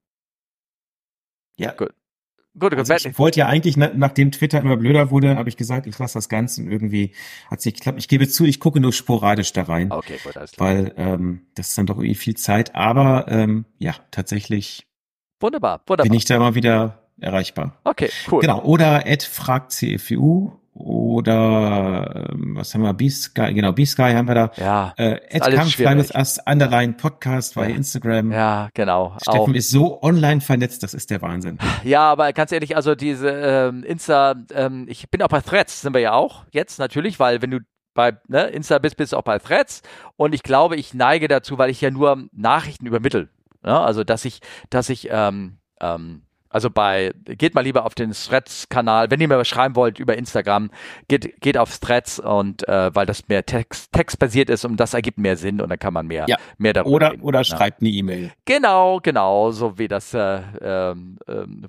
ja. 1.58 1.72
Gut. 1.72 1.92
Gut, 2.58 2.74
also 2.74 2.92
ich 2.94 3.18
wollte 3.18 3.40
ja 3.40 3.46
eigentlich, 3.46 3.76
nachdem 3.76 4.32
Twitter 4.32 4.60
immer 4.60 4.76
blöder 4.76 5.10
wurde, 5.10 5.36
habe 5.36 5.48
ich 5.48 5.56
gesagt, 5.56 5.86
ich 5.86 5.96
lasse 5.98 6.14
das 6.14 6.28
Ganze 6.28 6.62
und 6.62 6.72
irgendwie 6.72 7.12
hat 7.48 7.60
es 7.60 7.64
nicht 7.64 7.76
geklappt. 7.76 7.98
Ich 7.98 8.08
gebe 8.08 8.26
zu, 8.28 8.44
ich 8.44 8.58
gucke 8.58 8.80
nur 8.80 8.92
sporadisch 8.92 9.52
da 9.52 9.62
rein. 9.62 9.92
Okay, 9.92 10.18
gut, 10.24 10.36
alles 10.36 10.52
klar. 10.52 10.68
Weil 10.68 10.94
ähm, 10.96 11.46
das 11.54 11.68
ist 11.68 11.78
dann 11.78 11.86
doch 11.86 11.98
irgendwie 11.98 12.16
viel 12.16 12.36
Zeit. 12.36 12.74
Aber 12.74 13.26
ähm, 13.28 13.64
ja, 13.78 13.94
tatsächlich 14.10 14.86
wunderbar, 15.40 15.82
wunderbar. 15.86 16.08
bin 16.08 16.14
ich 16.14 16.24
da 16.24 16.38
mal 16.38 16.56
wieder 16.56 17.08
erreichbar. 17.20 17.78
Okay, 17.84 18.10
cool. 18.30 18.40
Genau, 18.40 18.62
oder 18.62 19.06
Ed 19.06 19.22
fragt 19.22 19.72
CFU 19.72 20.52
oder 20.78 22.28
ähm, 22.32 22.56
was 22.56 22.74
haben 22.74 22.82
wir, 22.82 22.94
B-Sky, 22.94 23.52
genau, 23.54 23.72
B-Sky 23.72 24.12
haben 24.14 24.28
wir 24.28 24.34
da. 24.34 24.50
Ja, 24.56 24.94
Äh, 24.96 25.14
ist 25.28 25.34
at 25.36 25.42
alles 25.42 25.58
Kampf, 25.58 25.70
schwierig. 25.72 25.86
kleines 25.86 26.14
Ass, 26.14 26.38
Underline 26.46 26.92
Podcast 26.94 27.54
bei 27.54 27.68
Ja. 27.68 27.76
Instagram. 27.76 28.32
ja, 28.32 28.68
genau. 28.74 29.16
Steffen 29.22 29.40
Auch. 29.40 29.48
ist 29.54 29.70
so 29.70 30.02
online 30.02 30.40
vernetzt, 30.40 30.82
das 30.82 30.94
ist 30.94 31.10
der 31.10 31.20
Wahnsinn. 31.22 31.58
Ja, 31.84 32.02
aber 32.10 32.32
ganz 32.32 32.52
ehrlich, 32.52 32.76
also 32.76 32.94
diese 32.94 33.28
ähm, 33.30 33.84
Insta, 33.84 34.34
ähm, 34.54 34.86
ich 34.88 35.10
bin 35.10 35.22
auch 35.22 35.28
bei 35.28 35.40
Threads, 35.40 35.80
sind 35.82 35.94
wir 35.94 36.00
ja 36.00 36.12
auch 36.12 36.44
jetzt 36.52 36.78
natürlich, 36.78 37.18
weil 37.20 37.42
wenn 37.42 37.50
du 37.50 37.58
bei 37.94 38.16
ne, 38.28 38.44
Insta 38.48 38.78
bist, 38.78 38.96
bist 38.96 39.12
du 39.12 39.16
auch 39.16 39.22
bei 39.22 39.38
Threads 39.38 39.82
und 40.16 40.34
ich 40.34 40.42
glaube, 40.42 40.76
ich 40.76 40.94
neige 40.94 41.26
dazu, 41.28 41.58
weil 41.58 41.70
ich 41.70 41.80
ja 41.80 41.90
nur 41.90 42.28
Nachrichten 42.32 42.86
übermittel. 42.86 43.28
Ne? 43.64 43.78
Also 43.78 44.04
dass 44.04 44.24
ich, 44.24 44.40
dass 44.70 44.88
ich 44.88 45.08
ähm, 45.10 45.58
ähm, 45.80 46.22
also 46.50 46.70
bei, 46.70 47.12
geht 47.24 47.54
mal 47.54 47.62
lieber 47.62 47.84
auf 47.84 47.94
den 47.94 48.12
Threads-Kanal, 48.12 49.10
wenn 49.10 49.20
ihr 49.20 49.28
mir 49.28 49.38
was 49.38 49.48
schreiben 49.48 49.76
wollt 49.76 49.98
über 49.98 50.16
Instagram, 50.16 50.70
geht, 51.08 51.40
geht 51.40 51.58
auf 51.58 51.78
Threads 51.78 52.18
und 52.18 52.66
äh, 52.68 52.94
weil 52.94 53.06
das 53.06 53.28
mehr 53.28 53.44
Text, 53.44 53.92
textbasiert 53.92 54.48
ist 54.50 54.64
und 54.64 54.76
das 54.78 54.94
ergibt 54.94 55.18
mehr 55.18 55.36
Sinn 55.36 55.60
und 55.60 55.68
dann 55.68 55.78
kann 55.78 55.92
man 55.92 56.06
mehr, 56.06 56.24
Ja. 56.28 56.36
mehr 56.56 56.72
darüber 56.72 56.94
Oder, 56.96 57.12
reden. 57.12 57.22
oder 57.22 57.40
Ja. 57.40 57.44
schreibt 57.44 57.80
eine 57.80 57.90
E-Mail. 57.90 58.32
Genau, 58.44 58.98
genau, 59.02 59.50
so 59.50 59.78
wie 59.78 59.88
das, 59.88 60.14
äh, 60.14 60.40
ähm, 60.60 61.18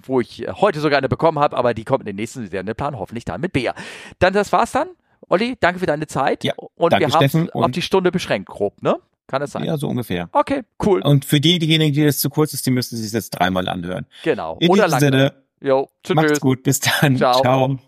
wo 0.05 0.21
ich 0.21 0.45
heute 0.49 0.79
sogar 0.79 0.97
eine 0.97 1.09
bekommen 1.09 1.39
habe, 1.39 1.57
aber 1.57 1.73
die 1.73 1.83
kommt 1.83 2.01
in 2.01 2.07
den 2.07 2.15
nächsten 2.15 2.47
Serienplan, 2.47 2.97
hoffentlich 2.97 3.25
dann 3.25 3.41
mit 3.41 3.53
Bea. 3.53 3.73
Dann, 4.19 4.33
das 4.33 4.51
war's 4.51 4.71
dann. 4.71 4.89
Olli, 5.27 5.57
danke 5.59 5.79
für 5.79 5.85
deine 5.85 6.07
Zeit. 6.07 6.43
Ja, 6.43 6.53
und 6.75 6.93
danke, 6.93 7.07
wir 7.07 7.13
haben 7.13 7.49
auf 7.51 7.71
die 7.71 7.81
Stunde 7.81 8.11
beschränkt, 8.11 8.49
grob, 8.49 8.81
ne? 8.81 8.97
Kann 9.29 9.41
es 9.43 9.51
sein? 9.51 9.63
Ja, 9.63 9.77
so 9.77 9.87
ungefähr. 9.87 10.27
Okay, 10.31 10.63
cool. 10.85 11.01
Und 11.03 11.23
für 11.23 11.39
die, 11.39 11.59
diejenigen, 11.59 11.93
die 11.93 12.03
das 12.03 12.17
zu 12.19 12.29
kurz 12.29 12.53
ist, 12.53 12.65
die 12.65 12.71
müssen 12.71 12.97
sich 12.97 13.11
jetzt 13.13 13.29
dreimal 13.31 13.69
anhören. 13.69 14.05
genau. 14.23 14.57
In 14.59 14.69
Oder 14.69 14.85
diesem 14.85 14.91
lang. 14.91 14.99
Sinne, 14.99 15.33
Jo, 15.61 15.89
tschüss. 16.03 16.15
macht's 16.15 16.39
gut, 16.39 16.63
bis 16.63 16.79
dann. 16.79 17.17
Ciao. 17.17 17.41
Ciao. 17.41 17.79